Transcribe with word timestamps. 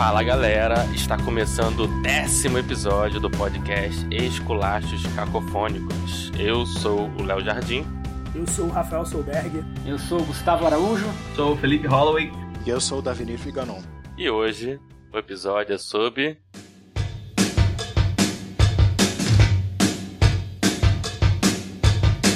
Fala 0.00 0.22
galera, 0.22 0.86
está 0.94 1.22
começando 1.22 1.80
o 1.80 2.00
décimo 2.00 2.56
episódio 2.56 3.20
do 3.20 3.28
podcast 3.28 4.02
Esculachos 4.10 5.02
Cacofônicos. 5.14 6.32
Eu 6.38 6.64
sou 6.64 7.10
o 7.18 7.22
Léo 7.22 7.44
Jardim. 7.44 7.84
Eu 8.34 8.46
sou 8.46 8.64
o 8.64 8.70
Rafael 8.70 9.04
Solberg. 9.04 9.62
Eu 9.84 9.98
sou 9.98 10.22
o 10.22 10.24
Gustavo 10.24 10.64
Araújo. 10.64 11.04
Sou 11.36 11.52
o 11.52 11.56
Felipe 11.58 11.86
Holloway. 11.86 12.32
E 12.64 12.70
eu 12.70 12.80
sou 12.80 13.00
o 13.00 13.02
Davinir 13.02 13.38
Figanon. 13.38 13.82
E 14.16 14.30
hoje 14.30 14.80
o 15.12 15.18
episódio 15.18 15.74
é 15.74 15.78
sobre. 15.78 16.38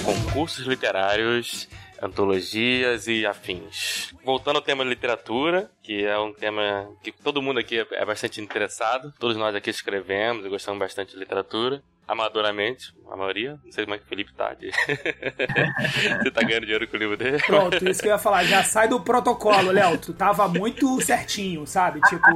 Concursos 0.05 0.67
literários 0.67 1.67
antologias 2.01 3.07
e 3.07 3.27
afins. 3.27 4.15
Voltando 4.25 4.57
ao 4.57 4.63
tema 4.63 4.85
literatura, 4.85 5.71
que 5.83 6.05
é 6.05 6.19
um 6.19 6.33
tema 6.33 6.89
que 7.03 7.13
todo 7.13 7.43
mundo 7.43 7.61
aqui 7.61 7.87
é 7.93 8.05
bastante 8.05 8.41
interessado. 8.41 9.13
Todos 9.19 9.37
nós 9.37 9.55
aqui 9.55 9.71
escrevemos 9.71 10.45
e 10.45 10.49
gostamos 10.49 10.79
bastante 10.79 11.13
de 11.13 11.19
literatura. 11.19 11.83
Amadoramente, 12.07 12.95
a 13.11 13.17
maioria. 13.17 13.59
Não 13.65 13.73
sei 13.73 13.85
como 13.85 13.95
é 13.95 13.99
que 13.99 14.05
o 14.05 14.09
Felipe 14.09 14.35
tá. 14.35 14.53
De... 14.53 14.71
Você 16.23 16.31
tá 16.31 16.43
ganhando 16.43 16.65
dinheiro 16.65 16.87
com 16.87 16.97
o 16.97 17.01
livro 17.01 17.17
dele? 17.17 17.39
Pronto, 17.39 17.89
isso 17.89 18.03
que 18.03 18.09
eu 18.09 18.13
ia 18.13 18.19
falar. 18.19 18.45
Já 18.45 18.63
sai 18.63 18.89
do 18.89 19.01
protocolo, 19.01 19.71
Léo. 19.71 19.97
Tu 19.97 20.13
tava 20.13 20.47
muito 20.47 21.01
certinho, 21.01 21.67
sabe? 21.67 22.03
Tipo. 22.03 22.29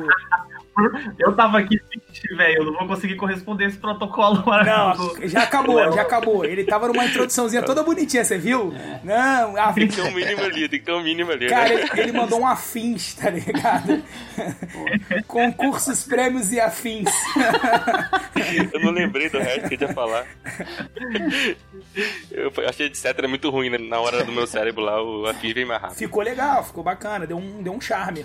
Eu 1.18 1.34
tava 1.34 1.59
aqui 1.59 1.78
velho, 2.37 2.59
eu 2.59 2.64
não 2.64 2.73
vou 2.78 2.88
conseguir 2.88 3.16
corresponder 3.16 3.66
esse 3.66 3.78
protocolo 3.78 4.45
maravilhoso. 4.46 5.20
Não, 5.20 5.28
já 5.28 5.42
acabou, 5.42 5.92
já 5.92 6.02
acabou. 6.02 6.45
Ele 6.45 6.64
tava 6.64 6.88
numa 6.88 7.05
introduçãozinha 7.05 7.62
toda 7.62 7.82
bonitinha, 7.82 8.24
você 8.24 8.38
viu? 8.38 8.73
É. 8.74 9.00
Não, 9.05 9.56
a... 9.56 9.72
Tem 9.72 9.88
que 9.88 9.96
ter 9.96 10.02
um 10.02 10.12
mínimo 10.12 10.42
ali, 10.42 10.69
tem 10.69 10.78
que 10.78 10.84
ter 10.84 10.92
um 10.92 11.02
mínimo 11.02 11.30
ali. 11.30 11.48
Cara, 11.48 11.69
né? 11.69 11.74
ele, 11.74 12.00
ele, 12.00 12.12
mandou 12.12 12.41
um 12.41 12.46
afins, 12.46 13.14
tá 13.14 13.30
ligado? 13.30 14.02
Concursos, 15.27 16.05
prêmios 16.05 16.52
e 16.52 16.61
afins. 16.61 17.11
eu 18.72 18.80
não 18.80 18.91
lembrei 18.91 19.28
do 19.28 19.39
resto 19.39 19.69
que 19.69 19.74
ele 19.74 19.84
ia 19.84 19.92
falar. 19.92 20.27
Eu 22.30 22.52
achei 22.67 22.86
etc 22.86 23.06
era 23.19 23.28
muito 23.28 23.50
ruim, 23.50 23.70
né? 23.70 23.78
Na 23.78 24.00
hora 24.00 24.24
do 24.24 24.33
meu 24.33 24.47
cérebro 24.47 24.83
lá, 24.83 25.02
o 25.02 25.27
afins 25.27 25.52
vem 25.52 25.64
mais 25.64 25.80
rápido. 25.80 25.98
Ficou 25.98 26.22
legal, 26.22 26.64
ficou 26.64 26.83
bacana, 26.83 27.27
deu 27.27 27.36
um, 27.36 27.62
deu 27.62 27.72
um 27.72 27.80
charme. 27.80 28.24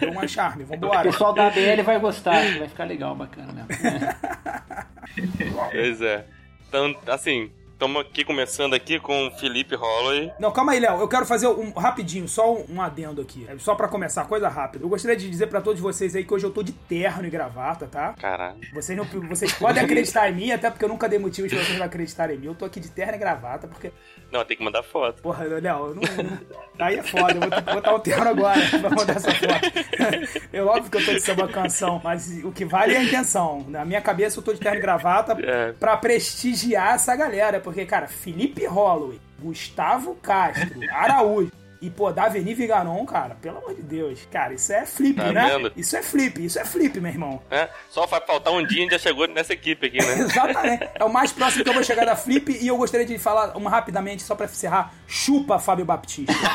Deu 0.00 0.10
um 0.10 0.28
charme, 0.28 0.64
vambora. 0.64 1.08
O 1.08 1.12
pessoal 1.12 1.32
da 1.32 1.48
ABL 1.80 1.84
vai 1.84 2.00
gostar, 2.00 2.58
vai 2.58 2.68
ficar 2.68 2.84
legal, 2.84 3.14
bacana 3.14 3.52
mesmo. 3.52 3.68
pois 5.72 6.00
é. 6.00 6.26
Então, 6.68 6.94
assim, 7.06 7.50
Estamos 7.76 8.00
aqui 8.00 8.24
começando 8.24 8.72
aqui 8.72 8.98
com 8.98 9.26
o 9.26 9.30
Felipe 9.32 9.74
Holloway. 9.74 10.32
Não, 10.40 10.50
calma 10.50 10.72
aí, 10.72 10.80
Léo. 10.80 10.98
Eu 10.98 11.06
quero 11.06 11.26
fazer 11.26 11.46
um 11.46 11.72
rapidinho, 11.72 12.26
só 12.26 12.54
um, 12.54 12.64
um 12.70 12.80
adendo 12.80 13.20
aqui. 13.20 13.46
Só 13.58 13.74
para 13.74 13.86
começar, 13.86 14.24
coisa 14.24 14.48
rápida. 14.48 14.82
Eu 14.82 14.88
gostaria 14.88 15.14
de 15.14 15.28
dizer 15.28 15.48
para 15.48 15.60
todos 15.60 15.78
vocês 15.78 16.16
aí 16.16 16.24
que 16.24 16.32
hoje 16.32 16.46
eu 16.46 16.50
tô 16.50 16.62
de 16.62 16.72
terno 16.72 17.26
e 17.26 17.30
gravata, 17.30 17.86
tá? 17.86 18.14
Caralho. 18.14 18.58
Vocês, 18.72 18.96
não, 18.96 19.04
vocês 19.28 19.52
podem 19.52 19.84
acreditar 19.84 20.30
em 20.30 20.34
mim, 20.34 20.52
até 20.52 20.70
porque 20.70 20.86
eu 20.86 20.88
nunca 20.88 21.06
dei 21.06 21.18
motivos 21.18 21.52
pra 21.52 21.62
vocês 21.62 21.78
não 21.78 21.84
acreditarem 21.84 22.36
em 22.36 22.40
mim. 22.40 22.46
Eu 22.46 22.54
tô 22.54 22.64
aqui 22.64 22.80
de 22.80 22.88
terno 22.88 23.14
e 23.14 23.18
gravata, 23.18 23.68
porque. 23.68 23.92
Não, 24.30 24.44
tem 24.44 24.56
que 24.56 24.64
mandar 24.64 24.82
foto. 24.82 25.22
Porra, 25.22 25.44
Léo, 25.44 25.60
não, 25.60 26.00
aí 26.78 26.98
é 26.98 27.02
foda. 27.02 27.34
Eu 27.34 27.40
vou 27.40 27.50
ter 27.50 27.62
que 27.62 27.74
botar 27.74 27.94
o 27.94 27.98
terno 28.00 28.28
agora 28.28 28.60
pra 28.80 28.90
mandar 28.90 29.16
essa 29.16 29.30
foto. 29.32 30.46
É 30.52 30.62
óbvio 30.62 30.90
que 30.90 30.96
eu 30.96 31.04
tô 31.04 31.12
de 31.12 31.20
samba 31.20 31.48
canção, 31.48 32.00
mas 32.02 32.42
o 32.44 32.50
que 32.50 32.64
vale 32.64 32.94
é 32.94 32.98
a 32.98 33.04
intenção. 33.04 33.64
Na 33.68 33.84
minha 33.84 34.00
cabeça 34.00 34.38
eu 34.38 34.42
tô 34.42 34.52
de 34.52 34.60
terno 34.60 34.78
e 34.78 34.80
gravata 34.80 35.36
é. 35.40 35.72
pra 35.72 35.96
prestigiar 35.96 36.94
essa 36.94 37.14
galera, 37.14 37.60
porque, 37.60 37.84
cara, 37.84 38.06
Felipe 38.06 38.66
Holloway, 38.66 39.20
Gustavo 39.38 40.14
Castro, 40.16 40.80
Araújo. 40.90 41.52
E, 41.80 41.90
pô, 41.90 42.12
Daveni 42.12 42.54
Viganon, 42.54 43.04
cara, 43.04 43.34
pelo 43.36 43.58
amor 43.58 43.74
de 43.74 43.82
Deus. 43.82 44.26
Cara, 44.30 44.54
isso 44.54 44.72
é 44.72 44.86
flip, 44.86 45.16
tá 45.16 45.32
né? 45.32 45.50
Vendo? 45.50 45.72
Isso 45.76 45.96
é 45.96 46.02
flip, 46.02 46.44
isso 46.44 46.58
é 46.58 46.64
flip, 46.64 47.00
meu 47.00 47.10
irmão. 47.10 47.42
É, 47.50 47.68
só 47.90 48.06
vai 48.06 48.20
faltar 48.20 48.52
um 48.52 48.66
dia 48.66 48.86
e 48.86 48.90
já 48.90 48.98
chegou 48.98 49.26
nessa 49.28 49.52
equipe 49.52 49.86
aqui, 49.86 49.98
né? 49.98 50.20
Exatamente. 50.20 50.88
É 50.94 51.04
o 51.04 51.12
mais 51.12 51.32
próximo 51.32 51.64
que 51.64 51.70
eu 51.70 51.74
vou 51.74 51.84
chegar 51.84 52.04
da 52.04 52.16
flip 52.16 52.50
e 52.60 52.66
eu 52.66 52.76
gostaria 52.76 53.06
de 53.06 53.18
falar 53.18 53.56
uma 53.56 53.70
rapidamente, 53.70 54.22
só 54.22 54.34
pra 54.34 54.46
encerrar, 54.46 54.94
chupa 55.06 55.58
Fábio 55.58 55.84
Baptista. 55.84 56.32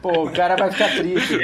Pô, 0.00 0.24
o 0.24 0.32
cara 0.32 0.56
vai 0.56 0.70
ficar 0.70 0.90
triste. 0.96 1.38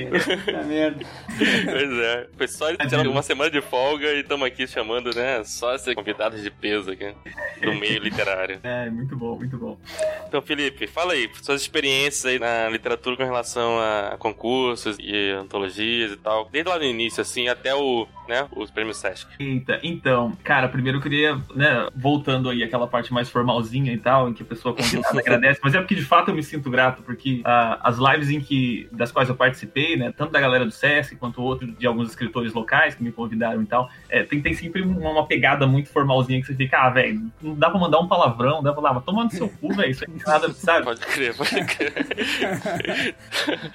Tá 0.51 0.63
merda. 0.63 1.05
Pois 1.39 1.99
é. 1.99 2.27
Foi 2.37 2.49
só 2.49 2.69
ele 2.69 2.79
tirando 2.79 3.11
uma 3.11 3.23
semana 3.23 3.51
de 3.51 3.61
folga 3.61 4.13
e 4.13 4.21
estamos 4.21 4.47
aqui 4.47 4.67
chamando, 4.67 5.15
né? 5.15 5.43
Só 5.45 5.75
esses 5.75 5.95
convidados 5.95 6.43
de 6.43 6.51
peso 6.51 6.91
aqui 6.91 7.15
do 7.61 7.75
meio 7.75 7.99
literário. 8.01 8.61
É, 8.63 8.89
muito 8.91 9.17
bom, 9.17 9.37
muito 9.37 9.57
bom. 9.57 9.79
Então, 10.27 10.41
Felipe, 10.43 10.82
fala 10.87 11.13
aí, 11.13 11.31
suas 11.43 11.61
experiências 11.61 12.25
aí 12.27 12.39
na 12.39 12.69
literatura 12.69 13.17
com 13.17 13.25
relação 13.25 13.79
a 13.79 14.17
concursos 14.19 14.97
e 14.99 15.31
antologias 15.31 16.13
e 16.13 16.17
tal. 16.17 16.49
Desde 16.51 16.71
lá 16.71 16.79
no 16.79 16.85
início, 16.85 17.21
assim, 17.21 17.49
até 17.49 17.75
o, 17.75 18.07
né, 18.29 18.47
os 18.57 18.71
prêmios 18.71 18.97
Sesc. 18.97 19.29
Eita, 19.39 19.79
então, 19.83 20.33
cara, 20.43 20.69
primeiro 20.69 20.99
eu 20.99 21.03
queria, 21.03 21.37
né, 21.55 21.89
voltando 21.95 22.49
aí 22.49 22.63
aquela 22.63 22.87
parte 22.87 23.13
mais 23.13 23.29
formalzinha 23.29 23.93
e 23.93 23.99
tal, 23.99 24.29
em 24.29 24.33
que 24.33 24.43
a 24.43 24.47
pessoa 24.47 24.75
convidada 24.75 25.19
agradece, 25.21 25.61
mas 25.63 25.75
é 25.75 25.79
porque 25.79 25.95
de 25.95 26.05
fato 26.05 26.31
eu 26.31 26.35
me 26.35 26.43
sinto 26.43 26.71
grato, 26.71 27.03
porque 27.03 27.41
uh, 27.41 27.79
as 27.83 27.99
lives 27.99 28.31
em 28.31 28.41
que, 28.41 28.89
das 28.93 29.13
quais 29.13 29.29
eu 29.29 29.35
participei, 29.35 29.97
né, 29.97 30.13
tanto 30.17 30.33
da 30.33 30.41
galera 30.41 30.65
do 30.65 30.71
Sesc 30.71 31.17
quanto 31.17 31.43
outro 31.43 31.67
de 31.67 31.87
alguns 31.87 32.11
escritores 32.11 32.53
locais 32.53 32.95
que 32.95 33.03
me 33.03 33.13
convidaram 33.13 33.63
e 33.63 33.67
tal, 33.67 33.91
é, 34.09 34.23
tem, 34.23 34.41
tem 34.41 34.55
sempre 34.55 34.83
uma, 34.83 35.11
uma, 35.11 35.27
pegada 35.27 35.67
muito 35.67 35.89
formalzinha 35.89 36.41
que 36.41 36.47
você 36.47 36.55
fica, 36.55 36.79
ah, 36.79 36.91
velho, 36.91 37.31
não 37.41 37.55
dá 37.55 37.71
pra 37.71 37.79
mandar 37.79 38.01
um 38.01 38.09
palavrão, 38.09 38.63
dá 38.63 38.73
pra 38.73 38.83
falar, 38.83 39.01
toma 39.01 39.25
no 39.25 39.31
seu 39.31 39.49
cu, 39.49 39.73
velho, 39.75 39.91
isso 39.91 40.05
aí 40.05 40.23
nada, 40.27 40.53
sabe? 40.53 40.72
Pode 40.81 41.01
crer, 41.01 41.35
pode 41.35 41.65
crer. 41.65 41.93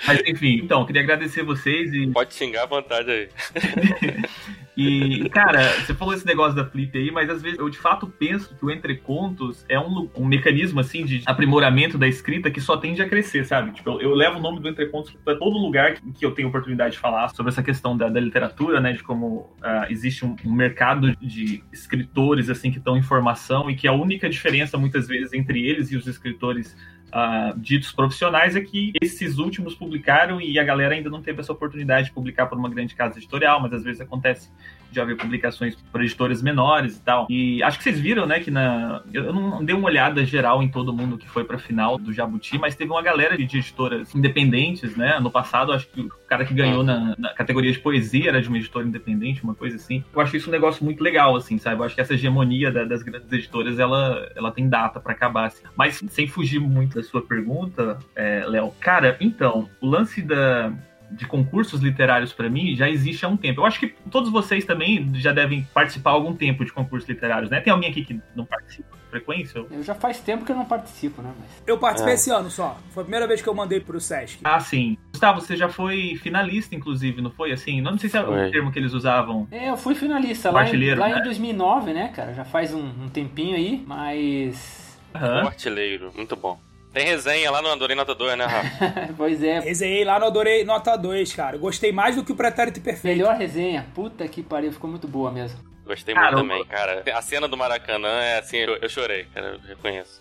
Mas 0.07 0.19
enfim, 0.25 0.61
então, 0.63 0.85
queria 0.85 1.01
agradecer 1.01 1.43
vocês 1.43 1.93
e. 1.93 2.07
Pode 2.07 2.33
xingar 2.33 2.63
à 2.63 2.65
vontade 2.65 3.11
aí. 3.11 3.29
E, 4.77 5.27
cara, 5.29 5.63
você 5.79 5.93
falou 5.95 6.13
esse 6.13 6.25
negócio 6.25 6.55
da 6.55 6.63
Flip 6.63 6.95
aí, 6.95 7.09
mas 7.09 7.27
às 7.31 7.41
vezes 7.41 7.57
eu 7.57 7.67
de 7.67 7.79
fato 7.79 8.05
penso 8.07 8.55
que 8.55 8.63
o 8.63 8.69
Entre 8.69 8.95
Contos 8.97 9.65
é 9.67 9.79
um, 9.79 10.07
um 10.15 10.23
mecanismo, 10.23 10.79
assim, 10.79 11.03
de 11.03 11.23
aprimoramento 11.25 11.97
da 11.97 12.07
escrita 12.07 12.51
que 12.51 12.61
só 12.61 12.77
tende 12.77 13.01
a 13.01 13.09
crescer, 13.09 13.43
sabe? 13.43 13.71
Tipo, 13.71 13.89
eu, 13.89 14.01
eu 14.01 14.13
levo 14.13 14.37
o 14.37 14.41
nome 14.41 14.59
do 14.59 14.69
Entre 14.69 14.85
Contos 14.85 15.11
para 15.25 15.35
todo 15.35 15.57
lugar 15.57 15.95
que, 15.95 16.11
que, 16.13 16.23
eu 16.23 16.31
tenho 16.31 16.49
oportunidade 16.49 16.93
de 16.93 16.99
falar 16.99 17.29
sobre 17.29 17.51
essa 17.51 17.63
questão 17.63 17.97
da, 17.97 18.07
da 18.07 18.19
literatura, 18.19 18.79
né? 18.79 18.93
De 18.93 19.01
como 19.01 19.51
uh, 19.63 19.89
existe 19.89 20.23
um, 20.23 20.35
um, 20.45 20.53
mercado 20.53 21.15
de 21.17 21.63
escritores, 21.73 22.47
assim, 22.47 22.69
que 22.69 22.77
estão 22.77 22.95
em 22.95 23.01
formação 23.01 23.71
e 23.71 23.75
que 23.75 23.87
a 23.87 23.93
única 23.93 24.29
diferença, 24.29 24.77
muitas 24.77 25.07
vezes, 25.07 25.33
entre 25.33 25.65
eles 25.65 25.91
e 25.91 25.97
os 25.97 26.05
escritores 26.05 26.77
uh, 27.07 27.57
ditos 27.59 27.91
profissionais 27.91 28.55
é 28.55 28.61
que 28.61 28.91
esses 29.01 29.37
últimos 29.37 29.75
publicaram 29.75 30.39
e 30.41 30.57
a 30.59 30.63
galera 30.63 30.95
ainda 30.95 31.09
não 31.09 31.21
teve 31.21 31.41
essa 31.41 31.51
oportunidade 31.51 32.07
de 32.07 32.13
publicar 32.13 32.47
por 32.47 32.57
uma 32.57 32.69
grande 32.69 32.95
casa 32.95 33.17
editorial, 33.17 33.61
mas 33.61 33.73
às 33.73 33.83
vezes 33.83 34.01
acontece 34.01 34.49
de 34.91 34.99
haver 34.99 35.17
publicações 35.17 35.75
por 35.75 36.01
editoras 36.01 36.41
menores 36.41 36.97
e 36.97 37.01
tal. 37.01 37.27
E 37.29 37.61
acho 37.63 37.77
que 37.77 37.83
vocês 37.83 37.99
viram, 37.99 38.25
né, 38.25 38.39
que 38.39 38.51
na. 38.51 39.01
Eu 39.13 39.33
não 39.33 39.63
dei 39.63 39.75
uma 39.75 39.87
olhada 39.87 40.25
geral 40.25 40.61
em 40.61 40.69
todo 40.69 40.93
mundo 40.93 41.17
que 41.17 41.27
foi 41.27 41.43
pra 41.43 41.57
final 41.57 41.97
do 41.97 42.13
Jabuti, 42.13 42.57
mas 42.57 42.75
teve 42.75 42.91
uma 42.91 43.01
galera 43.01 43.37
de 43.37 43.43
editoras 43.43 44.13
independentes, 44.13 44.95
né? 44.95 45.19
No 45.19 45.31
passado, 45.31 45.71
acho 45.71 45.87
que 45.87 46.01
o 46.01 46.09
cara 46.27 46.45
que 46.45 46.53
ganhou 46.53 46.83
na, 46.83 47.15
na 47.17 47.33
categoria 47.33 47.71
de 47.71 47.79
poesia 47.79 48.29
era 48.29 48.41
de 48.41 48.47
uma 48.47 48.57
editora 48.57 48.87
independente, 48.87 49.43
uma 49.43 49.55
coisa 49.55 49.75
assim. 49.75 50.03
Eu 50.13 50.21
acho 50.21 50.35
isso 50.35 50.49
um 50.49 50.51
negócio 50.51 50.83
muito 50.83 51.03
legal, 51.03 51.35
assim, 51.35 51.57
sabe? 51.57 51.81
Eu 51.81 51.85
acho 51.85 51.95
que 51.95 52.01
essa 52.01 52.13
hegemonia 52.13 52.71
da, 52.71 52.83
das 52.83 53.03
grandes 53.03 53.31
editoras, 53.31 53.79
ela, 53.79 54.29
ela 54.35 54.51
tem 54.51 54.67
data 54.67 54.99
para 54.99 55.13
acabar, 55.13 55.47
assim. 55.47 55.63
Mas 55.75 56.03
sem 56.09 56.27
fugir 56.27 56.59
muito 56.59 56.95
da 56.95 57.03
sua 57.03 57.21
pergunta, 57.21 57.97
é, 58.15 58.45
Léo, 58.45 58.73
cara, 58.79 59.17
então, 59.19 59.69
o 59.81 59.87
lance 59.87 60.21
da 60.21 60.71
de 61.11 61.25
concursos 61.25 61.81
literários 61.81 62.33
para 62.33 62.49
mim 62.49 62.75
já 62.75 62.89
existe 62.89 63.25
há 63.25 63.29
um 63.29 63.37
tempo. 63.37 63.61
Eu 63.61 63.65
acho 63.65 63.79
que 63.79 63.95
todos 64.11 64.31
vocês 64.31 64.65
também 64.65 65.09
já 65.15 65.31
devem 65.31 65.67
participar 65.73 66.11
há 66.11 66.13
algum 66.13 66.35
tempo 66.35 66.65
de 66.65 66.71
concursos 66.71 67.07
literários, 67.07 67.49
né? 67.49 67.61
Tem 67.61 67.71
alguém 67.71 67.89
aqui 67.89 68.03
que 68.03 68.19
não 68.35 68.45
participa 68.45 68.89
com 68.91 69.09
frequência? 69.09 69.65
Eu 69.71 69.83
já 69.83 69.95
faz 69.95 70.19
tempo 70.19 70.45
que 70.45 70.51
eu 70.51 70.55
não 70.55 70.65
participo, 70.65 71.21
né? 71.21 71.31
Mas... 71.39 71.49
Eu 71.65 71.77
participei 71.77 72.13
é. 72.13 72.15
esse 72.15 72.29
ano 72.29 72.49
só. 72.49 72.77
Foi 72.91 73.01
a 73.01 73.05
primeira 73.05 73.27
vez 73.27 73.41
que 73.41 73.47
eu 73.47 73.53
mandei 73.53 73.79
pro 73.79 73.99
Sesc. 73.99 74.39
Ah, 74.43 74.59
sim. 74.59 74.97
Gustavo, 75.11 75.41
você 75.41 75.55
já 75.55 75.69
foi 75.69 76.17
finalista, 76.21 76.75
inclusive, 76.75 77.21
não 77.21 77.31
foi? 77.31 77.51
Assim, 77.51 77.81
não 77.81 77.97
sei 77.97 78.09
se 78.09 78.17
é 78.17 78.23
foi. 78.23 78.47
o 78.47 78.51
termo 78.51 78.71
que 78.71 78.79
eles 78.79 78.93
usavam. 78.93 79.47
É, 79.51 79.69
eu 79.69 79.77
fui 79.77 79.95
finalista 79.95 80.51
lá, 80.51 80.67
em, 80.67 80.95
lá 80.95 81.09
né? 81.09 81.19
em 81.19 81.23
2009, 81.23 81.93
né, 81.93 82.09
cara? 82.09 82.33
Já 82.33 82.43
faz 82.43 82.73
um, 82.73 82.85
um 82.85 83.09
tempinho 83.09 83.55
aí, 83.55 83.83
mas... 83.85 84.97
Uhum. 85.15 85.43
Um 85.43 85.47
artilheiro, 85.47 86.11
muito 86.15 86.35
bom. 86.35 86.66
Tem 86.93 87.05
resenha 87.05 87.51
lá 87.51 87.61
no 87.61 87.69
Adorei 87.69 87.95
Nota 87.95 88.15
2, 88.15 88.37
né, 88.37 88.45
Rafa? 88.45 89.13
pois 89.17 89.43
é. 89.43 89.59
Resenhei 89.59 90.03
lá 90.03 90.19
no 90.19 90.25
Adorei 90.25 90.63
Nota 90.63 90.95
2, 90.95 91.33
cara. 91.33 91.57
Gostei 91.57 91.91
mais 91.91 92.15
do 92.15 92.23
que 92.23 92.31
o 92.31 92.35
Pretérito 92.35 92.81
Perfeito. 92.81 93.15
Melhor 93.15 93.35
resenha. 93.35 93.85
Puta 93.93 94.27
que 94.27 94.41
pariu, 94.41 94.71
ficou 94.71 94.89
muito 94.89 95.07
boa 95.07 95.31
mesmo. 95.31 95.59
Gostei 95.87 96.13
muito 96.13 96.35
também, 96.35 96.65
cara. 96.65 97.01
A 97.15 97.21
cena 97.21 97.47
do 97.47 97.55
Maracanã 97.55 98.21
é 98.21 98.39
assim, 98.39 98.57
eu, 98.57 98.75
eu 98.75 98.89
chorei, 98.89 99.25
cara, 99.33 99.53
eu 99.53 99.59
reconheço. 99.65 100.19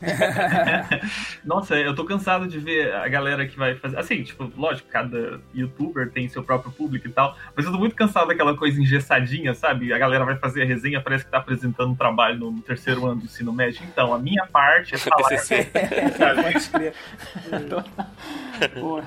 Nossa, 1.44 1.74
eu 1.74 1.92
tô 1.94 2.04
cansado 2.04 2.46
de 2.46 2.58
ver 2.58 2.94
a 2.94 3.08
galera 3.08 3.46
que 3.46 3.56
vai 3.56 3.74
fazer. 3.74 3.98
Assim, 3.98 4.22
tipo, 4.22 4.50
lógico, 4.56 4.88
cada 4.88 5.40
youtuber 5.52 6.08
tem 6.10 6.28
seu 6.28 6.44
próprio 6.44 6.70
público 6.70 7.08
e 7.08 7.10
tal, 7.10 7.36
mas 7.54 7.66
eu 7.66 7.72
tô 7.72 7.78
muito 7.78 7.96
cansado 7.96 8.28
daquela 8.28 8.56
coisa 8.56 8.80
engessadinha, 8.80 9.54
sabe? 9.54 9.92
A 9.92 9.98
galera 9.98 10.24
vai 10.24 10.36
fazer 10.36 10.62
a 10.62 10.64
resenha, 10.64 11.00
parece 11.00 11.24
que 11.24 11.30
tá 11.30 11.38
apresentando 11.38 11.90
um 11.90 11.96
trabalho 11.96 12.38
no 12.38 12.60
terceiro 12.62 13.04
ano 13.04 13.20
do 13.20 13.24
ensino 13.24 13.52
médio. 13.52 13.82
Então, 13.84 14.14
a 14.14 14.18
minha 14.18 14.46
parte 14.46 14.94
é 14.94 14.98
falar. 14.98 15.28
Pode 15.28 15.46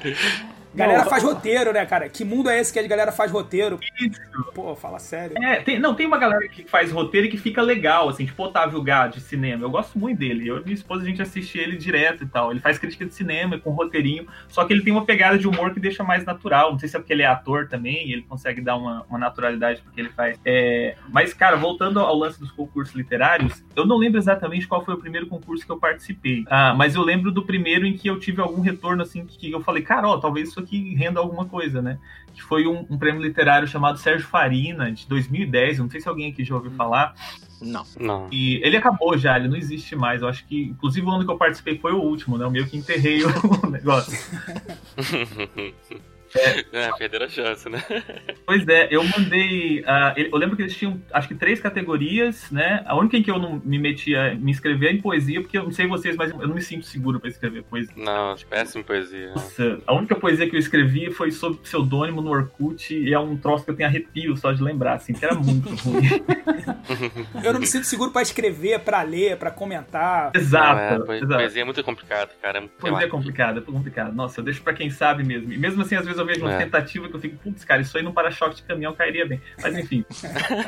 crer. 0.01 0.27
Galera 0.73 1.03
não, 1.03 1.09
faz 1.09 1.23
roteiro, 1.23 1.73
né, 1.73 1.85
cara? 1.85 2.07
Que 2.09 2.23
mundo 2.23 2.49
é 2.49 2.59
esse 2.59 2.71
que 2.71 2.79
a 2.79 2.87
galera 2.87 3.11
faz 3.11 3.31
roteiro? 3.31 3.79
Isso. 3.99 4.19
Pô, 4.53 4.75
fala 4.75 4.99
sério. 4.99 5.35
É, 5.43 5.61
tem, 5.61 5.79
não, 5.79 5.95
tem 5.95 6.05
uma 6.05 6.17
galera 6.17 6.47
que 6.47 6.63
faz 6.63 6.91
roteiro 6.91 7.27
e 7.27 7.29
que 7.29 7.37
fica 7.37 7.61
legal, 7.61 8.09
assim, 8.09 8.25
tipo 8.25 8.43
Otávio 8.43 8.81
Gá 8.81 9.07
de 9.07 9.19
cinema. 9.19 9.63
Eu 9.63 9.69
gosto 9.69 9.97
muito 9.97 10.19
dele. 10.19 10.47
Eu 10.47 10.57
e 10.59 10.63
minha 10.63 10.73
esposa, 10.73 11.03
a 11.03 11.05
gente 11.05 11.21
assiste 11.21 11.57
ele 11.57 11.75
direto 11.75 12.23
e 12.23 12.27
tal. 12.27 12.51
Ele 12.51 12.59
faz 12.59 12.77
crítica 12.77 13.05
de 13.05 13.13
cinema 13.13 13.57
com 13.57 13.71
roteirinho, 13.71 14.27
só 14.47 14.63
que 14.63 14.73
ele 14.73 14.83
tem 14.83 14.93
uma 14.93 15.05
pegada 15.05 15.37
de 15.37 15.47
humor 15.47 15.73
que 15.73 15.79
deixa 15.79 16.03
mais 16.03 16.23
natural. 16.23 16.71
Não 16.71 16.79
sei 16.79 16.87
se 16.87 16.95
é 16.95 16.99
porque 16.99 17.13
ele 17.13 17.23
é 17.23 17.27
ator 17.27 17.67
também, 17.67 18.07
e 18.07 18.13
ele 18.13 18.21
consegue 18.21 18.61
dar 18.61 18.75
uma, 18.75 19.03
uma 19.09 19.17
naturalidade 19.17 19.81
porque 19.81 19.99
ele 19.99 20.09
faz. 20.09 20.39
É... 20.45 20.95
Mas, 21.09 21.33
cara, 21.33 21.57
voltando 21.57 21.99
ao 21.99 22.15
lance 22.15 22.39
dos 22.39 22.51
concursos 22.51 22.95
literários, 22.95 23.63
eu 23.75 23.85
não 23.85 23.97
lembro 23.97 24.19
exatamente 24.19 24.67
qual 24.67 24.85
foi 24.85 24.93
o 24.93 24.97
primeiro 24.97 25.27
concurso 25.27 25.65
que 25.65 25.71
eu 25.71 25.79
participei. 25.79 26.43
Ah, 26.47 26.73
mas 26.75 26.95
eu 26.95 27.01
lembro 27.01 27.31
do 27.31 27.43
primeiro 27.43 27.85
em 27.85 27.93
que 27.93 28.07
eu 28.07 28.19
tive 28.19 28.41
algum 28.41 28.61
retorno, 28.61 29.01
assim, 29.01 29.25
que 29.25 29.51
eu 29.51 29.61
falei, 29.61 29.81
cara, 29.81 30.07
ó, 30.07 30.17
talvez 30.17 30.49
isso 30.49 30.58
aqui 30.59 30.95
renda 30.95 31.19
alguma 31.19 31.45
coisa, 31.45 31.81
né? 31.81 31.97
Que 32.33 32.41
foi 32.41 32.67
um, 32.67 32.85
um 32.89 32.97
prêmio 32.97 33.21
literário 33.21 33.67
chamado 33.67 33.97
Sérgio 33.97 34.27
Farina, 34.27 34.91
de 34.91 35.07
2010. 35.07 35.77
Eu 35.77 35.83
não 35.83 35.91
sei 35.91 36.01
se 36.01 36.07
alguém 36.07 36.31
aqui 36.31 36.43
já 36.43 36.55
ouviu 36.55 36.71
falar. 36.71 37.15
Não. 37.61 37.85
não. 37.99 38.27
E 38.31 38.55
ele 38.63 38.77
acabou 38.77 39.17
já, 39.17 39.37
ele 39.37 39.49
não 39.49 39.57
existe 39.57 39.95
mais. 39.95 40.21
Eu 40.21 40.27
acho 40.27 40.45
que, 40.45 40.63
inclusive, 40.63 41.05
o 41.05 41.11
ano 41.11 41.25
que 41.25 41.31
eu 41.31 41.37
participei 41.37 41.77
foi 41.77 41.91
o 41.91 41.99
último, 41.99 42.37
né? 42.37 42.45
Eu 42.45 42.51
meio 42.51 42.67
que 42.67 42.77
enterrei 42.77 43.23
o 43.23 43.29
negócio. 43.69 44.17
É, 46.35 46.85
é 46.85 46.91
perderam 46.93 47.25
a 47.25 47.29
chance, 47.29 47.69
né? 47.69 47.83
Pois 48.45 48.67
é, 48.67 48.87
eu 48.89 49.03
mandei. 49.03 49.81
Uh, 49.81 50.13
eu 50.31 50.37
lembro 50.37 50.55
que 50.55 50.63
eles 50.63 50.75
tinham, 50.75 50.99
acho 51.13 51.27
que 51.27 51.35
três 51.35 51.61
categorias, 51.61 52.49
né? 52.49 52.83
A 52.85 52.97
única 52.97 53.15
em 53.15 53.21
que 53.21 53.29
eu 53.29 53.37
não 53.37 53.61
me 53.63 53.77
metia 53.77 54.33
me 54.35 54.49
inscrever 54.49 54.89
é 54.89 54.93
em 54.93 55.01
poesia, 55.01 55.39
porque 55.39 55.57
eu 55.57 55.63
não 55.63 55.71
sei 55.71 55.85
vocês, 55.85 56.15
mas 56.15 56.31
eu 56.31 56.47
não 56.47 56.55
me 56.55 56.61
sinto 56.61 56.85
seguro 56.85 57.19
para 57.19 57.29
escrever 57.29 57.63
poesia. 57.63 57.93
Não, 57.95 58.35
péssimo 58.49 58.83
poesia. 58.83 59.29
Nossa, 59.35 59.79
a 59.85 59.93
única 59.93 60.15
poesia 60.15 60.49
que 60.49 60.55
eu 60.55 60.59
escrevi 60.59 61.11
foi 61.11 61.31
sob 61.31 61.57
pseudônimo 61.57 62.21
no 62.21 62.31
Orkut 62.31 62.93
e 62.93 63.13
é 63.13 63.19
um 63.19 63.37
troço 63.37 63.65
que 63.65 63.71
eu 63.71 63.75
tenho 63.75 63.87
arrepio 63.87 64.35
só 64.35 64.51
de 64.51 64.63
lembrar, 64.63 64.95
assim, 64.95 65.13
que 65.13 65.23
era 65.23 65.35
muito 65.35 65.69
ruim. 65.83 66.07
eu 67.43 67.53
não 67.53 67.59
me 67.59 67.67
sinto 67.67 67.85
seguro 67.85 68.11
para 68.11 68.23
escrever, 68.23 68.79
para 68.79 69.01
ler, 69.03 69.37
para 69.37 69.51
comentar. 69.51 70.31
Exato. 70.33 71.05
Não, 71.05 71.13
é, 71.13 71.17
exato. 71.17 71.33
Poesia 71.33 71.61
é 71.61 71.65
muito 71.65 71.83
complicado, 71.83 72.31
cara. 72.41 72.59
É 72.59 72.67
poesia 72.67 73.05
é 73.05 73.09
complicado, 73.09 73.59
é 73.59 73.61
complicado. 73.61 74.15
Nossa, 74.15 74.39
eu 74.39 74.43
deixo 74.43 74.61
para 74.61 74.73
quem 74.73 74.89
sabe 74.89 75.23
mesmo. 75.23 75.53
E 75.53 75.57
mesmo 75.57 75.81
assim, 75.81 75.95
às 75.95 76.05
vezes 76.05 76.18
eu 76.19 76.25
vejo 76.25 76.41
uma 76.41 76.53
é. 76.53 76.57
tentativa 76.57 77.07
que 77.07 77.15
eu 77.15 77.19
fico, 77.19 77.37
putz, 77.37 77.63
cara, 77.63 77.81
isso 77.81 77.97
aí 77.97 78.03
no 78.03 78.13
para-choque 78.13 78.57
de 78.57 78.63
caminhão 78.63 78.93
cairia 78.93 79.25
bem. 79.25 79.41
Mas 79.61 79.77
enfim. 79.77 80.05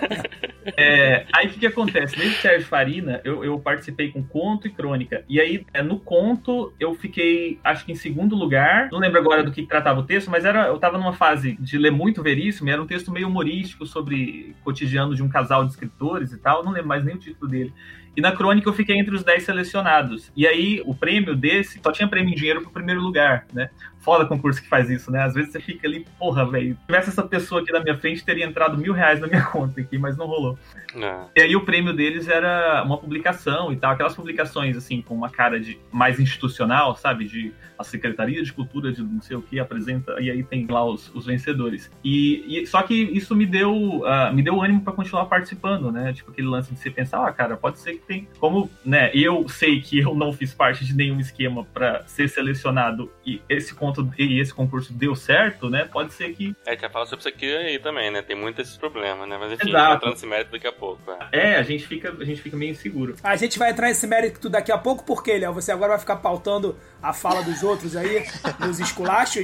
é, 0.78 1.26
aí 1.34 1.48
o 1.48 1.50
que, 1.50 1.60
que, 1.60 1.68
acontece? 1.68 2.18
Nesse 2.18 2.42
Sérgio 2.42 2.68
Farina, 2.68 3.22
eu, 3.24 3.44
eu, 3.44 3.60
participei 3.60 4.12
com 4.12 4.24
conto 4.24 4.68
e 4.68 4.72
crônica. 4.72 5.24
E 5.28 5.40
aí, 5.40 5.66
é, 5.74 5.82
no 5.82 6.00
conto, 6.00 6.74
eu 6.80 6.94
fiquei, 6.96 7.60
acho 7.64 7.86
que 7.86 7.92
em 7.92 7.96
segundo 7.96 8.36
lugar. 8.36 8.90
Não 8.92 9.00
lembro 9.00 9.20
agora 9.20 9.44
do 9.44 9.52
que 9.52 9.66
tratava 9.66 10.00
o 10.00 10.04
texto, 10.04 10.30
mas 10.30 10.46
era, 10.46 10.68
eu 10.68 10.78
tava 10.78 10.98
numa 10.98 11.14
fase 11.14 11.58
de 11.60 11.78
ler 11.78 11.92
muito 11.92 12.24
veríssimo, 12.24 12.70
era 12.70 12.82
um 12.82 12.88
texto 12.88 13.12
meio 13.12 13.28
humorístico 13.28 13.86
sobre 13.86 14.56
cotidiano 14.64 15.16
de 15.16 15.24
um 15.24 15.30
casal 15.30 15.66
de 15.66 15.72
escritores 15.72 16.32
e 16.32 16.38
tal. 16.38 16.64
Não 16.64 16.72
lembro 16.72 16.88
mais 16.88 17.04
nem 17.04 17.16
o 17.16 17.20
título 17.20 17.50
dele. 17.50 17.74
E 18.16 18.20
na 18.20 18.32
crônica 18.34 18.68
eu 18.68 18.74
fiquei 18.74 18.98
entre 18.98 19.16
os 19.16 19.24
10 19.24 19.44
selecionados. 19.44 20.32
E 20.36 20.46
aí 20.46 20.82
o 20.86 20.94
prêmio 20.94 21.36
desse 21.36 21.80
só 21.82 21.92
tinha 21.92 22.08
prêmio 22.08 22.34
em 22.34 22.36
dinheiro 22.36 22.62
pro 22.62 22.72
primeiro 22.72 23.02
lugar, 23.02 23.46
né? 23.54 23.70
Foda 24.02 24.26
concurso 24.26 24.62
que 24.62 24.68
faz 24.68 24.90
isso, 24.90 25.12
né? 25.12 25.24
Às 25.24 25.34
vezes 25.34 25.52
você 25.52 25.60
fica 25.60 25.88
ali, 25.88 26.06
porra, 26.18 26.50
velho. 26.50 26.76
Se 26.76 26.86
tivesse 26.88 27.10
essa 27.10 27.24
pessoa 27.24 27.62
aqui 27.62 27.72
na 27.72 27.80
minha 27.80 27.98
frente, 27.98 28.26
teria 28.26 28.46
entrado 28.46 28.78
mil 28.78 28.94
reais 28.94 29.20
na 29.20 29.28
minha 29.28 29.44
conta 29.50 29.80
aqui, 29.80 29.98
mas 29.98 30.18
não 30.18 30.26
rolou. 30.26 30.58
Não. 30.96 31.30
E 31.36 31.42
aí 31.42 31.56
o 31.56 31.62
prêmio 31.62 31.94
deles 31.94 32.28
era 32.28 32.84
uma 32.84 32.98
publicação 32.98 33.72
e 33.72 33.78
tal, 33.78 33.92
aquelas 33.92 34.16
publicações 34.16 34.76
assim, 34.76 35.02
com 35.02 35.14
uma 35.14 35.30
cara 35.30 35.60
de 35.60 35.80
mais 35.92 36.20
institucional, 36.20 36.96
sabe? 36.96 37.26
De 37.26 37.54
a 37.82 37.84
Secretaria 37.84 38.42
de 38.42 38.54
Cultura 38.54 38.92
de 38.92 39.04
não 39.04 39.22
sei 39.22 39.36
o 39.36 39.42
que 39.42 39.60
apresenta, 39.60 40.16
e 40.20 40.30
aí 40.30 40.44
tem 40.44 40.66
lá 40.68 40.86
os, 40.86 41.14
os 41.14 41.26
vencedores. 41.26 41.92
E, 42.04 42.62
e, 42.62 42.66
só 42.68 42.82
que 42.84 42.94
isso 42.94 43.36
me 43.36 43.46
deu, 43.46 43.74
uh, 43.74 44.34
me 44.34 44.42
deu 44.42 44.62
ânimo 44.62 44.82
para 44.82 44.94
continuar 44.94 45.26
participando, 45.26 45.92
né? 45.92 46.14
Tipo 46.14 46.32
aquele 46.32 46.48
lance 46.48 46.74
de 46.74 46.80
você 46.80 46.90
pensar, 46.90 47.28
ah, 47.28 47.34
cara, 47.34 47.58
pode 47.58 47.80
ser 47.80 47.94
que 47.94 48.06
tem. 48.06 48.28
Como, 48.40 48.70
né, 48.86 49.12
eu 49.14 49.48
sei 49.50 49.82
que 49.82 50.00
eu 50.00 50.16
não 50.16 50.32
fiz 50.32 50.54
parte 50.54 50.86
de 50.86 50.96
nenhum 50.96 51.20
esquema 51.20 51.66
para 51.66 52.04
ser 52.06 52.30
selecionado 52.30 53.12
e 53.26 53.42
esse 53.50 53.74
conto 53.92 54.10
e 54.18 54.40
esse 54.40 54.54
concurso 54.54 54.94
deu 54.94 55.16
certo, 55.16 55.70
né? 55.70 55.86
Pode 55.86 56.14
ser 56.14 56.34
que. 56.34 56.56
É, 56.66 56.76
que 56.76 56.88
falar 56.90 57.06
sobre 57.06 57.20
isso 57.20 57.28
aqui 57.28 57.56
aí 57.56 57.80
também, 57.80 58.10
né? 58.12 58.22
Tem 58.22 58.36
muitos 58.36 58.68
esses 58.68 58.78
problemas, 58.78 59.28
né? 59.28 59.38
Mas 59.40 59.54
enfim, 59.54 59.70
Exato. 59.70 59.96
entrando 59.96 60.14
nesse 60.14 60.26
mérito 60.26 60.52
daqui 60.52 60.68
a 60.68 60.72
pouco. 60.72 61.00
É. 61.32 61.52
é, 61.52 61.56
a 61.58 61.64
gente 61.64 61.86
fica, 61.86 62.12
a 62.12 62.26
gente 62.26 62.42
fica 62.42 62.58
meio 62.58 62.72
inseguro. 62.72 63.16
A 63.24 63.36
gente 63.36 63.60
vai 63.60 63.72
entrar 63.72 63.88
nesse 63.88 64.08
mérito 64.08 64.50
daqui 64.50 64.72
a 64.72 64.78
pouco, 64.78 65.04
porque, 65.04 65.38
Léo, 65.38 65.54
você 65.54 65.72
agora 65.72 65.92
vai 65.92 66.00
ficar 66.00 66.18
pautando 66.18 66.78
a 67.02 67.14
fala 67.14 67.42
dos 67.42 67.64
outros 67.64 67.96
aí, 67.96 68.26
nos 68.60 68.80
esculachos. 68.80 69.44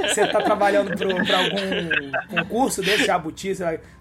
Você 0.00 0.26
tá 0.26 0.40
trabalhando 0.42 0.96
pro, 0.96 1.24
pra 1.24 1.38
algum 1.38 2.42
concurso 2.42 2.82
desse, 2.82 3.06
jabuti, 3.06 3.52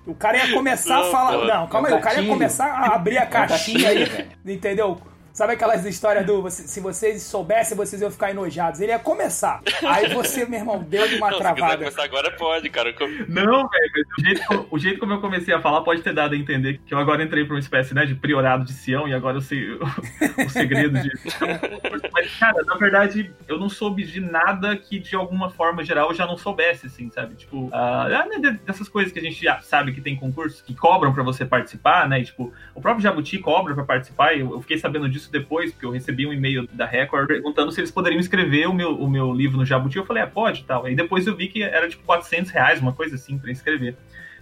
o 0.05 0.15
cara 0.15 0.37
ia 0.37 0.53
começar 0.53 0.99
a 0.99 1.03
falar. 1.11 1.45
Não, 1.45 1.67
calma 1.67 1.87
aí, 1.87 1.93
o 1.93 2.01
cara 2.01 2.21
ia 2.21 2.27
começar 2.27 2.65
a 2.65 2.95
abrir 2.95 3.17
a 3.17 3.25
caixinha 3.25 3.89
aí, 3.89 4.29
entendeu? 4.45 4.99
Sabe 5.39 5.53
aquelas 5.53 5.85
histórias 5.85 6.25
do 6.25 6.49
se 6.49 6.81
vocês 6.81 7.23
soubessem, 7.23 7.77
vocês 7.77 8.01
iam 8.01 8.11
ficar 8.11 8.29
enojados? 8.29 8.81
Ele 8.81 8.91
ia 8.91 8.99
começar. 8.99 9.61
Aí 9.87 10.13
você, 10.13 10.43
meu 10.43 10.59
irmão, 10.59 10.83
deu 10.83 11.07
de 11.07 11.15
uma 11.15 11.31
não, 11.31 11.37
travada. 11.37 11.71
Se 11.71 11.77
começar 11.77 12.03
agora, 12.03 12.31
pode, 12.31 12.69
cara. 12.69 12.93
Não, 13.29 13.69
velho, 13.69 14.05
o 14.17 14.21
jeito, 14.21 14.67
o 14.69 14.77
jeito 14.77 14.99
como 14.99 15.13
eu 15.13 15.21
comecei 15.21 15.53
a 15.53 15.61
falar 15.61 15.79
pode 15.79 16.01
ter 16.01 16.13
dado 16.13 16.33
a 16.33 16.37
entender 16.37 16.81
que 16.85 16.93
eu 16.93 16.97
agora 16.97 17.23
entrei 17.23 17.45
pra 17.45 17.53
uma 17.53 17.59
espécie 17.61 17.93
né, 17.93 18.05
de 18.05 18.15
priorado 18.15 18.65
de 18.65 18.73
Sião 18.73 19.07
e 19.07 19.13
agora 19.13 19.37
eu 19.37 19.41
sei 19.41 19.75
o, 19.75 19.79
o 20.45 20.49
segredo 20.49 20.99
de. 20.99 21.09
Mas, 22.11 22.35
cara, 22.37 22.61
na 22.65 22.75
verdade, 22.75 23.33
eu 23.47 23.57
não 23.57 23.69
soube 23.69 24.03
de 24.03 24.19
nada 24.19 24.75
que 24.75 24.99
de 24.99 25.15
alguma 25.15 25.49
forma 25.49 25.85
geral 25.85 26.09
eu 26.09 26.15
já 26.15 26.27
não 26.27 26.37
soubesse, 26.37 26.87
assim, 26.87 27.09
sabe? 27.11 27.35
Tipo, 27.35 27.67
uh, 27.67 28.59
dessas 28.65 28.89
coisas 28.89 29.13
que 29.13 29.19
a 29.19 29.23
gente 29.23 29.41
já 29.41 29.61
sabe 29.61 29.93
que 29.93 30.01
tem 30.01 30.17
concursos 30.17 30.61
que 30.61 30.75
cobram 30.75 31.13
pra 31.13 31.23
você 31.23 31.45
participar, 31.45 32.09
né? 32.09 32.19
E, 32.19 32.25
tipo, 32.25 32.53
o 32.75 32.81
próprio 32.81 33.01
Jabuti 33.01 33.37
cobra 33.37 33.73
pra 33.73 33.85
participar, 33.85 34.33
e 34.33 34.41
eu, 34.41 34.51
eu 34.51 34.59
fiquei 34.59 34.77
sabendo 34.77 35.07
disso 35.07 35.28
isso 35.29 35.31
depois, 35.31 35.71
porque 35.71 35.85
eu 35.85 35.91
recebi 35.91 36.25
um 36.25 36.33
e-mail 36.33 36.67
da 36.73 36.85
Record 36.85 37.27
perguntando 37.27 37.71
se 37.71 37.79
eles 37.79 37.91
poderiam 37.91 38.19
escrever 38.19 38.67
o 38.67 38.73
meu, 38.73 38.95
o 38.95 39.09
meu 39.09 39.31
livro 39.31 39.57
no 39.57 39.65
Jabuti. 39.65 39.97
Eu 39.97 40.05
falei, 40.05 40.23
ah, 40.23 40.27
pode 40.27 40.63
tal. 40.63 40.85
Aí 40.85 40.95
depois 40.95 41.25
eu 41.27 41.35
vi 41.35 41.47
que 41.47 41.61
era 41.61 41.87
tipo 41.87 42.03
400 42.03 42.51
reais, 42.51 42.81
uma 42.81 42.93
coisa 42.93 43.15
assim, 43.15 43.37
para 43.37 43.51
escrever. 43.51 43.95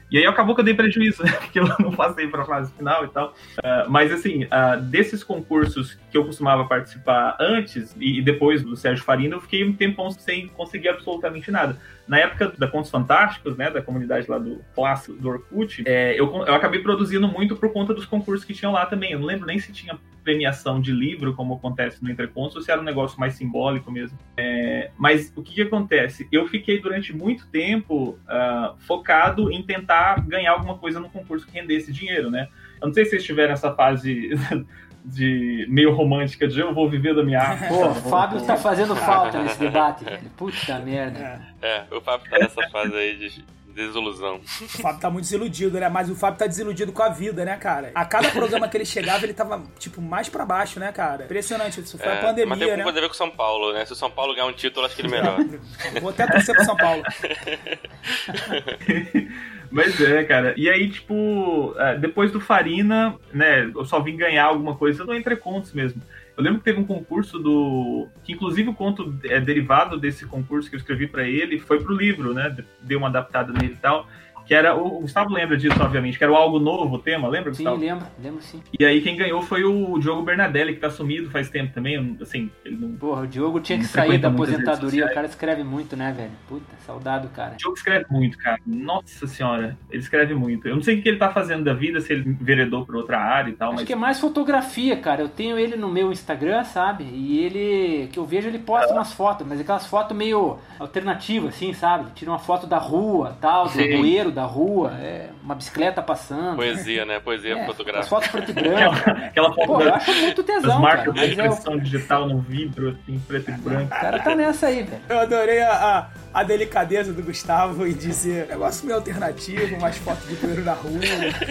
E 0.09 0.17
aí 0.17 0.25
acabou 0.25 0.55
que 0.55 0.61
eu 0.61 0.65
dei 0.65 0.73
prejuízo, 0.73 1.21
né? 1.23 1.31
Porque 1.33 1.59
eu 1.59 1.67
não 1.79 1.91
passei 1.91 2.27
para 2.27 2.43
a 2.43 2.45
fase 2.45 2.71
final 2.73 3.03
e 3.03 3.09
tal. 3.09 3.35
Uh, 3.57 3.89
mas 3.89 4.11
assim, 4.11 4.45
uh, 4.45 4.81
desses 4.81 5.23
concursos 5.23 5.97
que 6.09 6.17
eu 6.17 6.25
costumava 6.25 6.65
participar 6.65 7.35
antes 7.39 7.95
e 7.99 8.21
depois 8.21 8.63
do 8.63 8.75
Sérgio 8.75 9.03
Farina, 9.03 9.35
eu 9.35 9.41
fiquei 9.41 9.65
um 9.65 9.73
tempão 9.73 10.09
sem 10.11 10.47
conseguir 10.47 10.89
absolutamente 10.89 11.51
nada. 11.51 11.77
Na 12.07 12.19
época 12.19 12.53
da 12.57 12.69
Contos 12.69 12.89
Fantásticos, 12.89 13.57
né, 13.57 13.69
da 13.69 13.81
comunidade 13.81 14.31
lá 14.31 14.37
do 14.37 14.61
clássico 14.73 15.19
do 15.19 15.27
Orkut, 15.27 15.83
é, 15.85 16.17
eu, 16.17 16.33
eu 16.45 16.55
acabei 16.55 16.81
produzindo 16.81 17.27
muito 17.27 17.57
por 17.57 17.73
conta 17.73 17.93
dos 17.93 18.05
concursos 18.05 18.45
que 18.45 18.53
tinham 18.53 18.71
lá 18.71 18.85
também. 18.85 19.11
Eu 19.11 19.19
não 19.19 19.25
lembro 19.25 19.45
nem 19.45 19.59
se 19.59 19.73
tinha 19.73 19.99
premiação 20.27 20.81
de 20.81 20.91
livro, 20.91 21.33
como 21.33 21.53
acontece 21.53 22.03
no 22.03 22.11
Entrecontos, 22.11 22.57
ou 22.57 22.61
se 22.61 22.69
era 22.69 22.81
um 22.81 22.83
negócio 22.83 23.17
mais 23.17 23.35
simbólico 23.35 23.89
mesmo. 23.89 24.19
É, 24.35 24.91
mas 24.97 25.31
o 25.37 25.41
que, 25.41 25.53
que, 25.53 25.61
acontece? 25.61 26.27
Eu 26.29 26.45
fiquei 26.49 26.81
durante 26.81 27.15
muito 27.15 27.47
tempo 27.47 28.19
uh, 28.27 28.77
focado 28.79 29.49
em 29.49 29.63
tentar 29.63 30.27
ganhar 30.27 30.51
alguma 30.51 30.77
coisa 30.77 30.99
no 30.99 31.09
concurso 31.09 31.47
que 31.47 31.53
rendesse 31.53 31.93
dinheiro, 31.93 32.29
né? 32.29 32.49
Eu 32.81 32.87
não 32.87 32.93
sei 32.93 33.05
se 33.05 33.11
vocês 33.11 33.23
tiveram 33.23 33.53
essa 33.53 33.73
fase 33.73 34.31
de 35.05 35.65
meio 35.69 35.93
romântica 35.93 36.45
de 36.45 36.59
eu 36.59 36.73
vou 36.73 36.89
viver 36.89 37.15
da 37.15 37.23
minha 37.23 37.39
arte. 37.39 37.69
Pô, 37.69 37.87
o 37.87 37.95
Fábio 37.95 38.45
tá 38.45 38.57
fazendo 38.57 38.97
falta 38.97 39.41
nesse 39.41 39.59
debate. 39.59 40.03
Puta 40.35 40.77
merda. 40.79 41.41
É, 41.61 41.85
o 41.89 42.01
Fábio 42.01 42.29
tá 42.29 42.37
nessa 42.37 42.67
fase 42.69 42.93
aí 42.93 43.15
de 43.15 43.45
desilusão. 43.77 44.41
O 44.61 44.67
Fábio 44.67 44.99
tá 44.99 45.09
muito 45.09 45.23
desiludido, 45.23 45.79
né? 45.79 45.87
Mas 45.87 46.09
o 46.09 46.15
Fábio 46.15 46.39
tá 46.39 46.47
desiludido 46.47 46.91
com 46.91 47.03
a 47.03 47.09
vida, 47.09 47.45
né, 47.45 47.55
cara? 47.57 47.91
A 47.93 48.05
cada 48.05 48.29
programa 48.31 48.67
que 48.67 48.75
ele 48.75 48.85
chegava, 48.85 49.25
ele 49.25 49.33
tava, 49.33 49.63
tipo, 49.77 50.01
mais 50.01 50.27
pra 50.27 50.45
baixo, 50.45 50.79
né, 50.79 50.91
cara? 50.91 51.25
Impressionante. 51.25 51.79
Isso 51.79 51.97
foi 51.97 52.07
é, 52.07 52.17
a 52.17 52.21
pandemia, 52.21 52.47
mas 52.47 52.59
tem 52.59 52.67
né? 52.69 52.83
Mas 52.83 52.93
ver 52.93 53.07
com 53.07 53.13
o 53.13 53.17
São 53.17 53.29
Paulo, 53.29 53.73
né? 53.73 53.85
Se 53.85 53.93
o 53.93 53.95
São 53.95 54.09
Paulo 54.09 54.33
ganhar 54.33 54.47
um 54.47 54.53
título, 54.53 54.85
acho 54.85 54.95
que 54.95 55.01
ele 55.01 55.09
melhor. 55.09 55.37
Vou 56.01 56.09
até 56.09 56.27
torcer 56.27 56.55
pro 56.55 56.65
São 56.65 56.75
Paulo. 56.75 57.03
Mas 59.69 59.99
é, 59.99 60.23
cara. 60.23 60.53
E 60.57 60.69
aí, 60.69 60.89
tipo, 60.89 61.75
é, 61.77 61.97
depois 61.97 62.31
do 62.31 62.39
Farina, 62.39 63.15
né, 63.33 63.69
eu 63.75 63.85
só 63.85 63.99
vim 63.99 64.15
ganhar 64.15 64.45
alguma 64.45 64.75
coisa 64.75 65.03
no 65.03 65.13
Entre 65.13 65.35
Contos 65.35 65.73
mesmo. 65.73 66.01
Eu 66.37 66.43
lembro 66.43 66.59
que 66.59 66.65
teve 66.65 66.79
um 66.79 66.85
concurso 66.85 67.39
do. 67.39 68.07
que 68.23 68.33
inclusive 68.33 68.69
o 68.69 68.73
conto 68.73 69.17
é 69.23 69.39
derivado 69.41 69.97
desse 69.97 70.23
concurso 70.25 70.69
que 70.69 70.75
eu 70.75 70.79
escrevi 70.79 71.07
para 71.07 71.27
ele 71.27 71.59
foi 71.59 71.81
pro 71.81 71.95
livro, 71.95 72.31
né? 72.31 72.55
Deu 72.79 72.99
uma 72.99 73.07
adaptada 73.07 73.51
nele 73.51 73.73
e 73.73 73.77
tal 73.77 74.07
que 74.47 74.53
era. 74.53 74.75
O 74.75 75.01
Gustavo 75.01 75.33
lembra 75.33 75.57
disso, 75.57 75.75
obviamente, 75.81 76.17
que 76.17 76.23
era 76.23 76.31
o 76.31 76.35
algo 76.35 76.57
novo 76.59 76.95
o 76.95 76.99
tema, 76.99 77.27
lembra, 77.27 77.53
sim, 77.53 77.63
Gustavo? 77.63 77.79
Sim, 77.81 77.85
lembro, 77.85 78.07
lembro 78.23 78.41
sim. 78.41 78.63
E 78.79 78.85
aí 78.85 79.01
quem 79.01 79.17
ganhou 79.17 79.41
foi 79.41 79.63
o 79.63 79.99
Diogo 79.99 80.21
Bernadelli, 80.21 80.73
que 80.73 80.79
tá 80.79 80.89
sumido 80.89 81.29
faz 81.29 81.49
tempo 81.49 81.73
também. 81.73 82.17
Assim, 82.21 82.49
ele 82.63 82.77
não. 82.77 82.95
Porra, 82.95 83.23
o 83.23 83.27
Diogo 83.27 83.59
tinha 83.59 83.77
que 83.77 83.85
sair 83.85 84.17
da 84.17 84.29
aposentadoria. 84.29 85.05
O 85.05 85.13
cara 85.13 85.27
escreve 85.27 85.63
muito, 85.63 85.97
né, 85.97 86.13
velho? 86.15 86.31
Puta, 86.47 86.75
saudado, 86.85 87.27
cara. 87.29 87.53
O 87.53 87.57
Diogo 87.57 87.75
escreve 87.75 88.05
muito, 88.09 88.37
cara. 88.37 88.59
Nossa 88.65 89.27
senhora, 89.27 89.77
ele 89.89 90.01
escreve 90.01 90.33
muito. 90.33 90.67
Eu 90.67 90.75
não 90.75 90.81
sei 90.81 90.97
o 90.97 91.01
que 91.01 91.09
ele 91.09 91.17
tá 91.17 91.29
fazendo 91.29 91.65
da 91.65 91.73
vida, 91.73 91.99
se 91.99 92.13
ele 92.13 92.37
veredou 92.39 92.85
pra 92.85 92.97
outra 92.97 93.19
área 93.19 93.49
e 93.49 93.53
tal. 93.53 93.69
Acho 93.69 93.77
mas... 93.77 93.87
que 93.87 93.93
é 93.93 93.97
mais 93.97 94.19
fotografia, 94.19 94.95
cara. 94.95 95.21
Eu 95.21 95.29
tenho 95.29 95.59
ele 95.59 95.75
no 95.75 95.89
meu 95.89 96.11
Instagram, 96.11 96.63
sabe? 96.63 97.03
E 97.03 97.43
ele. 97.43 98.07
que 98.07 98.19
eu 98.19 98.25
vejo, 98.25 98.47
ele 98.47 98.59
posta 98.59 98.93
umas 98.93 99.11
fotos, 99.11 99.45
mas 99.45 99.59
aquelas 99.59 99.85
fotos 99.85 100.15
meio 100.15 100.57
alternativas, 100.79 101.55
assim, 101.55 101.73
sabe? 101.73 102.11
Tira 102.15 102.31
uma 102.31 102.39
foto 102.39 102.65
da 102.65 102.77
rua, 102.77 103.37
tal, 103.41 103.65
do 103.65 103.71
Sim. 103.71 103.97
bueiro 103.97 104.31
da 104.37 104.45
rua, 104.45 104.93
é, 105.01 105.29
uma 105.43 105.55
bicicleta 105.55 105.99
passando. 105.99 106.57
Poesia, 106.57 107.03
né? 107.05 107.19
Poesia 107.19 107.57
é, 107.57 107.65
fotográfica. 107.65 108.01
As 108.01 108.07
fotos 108.07 108.29
preto 108.29 108.51
e 108.51 108.53
branco. 108.53 109.09
Aquela 109.09 109.51
foto 109.51 109.65
Pô, 109.65 109.79
da, 109.79 109.85
eu 109.85 109.95
acho 109.95 110.13
muito 110.13 110.43
tesão, 110.43 110.79
cara. 110.79 111.11
Mas 111.11 111.25
de 111.25 111.33
impressão 111.33 111.73
é 111.73 111.77
o... 111.77 111.81
digital 111.81 112.27
no 112.27 112.39
vidro, 112.39 112.89
assim, 112.89 113.17
preto 113.27 113.49
e 113.49 113.53
branco. 113.55 113.85
O 113.85 113.89
cara 113.89 114.19
tá 114.19 114.35
nessa 114.35 114.67
aí, 114.67 114.83
velho. 114.83 115.01
Eu 115.09 115.17
adorei 115.17 115.63
a, 115.63 115.73
a, 115.73 116.07
a, 116.39 116.43
delicadeza 116.43 117.11
do 117.11 117.23
Gustavo 117.23 117.87
em 117.87 117.93
dizer 117.93 118.45
negócio 118.45 118.85
meio 118.85 118.99
alternativo, 118.99 119.81
mais 119.81 119.97
foto 119.97 120.23
de 120.27 120.35
bueiro 120.35 120.63
na 120.63 120.73
rua, 120.73 121.01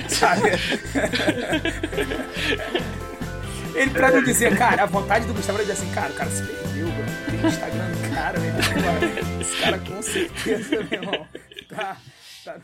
sabe? 0.06 0.42
Ele 3.74 3.90
pra 3.90 4.12
não 4.12 4.22
dizer, 4.22 4.56
cara, 4.56 4.84
a 4.84 4.86
vontade 4.86 5.26
do 5.26 5.34
Gustavo 5.34 5.58
era 5.58 5.66
dizer 5.66 5.82
assim, 5.82 5.92
cara, 5.92 6.10
o 6.10 6.14
cara 6.14 6.30
se 6.30 6.44
perdeu, 6.44 6.86
bro. 6.86 7.04
Tem 7.30 7.44
Instagram 7.46 7.90
do 7.90 8.14
cara, 8.14 8.38
meu 8.38 8.48
irmão. 8.48 8.62
Esse 9.40 9.56
cara 9.60 9.80
com 9.80 10.00
certeza, 10.00 10.86
meu 10.88 11.02
irmão. 11.02 11.26
Tá. 11.68 11.96
tá. 12.44 12.56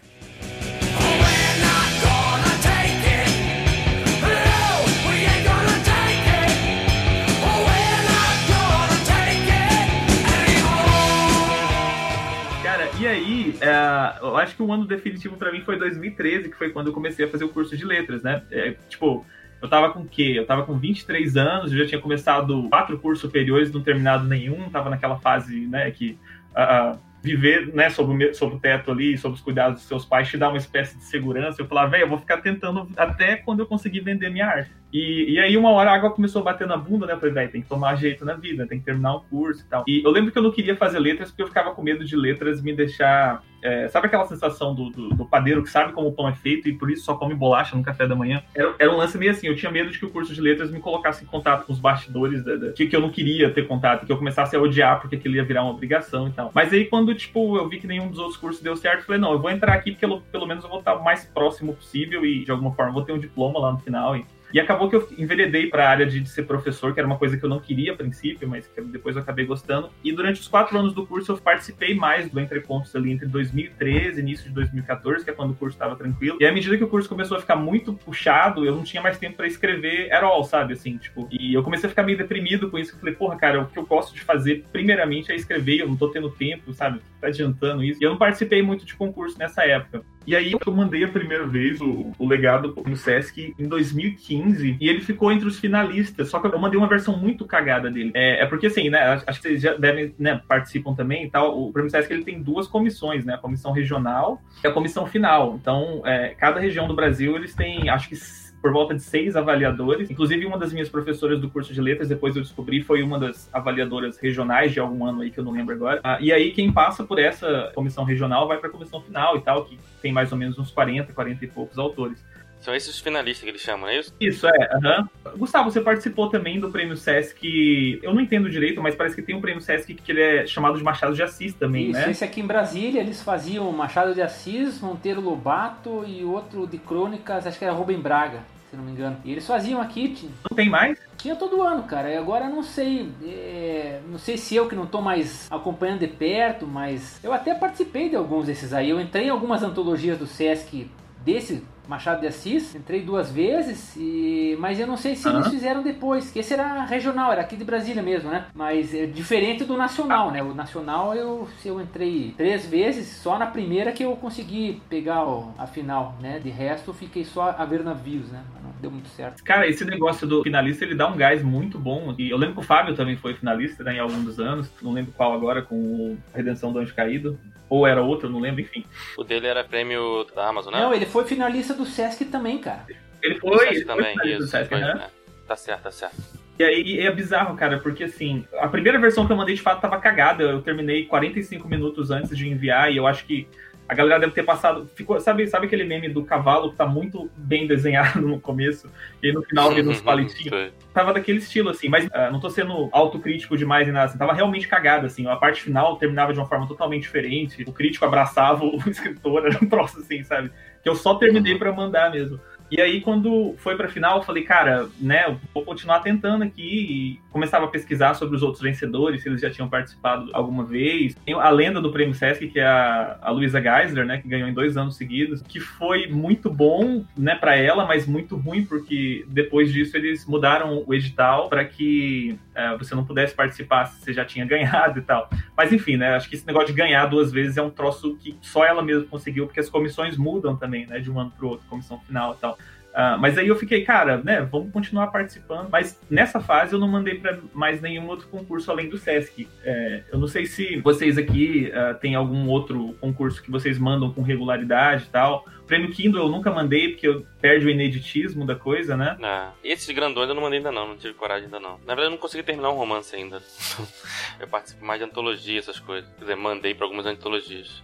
Cara, 12.63 12.89
e 13.01 13.07
aí, 13.07 13.55
é, 13.61 14.19
eu 14.23 14.37
acho 14.37 14.57
que 14.57 14.63
o 14.63 14.73
ano 14.73 14.87
definitivo 14.87 15.37
para 15.37 15.53
mim 15.53 15.61
foi 15.61 15.79
2013, 15.79 16.49
que 16.49 16.57
foi 16.57 16.71
quando 16.71 16.87
eu 16.87 16.93
comecei 16.93 17.27
a 17.27 17.29
fazer 17.29 17.45
o 17.45 17.49
curso 17.49 17.77
de 17.77 17.85
letras, 17.85 18.23
né? 18.23 18.43
É, 18.51 18.77
tipo, 18.89 19.27
eu 19.61 19.69
tava 19.69 19.93
com 19.93 20.01
o 20.01 20.09
quê? 20.09 20.35
Eu 20.37 20.47
tava 20.47 20.65
com 20.65 20.79
23 20.79 21.37
anos, 21.37 21.71
eu 21.71 21.79
já 21.79 21.87
tinha 21.87 22.01
começado 22.01 22.69
quatro 22.69 22.99
cursos 22.99 23.21
superiores, 23.21 23.71
não 23.71 23.83
terminado 23.83 24.25
nenhum, 24.27 24.71
tava 24.71 24.91
naquela 24.91 25.19
fase, 25.19 25.67
né, 25.67 25.91
que 25.91 26.19
uh, 26.51 26.99
viver, 27.23 27.73
né, 27.73 27.89
sob 27.89 28.13
o, 28.13 28.35
sob 28.35 28.57
o 28.57 28.59
teto 28.59 28.91
ali, 28.91 29.17
sob 29.17 29.35
os 29.35 29.41
cuidados 29.41 29.79
dos 29.79 29.89
seus 29.89 30.05
pais, 30.05 30.29
te 30.29 30.37
dá 30.37 30.49
uma 30.49 30.59
espécie 30.59 30.99
de 30.99 31.05
segurança. 31.05 31.63
Eu 31.63 31.67
falava, 31.67 31.91
velho, 31.91 32.03
eu 32.03 32.09
vou 32.09 32.19
ficar 32.19 32.39
tentando 32.39 32.89
até 32.97 33.37
quando 33.37 33.61
eu 33.61 33.67
conseguir 33.67 34.01
vender 34.01 34.29
minha 34.29 34.47
arte. 34.47 34.73
E, 34.93 35.33
e 35.33 35.39
aí, 35.39 35.57
uma 35.57 35.71
hora 35.71 35.91
a 35.91 35.95
água 35.95 36.11
começou 36.11 36.43
a 36.43 36.45
bater 36.45 36.67
na 36.67 36.77
bunda, 36.77 37.07
né? 37.07 37.13
Eu 37.13 37.19
falei, 37.19 37.33
velho, 37.33 37.51
tem 37.51 37.63
que 37.63 37.69
tomar 37.69 37.95
jeito 37.95 38.25
na 38.25 38.35
vida, 38.35 38.67
tem 38.67 38.79
que 38.79 38.85
terminar 38.85 39.17
um 39.17 39.21
curso 39.21 39.63
e 39.65 39.69
tal. 39.69 39.85
E 39.87 40.03
eu 40.05 40.11
lembro 40.11 40.33
que 40.33 40.39
eu 40.39 40.43
não 40.43 40.51
queria 40.51 40.77
fazer 40.77 40.99
letras 40.99 41.31
porque 41.31 41.43
eu 41.43 41.47
ficava 41.47 41.73
com 41.73 41.83
medo 41.83 42.05
de 42.05 42.17
letras 42.17 42.61
me 42.61 42.75
deixar. 42.75 43.43
É, 43.63 43.89
sabe 43.89 44.09
aquela 44.09 44.27
sensação 44.27 44.75
do, 44.75 44.91
do, 44.91 45.09
do, 45.11 45.25
padeiro 45.25 45.63
que 45.63 45.71
sabe 45.71 45.93
como 45.93 46.09
o 46.09 46.13
pão 46.13 46.29
é 46.29 46.35
feito 46.35 46.69
e 46.69 46.73
por 46.73 46.91
isso 46.91 47.05
só 47.05 47.15
come 47.15 47.33
bolacha 47.35 47.77
no 47.77 47.83
café 47.83 48.07
da 48.07 48.17
manhã? 48.17 48.43
Era, 48.55 48.75
era 48.79 48.91
um 48.91 48.97
lance 48.97 49.17
meio 49.17 49.31
assim, 49.31 49.47
eu 49.47 49.55
tinha 49.55 49.71
medo 49.71 49.91
de 49.91 49.99
que 49.99 50.05
o 50.05 50.11
curso 50.11 50.35
de 50.35 50.41
letras 50.41 50.71
me 50.71 50.81
colocasse 50.81 51.23
em 51.23 51.27
contato 51.27 51.65
com 51.65 51.73
os 51.73 51.79
bastidores 51.79 52.45
da, 52.45 52.57
da, 52.57 52.73
que, 52.73 52.87
que 52.87 52.97
eu 52.97 53.01
não 53.01 53.11
queria 53.11 53.51
ter 53.51 53.69
contato, 53.69 54.05
que 54.05 54.13
eu 54.13 54.19
começasse 54.19 54.57
a 54.57 54.61
odiar 54.61 55.01
porque 55.01 55.17
aquilo 55.17 55.37
ia 55.37 55.45
virar 55.45 55.63
uma 55.63 55.73
obrigação 55.73 56.27
e 56.27 56.33
tal. 56.33 56.51
Mas 56.53 56.73
aí, 56.73 56.87
quando, 56.87 57.15
tipo, 57.15 57.57
eu 57.57 57.69
vi 57.69 57.79
que 57.79 57.87
nenhum 57.87 58.09
dos 58.09 58.19
outros 58.19 58.37
cursos 58.37 58.61
deu 58.61 58.77
certo, 58.77 59.01
eu 59.01 59.07
falei, 59.07 59.21
não, 59.21 59.33
eu 59.33 59.39
vou 59.39 59.51
entrar 59.51 59.75
aqui 59.75 59.93
porque 59.93 60.05
eu, 60.05 60.21
pelo 60.33 60.47
menos 60.47 60.65
eu 60.65 60.71
vou 60.71 60.81
estar 60.81 60.95
o 60.95 61.05
mais 61.05 61.25
próximo 61.25 61.75
possível 61.75 62.27
e 62.27 62.45
de 62.45 62.51
alguma 62.51 62.73
forma 62.75 62.93
vou 62.93 63.03
ter 63.03 63.13
um 63.13 63.19
diploma 63.19 63.61
lá 63.61 63.73
no 63.73 63.79
final. 63.79 64.17
E 64.17 64.27
e 64.53 64.61
acabou 64.61 64.89
que 64.89 64.97
eu 64.97 65.09
enveredei 65.17 65.69
para 65.69 65.87
a 65.87 65.91
área 65.91 66.07
de, 66.07 66.21
de, 66.21 66.29
ser 66.29 66.45
professor, 66.45 66.93
que 66.93 67.01
era 67.01 67.07
uma 67.07 67.19
coisa 67.19 67.37
que 67.37 67.45
eu 67.45 67.49
não 67.49 67.61
queria 67.61 67.93
a 67.93 67.97
princípio, 67.97 68.49
mas 68.49 68.67
que 68.67 68.81
depois 68.83 69.17
eu 69.17 69.23
acabei 69.23 69.45
gostando. 69.45 69.91
E 70.05 70.13
durante 70.13 70.41
os 70.41 70.49
quatro 70.49 70.79
anos 70.79 70.93
do 70.93 71.07
curso 71.07 71.33
eu 71.33 71.39
participei 71.39 71.95
mais 71.95 72.31
do 72.31 72.39
Entre 72.41 72.63
ali 72.95 73.13
entre 73.13 73.27
2013 73.27 74.19
e 74.19 74.23
início 74.23 74.49
de 74.49 74.55
2014, 74.55 75.25
que 75.25 75.31
é 75.31 75.35
quando 75.35 75.53
o 75.53 75.55
curso 75.55 75.75
estava 75.75 75.97
tranquilo. 75.97 76.39
E 76.41 76.47
à 76.47 76.53
medida 76.53 76.77
que 76.77 76.85
o 76.85 76.89
curso 76.89 77.09
começou 77.09 77.37
a 77.37 77.41
ficar 77.41 77.57
muito 77.57 77.93
puxado, 77.93 78.65
eu 78.65 78.75
não 78.75 78.83
tinha 78.83 79.03
mais 79.03 79.19
tempo 79.19 79.37
para 79.37 79.47
escrever 79.47 80.13
at 80.13 80.23
all, 80.23 80.45
sabe? 80.45 80.75
Assim, 80.75 80.97
tipo. 80.97 81.29
E 81.31 81.55
eu 81.55 81.63
comecei 81.63 81.87
a 81.87 81.91
ficar 81.91 82.03
meio 82.03 82.19
deprimido 82.19 82.71
com 82.71 82.79
isso. 82.79 82.95
Eu 82.95 82.99
falei, 82.99 83.15
porra, 83.15 83.37
cara, 83.37 83.63
o 83.63 83.67
que 83.67 83.79
eu 83.79 83.87
gosto 83.87 84.15
de 84.15 84.21
fazer 84.21 84.65
primeiramente 84.73 85.33
é 85.33 85.37
escrever, 85.37 85.81
eu 85.81 85.89
não 85.89 85.97
tô 85.97 86.09
tendo 86.09 86.31
tempo, 86.31 86.73
sabe? 86.73 87.01
Tá 87.21 87.29
adiantando 87.29 87.83
isso. 87.83 88.03
E 88.03 88.05
eu 88.05 88.11
não 88.11 88.19
participei 88.19 88.63
muito 88.63 88.85
de 88.85 88.95
concurso 88.95 89.39
nessa 89.39 89.65
época. 89.65 90.03
E 90.27 90.37
aí 90.37 90.53
eu 90.53 90.73
mandei 90.73 91.05
a 91.05 91.09
primeira 91.09 91.47
vez 91.47 91.81
o, 91.81 92.13
o 92.19 92.27
legado 92.27 92.75
no 92.87 92.97
Sesc 92.97 93.55
em 93.59 93.69
2015 93.69 94.77
e 94.81 94.89
ele 94.89 95.01
ficou 95.01 95.33
entre 95.33 95.47
os 95.47 95.59
finalistas. 95.59 96.29
Só 96.29 96.39
que 96.39 96.47
eu 96.47 96.59
mandei 96.59 96.79
uma 96.79 96.89
versão 96.89 97.17
muito 97.17 97.45
cagada 97.45 97.91
dele. 97.91 98.13
É, 98.15 98.43
é 98.43 98.47
porque 98.47 98.67
assim, 98.67 98.89
né? 98.89 99.01
Acho 99.27 99.41
que 99.41 99.49
vocês 99.49 99.63
já 99.63 99.75
devem, 99.75 100.15
né, 100.19 100.41
participam 100.47 100.95
também 100.95 101.25
e 101.25 101.31
tal. 101.31 101.61
O 101.61 101.73
Prêmio 101.73 101.91
Sesc 101.91 102.13
ele 102.13 102.25
tem 102.25 102.43
duas 102.43 102.67
comissões, 102.67 103.25
né? 103.25 103.35
A 103.35 103.39
comissão 103.39 103.73
regional 103.73 104.41
e 104.63 104.67
a 104.67 104.73
comissão 104.73 105.07
final. 105.07 105.59
Então, 105.61 106.03
é, 106.05 106.35
cada 106.39 106.61
região 106.61 106.87
do 106.87 106.95
Brasil 106.95 107.37
eles 107.37 107.55
têm, 107.55 107.89
acho 107.89 108.09
que 108.09 108.17
por 108.63 108.73
volta 108.73 108.95
de 108.95 109.03
seis 109.03 109.35
avaliadores. 109.35 110.09
Inclusive, 110.09 110.47
uma 110.47 110.57
das 110.57 110.73
minhas 110.73 110.89
professoras 110.89 111.41
do 111.41 111.51
curso 111.51 111.75
de 111.75 111.81
letras, 111.81 112.09
depois 112.09 112.37
eu 112.37 112.43
descobri, 112.43 112.81
foi 112.81 113.03
uma 113.03 113.19
das 113.19 113.51
avaliadoras 113.53 114.17
regionais 114.17 114.73
de 114.73 114.79
algum 114.79 115.05
ano 115.05 115.23
aí 115.23 115.31
que 115.31 115.41
eu 115.41 115.45
não 115.45 115.51
lembro 115.51 115.75
agora. 115.75 116.01
Ah, 116.05 116.19
e 116.21 116.33
aí, 116.33 116.53
quem 116.53 116.73
passa 116.73 117.03
por 117.03 117.19
essa 117.19 117.73
comissão 117.75 118.05
regional 118.05 118.47
vai 118.47 118.59
para 118.59 118.69
a 118.69 118.73
comissão 118.73 119.03
final 119.03 119.37
e 119.37 119.41
tal, 119.41 119.65
que 119.65 119.77
tem 120.01 120.13
mais 120.13 120.31
ou 120.31 120.39
menos 120.39 120.57
uns 120.59 120.71
40, 120.71 121.13
40 121.13 121.45
e 121.45 121.49
poucos 121.49 121.77
autores. 121.77 122.25
São 122.63 122.75
esses 122.75 122.99
finalistas 123.01 123.43
que 123.43 123.51
eles 123.51 123.61
chamam, 123.61 123.89
é 123.89 123.99
isso? 123.99 124.15
Isso, 124.21 124.47
é. 124.47 124.71
Uhum. 124.77 125.37
Gustavo, 125.37 125.71
você 125.71 125.81
participou 125.81 126.31
também 126.31 126.61
do 126.61 126.71
prêmio 126.71 126.97
Sesc. 126.97 128.01
Eu 128.03 128.15
não 128.15 128.21
entendo 128.21 128.49
direito, 128.49 128.81
mas 128.81 128.95
parece 128.95 129.17
que 129.17 129.23
tem 129.23 129.35
um 129.35 129.41
prêmio 129.41 129.61
Sesc 129.61 129.93
que 129.95 130.13
ele 130.13 130.23
é 130.23 130.47
chamado 130.47 130.79
de 130.79 130.85
Machado 130.85 131.15
de 131.15 131.23
Assis 131.23 131.53
também, 131.55 131.91
isso, 131.91 132.01
né? 132.01 132.11
Esse 132.11 132.25
aqui 132.25 132.41
em 132.41 132.47
Brasília, 132.47 133.01
eles 133.01 133.21
faziam 133.21 133.71
Machado 133.73 134.15
de 134.15 134.23
Assis, 134.23 134.81
Monteiro 134.81 135.21
Lobato 135.21 136.05
e 136.07 136.25
outro 136.25 136.67
de 136.67 136.79
crônicas, 136.79 137.47
acho 137.47 137.59
que 137.59 137.65
era 137.65 137.75
Rubem 137.75 137.99
Braga 137.99 138.41
se 138.73 138.77
não 138.77 138.85
me 138.85 138.93
engano. 138.93 139.19
E 139.23 139.33
eles 139.33 139.47
faziam 139.47 139.83
aqui. 139.83 140.09
Tinha... 140.09 140.33
Não 140.51 140.57
tem 140.57 140.71
mais? 140.71 140.99
Tinha 141.19 141.37
todo 141.37 141.61
ano, 141.61 141.83
cara. 141.83 142.11
E 142.11 142.17
agora 142.17 142.49
não 142.49 142.63
sei. 142.63 143.13
É... 143.23 144.01
Não 144.09 144.19
sei 144.19 144.39
se 144.39 144.57
eu 144.57 144.67
que 144.67 144.75
não 144.75 144.87
tô 144.87 145.03
mais 145.03 145.47
acompanhando 145.51 146.01
de 146.01 146.09
perto, 146.09 146.67
mas 146.67 147.23
eu 147.23 147.35
até 147.35 147.55
participei 147.55 148.09
de 148.09 148.17
alguns 148.17 148.47
desses 148.47 148.73
aí. 148.73 148.89
Eu 148.89 148.99
entrei 148.99 149.27
em 149.27 149.29
algumas 149.29 149.63
antologias 149.63 150.19
do 150.19 150.27
Sesc 150.27 150.91
desse 151.23 151.63
Machado 151.89 152.21
de 152.21 152.27
Assis, 152.27 152.75
entrei 152.75 153.03
duas 153.03 153.31
vezes, 153.31 153.95
e... 153.97 154.57
mas 154.59 154.79
eu 154.79 154.87
não 154.87 154.97
sei 154.97 155.17
se 155.17 155.29
uhum. 155.29 155.37
eles 155.37 155.49
fizeram 155.49 155.83
depois, 155.83 156.31
que 156.31 156.39
esse 156.39 156.55
era 156.55 156.85
regional, 156.85 157.33
era 157.33 157.43
aqui 157.43 157.57
de 157.57 157.65
Brasília 157.65 158.03
mesmo, 158.03 158.31
né? 158.31 158.47
Mas 158.55 158.95
é 158.95 159.07
diferente 159.07 159.65
do 159.65 159.77
nacional, 159.77 160.31
né? 160.31 160.43
O 160.43 160.55
nacional 160.55 161.15
eu, 161.15 161.49
eu 161.65 161.81
entrei 161.81 162.35
três 162.37 162.67
vezes, 162.67 163.09
só 163.09 163.39
na 163.39 163.47
primeira 163.47 163.93
que 163.93 164.05
eu 164.05 164.15
consegui 164.17 164.81
pegar 164.89 165.25
o, 165.25 165.53
a 165.59 165.67
final, 165.67 166.17
né? 166.21 166.39
De 166.39 166.51
resto 166.51 166.91
eu 166.91 166.95
fiquei 166.95 167.25
só 167.25 167.55
a 167.57 167.65
ver 167.65 167.83
navios, 167.83 168.31
né? 168.31 168.43
Não 168.63 168.71
deu 168.81 168.91
muito 168.91 169.09
certo. 169.09 169.43
Cara, 169.45 169.67
esse 169.69 169.85
negócio 169.85 170.27
do 170.27 170.43
finalista 170.43 170.85
ele 170.85 170.95
dá 170.95 171.09
um 171.09 171.17
gás 171.17 171.43
muito 171.43 171.79
bom. 171.79 172.15
E 172.19 172.31
eu 172.31 172.37
lembro 172.37 172.57
que 172.57 172.61
o 172.61 172.65
Fábio 172.65 172.95
também 172.95 173.17
foi 173.17 173.35
finalista 173.35 173.83
né, 173.85 173.97
em 173.97 173.99
algum 173.99 174.23
dos 174.23 174.39
anos, 174.39 174.71
não 174.81 174.93
lembro 174.93 175.13
qual 175.13 175.33
agora, 175.33 175.63
com 175.63 175.77
o 175.77 176.19
Redenção 176.35 176.73
do 176.73 176.79
Anjo 176.79 176.95
Caído 176.95 177.39
ou 177.73 177.87
era 177.87 178.03
outro, 178.03 178.29
não 178.29 178.39
lembro, 178.39 178.61
enfim. 178.61 178.85
O 179.17 179.25
dele 179.25 179.47
era 179.47 179.65
prêmio 179.65 180.27
da 180.37 180.47
Amazon, 180.47 180.75
né? 180.75 180.81
Não, 180.81 180.93
ele 180.93 181.07
foi 181.07 181.25
finalista 181.25 181.73
do 181.73 181.87
Sesc 181.87 182.27
também, 182.27 182.59
cara. 182.59 182.85
Ele 183.23 183.41
foi, 183.41 183.69
ele 183.69 183.85
também, 183.87 184.15
foi 184.15 184.33
isso. 184.33 184.49
Sesc, 184.49 184.69
foi, 184.69 184.79
né? 184.79 185.09
Tá 185.49 185.57
certo, 185.57 185.83
tá 185.85 185.91
certo. 185.91 186.17
E 186.59 186.63
aí 186.63 187.01
é 187.01 187.11
bizarro, 187.11 187.57
cara, 187.57 187.79
porque 187.79 188.05
assim, 188.05 188.45
a 188.59 188.69
primeira 188.69 188.99
versão 188.99 189.27
que 189.27 189.33
eu 189.33 189.37
mandei 189.39 189.55
de 189.55 189.63
fato 189.63 189.81
tava 189.81 189.99
cagada. 189.99 190.43
Eu 190.43 190.61
terminei 190.61 191.07
45 191.07 191.67
minutos 191.67 192.11
antes 192.11 192.37
de 192.37 192.47
enviar 192.47 192.93
e 192.93 192.99
eu 192.99 193.07
acho 193.07 193.25
que 193.25 193.49
a 193.93 193.95
galera 193.95 194.21
deve 194.21 194.33
ter 194.33 194.43
passado. 194.43 194.89
Ficou, 194.95 195.21
sabe, 195.21 195.47
sabe 195.47 195.67
aquele 195.67 195.85
meme 195.85 196.09
do 196.09 196.25
cavalo 196.25 196.71
que 196.71 196.77
tá 196.77 196.87
muito 196.87 197.31
bem 197.37 197.67
desenhado 197.67 198.21
no 198.27 198.41
começo 198.41 198.91
e 199.23 199.31
no 199.33 199.43
final 199.43 199.71
vem 199.71 199.87
uns 199.87 200.01
palitinhos? 200.01 200.73
Tava 200.95 201.13
daquele 201.13 201.39
estilo, 201.39 201.69
assim, 201.69 201.89
mas 201.89 202.07
uh, 202.07 202.33
não 202.33 202.41
tô 202.41 202.49
sendo 202.49 202.89
autocrítico 202.91 203.57
demais 203.57 203.87
e 203.87 203.93
nada, 203.93 204.07
assim, 204.07 204.19
tava 204.19 204.33
realmente 204.33 204.67
cagado, 204.67 205.07
assim. 205.07 205.27
A 205.27 205.37
parte 205.37 205.63
final 205.63 205.97
terminava 205.97 206.33
de 206.33 206.39
uma 206.39 206.47
forma 206.47 206.67
totalmente 206.67 207.03
diferente. 207.03 207.63
O 207.67 207.73
crítico 207.73 208.05
abraçava 208.05 208.65
o 208.65 208.77
escritor, 208.89 209.47
era 209.47 209.59
um 209.63 209.69
troço 209.69 210.01
assim, 210.01 210.25
sabe? 210.25 210.51
Que 210.83 210.89
eu 210.89 210.95
só 210.95 211.15
terminei 211.17 211.59
para 211.59 211.71
mandar 211.71 212.11
mesmo. 212.11 212.41
E 212.73 212.81
aí, 212.81 213.03
quando 213.03 213.55
foi 213.59 213.77
pra 213.77 213.87
final, 213.87 214.17
eu 214.17 214.23
falei, 214.23 214.45
cara, 214.45 214.89
né, 214.99 215.39
vou 215.53 215.63
continuar 215.63 216.01
tentando 216.01 216.43
aqui. 216.43 216.63
E 216.63 217.21
começava 217.31 217.67
a 217.67 217.69
pesquisar 217.69 218.15
sobre 218.15 218.35
os 218.35 218.43
outros 218.43 218.63
vencedores, 218.63 219.23
se 219.23 219.29
eles 219.29 219.43
já 219.43 219.51
tinham 219.51 219.69
participado 219.69 220.31
alguma 220.33 220.65
vez. 220.65 221.15
Tem 221.25 221.35
a 221.35 221.51
lenda 221.51 221.83
do 221.83 221.93
Prêmio 221.93 222.15
Sesc, 222.15 222.49
que 222.49 222.59
é 222.59 222.67
a, 222.67 223.19
a 223.21 223.31
Luísa 223.31 223.61
Geisler, 223.61 224.07
né, 224.07 224.19
que 224.19 224.27
ganhou 224.27 224.49
em 224.49 224.55
dois 224.55 224.79
anos 224.79 224.97
seguidos, 224.97 225.43
que 225.43 225.61
foi 225.61 226.07
muito 226.07 226.51
bom, 226.51 227.05
né, 227.17 227.35
pra 227.35 227.57
ela, 227.57 227.85
mas 227.85 228.07
muito 228.07 228.37
ruim, 228.37 228.65
porque 228.65 229.25
depois 229.29 229.71
disso 229.71 229.95
eles 229.97 230.27
mudaram 230.27 230.83
o 230.87 230.95
edital 230.95 231.51
para 231.51 231.65
que 231.67 232.39
é, 232.55 232.77
você 232.77 232.95
não 232.95 233.05
pudesse 233.05 233.35
participar 233.35 233.87
se 233.87 234.01
você 234.01 234.13
já 234.15 234.25
tinha 234.25 234.45
ganhado 234.47 234.99
e 234.99 235.03
tal. 235.03 235.29
Mas 235.57 235.73
enfim, 235.73 235.97
né, 235.97 236.15
acho 236.15 236.29
que 236.29 236.37
esse 236.37 236.47
negócio 236.47 236.69
de 236.69 236.75
ganhar 236.75 237.05
duas 237.07 237.33
vezes 237.33 237.57
é 237.57 237.63
um 237.63 237.71
troço 237.71 238.17
que 238.17 238.37
só 238.41 238.65
ela 238.65 238.83
mesma 238.83 239.05
conseguiu, 239.05 239.47
porque 239.47 239.61
as 239.61 239.69
comissões 239.69 240.17
mudam 240.17 240.57
também, 240.57 240.87
né, 240.87 240.99
de 241.01 241.11
um 241.11 241.19
ano 241.19 241.33
pro 241.37 241.49
outro, 241.49 241.67
comissão 241.69 241.99
final 242.01 242.35
e 242.35 242.37
tal. 242.41 242.59
Uh, 242.93 243.19
mas 243.19 243.39
aí 243.39 243.49
eu 243.49 243.57
fiquei, 243.57 243.85
cara, 243.85 244.19
né, 244.19 244.43
vamos 244.43 244.71
continuar 244.71 245.07
participando. 245.09 245.69
Mas 245.71 245.99
nessa 246.11 246.41
fase 246.41 246.75
eu 246.75 246.79
não 246.79 246.89
mandei 246.89 247.15
para 247.15 247.39
mais 247.55 247.81
nenhum 247.81 248.07
outro 248.09 248.29
concurso 248.29 248.71
além 248.71 248.89
do 248.89 248.99
SESC. 248.99 249.49
É, 249.65 250.03
eu 250.13 250.19
não 250.19 250.29
sei 250.29 250.45
se 250.45 250.77
vocês 250.81 251.17
aqui 251.17 251.73
uh, 251.73 251.99
têm 251.99 252.15
algum 252.15 252.49
outro 252.49 252.95
concurso 253.01 253.43
que 253.43 253.51
vocês 253.51 253.79
mandam 253.79 254.13
com 254.13 254.23
regularidade 254.23 255.05
e 255.05 255.09
tal. 255.09 255.47
Prêmio 255.67 255.91
Kindle 255.91 256.25
eu 256.25 256.29
nunca 256.29 256.51
mandei, 256.51 256.89
porque 256.91 257.09
eu 257.09 257.25
perde 257.41 257.65
o 257.65 257.71
ineditismo 257.71 258.45
da 258.45 258.55
coisa, 258.55 258.95
né? 258.95 259.17
Ah, 259.23 259.53
esses 259.65 259.89
grandões 259.95 260.29
eu 260.29 260.35
não 260.35 260.43
mandei 260.43 260.59
ainda 260.59 260.71
não, 260.71 260.89
não 260.89 260.97
tive 260.97 261.15
coragem 261.15 261.47
ainda 261.47 261.61
não. 261.61 261.79
Na 261.79 261.95
verdade 261.95 262.07
eu 262.09 262.11
não 262.11 262.19
consegui 262.19 262.43
terminar 262.43 262.71
um 262.71 262.77
romance 262.77 263.17
ainda. 263.17 263.41
eu 264.39 264.47
participo 264.49 264.85
mais 264.85 265.01
de 265.01 265.07
antologia, 265.07 265.59
essas 265.59 265.79
coisas. 265.79 266.11
Quer 266.15 266.21
dizer, 266.21 266.37
mandei 266.37 266.75
para 266.75 266.85
algumas 266.85 267.07
antologias. 267.07 267.83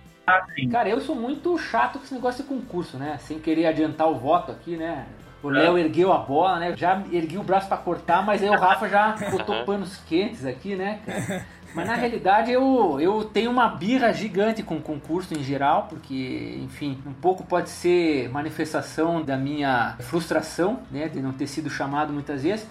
Cara, 0.71 0.89
eu 0.89 1.01
sou 1.01 1.15
muito 1.15 1.57
chato 1.59 1.99
com 1.99 2.05
esse 2.05 2.15
negócio 2.15 2.43
de 2.43 2.49
concurso, 2.49 2.97
né? 2.97 3.19
Sem 3.19 3.39
querer 3.39 3.67
adiantar 3.67 4.09
o 4.09 4.15
voto 4.15 4.53
aqui, 4.53 4.77
né? 4.77 5.07
O 5.43 5.49
Léo 5.49 5.77
é. 5.77 5.81
ergueu 5.81 6.13
a 6.13 6.19
bola, 6.19 6.59
né? 6.59 6.77
Já 6.77 7.01
ergui 7.13 7.39
o 7.39 7.43
braço 7.43 7.69
para 7.69 7.77
cortar, 7.77 8.25
mas 8.25 8.43
aí 8.43 8.49
o 8.49 8.59
Rafa 8.59 8.89
já 8.89 9.17
botou 9.31 9.65
panos 9.65 9.97
quentes 10.09 10.45
aqui, 10.45 10.75
né, 10.75 11.01
cara? 11.07 11.47
Mas 11.75 11.87
na 11.87 11.95
realidade 11.95 12.51
eu, 12.51 12.99
eu 12.99 13.25
tenho 13.25 13.51
uma 13.51 13.69
birra 13.69 14.13
gigante 14.13 14.63
com 14.63 14.81
concurso 14.81 15.35
em 15.35 15.43
geral, 15.43 15.87
porque, 15.89 16.59
enfim, 16.63 16.99
um 17.07 17.13
pouco 17.13 17.45
pode 17.45 17.69
ser 17.69 18.29
manifestação 18.31 19.23
da 19.23 19.37
minha 19.37 19.97
frustração, 20.01 20.81
né, 20.91 21.09
de 21.09 21.21
não 21.21 21.33
ter 21.33 21.47
sido 21.47 21.69
chamado 21.69 22.13
muitas 22.13 22.43
vezes. 22.43 22.67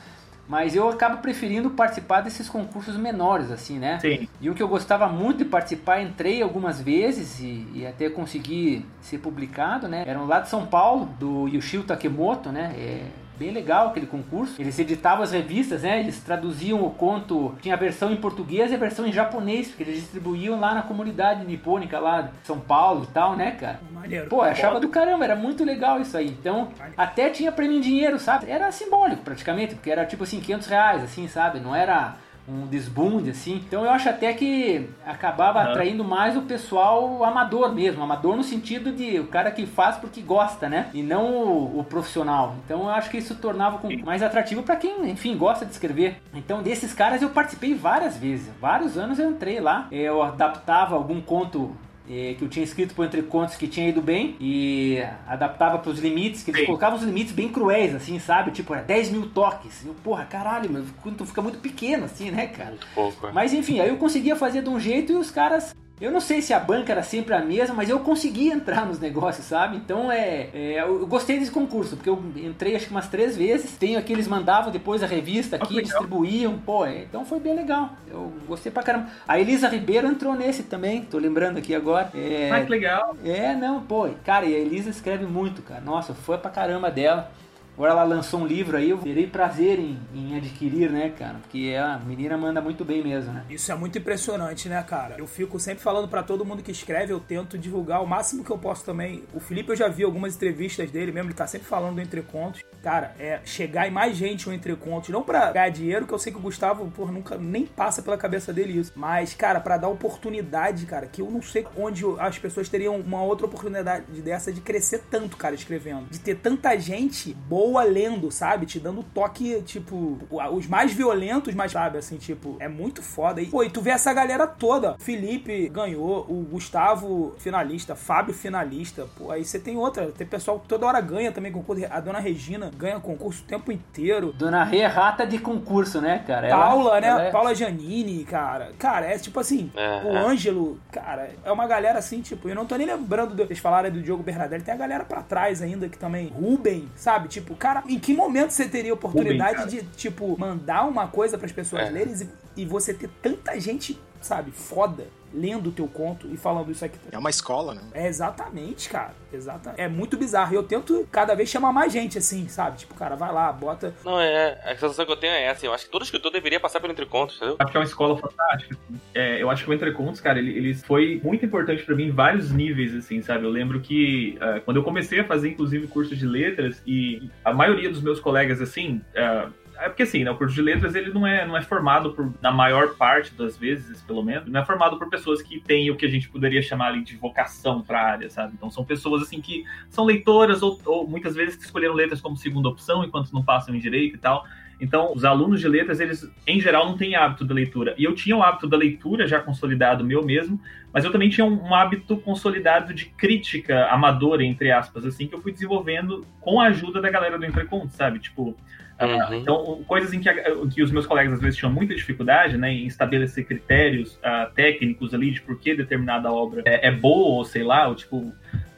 Mas 0.47 0.75
eu 0.75 0.87
acabo 0.87 1.17
preferindo 1.17 1.71
participar 1.71 2.21
desses 2.21 2.47
concursos 2.47 2.95
menores, 2.95 3.51
assim, 3.51 3.77
né? 3.77 3.99
Sim. 3.99 4.27
E 4.39 4.49
um 4.49 4.53
que 4.53 4.63
eu 4.63 4.67
gostava 4.67 5.07
muito 5.07 5.39
de 5.39 5.45
participar, 5.45 6.01
entrei 6.01 6.41
algumas 6.41 6.81
vezes 6.81 7.39
e, 7.39 7.67
e 7.73 7.85
até 7.85 8.09
consegui 8.09 8.85
ser 9.01 9.17
publicado, 9.17 9.87
né? 9.87 10.03
Era 10.07 10.19
lá 10.21 10.39
de 10.39 10.49
São 10.49 10.65
Paulo, 10.65 11.09
do 11.19 11.47
Yoshio 11.49 11.83
Takemoto, 11.83 12.49
né? 12.49 12.73
É, 12.77 13.07
bem 13.37 13.51
legal 13.51 13.87
aquele 13.87 14.05
concurso. 14.05 14.59
Eles 14.59 14.77
editavam 14.79 15.23
as 15.23 15.31
revistas, 15.31 15.83
né? 15.83 15.99
Eles 15.99 16.19
traduziam 16.21 16.83
o 16.83 16.89
conto, 16.89 17.55
tinha 17.61 17.75
a 17.75 17.77
versão 17.77 18.11
em 18.11 18.17
português 18.17 18.71
e 18.71 18.75
a 18.75 18.77
versão 18.77 19.05
em 19.05 19.11
japonês, 19.11 19.67
porque 19.67 19.83
eles 19.83 20.01
distribuíam 20.01 20.59
lá 20.59 20.73
na 20.73 20.81
comunidade 20.81 21.45
nipônica 21.45 21.99
lá 21.99 22.21
de 22.21 22.31
São 22.43 22.59
Paulo 22.59 23.03
e 23.03 23.13
tal, 23.13 23.35
né, 23.35 23.51
cara? 23.51 23.79
Maneiro. 23.91 24.27
Pô, 24.27 24.41
achava 24.41 24.79
do 24.79 24.89
caramba, 24.89 25.23
era 25.23 25.35
muito 25.35 25.63
legal 25.63 26.01
isso 26.01 26.17
aí. 26.17 26.27
Então, 26.27 26.69
até 26.95 27.29
tinha 27.29 27.51
prêmio 27.51 27.77
em 27.77 27.81
dinheiro, 27.81 28.19
sabe? 28.19 28.49
Era 28.49 28.71
simbólico 28.71 29.21
praticamente, 29.21 29.75
porque 29.75 29.91
era 29.91 30.05
tipo 30.05 30.23
assim, 30.23 30.39
500 30.39 30.67
reais, 30.67 31.03
assim, 31.03 31.27
sabe? 31.27 31.59
Não 31.59 31.75
era 31.75 32.15
um 32.47 32.65
desbunde, 32.65 33.31
assim. 33.31 33.55
Então 33.67 33.83
eu 33.83 33.91
acho 33.91 34.09
até 34.09 34.33
que 34.33 34.89
acabava 35.05 35.59
uhum. 35.59 35.69
atraindo 35.69 36.03
mais 36.03 36.37
o 36.37 36.41
pessoal 36.43 37.23
amador 37.23 37.73
mesmo. 37.73 38.01
Amador 38.01 38.35
no 38.35 38.43
sentido 38.43 38.91
de 38.91 39.19
o 39.19 39.27
cara 39.27 39.51
que 39.51 39.65
faz 39.65 39.97
porque 39.97 40.21
gosta, 40.21 40.69
né? 40.69 40.89
E 40.93 41.03
não 41.03 41.25
o, 41.25 41.79
o 41.79 41.83
profissional. 41.83 42.55
Então 42.65 42.83
eu 42.83 42.89
acho 42.89 43.09
que 43.09 43.17
isso 43.17 43.35
tornava 43.35 43.79
mais 44.03 44.23
atrativo 44.23 44.63
para 44.63 44.75
quem, 44.75 45.09
enfim, 45.09 45.37
gosta 45.37 45.65
de 45.65 45.71
escrever. 45.71 46.21
Então 46.33 46.63
desses 46.63 46.93
caras 46.93 47.21
eu 47.21 47.29
participei 47.29 47.73
várias 47.73 48.17
vezes. 48.17 48.49
Vários 48.61 48.97
anos 48.97 49.19
eu 49.19 49.29
entrei 49.29 49.59
lá. 49.59 49.87
Eu 49.91 50.23
adaptava 50.23 50.95
algum 50.95 51.19
conto 51.19 51.75
que 52.07 52.41
eu 52.41 52.47
tinha 52.47 52.63
escrito 52.63 52.95
por 52.95 53.05
Entre 53.05 53.21
Contos 53.21 53.55
que 53.55 53.67
tinha 53.67 53.89
ido 53.89 54.01
bem 54.01 54.35
e 54.39 54.97
adaptava 55.27 55.77
para 55.79 55.91
os 55.91 55.99
limites, 55.99 56.43
que 56.43 56.51
eles 56.51 56.61
Sim. 56.61 56.67
colocavam 56.67 56.97
os 56.97 57.03
limites 57.03 57.33
bem 57.33 57.49
cruéis, 57.49 57.93
assim, 57.93 58.17
sabe? 58.17 58.51
Tipo, 58.51 58.73
era 58.73 58.83
10 58.83 59.11
mil 59.11 59.29
toques. 59.29 59.85
Eu, 59.85 59.93
porra, 60.03 60.23
caralho, 60.25 60.69
meu, 60.69 60.85
tu 61.17 61.25
fica 61.25 61.41
muito 61.41 61.59
pequeno, 61.59 62.05
assim, 62.05 62.31
né, 62.31 62.47
cara? 62.47 62.75
Pouco, 62.95 63.27
é. 63.27 63.31
Mas 63.31 63.53
enfim, 63.53 63.79
aí 63.79 63.89
eu 63.89 63.97
conseguia 63.97 64.35
fazer 64.35 64.61
de 64.61 64.69
um 64.69 64.79
jeito 64.79 65.11
e 65.11 65.15
os 65.15 65.29
caras 65.29 65.75
eu 65.99 66.11
não 66.11 66.19
sei 66.19 66.41
se 66.41 66.53
a 66.53 66.59
banca 66.59 66.91
era 66.91 67.01
sempre 67.01 67.33
a 67.33 67.39
mesma, 67.39 67.73
mas 67.73 67.89
eu 67.89 67.99
consegui 67.99 68.49
entrar 68.49 68.85
nos 68.85 68.99
negócios, 68.99 69.45
sabe? 69.47 69.77
Então 69.77 70.11
é, 70.11 70.49
é, 70.53 70.81
eu 70.81 71.07
gostei 71.07 71.39
desse 71.39 71.49
concurso, 71.49 71.95
porque 71.95 72.09
eu 72.09 72.23
entrei 72.35 72.75
acho 72.75 72.85
que 72.85 72.91
umas 72.91 73.07
três 73.07 73.35
vezes. 73.35 73.75
Tenho 73.77 73.97
aqui, 73.97 74.13
eles 74.13 74.27
mandavam 74.27 74.71
depois 74.71 75.01
a 75.01 75.07
revista 75.07 75.55
aqui, 75.55 75.81
distribuíam, 75.81 76.59
pô, 76.59 76.85
é, 76.85 77.01
então 77.01 77.25
foi 77.25 77.39
bem 77.39 77.55
legal. 77.55 77.91
Eu 78.07 78.31
gostei 78.47 78.71
pra 78.71 78.83
caramba. 78.83 79.07
A 79.27 79.39
Elisa 79.39 79.67
Ribeiro 79.67 80.07
entrou 80.07 80.35
nesse 80.35 80.63
também, 80.63 81.01
tô 81.01 81.17
lembrando 81.17 81.57
aqui 81.57 81.73
agora. 81.73 82.11
É, 82.13 82.51
ah, 82.51 82.63
que 82.63 82.69
legal. 82.69 83.17
É, 83.25 83.55
não, 83.55 83.81
pô, 83.81 84.07
cara, 84.23 84.45
e 84.45 84.55
a 84.55 84.59
Elisa 84.59 84.91
escreve 84.91 85.25
muito, 85.25 85.63
cara. 85.63 85.81
Nossa, 85.81 86.13
foi 86.13 86.37
pra 86.37 86.51
caramba 86.51 86.91
dela. 86.91 87.31
Agora 87.77 87.91
ela 87.91 88.03
lançou 88.03 88.39
um 88.39 88.47
livro 88.47 88.75
aí, 88.75 88.89
eu 88.89 88.97
terei 88.97 89.27
prazer 89.27 89.77
em, 89.77 89.99
em, 90.11 90.35
adquirir, 90.35 90.89
né, 90.89 91.13
cara? 91.15 91.35
Porque 91.35 91.75
a 91.79 91.99
menina 91.99 92.35
manda 92.35 92.59
muito 92.59 92.83
bem 92.83 93.03
mesmo, 93.03 93.31
né? 93.31 93.45
Isso 93.51 93.71
é 93.71 93.75
muito 93.75 93.99
impressionante, 93.99 94.67
né, 94.67 94.81
cara? 94.81 95.13
Eu 95.19 95.27
fico 95.27 95.59
sempre 95.59 95.83
falando 95.83 96.07
para 96.07 96.23
todo 96.23 96.43
mundo 96.43 96.63
que 96.63 96.71
escreve, 96.71 97.13
eu 97.13 97.19
tento 97.19 97.55
divulgar 97.55 98.01
o 98.01 98.07
máximo 98.07 98.43
que 98.43 98.49
eu 98.49 98.57
posso 98.57 98.83
também. 98.83 99.25
O 99.31 99.39
Felipe, 99.39 99.69
eu 99.69 99.75
já 99.75 99.87
vi 99.87 100.03
algumas 100.03 100.35
entrevistas 100.35 100.89
dele 100.89 101.11
mesmo, 101.11 101.29
ele 101.29 101.35
tá 101.35 101.45
sempre 101.45 101.67
falando 101.67 101.93
do 101.93 102.01
Entre 102.01 102.23
Contos. 102.23 102.63
Cara, 102.81 103.13
é 103.19 103.41
chegar 103.45 103.87
em 103.87 103.91
mais 103.91 104.17
gente 104.17 104.47
no 104.47 104.55
Entre 104.55 104.75
Contos, 104.75 105.09
não 105.09 105.21
pra 105.21 105.51
ganhar 105.51 105.69
dinheiro, 105.69 106.07
que 106.07 106.13
eu 106.13 106.17
sei 106.17 106.33
que 106.33 106.39
o 106.39 106.41
Gustavo, 106.41 106.89
por 106.89 107.11
nunca 107.11 107.37
nem 107.37 107.67
passa 107.67 108.01
pela 108.01 108.17
cabeça 108.17 108.51
dele 108.51 108.79
isso. 108.79 108.91
Mas, 108.95 109.35
cara, 109.35 109.59
para 109.59 109.77
dar 109.77 109.89
oportunidade, 109.89 110.87
cara, 110.87 111.05
que 111.05 111.21
eu 111.21 111.29
não 111.29 111.43
sei 111.43 111.63
onde 111.77 112.03
as 112.17 112.39
pessoas 112.39 112.67
teriam 112.69 112.95
uma 112.95 113.21
outra 113.21 113.45
oportunidade 113.45 114.19
dessa 114.23 114.51
de 114.51 114.61
crescer 114.61 115.03
tanto, 115.11 115.37
cara, 115.37 115.53
escrevendo. 115.53 116.09
De 116.09 116.19
ter 116.19 116.37
tanta 116.37 116.75
gente 116.79 117.35
boa 117.35 117.66
boa 117.67 117.83
lendo, 117.83 118.31
sabe? 118.31 118.65
Te 118.65 118.79
dando 118.79 119.03
toque, 119.03 119.61
tipo, 119.63 120.17
os 120.53 120.67
mais 120.67 120.93
violentos, 120.93 121.53
mas 121.53 121.73
sabe, 121.73 121.97
assim, 121.97 122.17
tipo, 122.17 122.55
é 122.59 122.67
muito 122.67 123.01
foda. 123.01 123.41
E, 123.41 123.47
pô, 123.47 123.61
e 123.61 123.69
tu 123.69 123.81
vê 123.81 123.89
essa 123.89 124.13
galera 124.13 124.47
toda. 124.47 124.95
Felipe 124.99 125.67
ganhou, 125.67 126.25
o 126.29 126.47
Gustavo 126.49 127.35
finalista, 127.37 127.93
Fábio 127.93 128.33
finalista. 128.33 129.05
Pô, 129.17 129.31
aí 129.31 129.43
você 129.43 129.59
tem 129.59 129.75
outra. 129.75 130.07
Tem 130.11 130.25
pessoal 130.25 130.59
que 130.59 130.67
toda 130.67 130.85
hora 130.85 131.01
ganha 131.01 131.31
também 131.31 131.51
concurso. 131.51 131.85
A 131.89 131.99
dona 131.99 132.19
Regina 132.19 132.71
ganha 132.77 132.99
concurso 132.99 133.43
o 133.43 133.47
tempo 133.47 133.71
inteiro. 133.71 134.31
Dona 134.31 134.63
Rê 134.63 134.79
é 134.79 134.87
rata 134.87 135.25
de 135.25 135.37
concurso, 135.37 135.99
né, 135.99 136.23
cara? 136.25 136.47
Ela, 136.47 136.67
Paula, 136.67 137.01
né? 137.01 137.27
É... 137.27 137.31
Paula 137.31 137.53
Janine, 137.53 138.23
cara. 138.23 138.71
Cara, 138.79 139.05
é 139.07 139.17
tipo 139.17 139.39
assim, 139.39 139.71
é, 139.75 140.03
o 140.05 140.15
é. 140.15 140.25
Ângelo, 140.25 140.79
cara, 140.91 141.29
é 141.43 141.51
uma 141.51 141.67
galera 141.67 141.99
assim, 141.99 142.21
tipo, 142.21 142.47
eu 142.47 142.55
não 142.55 142.65
tô 142.65 142.77
nem 142.77 142.87
lembrando, 142.87 143.35
de, 143.35 143.45
vocês 143.45 143.59
falaram 143.59 143.91
do 143.91 144.01
Diogo 144.01 144.23
Bernadelli, 144.23 144.63
tem 144.63 144.73
a 144.73 144.77
galera 144.77 145.03
pra 145.03 145.21
trás 145.21 145.61
ainda 145.61 145.89
que 145.89 145.97
também, 145.97 146.27
Ruben, 146.27 146.87
sabe? 146.95 147.27
Tipo, 147.27 147.55
cara, 147.57 147.83
em 147.87 147.99
que 147.99 148.13
momento 148.13 148.51
você 148.51 148.67
teria 148.67 148.93
oportunidade 148.93 149.69
de, 149.69 149.83
tipo, 149.95 150.37
mandar 150.39 150.87
uma 150.87 151.07
coisa 151.07 151.37
para 151.37 151.45
as 151.45 151.51
pessoas 151.51 151.87
é. 151.87 151.89
lerem 151.89 152.13
e, 152.55 152.61
e 152.61 152.65
você 152.65 152.93
ter 152.93 153.09
tanta 153.21 153.59
gente, 153.59 153.99
sabe, 154.21 154.51
foda 154.51 155.07
lendo 155.33 155.69
o 155.69 155.71
teu 155.71 155.87
conto 155.87 156.27
e 156.31 156.37
falando 156.37 156.71
isso 156.71 156.83
aqui. 156.85 156.97
É 157.11 157.17
uma 157.17 157.29
escola, 157.29 157.75
né? 157.75 157.81
É 157.93 158.07
exatamente, 158.07 158.89
cara. 158.89 159.13
Exatamente. 159.31 159.81
É 159.81 159.87
muito 159.87 160.17
bizarro. 160.17 160.53
Eu 160.53 160.63
tento 160.63 161.07
cada 161.11 161.35
vez 161.35 161.49
chamar 161.49 161.73
mais 161.73 161.91
gente 161.91 162.17
assim, 162.17 162.47
sabe? 162.47 162.77
Tipo, 162.77 162.93
cara, 162.95 163.15
vai 163.15 163.31
lá, 163.31 163.51
bota. 163.51 163.93
Não, 164.03 164.19
é. 164.19 164.59
A 164.63 164.75
sensação 164.75 165.05
que 165.05 165.11
eu 165.11 165.17
tenho 165.17 165.33
é 165.33 165.43
essa. 165.43 165.65
Eu 165.65 165.73
acho 165.73 165.85
que 165.85 165.91
todo 165.91 166.03
escritor 166.03 166.31
deveria 166.31 166.59
passar 166.59 166.79
pelo 166.79 166.93
Entrecontos, 166.93 167.35
entendeu? 167.37 167.57
Acho 167.59 167.71
que 167.71 167.77
é 167.77 167.79
uma 167.79 167.85
escola 167.85 168.17
fantástica. 168.17 168.77
É, 169.13 169.41
eu 169.41 169.49
acho 169.49 169.63
que 169.63 169.69
o 169.69 169.73
Entrecontos, 169.73 170.21
cara, 170.21 170.39
ele, 170.39 170.51
ele 170.57 170.73
foi 170.73 171.19
muito 171.23 171.45
importante 171.45 171.83
para 171.83 171.95
mim 171.95 172.05
em 172.05 172.11
vários 172.11 172.51
níveis, 172.51 172.95
assim, 172.95 173.21
sabe? 173.21 173.43
Eu 173.43 173.49
lembro 173.49 173.79
que 173.81 174.37
uh, 174.41 174.61
quando 174.61 174.77
eu 174.77 174.83
comecei 174.83 175.19
a 175.19 175.25
fazer, 175.25 175.49
inclusive, 175.49 175.87
curso 175.87 176.15
de 176.15 176.25
letras, 176.25 176.81
e 176.85 177.29
a 177.43 177.53
maioria 177.53 177.89
dos 177.89 178.01
meus 178.01 178.19
colegas, 178.19 178.61
assim. 178.61 179.01
Uh, 179.13 179.51
é 179.79 179.89
porque 179.89 180.03
assim, 180.03 180.23
né, 180.23 180.31
o 180.31 180.35
curso 180.35 180.55
de 180.55 180.61
letras 180.61 180.95
ele 180.95 181.11
não 181.11 181.25
é, 181.25 181.45
não 181.45 181.55
é 181.55 181.61
formado 181.61 182.13
por, 182.13 182.33
na 182.41 182.51
maior 182.51 182.95
parte 182.95 183.33
das 183.33 183.57
vezes, 183.57 184.01
pelo 184.01 184.23
menos, 184.23 184.47
não 184.49 184.59
é 184.59 184.65
formado 184.65 184.97
por 184.97 185.09
pessoas 185.09 185.41
que 185.41 185.59
têm 185.59 185.89
o 185.91 185.95
que 185.95 186.05
a 186.05 186.09
gente 186.09 186.29
poderia 186.29 186.61
chamar 186.61 186.87
ali 186.87 187.03
de 187.03 187.15
vocação 187.15 187.81
para 187.81 187.99
a 187.99 188.05
área, 188.05 188.29
sabe? 188.29 188.53
Então 188.55 188.69
são 188.69 188.83
pessoas 188.83 189.23
assim 189.23 189.41
que 189.41 189.63
são 189.89 190.05
leitoras 190.05 190.61
ou, 190.61 190.79
ou 190.85 191.07
muitas 191.07 191.35
vezes 191.35 191.55
que 191.55 191.63
escolheram 191.63 191.93
letras 191.93 192.21
como 192.21 192.35
segunda 192.35 192.69
opção 192.69 193.03
enquanto 193.03 193.31
não 193.31 193.43
passam 193.43 193.75
em 193.75 193.79
direito 193.79 194.15
e 194.15 194.19
tal. 194.19 194.45
Então, 194.79 195.11
os 195.13 195.25
alunos 195.25 195.59
de 195.59 195.67
letras, 195.67 195.99
eles, 195.99 196.29
em 196.45 196.59
geral, 196.59 196.85
não 196.85 196.95
têm 196.95 197.15
hábito 197.15 197.43
da 197.43 197.53
leitura. 197.53 197.95
E 197.97 198.03
eu 198.03 198.13
tinha 198.13 198.37
o 198.37 198.43
hábito 198.43 198.67
da 198.67 198.77
leitura 198.77 199.27
já 199.27 199.39
consolidado 199.39 200.05
meu 200.05 200.23
mesmo, 200.23 200.59
mas 200.93 201.03
eu 201.03 201.11
também 201.11 201.29
tinha 201.29 201.45
um, 201.45 201.63
um, 201.63 201.73
hábito 201.73 202.17
consolidado 202.17 202.93
de 202.93 203.05
crítica 203.05 203.87
amadora, 203.87 204.43
entre 204.43 204.71
aspas, 204.71 205.03
assim, 205.05 205.27
que 205.27 205.33
eu 205.33 205.41
fui 205.41 205.51
desenvolvendo 205.51 206.25
com 206.39 206.59
a 206.61 206.67
ajuda 206.67 207.01
da 207.01 207.09
galera 207.09 207.39
do 207.39 207.45
Entreconto, 207.45 207.93
sabe? 207.93 208.19
Tipo, 208.19 208.55
Uhum. 208.99 209.35
Então, 209.35 209.83
coisas 209.87 210.11
em 210.11 210.19
que, 210.19 210.33
que, 210.73 210.81
os 210.81 210.91
meus 210.91 211.05
colegas 211.05 211.33
às 211.33 211.41
vezes 211.41 211.57
tinham 211.57 211.71
muita 211.71 211.93
dificuldade 211.93 212.57
né, 212.57 212.71
em 212.71 212.87
estabelecer 212.87 213.45
critérios 213.45 214.15
uh, 214.15 214.51
técnicos 214.55 215.13
ali 215.13 215.31
de 215.31 215.41
por 215.41 215.59
que 215.59 215.75
determinada 215.75 216.31
obra 216.31 216.63
é, 216.65 216.87
é, 216.87 216.91
boa, 216.91 217.35
ou 217.35 217.45
sei 217.45 217.63
lá, 217.63 217.87
ou 217.87 217.93
tipo, 217.93 218.33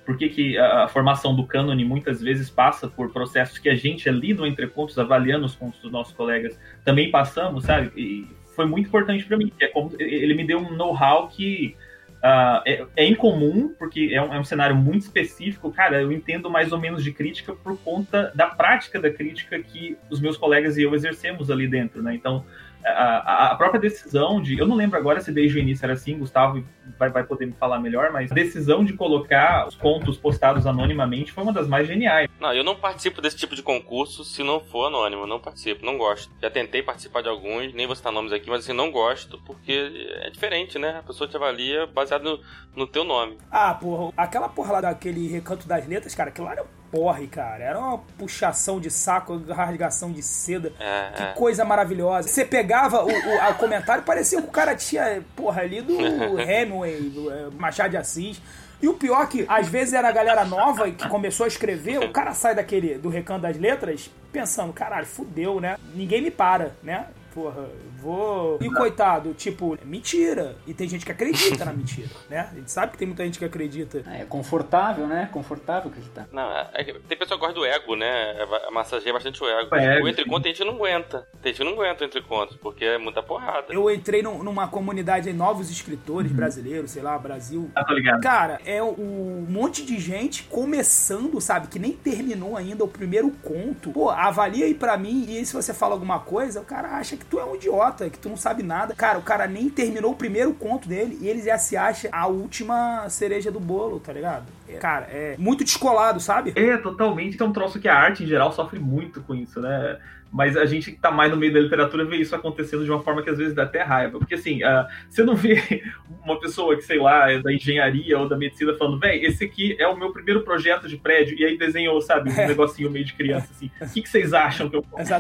por 0.06 0.18
que, 0.18 0.28
que 0.28 0.58
a, 0.58 0.88
formação 0.90 1.34
do 1.34 1.46
cânone 1.46 1.86
muitas 1.86 2.22
vezes 2.22 2.50
passa 2.50 2.88
por 2.88 3.14
processos 3.14 3.58
que 3.58 3.70
a 3.70 3.76
gente 3.76 4.10
ali 4.10 4.34
no 4.34 4.46
Entre 4.46 4.68
Contos, 4.68 5.00
avaliando 5.00 5.46
os 5.46 5.56
contos 5.56 5.80
dos 5.80 5.92
nossos 5.92 6.14
colegas, 6.14 6.60
também 6.84 7.10
passamos, 7.10 7.64
sabe? 7.64 7.92
E 7.96 8.28
foi 8.56 8.66
muito 8.66 8.88
importante 8.88 9.24
para 9.24 9.38
mim. 9.38 9.54
É 9.62 9.68
como, 9.68 9.92
ele 9.98 10.34
me 10.34 10.46
deu 10.46 10.60
um 10.60 10.76
know-how 10.76 11.30
que 11.30 11.78
Uh, 12.20 12.60
é, 12.66 12.86
é, 12.98 13.08
incomum, 13.08 13.74
porque 13.80 14.10
é 14.12 14.22
um, 14.22 14.34
é 14.34 14.40
um, 14.40 14.44
cenário 14.44 14.76
muito 14.76 15.04
específico. 15.04 15.72
Cara, 15.72 16.02
eu 16.02 16.12
entendo 16.12 16.50
mais 16.50 16.74
ou 16.74 16.78
menos 16.78 17.02
de 17.02 17.14
crítica 17.14 17.54
por 17.54 17.78
conta 17.78 18.30
da 18.36 18.48
prática 18.48 19.00
da 19.00 19.10
crítica 19.10 19.58
que 19.60 19.98
os 20.10 20.20
meus 20.20 20.36
colegas 20.36 20.76
e 20.78 20.82
eu 20.82 20.94
exercemos 20.94 21.50
ali 21.50 21.66
dentro, 21.66 22.04
né? 22.04 22.14
Então, 22.14 22.46
a, 22.86 23.52
a, 23.52 23.56
própria 23.56 23.80
decisão 23.80 24.42
de. 24.42 24.58
Eu 24.58 24.68
não 24.68 24.76
lembro 24.76 24.98
agora 24.98 25.20
se 25.22 25.32
desde 25.32 25.58
o 25.58 25.60
início 25.60 25.86
era 25.86 25.94
assim, 25.94 26.18
Gustavo 26.18 26.64
vai, 26.98 27.10
vai 27.10 27.24
poder 27.24 27.46
me 27.46 27.54
falar 27.54 27.80
melhor, 27.80 28.12
mas 28.12 28.32
a 28.32 28.36
decisão 28.36 28.84
de 28.84 28.94
colocar 28.94 29.68
os 29.68 29.76
contos 29.76 30.18
postados 30.18 30.66
anonimamente 30.66 31.32
foi 31.32 31.44
uma 31.44 31.54
das 31.54 31.68
mais 31.68 31.88
geniais. 31.88 32.30
Não, 32.40 32.54
eu 32.54 32.64
não 32.64 32.76
participo 32.76 33.22
desse 33.22 33.38
tipo 33.38 33.56
de 33.56 33.62
concurso 33.62 34.24
se 34.24 34.44
não 34.44 34.60
for 34.60 34.88
anônimo, 34.88 35.28
não 35.28 35.40
participo, 35.40 35.86
não 35.86 35.98
gosto. 35.98 36.32
Já 36.42 36.50
tentei 36.50 36.82
participar 36.82 37.22
de 37.22 37.30
alguns, 37.30 37.74
nem 37.74 37.86
vou 37.86 37.96
citar 37.96 38.12
nomes 38.12 38.32
aqui, 38.32 38.50
mas 38.50 38.64
assim, 38.64 38.74
não 38.74 38.92
gosto, 38.92 39.40
porque 39.46 40.18
é 40.22 40.30
diferente, 40.30 40.80
né? 40.80 40.98
A 41.00 41.04
pessoa 41.04 41.30
te 41.30 41.36
avalia 41.36 41.86
baseado 41.88 42.24
no, 42.24 42.40
no 42.76 42.88
teu 42.88 43.04
nome. 43.04 43.38
Ah, 43.52 43.74
porra, 43.74 44.14
aquela 44.16 44.50
porra 44.50 44.74
lá 44.74 44.82
daquele 44.82 45.28
recanto 45.28 45.68
das 45.68 45.86
letras, 45.88 46.16
cara, 46.16 46.30
aquilo 46.30 46.48
lá 46.48 46.54
era 46.54 46.79
porre, 46.92 47.28
cara. 47.28 47.64
Era 47.64 47.80
uma 47.80 47.98
puxação 48.18 48.80
de 48.80 48.90
saco, 48.90 49.38
rasgação 49.48 50.12
de 50.12 50.22
seda. 50.22 50.74
É, 50.80 51.12
que 51.16 51.24
é. 51.24 51.34
coisa 51.34 51.64
maravilhosa. 51.64 52.28
Você 52.28 52.46
pegava 52.46 53.04
o, 53.04 53.10
o, 53.10 53.56
comentário, 53.56 54.04
parecia 54.04 54.42
que 54.42 54.48
o 54.48 54.52
cara 54.52 54.76
tinha, 54.76 55.22
porra, 55.36 55.62
ali 55.62 55.82
do 55.82 55.94
Hemingway, 56.40 57.10
do 57.10 57.32
é, 57.32 57.50
Machado 57.52 57.92
de 57.92 57.98
Assis. 57.98 58.42
E 58.82 58.88
o 58.88 58.94
pior 58.94 59.28
que, 59.28 59.46
às 59.48 59.68
vezes, 59.68 59.94
era 59.94 60.08
a 60.08 60.12
galera 60.12 60.46
nova 60.46 60.90
que 60.90 61.08
começou 61.10 61.44
a 61.44 61.48
escrever, 61.48 62.00
o 62.00 62.14
cara 62.14 62.34
sai 62.34 62.56
daquele, 62.56 62.98
do 62.98 63.10
recanto 63.10 63.42
das 63.42 63.58
letras, 63.58 64.10
pensando, 64.32 64.72
caralho, 64.72 65.06
fudeu, 65.06 65.60
né? 65.60 65.78
Ninguém 65.94 66.22
me 66.22 66.32
para, 66.32 66.72
né? 66.82 67.08
Porra, 67.34 67.70
vou. 67.98 68.58
E 68.62 68.70
coitado, 68.70 69.34
tipo, 69.34 69.78
mentira. 69.84 70.56
E 70.66 70.74
tem 70.74 70.88
gente 70.88 71.06
que 71.06 71.12
acredita 71.12 71.66
na 71.66 71.74
mentira, 71.74 72.10
né? 72.30 72.50
A 72.52 72.56
gente 72.56 72.72
sabe 72.72 72.92
que 72.94 72.98
tem 72.98 73.08
muita 73.08 73.24
gente 73.26 73.40
que 73.40 73.46
acredita. 73.46 74.04
É 74.08 74.26
confortável, 74.26 75.08
né? 75.08 75.30
Confortável 75.32 75.90
acreditar. 75.90 76.28
Não, 76.32 76.52
é, 76.52 76.70
é 76.74 76.84
tem 76.84 77.18
pessoa 77.18 77.40
que 77.40 77.46
gosta 77.46 77.60
do 77.60 77.66
ego, 77.66 77.96
né? 77.96 78.36
É, 78.42 78.72
massageia 78.72 79.14
bastante 79.14 79.44
o 79.44 79.48
ego. 79.48 79.76
É, 79.76 80.02
o 80.02 80.08
entre 80.08 80.26
contos 80.26 80.46
a 80.46 80.50
gente 80.50 80.64
não 80.64 80.76
aguenta. 80.76 81.28
Tem 81.42 81.54
gente 81.54 81.58
que 81.58 81.64
não 81.64 81.74
aguenta 81.74 82.04
o 82.04 82.08
entre 82.08 82.22
contos, 82.22 82.58
porque 82.58 82.86
é 82.86 82.98
muita 82.98 83.22
porrada. 83.22 83.74
Eu 83.74 83.90
entrei 83.92 84.22
numa 84.22 84.68
comunidade 84.68 85.32
de 85.32 85.34
novos 85.34 85.70
escritores 85.70 86.32
uhum. 86.32 86.38
brasileiros, 86.38 86.92
sei 86.92 87.02
lá, 87.02 87.18
Brasil. 87.18 87.70
Ah, 87.76 87.84
tô 87.84 87.94
ligado. 87.94 88.22
Cara, 88.22 88.60
é 88.66 88.82
um 88.82 89.46
monte 89.48 89.86
de 89.86 90.00
gente 90.00 90.44
começando, 90.44 91.40
sabe? 91.42 91.68
Que 91.68 91.80
nem 91.80 91.92
terminou 91.92 92.56
ainda 92.58 92.84
o 92.84 92.88
primeiro 92.88 93.32
conto. 93.44 93.92
Pô, 93.92 94.10
avalia 94.10 94.66
aí 94.66 94.74
pra 94.74 94.98
mim 94.98 95.26
e 95.28 95.38
aí 95.38 95.46
se 95.46 95.54
você 95.54 95.74
fala 95.74 95.94
alguma 95.94 96.20
coisa, 96.20 96.62
o 96.62 96.66
cara 96.66 96.98
acha 96.98 97.18
que 97.20 97.26
tu 97.26 97.40
é 97.40 97.46
um 97.46 97.56
idiota, 97.56 98.10
que 98.10 98.18
tu 98.18 98.30
não 98.30 98.38
sabe 98.38 98.64
nada. 98.64 98.96
Cara, 98.96 99.20
o 99.20 99.22
cara 99.22 99.46
nem 99.46 99.70
terminou 99.70 100.12
o 100.12 100.16
primeiro 100.16 100.54
conto 100.54 100.88
dele 100.88 101.18
e 101.22 101.28
ele 101.28 101.42
já 101.42 101.58
se 101.58 101.78
acha 101.78 102.10
a 102.12 102.28
última 102.28 103.08
cereja 103.10 103.52
do 103.52 103.60
bolo, 103.60 104.00
tá 104.00 104.12
ligado? 104.12 104.46
É, 104.68 104.78
cara, 104.78 105.08
é 105.10 105.36
muito 105.38 105.64
descolado, 105.64 106.20
sabe? 106.20 106.54
É, 106.56 106.78
totalmente. 106.78 107.42
É 107.42 107.46
um 107.46 107.54
troço 107.54 107.80
que 107.80 107.88
a 107.88 107.96
arte 107.96 108.24
em 108.24 108.28
geral 108.28 108.52
sofre 108.52 108.80
muito 108.80 109.22
com 109.22 109.36
isso, 109.36 109.60
né? 109.60 110.00
Mas 110.32 110.56
a 110.56 110.66
gente 110.66 110.92
que 110.92 111.00
tá 111.00 111.12
mais 111.12 111.32
no 111.32 111.38
meio 111.38 111.54
da 111.54 111.60
literatura 111.60 112.06
vê 112.06 112.18
isso 112.18 112.36
acontecendo 112.36 112.84
de 112.84 112.92
uma 112.92 113.02
forma 113.02 113.24
que 113.24 113.30
às 113.30 113.38
vezes 113.38 113.54
dá 113.54 113.64
até 113.64 113.82
raiva. 113.82 114.20
Porque 114.20 114.36
assim, 114.36 114.64
uh, 114.64 114.86
você 115.10 115.24
não 115.24 115.36
vê 115.36 115.84
uma 116.24 116.40
pessoa 116.40 116.76
que, 116.76 116.84
sei 116.84 117.00
lá, 117.00 117.32
é 117.32 117.40
da 117.40 117.52
engenharia 117.52 118.18
ou 118.18 118.28
da 118.28 118.38
medicina 118.38 118.76
falando, 118.78 119.00
véi, 119.00 119.26
esse 119.26 119.44
aqui 119.44 119.76
é 119.80 119.88
o 119.88 119.98
meu 119.98 120.12
primeiro 120.12 120.42
projeto 120.42 120.88
de 120.88 120.98
prédio, 120.98 121.38
e 121.38 121.46
aí 121.46 121.58
desenhou, 121.58 122.00
sabe, 122.02 122.30
um 122.30 122.34
é. 122.34 122.48
negocinho 122.48 122.92
meio 122.92 123.06
de 123.06 123.14
criança 123.14 123.48
assim. 123.52 123.72
O 123.82 123.90
que, 123.90 124.02
que 124.02 124.10
vocês 124.10 124.34
acham 124.34 124.70
que 124.70 124.76
eu 124.76 124.84
posso 124.84 125.12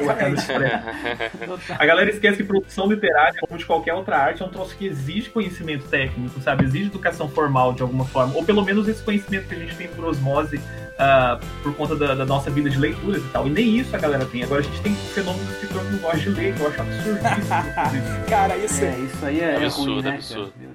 prédio? 0.46 1.60
a 1.70 1.86
galera 1.86 2.10
esquece 2.10 2.38
que 2.38 2.44
produção 2.44 2.88
literária, 2.88 3.40
como 3.42 3.58
de 3.58 3.66
qualquer 3.66 3.94
outra 3.94 4.18
arte, 4.18 4.42
é 4.42 4.46
um 4.46 4.50
troço 4.50 4.78
que 4.78 4.86
exige 4.86 5.30
conhecimento 5.30 5.88
técnico, 5.88 6.40
sabe? 6.42 6.66
Exige 6.66 6.86
educação 6.86 7.28
formal 7.30 7.74
de 7.74 7.82
alguma 7.82 8.06
forma, 8.06 8.36
ou 8.36 8.46
pelo 8.46 8.64
menos 8.64 8.88
esse 8.88 9.04
conhecimento 9.04 9.48
que 9.48 9.56
a 9.56 9.60
gente 9.60 9.76
tem 9.76 9.88
por 9.88 10.06
osmose 10.06 10.60
uh, 11.00 11.40
por 11.64 11.74
conta 11.76 11.96
da, 11.96 12.14
da, 12.14 12.26
nossa 12.26 12.50
vida 12.50 12.70
de 12.70 12.78
leituras 12.78 13.22
e 13.24 13.28
tal. 13.30 13.48
E 13.48 13.50
nem 13.50 13.78
isso 13.78 13.96
a 13.96 14.00
galera 14.00 14.26
tem. 14.26 14.44
Agora 14.44 14.62
a 14.62 14.64
gente 14.64 14.82
tem 14.82 14.92
o 14.92 14.96
fenômeno 14.96 15.46
do 15.46 15.52
escritor 15.54 15.82
que 15.86 15.92
não 15.92 16.00
gosta 16.00 16.20
de 16.20 16.30
ler, 16.30 16.56
que 16.56 16.62
eu 16.62 16.68
acho 16.68 16.82
absurdíssimo. 16.82 18.26
cara, 18.30 18.58
isso 18.58 18.84
é, 18.84 19.00
isso 19.00 19.26
aí 19.26 19.40
é, 19.40 19.44
é 19.44 19.66
absurdo, 19.66 19.94
ruim, 19.94 20.02
né, 20.04 20.16
absurdo. 20.16 20.54
Meu 20.60 20.69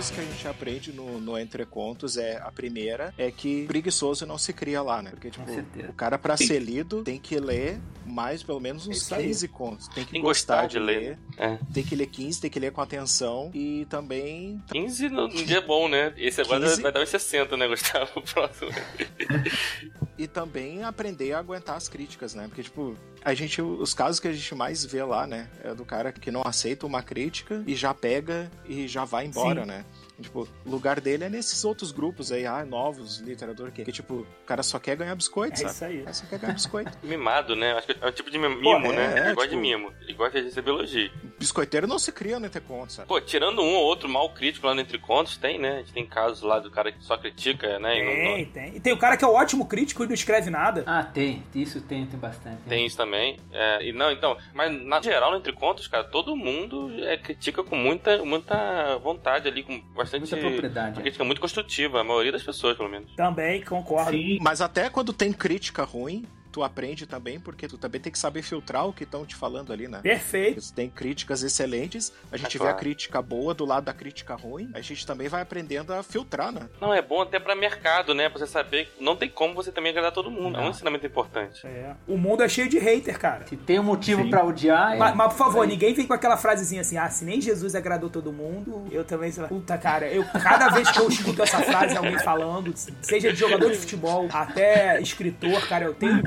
coisas 0.00 0.10
que 0.10 0.20
a 0.20 0.24
gente 0.24 0.48
aprende 0.48 0.92
no, 0.92 1.20
no 1.20 1.38
Entre 1.38 1.64
Contos 1.66 2.16
é 2.16 2.38
a 2.38 2.50
primeira 2.50 3.12
é 3.18 3.30
que 3.30 3.66
preguiçoso 3.66 4.24
não 4.24 4.38
se 4.38 4.52
cria 4.52 4.80
lá, 4.80 5.02
né? 5.02 5.10
Porque, 5.10 5.30
tipo, 5.30 5.44
o 5.88 5.92
cara 5.92 6.18
para 6.18 6.36
ser 6.36 6.58
lido 6.58 7.02
tem 7.02 7.18
que 7.18 7.38
ler 7.38 7.78
mais 8.06 8.42
pelo 8.42 8.58
menos 8.58 8.86
uns 8.86 9.08
15 9.08 9.48
contos. 9.48 9.88
Tem 9.88 10.04
que 10.04 10.12
tem 10.12 10.22
gostar, 10.22 10.66
de 10.66 10.78
ler. 10.78 11.00
ler. 11.00 11.18
É. 11.36 11.58
Tem 11.72 11.84
que 11.84 11.94
ler 11.94 12.06
15, 12.06 12.40
tem 12.40 12.50
que 12.50 12.58
ler 12.58 12.72
com 12.72 12.80
atenção 12.80 13.50
e 13.52 13.86
também. 13.90 14.62
15 14.72 15.08
no 15.10 15.28
dia 15.28 15.58
é 15.58 15.60
bom, 15.60 15.86
né? 15.86 16.14
Esse 16.16 16.40
agora 16.40 16.60
15... 16.60 16.80
vai 16.80 16.92
dar 16.92 17.02
uns 17.02 17.08
60, 17.10 17.56
né, 17.56 17.68
Gustavo? 17.68 18.10
O 18.16 18.22
próximo. 18.24 18.70
e 20.20 20.28
também 20.28 20.84
aprender 20.84 21.32
a 21.32 21.38
aguentar 21.38 21.76
as 21.76 21.88
críticas, 21.88 22.34
né? 22.34 22.46
Porque, 22.46 22.62
tipo, 22.62 22.94
a 23.24 23.32
gente, 23.32 23.62
os 23.62 23.94
casos 23.94 24.20
que 24.20 24.28
a 24.28 24.32
gente 24.32 24.54
mais 24.54 24.84
vê 24.84 25.02
lá, 25.02 25.26
né, 25.26 25.48
é 25.64 25.74
do 25.74 25.82
cara 25.82 26.12
que 26.12 26.30
não 26.30 26.42
aceita 26.44 26.86
uma 26.86 27.02
crítica 27.02 27.64
e 27.66 27.74
já 27.74 27.94
pega 27.94 28.50
e 28.68 28.86
já 28.86 29.06
vai 29.06 29.24
embora, 29.24 29.62
Sim. 29.62 29.68
né? 29.68 29.84
Tipo, 30.20 30.46
o 30.66 30.70
lugar 30.70 31.00
dele 31.00 31.24
é 31.24 31.30
nesses 31.30 31.64
outros 31.64 31.92
grupos 31.92 32.30
aí, 32.30 32.46
ah, 32.46 32.62
novos, 32.66 33.20
literador, 33.20 33.72
que, 33.72 33.82
que 33.82 33.92
tipo, 33.92 34.16
o 34.16 34.44
cara 34.44 34.62
só 34.62 34.78
quer 34.78 34.94
ganhar 34.94 35.14
biscoito, 35.14 35.54
é 35.54 35.68
sabe? 35.68 35.72
Isso 35.72 35.84
aí. 35.84 36.00
O 36.00 36.04
cara 36.04 36.14
só 36.14 36.26
quer 36.26 36.38
ganhar 36.38 36.52
biscoito. 36.52 36.98
Mimado, 37.02 37.56
né? 37.56 37.72
Acho 37.72 37.86
que 37.86 37.96
é 37.98 38.06
um 38.06 38.12
tipo 38.12 38.30
de 38.30 38.38
mimo, 38.38 38.60
Pô, 38.60 38.76
é, 38.76 38.80
né? 38.80 39.18
Ele 39.18 39.28
é, 39.30 39.34
gosta 39.34 39.48
tipo, 39.48 39.48
de 39.48 39.56
mimo. 39.56 39.92
Ele 40.02 40.12
gosta 40.12 40.38
de 40.38 40.44
receber 40.44 40.70
elogio. 40.70 41.10
Biscoiteiro 41.40 41.86
não 41.86 41.98
se 41.98 42.12
cria 42.12 42.38
no 42.38 42.44
Entre 42.44 42.60
Contos, 42.60 42.96
sabe? 42.96 43.08
Pô, 43.08 43.20
tirando 43.20 43.62
um 43.62 43.74
ou 43.74 43.84
outro 43.84 44.08
mal 44.08 44.28
crítico 44.30 44.66
lá 44.66 44.74
no 44.74 44.80
Entre 44.82 44.98
Contos, 44.98 45.38
tem, 45.38 45.58
né? 45.58 45.72
A 45.72 45.78
gente 45.78 45.92
tem 45.92 46.06
casos 46.06 46.42
lá 46.42 46.58
do 46.58 46.70
cara 46.70 46.92
que 46.92 47.02
só 47.02 47.16
critica, 47.16 47.78
né? 47.78 47.94
Tem, 47.94 48.04
não, 48.04 48.38
não... 48.38 48.44
tem. 48.44 48.76
E 48.76 48.80
tem 48.80 48.92
o 48.92 48.98
cara 48.98 49.16
que 49.16 49.24
é 49.24 49.28
ótimo 49.28 49.66
crítico 49.66 50.04
e 50.04 50.06
não 50.06 50.14
escreve 50.14 50.50
nada. 50.50 50.84
Ah, 50.86 51.02
tem. 51.02 51.42
Isso 51.54 51.80
tem, 51.80 52.06
tem 52.06 52.20
bastante. 52.20 52.58
Tem 52.68 52.86
isso 52.86 52.96
também. 52.96 53.38
É, 53.52 53.88
e 53.88 53.92
não, 53.92 54.12
então, 54.12 54.36
mas 54.54 54.70
na 54.84 55.00
geral, 55.00 55.32
no 55.32 55.38
Entre 55.38 55.52
Contos, 55.52 55.88
cara, 55.88 56.04
todo 56.04 56.36
mundo 56.36 56.92
é, 57.04 57.16
critica 57.16 57.64
com 57.64 57.74
muita, 57.74 58.22
muita 58.24 58.98
vontade 58.98 59.48
ali, 59.48 59.62
com 59.62 59.80
bastante... 59.94 60.20
Muita 60.20 60.36
propriedade 60.36 61.00
uma 61.00 61.02
crítica 61.02 61.24
muito 61.24 61.40
construtiva, 61.40 62.00
a 62.00 62.04
maioria 62.04 62.32
das 62.32 62.42
pessoas, 62.42 62.76
pelo 62.76 62.88
menos. 62.88 63.10
Também, 63.14 63.62
concordo. 63.62 64.12
Sim. 64.12 64.38
Mas 64.40 64.60
até 64.60 64.90
quando 64.90 65.12
tem 65.12 65.32
crítica 65.32 65.84
ruim, 65.84 66.24
tu 66.50 66.62
aprende 66.62 67.06
também, 67.06 67.38
porque 67.38 67.68
tu 67.68 67.78
também 67.78 68.00
tem 68.00 68.12
que 68.12 68.18
saber 68.18 68.42
filtrar 68.42 68.86
o 68.86 68.92
que 68.92 69.04
estão 69.04 69.24
te 69.24 69.34
falando 69.34 69.72
ali, 69.72 69.88
né? 69.88 70.00
Perfeito. 70.02 70.72
tem 70.72 70.88
críticas 70.88 71.42
excelentes, 71.42 72.12
a 72.30 72.36
gente 72.36 72.56
é 72.56 72.58
vê 72.58 72.64
claro. 72.64 72.76
a 72.76 72.78
crítica 72.78 73.22
boa 73.22 73.54
do 73.54 73.64
lado 73.64 73.84
da 73.84 73.92
crítica 73.92 74.34
ruim, 74.34 74.70
a 74.74 74.80
gente 74.80 75.06
também 75.06 75.28
vai 75.28 75.42
aprendendo 75.42 75.92
a 75.92 76.02
filtrar, 76.02 76.52
né? 76.52 76.68
Não, 76.80 76.92
é 76.92 77.02
bom 77.02 77.22
até 77.22 77.38
para 77.38 77.54
mercado, 77.54 78.14
né? 78.14 78.28
Pra 78.28 78.38
você 78.38 78.46
saber 78.46 78.86
que 78.86 79.02
não 79.02 79.16
tem 79.16 79.28
como 79.28 79.54
você 79.54 79.70
também 79.70 79.90
agradar 79.90 80.12
todo 80.12 80.30
mundo. 80.30 80.54
Não. 80.54 80.60
É 80.60 80.66
um 80.66 80.70
ensinamento 80.70 81.06
importante. 81.06 81.66
É. 81.66 81.94
O 82.06 82.16
mundo 82.16 82.42
é 82.42 82.48
cheio 82.48 82.68
de 82.68 82.78
hater, 82.78 83.18
cara. 83.18 83.46
Se 83.46 83.56
tem 83.56 83.78
um 83.78 83.84
motivo 83.84 84.28
para 84.28 84.44
odiar. 84.44 84.94
É... 84.94 84.96
Mas, 84.96 85.14
mas, 85.14 85.32
por 85.32 85.38
favor, 85.38 85.66
ninguém 85.66 85.94
vem 85.94 86.06
com 86.06 86.12
aquela 86.12 86.36
frasezinha 86.36 86.80
assim: 86.80 86.96
ah, 86.96 87.08
se 87.08 87.24
nem 87.24 87.40
Jesus 87.40 87.74
agradou 87.74 88.10
todo 88.10 88.32
mundo, 88.32 88.86
eu 88.90 89.04
também. 89.04 89.30
Puta, 89.30 89.78
cara, 89.78 90.08
eu 90.08 90.24
cada 90.24 90.68
vez 90.68 90.90
que 90.90 90.98
eu 90.98 91.08
escuto 91.08 91.42
essa 91.42 91.62
frase, 91.62 91.96
alguém 91.96 92.18
falando, 92.18 92.72
seja 93.00 93.32
de 93.32 93.38
jogador 93.38 93.70
de 93.70 93.78
futebol 93.78 94.28
até 94.32 95.00
escritor, 95.00 95.66
cara, 95.68 95.84
eu 95.84 95.94
tenho. 95.94 96.22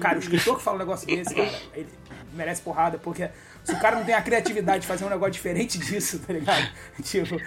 Cara, 0.00 0.16
o 0.16 0.20
escritor 0.20 0.56
que 0.58 0.62
fala 0.62 0.76
um 0.76 0.80
negócio 0.80 1.06
desse, 1.06 1.34
cara, 1.34 1.50
ele 1.74 1.88
merece 2.32 2.62
porrada, 2.62 2.98
porque 2.98 3.28
se 3.64 3.72
o 3.72 3.78
cara 3.78 3.96
não 3.96 4.04
tem 4.04 4.14
a 4.14 4.22
criatividade 4.22 4.80
de 4.80 4.86
fazer 4.86 5.04
um 5.04 5.08
negócio 5.08 5.32
diferente 5.32 5.78
disso, 5.78 6.18
tá 6.18 6.32
ligado? 6.32 6.68
Tipo. 7.02 7.36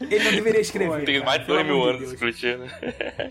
ele 0.00 0.24
não 0.24 0.32
deveria 0.32 0.60
escrever. 0.60 1.04
Tem 1.04 1.24
mais 1.24 1.40
de 1.40 1.46
dois 1.46 1.66
mil 1.66 1.82
anos 1.82 2.12
né? 2.12 3.30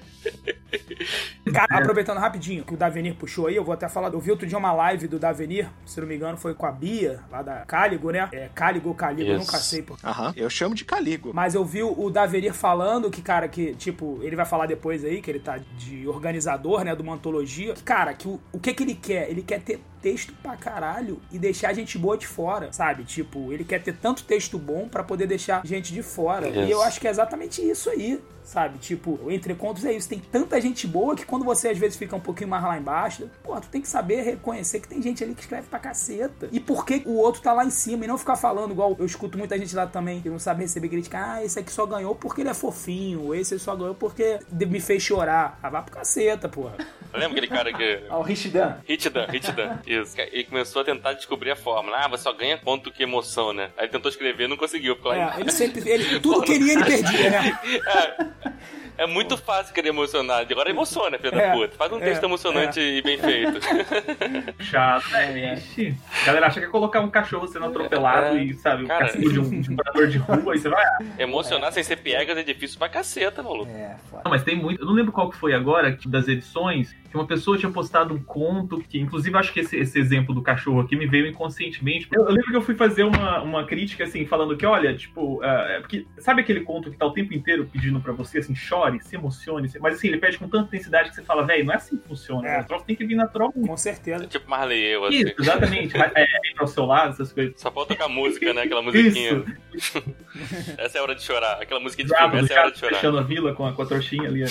Cara, 1.54 1.78
aproveitando 1.78 2.17
rapidinho 2.17 2.63
que 2.63 2.73
o 2.73 2.78
Davenir 2.78 3.15
puxou 3.15 3.47
aí, 3.47 3.56
eu 3.56 3.63
vou 3.63 3.73
até 3.73 3.88
falar. 3.88 4.12
Eu 4.12 4.19
vi 4.19 4.32
outro 4.32 4.47
dia 4.47 4.58
uma 4.58 4.73
live 4.73 5.08
do 5.08 5.19
Davenir, 5.19 5.69
se 5.86 5.99
não 6.01 6.08
me 6.08 6.15
engano, 6.15 6.38
foi 6.38 6.54
com 6.54 6.65
a 6.65 6.71
Bia, 6.71 7.19
lá 7.32 7.41
da 7.41 7.58
Cáligo, 7.65 8.12
né? 8.12 8.28
É, 8.32 8.49
Cáligo 8.54 8.89
ou 8.89 8.95
Caligo, 8.95 9.30
eu 9.30 9.39
nunca 9.39 9.58
sei. 9.58 9.82
Pô. 9.82 9.95
Aham, 10.04 10.34
eu 10.36 10.49
chamo 10.49 10.75
de 10.75 10.84
Caligo. 10.84 11.32
Mas 11.34 11.56
eu 11.56 11.63
vi 11.63 11.84
o 11.84 12.10
Davenir 12.10 12.54
falando 12.54 13.10
que, 13.10 13.21
cara, 13.21 13.47
que, 13.47 13.75
tipo, 13.75 14.19
ele 14.21 14.36
vai 14.36 14.45
falar 14.45 14.65
depois 14.65 15.04
aí, 15.06 15.21
que 15.21 15.30
ele 15.30 15.39
tá 15.39 15.60
de 15.78 16.08
organizador, 16.08 16.84
né, 16.84 16.95
de 16.95 17.01
uma 17.01 17.13
antologia. 17.13 17.73
Que, 17.73 17.84
cara, 17.84 18.13
que 18.13 18.28
o, 18.28 18.39
o 18.51 18.60
que 18.60 18.73
que 18.73 18.84
ele 18.84 18.95
quer? 18.95 19.30
Ele 19.30 19.41
quer 19.41 19.62
ter 19.62 19.80
texto 20.06 20.36
pra 20.44 20.56
caralho 20.56 21.20
e 21.32 21.39
deixar 21.39 21.74
gente 21.74 21.98
boa 21.98 22.15
de 22.15 22.28
fora, 22.28 22.72
sabe? 22.72 23.04
Tipo, 23.04 23.52
ele 23.52 23.63
quer 23.63 23.82
ter 23.82 23.98
tanto 23.98 24.24
texto 24.24 24.60
bom 24.60 24.88
para 24.88 25.04
poder 25.04 25.26
deixar 25.26 25.65
gente 25.65 25.91
de 25.91 26.04
fora. 26.04 26.48
E 26.48 26.70
eu 26.70 26.80
acho 26.84 27.02
que 27.02 27.08
é 27.08 27.10
exatamente 27.10 27.60
isso 27.68 27.89
aí 27.89 28.22
sabe? 28.45 28.77
Tipo, 28.77 29.19
o 29.23 29.31
Entre 29.31 29.53
Contos 29.55 29.84
é 29.84 29.91
isso. 29.91 30.08
Tem 30.08 30.19
tanta 30.19 30.62
gente 30.62 30.88
boa 30.88 31.15
que 31.15 31.25
quando 31.25 31.43
você 31.43 31.69
às 31.69 31.77
vezes 31.77 31.97
fica 31.97 32.15
um 32.15 32.19
pouquinho 32.19 32.49
mais 32.49 32.63
lá 32.63 32.77
embaixo, 32.77 33.29
pô, 33.43 33.60
tu 33.60 33.67
tem 33.67 33.81
que 33.81 33.88
saber 33.88 34.21
reconhecer 34.21 34.79
que 34.79 34.88
tem 34.88 35.01
gente 35.01 35.23
ali 35.23 35.34
que 35.34 35.41
escreve 35.41 35.67
pra 35.67 35.79
caceta. 35.79 36.47
E 36.51 36.60
por 36.60 36.86
que 36.86 37.01
o 37.05 37.15
outro 37.17 37.41
tá 37.41 37.51
lá 37.51 37.65
em 37.65 37.69
cima 37.69 38.05
e 38.05 38.08
não 38.08 38.17
ficar 38.17 38.36
falando 38.36 38.71
igual 38.71 38.95
eu 38.97 39.05
escuto 39.05 39.38
muita 39.38 39.58
gente 39.58 39.75
lá 39.75 39.88
também 39.88 40.21
que 40.21 40.29
não 40.29 40.39
sabe 40.39 40.62
receber 40.62 40.89
crítica. 40.89 41.17
Ah, 41.17 41.43
esse 41.43 41.60
aqui 41.60 41.71
só 41.71 41.86
ganhou 41.86 42.15
porque 42.15 42.41
ele 42.41 42.49
é 42.49 42.53
fofinho. 42.53 43.34
Esse 43.34 43.58
só 43.60 43.75
ganhou 43.75 43.95
porque 43.95 44.39
me 44.51 44.79
fez 44.79 45.01
chorar. 45.01 45.60
Ah, 45.62 45.69
vá 45.69 45.81
pro 45.81 45.95
caceta, 45.95 46.47
porra. 46.47 46.75
Lembra 47.13 47.31
aquele 47.31 47.47
cara 47.47 47.73
que. 47.73 48.03
Ah, 48.10 48.17
o 48.17 48.21
Richdan. 48.21 48.77
Richdan, 48.88 49.25
Richdan. 49.27 49.79
Isso. 49.88 50.15
Ele 50.19 50.43
começou 50.43 50.81
a 50.81 50.86
tentar 50.86 51.13
descobrir 51.13 51.51
a 51.51 51.55
fórmula. 51.55 51.97
Ah, 51.97 52.08
você 52.08 52.23
só 52.23 52.34
ganha 52.34 52.58
ponto 52.58 52.91
que 52.91 53.03
emoção, 53.03 53.53
né? 53.53 53.71
Aí 53.77 53.86
ele 53.86 53.91
tentou 53.91 54.10
escrever 54.10 54.45
e 54.45 54.47
não 54.47 54.58
conseguiu. 54.58 54.97
É, 55.05 55.39
ele 55.39 55.51
sempre. 55.51 55.88
Ele, 55.89 56.19
tudo 56.19 56.41
queria, 56.41 56.73
ele 56.73 56.84
perdia, 56.84 57.29
né? 57.29 57.60
É. 57.86 58.35
É 58.98 59.06
muito 59.06 59.36
fácil 59.36 59.74
querer 59.74 59.89
emocionar. 59.89 60.45
Agora 60.50 60.69
emociona, 60.69 61.17
filho 61.17 61.38
é, 61.38 61.48
da 61.48 61.54
puta. 61.54 61.76
Faz 61.76 61.91
um 61.91 62.00
texto 62.00 62.24
é, 62.24 62.26
emocionante 62.26 62.80
é. 62.80 62.98
e 62.98 63.02
bem 63.02 63.17
feito. 63.17 63.60
Chato, 64.63 65.10
né? 65.12 65.56
Ixi. 65.56 65.95
Galera 66.26 66.48
acha 66.48 66.60
que 66.62 66.65
é 66.65 66.69
colocar 66.69 67.02
um 67.02 67.10
cachorro 67.10 67.48
sendo 67.48 67.65
atropelado 67.65 68.38
é. 68.38 68.43
e, 68.43 68.54
sabe, 68.54 68.86
Cara, 68.86 69.12
um 69.17 69.30
de 69.30 69.39
um, 69.39 69.62
de 69.62 69.69
um 69.71 69.76
morador 69.76 70.08
de 70.08 70.17
rua 70.17 70.56
e 70.56 70.60
você 70.60 70.69
vai. 70.69 70.86
Emocionar 71.19 71.74
sem 71.74 71.84
ser 71.84 71.98
piegas 71.98 72.38
é 72.38 72.43
difícil 72.43 72.80
pra 72.80 72.88
caceta, 72.88 73.43
maluco. 73.43 73.69
É, 73.69 73.98
foda. 74.10 74.21
Não, 74.24 74.32
mas 74.32 74.43
tem 74.43 74.56
muito. 74.56 74.82
Eu 74.82 74.86
não 74.86 74.93
lembro 74.93 75.12
qual 75.12 75.30
que 75.30 75.38
foi 75.38 75.54
agora, 75.54 75.98
das 76.06 76.28
edições, 76.30 76.95
que 77.15 77.19
uma 77.19 77.25
pessoa 77.25 77.58
tinha 77.58 77.71
postado 77.71 78.13
um 78.13 78.21
conto, 78.21 78.80
que 78.80 78.99
inclusive 78.99 79.36
acho 79.38 79.54
que 79.54 79.62
esse, 79.62 79.78
esse 79.78 79.97
exemplo 79.97 80.36
do 80.36 80.41
cachorro 80.41 80.82
aqui 80.82 80.95
me 80.95 81.08
veio 81.08 81.25
inconscientemente. 81.25 82.08
Eu, 82.12 82.23
eu, 82.23 82.30
lembro 82.30 82.51
que 82.51 82.58
eu 82.58 82.62
fui 82.62 82.75
fazer 82.75 83.04
uma, 83.04 83.41
uma 83.41 83.65
crítica, 83.65 84.04
assim, 84.04 84.25
falando 84.25 84.58
que, 84.58 84.65
olha, 84.65 84.95
tipo, 84.95 85.38
uh, 85.38 85.82
porque 85.82 86.06
sabe 86.17 86.41
aquele 86.41 86.62
conto 86.62 86.91
que 86.91 86.97
tá 86.97 87.06
o 87.06 87.12
tempo 87.12 87.34
inteiro 87.34 87.69
pedindo 87.71 87.99
para 88.01 88.12
você, 88.12 88.39
assim, 88.39 88.54
chore, 88.54 88.99
se 89.01 89.15
emocione, 89.15 89.71
mas 89.80 89.95
assim, 89.95 90.10
ele 90.10 90.17
pede 90.17 90.38
com 90.38 90.49
tanta 90.49 90.67
intensidade 90.67 91.10
que 91.10 91.15
você 91.15 91.23
fala, 91.23 91.45
velho, 91.45 91.65
não 91.65 91.73
é 91.73 91.78
assim 91.78 91.97
que 91.97 92.08
funciona, 92.08 92.47
é. 92.47 92.62
o 92.62 92.65
troço 92.65 92.86
tem 92.86 92.95
que 92.95 93.06
vir 93.06 93.15
natural. 93.15 93.51
Com 93.54 93.78
certeza. 93.78 94.25
É 94.25 94.28
tipo 94.28 94.49
Marley 94.49 94.84
eu, 94.84 95.06
assim. 95.06 95.21
Isso, 95.21 95.34
exatamente. 95.39 95.97
é, 95.97 96.12
é 96.15 96.54
pro 96.56 96.67
seu 96.67 96.86
lado, 96.86 97.13
essas 97.13 97.32
coisas. 97.32 97.54
Só 97.60 97.71
falta 97.71 97.93
tocar 97.93 98.10
música, 98.10 98.54
né? 98.54 98.63
Aquela 98.63 98.82
musiquinha. 98.82 99.43
essa 100.78 100.97
é 100.97 100.99
a 100.99 101.04
hora 101.04 101.15
de 101.15 101.23
chorar. 101.23 101.62
Aquela 101.62 101.80
música 101.80 102.04
de 102.04 102.15
filme, 102.15 102.39
essa 102.39 102.54
é 102.54 102.58
a 102.58 102.62
hora 102.62 102.71
de 102.71 102.80
chorar. 102.80 102.95
Fechando 102.95 103.17
a 103.17 103.21
vila 103.21 103.54
com 103.54 103.65
a, 103.65 103.73
com 103.73 103.82
a 103.82 103.86
trouxinha 103.86 104.28
ali 104.28 104.43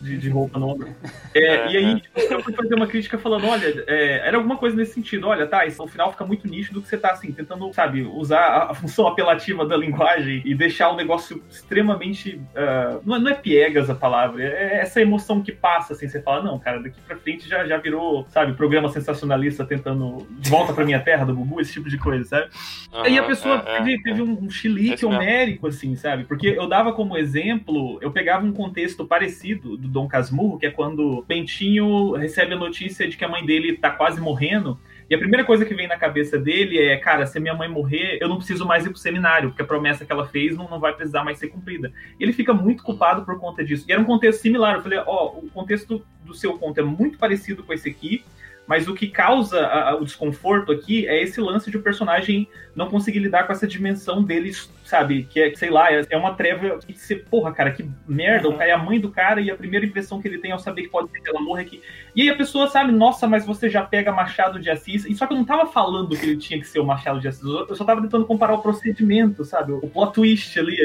de, 0.00 0.18
de 0.18 0.28
roupa 0.28 0.58
no 0.58 0.68
ombro. 0.68 0.88
É, 1.34 1.40
é, 1.40 1.72
e 1.72 1.76
aí 1.76 2.00
tipo, 2.00 2.20
eu 2.20 2.42
fui 2.42 2.52
fazer 2.52 2.74
uma 2.74 2.86
crítica 2.86 3.18
falando, 3.18 3.46
olha, 3.46 3.84
é, 3.86 4.26
era 4.26 4.36
alguma 4.36 4.56
coisa 4.56 4.76
nesse 4.76 4.92
sentido, 4.92 5.26
olha, 5.26 5.46
tá, 5.46 5.64
isso, 5.64 5.80
no 5.80 5.88
final 5.88 6.10
fica 6.12 6.24
muito 6.24 6.46
nítido 6.46 6.82
que 6.82 6.88
você 6.88 6.98
tá 6.98 7.10
assim, 7.10 7.32
tentando, 7.32 7.72
sabe, 7.72 8.02
usar 8.02 8.40
a, 8.40 8.70
a 8.70 8.74
função 8.74 9.06
apelativa 9.08 9.64
da 9.64 9.76
linguagem 9.76 10.42
e 10.44 10.54
deixar 10.54 10.90
o 10.90 10.96
negócio 10.96 11.42
extremamente. 11.48 12.36
Uh, 12.54 13.00
não, 13.04 13.16
é, 13.16 13.18
não, 13.18 13.30
é 13.30 13.34
piegas 13.34 13.88
a 13.88 13.94
palavra, 13.94 14.42
é, 14.42 14.46
é 14.46 14.80
essa 14.80 15.00
emoção 15.00 15.42
que 15.42 15.52
passa, 15.52 15.94
assim, 15.94 16.08
você 16.08 16.20
fala, 16.20 16.42
não, 16.42 16.58
cara, 16.58 16.82
daqui 16.82 17.00
pra 17.00 17.16
frente 17.16 17.48
já, 17.48 17.66
já 17.66 17.78
virou, 17.78 18.26
sabe, 18.28 18.52
programa 18.52 18.88
sensacionalista 18.88 19.64
tentando 19.64 20.26
de 20.30 20.50
volta 20.50 20.72
pra 20.72 20.84
minha 20.84 21.00
terra 21.00 21.24
do 21.24 21.34
Bubu, 21.34 21.60
esse 21.60 21.72
tipo 21.72 21.88
de 21.88 21.98
coisa, 21.98 22.24
sabe? 22.24 22.50
Uhum, 22.92 23.02
aí 23.02 23.18
a 23.18 23.22
pessoa 23.22 23.62
é, 23.66 23.78
teve, 23.78 24.02
teve 24.02 24.22
um, 24.22 24.44
um 24.44 24.50
chilique 24.50 25.06
homérico, 25.06 25.66
assim, 25.66 25.96
sabe? 25.96 26.24
Porque 26.24 26.48
eu 26.48 26.68
dava 26.68 26.92
como 26.92 27.16
exemplo, 27.16 27.98
eu 28.02 28.10
pegava 28.10 28.44
um 28.44 28.52
contexto 28.52 29.06
parecido 29.06 29.76
do 29.86 29.92
Dom 29.92 30.08
Casmurro, 30.08 30.58
que 30.58 30.66
é 30.66 30.70
quando 30.70 31.24
Bentinho 31.26 32.12
recebe 32.12 32.54
a 32.54 32.58
notícia 32.58 33.08
de 33.08 33.16
que 33.16 33.24
a 33.24 33.28
mãe 33.28 33.44
dele 33.44 33.76
tá 33.76 33.90
quase 33.90 34.20
morrendo. 34.20 34.78
E 35.08 35.14
a 35.14 35.18
primeira 35.18 35.44
coisa 35.44 35.64
que 35.64 35.74
vem 35.74 35.86
na 35.86 35.96
cabeça 35.96 36.36
dele 36.36 36.78
é, 36.78 36.96
cara, 36.96 37.26
se 37.26 37.38
minha 37.38 37.54
mãe 37.54 37.68
morrer, 37.68 38.18
eu 38.20 38.28
não 38.28 38.38
preciso 38.38 38.66
mais 38.66 38.84
ir 38.84 38.90
pro 38.90 38.98
seminário, 38.98 39.50
porque 39.50 39.62
a 39.62 39.66
promessa 39.66 40.04
que 40.04 40.10
ela 40.10 40.26
fez 40.26 40.56
não, 40.56 40.68
não 40.68 40.80
vai 40.80 40.92
precisar 40.92 41.22
mais 41.22 41.38
ser 41.38 41.48
cumprida. 41.48 41.92
E 42.18 42.24
ele 42.24 42.32
fica 42.32 42.52
muito 42.52 42.82
culpado 42.82 43.24
por 43.24 43.38
conta 43.38 43.64
disso. 43.64 43.84
E 43.88 43.92
era 43.92 44.00
um 44.00 44.04
contexto 44.04 44.40
similar. 44.40 44.74
Eu 44.74 44.82
falei, 44.82 44.98
ó, 44.98 45.04
oh, 45.36 45.46
o 45.46 45.50
contexto 45.50 46.04
do 46.24 46.34
seu 46.34 46.58
conto 46.58 46.80
é 46.80 46.82
muito 46.82 47.18
parecido 47.18 47.62
com 47.62 47.72
esse 47.72 47.88
aqui, 47.88 48.24
mas 48.66 48.88
o 48.88 48.94
que 48.94 49.08
causa 49.08 49.60
a, 49.60 49.90
a, 49.90 49.96
o 49.96 50.04
desconforto 50.04 50.72
aqui 50.72 51.06
é 51.06 51.22
esse 51.22 51.40
lance 51.40 51.70
de 51.70 51.76
o 51.76 51.82
personagem 51.82 52.48
não 52.74 52.88
conseguir 52.88 53.20
lidar 53.20 53.46
com 53.46 53.52
essa 53.52 53.66
dimensão 53.66 54.22
deles, 54.22 54.70
sabe? 54.84 55.24
Que 55.30 55.40
é, 55.40 55.54
sei 55.54 55.70
lá, 55.70 55.92
é, 55.92 56.04
é 56.10 56.16
uma 56.16 56.34
treva 56.34 56.78
que 56.78 56.92
você, 56.92 57.16
porra, 57.16 57.52
cara, 57.52 57.70
que 57.70 57.88
merda, 58.06 58.48
uhum. 58.48 58.54
o 58.54 58.58
cara 58.58 58.70
é 58.70 58.72
a 58.72 58.78
mãe 58.78 59.00
do 59.00 59.10
cara 59.10 59.40
e 59.40 59.50
a 59.50 59.56
primeira 59.56 59.86
impressão 59.86 60.20
que 60.20 60.28
ele 60.28 60.38
tem 60.38 60.52
ao 60.52 60.58
saber 60.58 60.82
que 60.82 60.88
pode 60.88 61.10
ser 61.10 61.20
que 61.20 61.28
ela 61.28 61.40
morra 61.40 61.60
aqui. 61.60 61.80
E 62.14 62.22
aí 62.22 62.28
a 62.28 62.36
pessoa 62.36 62.68
sabe, 62.68 62.92
nossa, 62.92 63.26
mas 63.26 63.46
você 63.46 63.70
já 63.70 63.82
pega 63.82 64.12
Machado 64.12 64.60
de 64.60 64.68
Assis. 64.68 65.04
E 65.04 65.14
só 65.14 65.26
que 65.26 65.32
eu 65.32 65.38
não 65.38 65.44
tava 65.44 65.66
falando 65.66 66.16
que 66.16 66.26
ele 66.26 66.36
tinha 66.36 66.58
que 66.58 66.66
ser 66.66 66.80
o 66.80 66.84
Machado 66.84 67.20
de 67.20 67.28
Assis, 67.28 67.44
eu 67.44 67.74
só 67.76 67.84
tava 67.84 68.02
tentando 68.02 68.26
comparar 68.26 68.54
o 68.54 68.62
procedimento, 68.62 69.44
sabe? 69.44 69.72
O 69.72 69.88
plot 69.88 70.12
twist 70.12 70.58
ali. 70.58 70.76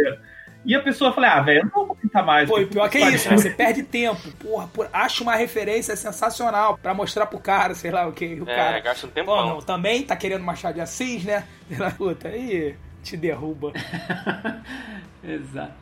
E 0.63 0.75
a 0.75 0.81
pessoa 0.81 1.11
fala, 1.11 1.33
ah, 1.33 1.41
velho, 1.41 1.59
eu 1.61 1.63
não 1.65 1.87
vou 1.87 1.95
tentar 1.95 2.23
mais. 2.23 2.47
Pô, 2.47 2.63
pior 2.65 2.89
que 2.89 2.97
é 2.99 3.09
isso, 3.09 3.29
né? 3.29 3.37
Você 3.37 3.49
perde 3.49 3.83
tempo. 3.83 4.31
Porra, 4.39 4.67
por... 4.67 4.87
acha 4.93 5.23
uma 5.23 5.35
referência 5.35 5.95
sensacional 5.95 6.77
pra 6.77 6.93
mostrar 6.93 7.25
pro 7.25 7.39
cara, 7.39 7.73
sei 7.73 7.89
lá 7.89 8.07
o 8.07 8.13
que. 8.13 8.39
O 8.39 8.49
é, 8.49 8.55
cara. 8.55 8.79
gasta 8.79 9.07
um 9.07 9.09
tempo. 9.09 9.31
Pô, 9.31 9.43
não, 9.43 9.59
também 9.59 10.03
tá 10.03 10.15
querendo 10.15 10.43
Machado 10.43 10.75
de 10.75 10.81
Assis, 10.81 11.23
né? 11.23 11.47
Puta, 11.97 12.27
aí 12.27 12.75
te 13.03 13.17
derruba. 13.17 13.73
Exato. 15.23 15.81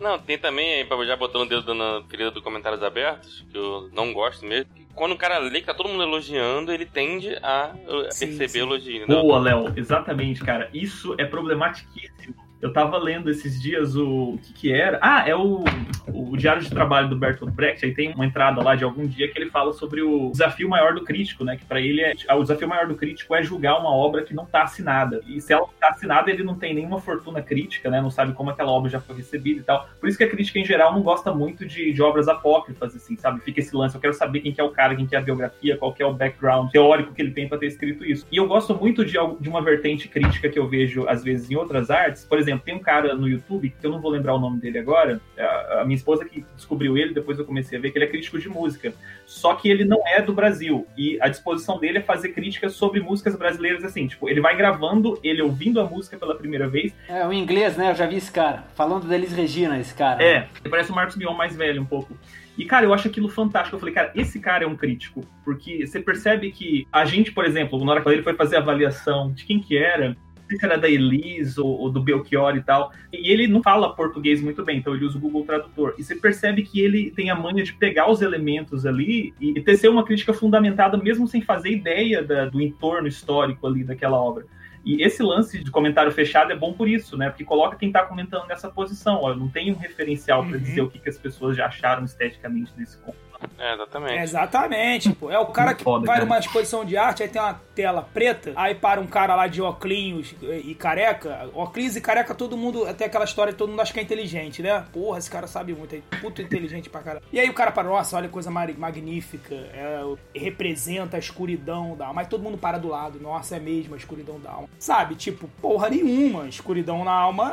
Não, 0.00 0.18
tem 0.18 0.38
também, 0.38 0.86
já 1.06 1.16
botando 1.16 1.42
o 1.42 1.48
dedo 1.48 1.74
na 1.74 2.02
ferida 2.08 2.30
do 2.30 2.42
comentários 2.42 2.82
abertos, 2.82 3.44
que 3.50 3.58
eu 3.58 3.88
não 3.92 4.12
gosto 4.12 4.46
mesmo. 4.46 4.70
Quando 4.94 5.12
o 5.12 5.18
cara 5.18 5.38
lê 5.38 5.60
que 5.60 5.66
tá 5.66 5.74
todo 5.74 5.88
mundo 5.88 6.04
elogiando, 6.04 6.72
ele 6.72 6.86
tende 6.86 7.34
a 7.42 7.74
sim, 8.10 8.26
perceber 8.26 8.48
sim. 8.48 8.58
elogio. 8.60 9.06
Boa, 9.08 9.40
Léo, 9.40 9.72
exatamente, 9.76 10.44
cara. 10.44 10.70
Isso 10.72 11.16
é 11.18 11.24
problematiquíssimo 11.24 12.43
eu 12.64 12.72
tava 12.72 12.96
lendo 12.96 13.30
esses 13.30 13.60
dias 13.60 13.94
o, 13.94 14.30
o 14.30 14.38
que 14.38 14.52
que 14.54 14.72
era. 14.72 14.98
Ah, 15.02 15.28
é 15.28 15.36
o, 15.36 15.62
o 16.08 16.34
Diário 16.34 16.62
de 16.62 16.70
Trabalho 16.70 17.10
do 17.10 17.16
Bertolt 17.16 17.52
Brecht. 17.52 17.84
Aí 17.84 17.92
tem 17.92 18.14
uma 18.14 18.24
entrada 18.24 18.62
lá 18.62 18.74
de 18.74 18.82
algum 18.82 19.06
dia 19.06 19.30
que 19.30 19.38
ele 19.38 19.50
fala 19.50 19.74
sobre 19.74 20.00
o 20.00 20.30
desafio 20.30 20.66
maior 20.66 20.94
do 20.94 21.04
crítico, 21.04 21.44
né? 21.44 21.58
Que 21.58 21.64
para 21.66 21.78
ele 21.78 22.00
é 22.00 22.14
o 22.34 22.40
desafio 22.40 22.66
maior 22.66 22.86
do 22.86 22.94
crítico 22.94 23.34
é 23.34 23.42
julgar 23.42 23.78
uma 23.78 23.94
obra 23.94 24.22
que 24.22 24.32
não 24.32 24.46
tá 24.46 24.62
assinada. 24.62 25.20
E 25.26 25.42
se 25.42 25.52
ela 25.52 25.66
tá 25.78 25.90
assinada, 25.90 26.30
ele 26.30 26.42
não 26.42 26.54
tem 26.54 26.72
nenhuma 26.72 26.98
fortuna 26.98 27.42
crítica, 27.42 27.90
né? 27.90 28.00
Não 28.00 28.10
sabe 28.10 28.32
como 28.32 28.48
aquela 28.48 28.72
obra 28.72 28.90
já 28.90 28.98
foi 28.98 29.16
recebida 29.16 29.60
e 29.60 29.62
tal. 29.62 29.86
Por 30.00 30.08
isso 30.08 30.16
que 30.16 30.24
a 30.24 30.30
crítica 30.30 30.58
em 30.58 30.64
geral 30.64 30.90
não 30.90 31.02
gosta 31.02 31.34
muito 31.34 31.66
de, 31.66 31.92
de 31.92 32.02
obras 32.02 32.28
apócrifas, 32.28 32.96
assim, 32.96 33.14
sabe? 33.14 33.40
Fica 33.40 33.60
esse 33.60 33.76
lance, 33.76 33.94
eu 33.94 34.00
quero 34.00 34.14
saber 34.14 34.40
quem 34.40 34.52
que 34.52 34.60
é 34.62 34.64
o 34.64 34.70
cara, 34.70 34.96
quem 34.96 35.06
que 35.06 35.14
é 35.14 35.18
a 35.18 35.22
biografia, 35.22 35.76
qual 35.76 35.92
que 35.92 36.02
é 36.02 36.06
o 36.06 36.14
background 36.14 36.70
teórico 36.70 37.12
que 37.12 37.20
ele 37.20 37.32
tem 37.32 37.46
para 37.46 37.58
ter 37.58 37.66
escrito 37.66 38.06
isso. 38.06 38.26
E 38.32 38.38
eu 38.38 38.46
gosto 38.46 38.74
muito 38.74 39.04
de, 39.04 39.18
de 39.38 39.48
uma 39.50 39.60
vertente 39.60 40.08
crítica 40.08 40.48
que 40.48 40.58
eu 40.58 40.66
vejo 40.66 41.06
às 41.06 41.22
vezes 41.22 41.50
em 41.50 41.56
outras 41.56 41.90
artes. 41.90 42.24
Por 42.24 42.38
exemplo, 42.38 42.53
tem 42.58 42.74
um 42.74 42.80
cara 42.80 43.14
no 43.14 43.28
YouTube, 43.28 43.74
que 43.80 43.86
eu 43.86 43.90
não 43.90 44.00
vou 44.00 44.10
lembrar 44.10 44.34
o 44.34 44.38
nome 44.38 44.60
dele 44.60 44.78
agora, 44.78 45.20
a, 45.38 45.80
a 45.80 45.84
minha 45.84 45.96
esposa 45.96 46.24
que 46.24 46.44
descobriu 46.54 46.96
ele, 46.96 47.14
depois 47.14 47.38
eu 47.38 47.44
comecei 47.44 47.78
a 47.78 47.80
ver 47.80 47.90
que 47.90 47.98
ele 47.98 48.04
é 48.04 48.08
crítico 48.08 48.38
de 48.38 48.48
música. 48.48 48.92
Só 49.26 49.54
que 49.54 49.68
ele 49.68 49.84
não 49.84 50.06
é 50.06 50.20
do 50.20 50.32
Brasil. 50.32 50.86
E 50.96 51.18
a 51.20 51.28
disposição 51.28 51.78
dele 51.78 51.98
é 51.98 52.02
fazer 52.02 52.30
críticas 52.30 52.72
sobre 52.72 53.00
músicas 53.00 53.36
brasileiras 53.36 53.84
assim. 53.84 54.06
Tipo, 54.06 54.28
ele 54.28 54.40
vai 54.40 54.56
gravando, 54.56 55.18
ele 55.22 55.42
ouvindo 55.42 55.80
a 55.80 55.84
música 55.84 56.16
pela 56.16 56.34
primeira 56.34 56.68
vez. 56.68 56.94
É, 57.08 57.26
o 57.26 57.32
inglês, 57.32 57.76
né? 57.76 57.90
Eu 57.90 57.94
já 57.94 58.06
vi 58.06 58.16
esse 58.16 58.30
cara. 58.30 58.64
Falando 58.74 59.06
da 59.06 59.14
Elis 59.14 59.32
Regina, 59.32 59.78
esse 59.78 59.94
cara. 59.94 60.22
É, 60.22 60.48
ele 60.60 60.70
parece 60.70 60.90
o 60.90 60.94
Marcos 60.94 61.16
Mion 61.16 61.34
mais 61.34 61.56
velho 61.56 61.80
um 61.82 61.86
pouco. 61.86 62.16
E, 62.56 62.64
cara, 62.64 62.86
eu 62.86 62.94
acho 62.94 63.08
aquilo 63.08 63.28
fantástico. 63.28 63.76
Eu 63.76 63.80
falei, 63.80 63.94
cara, 63.94 64.12
esse 64.14 64.38
cara 64.38 64.64
é 64.64 64.66
um 64.66 64.76
crítico. 64.76 65.22
Porque 65.44 65.86
você 65.86 66.00
percebe 66.00 66.52
que 66.52 66.86
a 66.92 67.04
gente, 67.04 67.32
por 67.32 67.44
exemplo, 67.44 67.82
na 67.84 67.92
hora 67.92 68.00
que 68.00 68.08
ele 68.08 68.22
foi 68.22 68.34
fazer 68.34 68.56
a 68.56 68.60
avaliação 68.60 69.32
de 69.32 69.44
quem 69.44 69.60
que 69.60 69.76
era, 69.76 70.16
se 70.48 70.64
era 70.64 70.76
da 70.76 70.88
Elis 70.88 71.58
ou, 71.58 71.66
ou, 71.66 71.90
do 71.90 72.00
Belchior 72.00 72.56
e 72.56 72.62
tal. 72.62 72.92
E 73.12 73.30
ele 73.30 73.46
não 73.46 73.62
fala 73.62 73.94
português 73.94 74.40
muito 74.40 74.64
bem, 74.64 74.78
então 74.78 74.94
ele 74.94 75.04
usa 75.04 75.18
o 75.18 75.20
Google 75.20 75.44
Tradutor. 75.44 75.94
E 75.98 76.04
você 76.04 76.14
percebe 76.14 76.62
que 76.62 76.80
ele 76.80 77.10
tem 77.10 77.30
a 77.30 77.34
manha 77.34 77.62
de 77.62 77.72
pegar 77.72 78.10
os 78.10 78.22
elementos 78.22 78.84
ali 78.86 79.34
e 79.40 79.60
tecer 79.60 79.90
uma 79.90 80.04
crítica 80.04 80.32
fundamentada, 80.32 80.96
mesmo 80.96 81.26
sem 81.26 81.40
fazer 81.40 81.70
ideia 81.70 82.22
da, 82.22 82.46
do 82.46 82.60
entorno 82.60 83.08
histórico 83.08 83.66
ali 83.66 83.84
daquela 83.84 84.20
obra. 84.20 84.46
E 84.84 85.02
esse 85.02 85.22
lance 85.22 85.64
de 85.64 85.70
comentário 85.70 86.12
fechado 86.12 86.52
é 86.52 86.56
bom 86.56 86.74
por 86.74 86.86
isso, 86.86 87.16
né? 87.16 87.30
Porque 87.30 87.42
coloca 87.42 87.76
quem 87.76 87.88
está 87.88 88.04
comentando 88.04 88.46
nessa 88.46 88.68
posição. 88.68 89.18
Olha, 89.22 89.36
não 89.36 89.48
tem 89.48 89.72
um 89.72 89.76
referencial 89.76 90.42
uhum. 90.42 90.50
para 90.50 90.58
dizer 90.58 90.82
o 90.82 90.90
que, 90.90 90.98
que 90.98 91.08
as 91.08 91.16
pessoas 91.16 91.56
já 91.56 91.66
acharam 91.66 92.04
esteticamente 92.04 92.70
desse 92.76 92.98
conto. 92.98 93.16
É, 93.58 93.74
exatamente. 93.74 94.22
exatamente, 94.22 95.12
pô. 95.12 95.30
É 95.30 95.38
o 95.38 95.46
cara 95.46 95.74
que 95.74 95.84
Foda, 95.84 96.06
vai 96.06 96.16
cara. 96.16 96.26
numa 96.26 96.38
exposição 96.38 96.84
de 96.84 96.96
arte, 96.96 97.22
aí 97.22 97.28
tem 97.28 97.40
uma 97.40 97.60
tela 97.74 98.02
preta, 98.02 98.52
aí 98.56 98.74
para 98.74 99.00
um 99.00 99.06
cara 99.06 99.34
lá 99.34 99.46
de 99.46 99.60
óculos 99.60 100.34
e 100.42 100.74
careca. 100.74 101.48
Óculos 101.54 101.96
e 101.96 102.00
careca, 102.00 102.34
todo 102.34 102.56
mundo. 102.56 102.86
Até 102.86 103.06
aquela 103.06 103.24
história, 103.24 103.52
todo 103.52 103.70
mundo 103.70 103.80
acha 103.80 103.92
que 103.92 104.00
é 104.00 104.02
inteligente, 104.02 104.62
né? 104.62 104.84
Porra, 104.92 105.18
esse 105.18 105.30
cara 105.30 105.46
sabe 105.46 105.74
muito, 105.74 105.94
é 105.94 106.00
puto 106.20 106.42
inteligente 106.42 106.88
pra 106.88 107.00
caralho. 107.00 107.24
E 107.32 107.40
aí 107.40 107.48
o 107.48 107.54
cara 107.54 107.70
para, 107.72 107.88
nossa, 107.88 108.16
olha 108.16 108.28
que 108.28 108.32
coisa 108.32 108.50
magnífica. 108.50 109.54
É, 109.54 110.02
representa 110.34 111.16
a 111.16 111.20
escuridão 111.20 111.96
da 111.96 112.06
alma. 112.06 112.22
Aí 112.22 112.26
todo 112.26 112.42
mundo 112.42 112.58
para 112.58 112.78
do 112.78 112.88
lado, 112.88 113.20
nossa, 113.20 113.56
é 113.56 113.60
mesmo 113.60 113.94
a 113.94 113.98
escuridão 113.98 114.38
da 114.38 114.50
alma. 114.50 114.68
Sabe, 114.78 115.14
tipo, 115.14 115.48
porra 115.60 115.88
nenhuma. 115.88 116.48
Escuridão 116.48 117.04
na 117.04 117.12
alma 117.12 117.52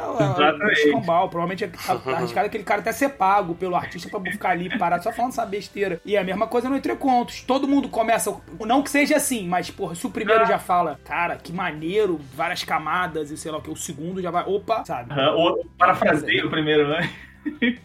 é 0.59 0.73
escambau. 0.73 1.29
Provavelmente 1.29 1.63
é 1.65 1.71
arriscado 2.13 2.47
aquele 2.47 2.63
cara 2.63 2.81
até 2.81 2.91
ser 2.91 3.09
pago 3.09 3.55
pelo 3.55 3.75
artista 3.75 4.09
pra 4.09 4.19
ficar 4.31 4.49
ali 4.51 4.77
parado 4.77 5.03
só 5.03 5.11
falando 5.11 5.31
essa 5.31 5.45
besteira 5.45 5.80
sexta-feira. 5.81 6.01
E 6.05 6.15
é 6.15 6.19
a 6.19 6.23
mesma 6.23 6.47
coisa 6.47 6.69
no 6.69 6.75
Entre 6.75 6.95
Contos. 6.95 7.41
Todo 7.41 7.67
mundo 7.67 7.89
começa, 7.89 8.35
não 8.59 8.81
que 8.81 8.89
seja 8.89 9.17
assim, 9.17 9.47
mas, 9.47 9.71
porra, 9.71 9.95
se 9.95 10.05
o 10.05 10.09
primeiro 10.09 10.43
ah. 10.43 10.45
já 10.45 10.59
fala, 10.59 10.99
cara, 11.03 11.35
que 11.35 11.51
maneiro, 11.51 12.19
várias 12.35 12.63
camadas 12.63 13.31
e 13.31 13.37
sei 13.37 13.51
lá 13.51 13.57
o 13.57 13.61
que, 13.61 13.69
o 13.69 13.75
segundo 13.75 14.21
já 14.21 14.29
vai, 14.29 14.43
opa, 14.45 14.85
sabe? 14.85 15.13
Uhum, 15.13 15.35
ou 15.35 15.65
parafraseio 15.77 16.47
o 16.47 16.49
primeiro, 16.49 16.87
né? 16.87 17.09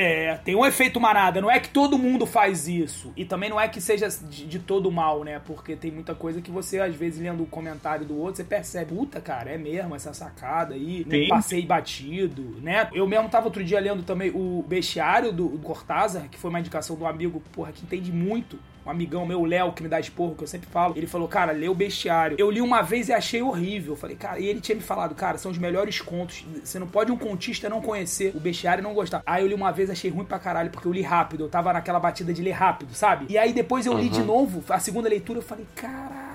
É, 0.00 0.36
tem 0.38 0.54
um 0.54 0.64
efeito 0.64 0.98
manada. 0.98 1.40
Não 1.40 1.50
é 1.50 1.60
que 1.60 1.68
todo 1.68 1.98
mundo 1.98 2.24
faz 2.24 2.66
isso. 2.66 3.12
E 3.14 3.24
também 3.24 3.50
não 3.50 3.60
é 3.60 3.68
que 3.68 3.80
seja 3.80 4.08
de, 4.08 4.46
de, 4.46 4.58
todo 4.58 4.90
mal, 4.90 5.22
né? 5.22 5.40
Porque 5.44 5.76
tem 5.76 5.90
muita 5.90 6.14
coisa 6.14 6.40
que 6.40 6.50
você, 6.50 6.80
às 6.80 6.94
vezes, 6.94 7.20
lendo 7.20 7.42
o 7.42 7.46
comentário 7.46 8.06
do 8.06 8.16
outro, 8.16 8.36
você 8.36 8.44
percebe, 8.44 8.94
puta, 8.94 9.20
cara, 9.20 9.50
é 9.50 9.58
mesmo 9.58 9.94
essa 9.94 10.14
sacada 10.14 10.74
aí. 10.74 11.06
Não 11.06 11.28
passei 11.28 11.66
batido, 11.66 12.42
né? 12.62 12.88
Eu 12.94 13.06
mesmo 13.06 13.28
tava 13.28 13.46
outro 13.46 13.62
dia 13.62 13.78
lendo 13.78 14.02
também 14.02 14.30
o 14.30 14.64
bestiário 14.66 15.32
do, 15.32 15.48
do 15.48 15.58
Cortázar, 15.58 16.28
que 16.30 16.38
foi 16.38 16.48
uma 16.48 16.60
indicação 16.60 16.96
do 16.96 17.06
amigo, 17.06 17.42
porra, 17.52 17.72
que 17.72 17.84
entende 17.84 18.10
muito 18.10 18.58
um 18.84 18.90
amigão 18.90 19.26
meu, 19.26 19.40
o 19.40 19.44
Léo, 19.44 19.72
que 19.72 19.82
me 19.82 19.88
dá 19.88 20.00
esporro, 20.00 20.34
que 20.34 20.42
eu 20.42 20.46
sempre 20.46 20.68
falo, 20.68 20.94
ele 20.96 21.06
falou, 21.06 21.28
cara, 21.28 21.52
lê 21.52 21.68
o 21.68 21.74
bestiário. 21.74 22.36
Eu 22.38 22.50
li 22.50 22.60
uma 22.60 22.82
vez 22.82 23.08
e 23.08 23.12
achei 23.12 23.42
horrível. 23.42 23.92
Eu 23.92 23.96
falei, 23.96 24.16
cara, 24.16 24.38
e 24.38 24.46
ele 24.46 24.60
tinha 24.60 24.74
me 24.74 24.82
falado, 24.82 25.14
cara, 25.14 25.38
são 25.38 25.50
os 25.50 25.58
melhores 25.58 26.00
contos. 26.00 26.44
Você 26.64 26.78
não 26.78 26.86
pode 26.86 27.12
um 27.12 27.16
contista 27.16 27.68
não 27.68 27.80
conhecer 27.80 28.32
o 28.34 28.40
bestiário 28.40 28.80
e 28.80 28.84
não 28.84 28.94
gostar. 28.94 29.22
Aí 29.26 29.42
eu 29.42 29.48
li 29.48 29.54
uma 29.54 29.70
vez, 29.70 29.90
achei 29.90 30.10
ruim 30.10 30.24
pra 30.24 30.38
caralho, 30.38 30.70
porque 30.70 30.88
eu 30.88 30.92
li 30.92 31.02
rápido. 31.02 31.44
Eu 31.44 31.48
tava 31.48 31.72
naquela 31.72 32.00
batida 32.00 32.32
de 32.32 32.42
ler 32.42 32.52
rápido, 32.52 32.94
sabe? 32.94 33.26
E 33.28 33.36
aí 33.36 33.52
depois 33.52 33.86
eu 33.86 33.92
li 33.94 34.06
uhum. 34.06 34.12
de 34.12 34.22
novo, 34.22 34.64
a 34.68 34.78
segunda 34.78 35.08
leitura, 35.08 35.38
eu 35.38 35.42
falei, 35.42 35.66
caralho. 35.74 36.30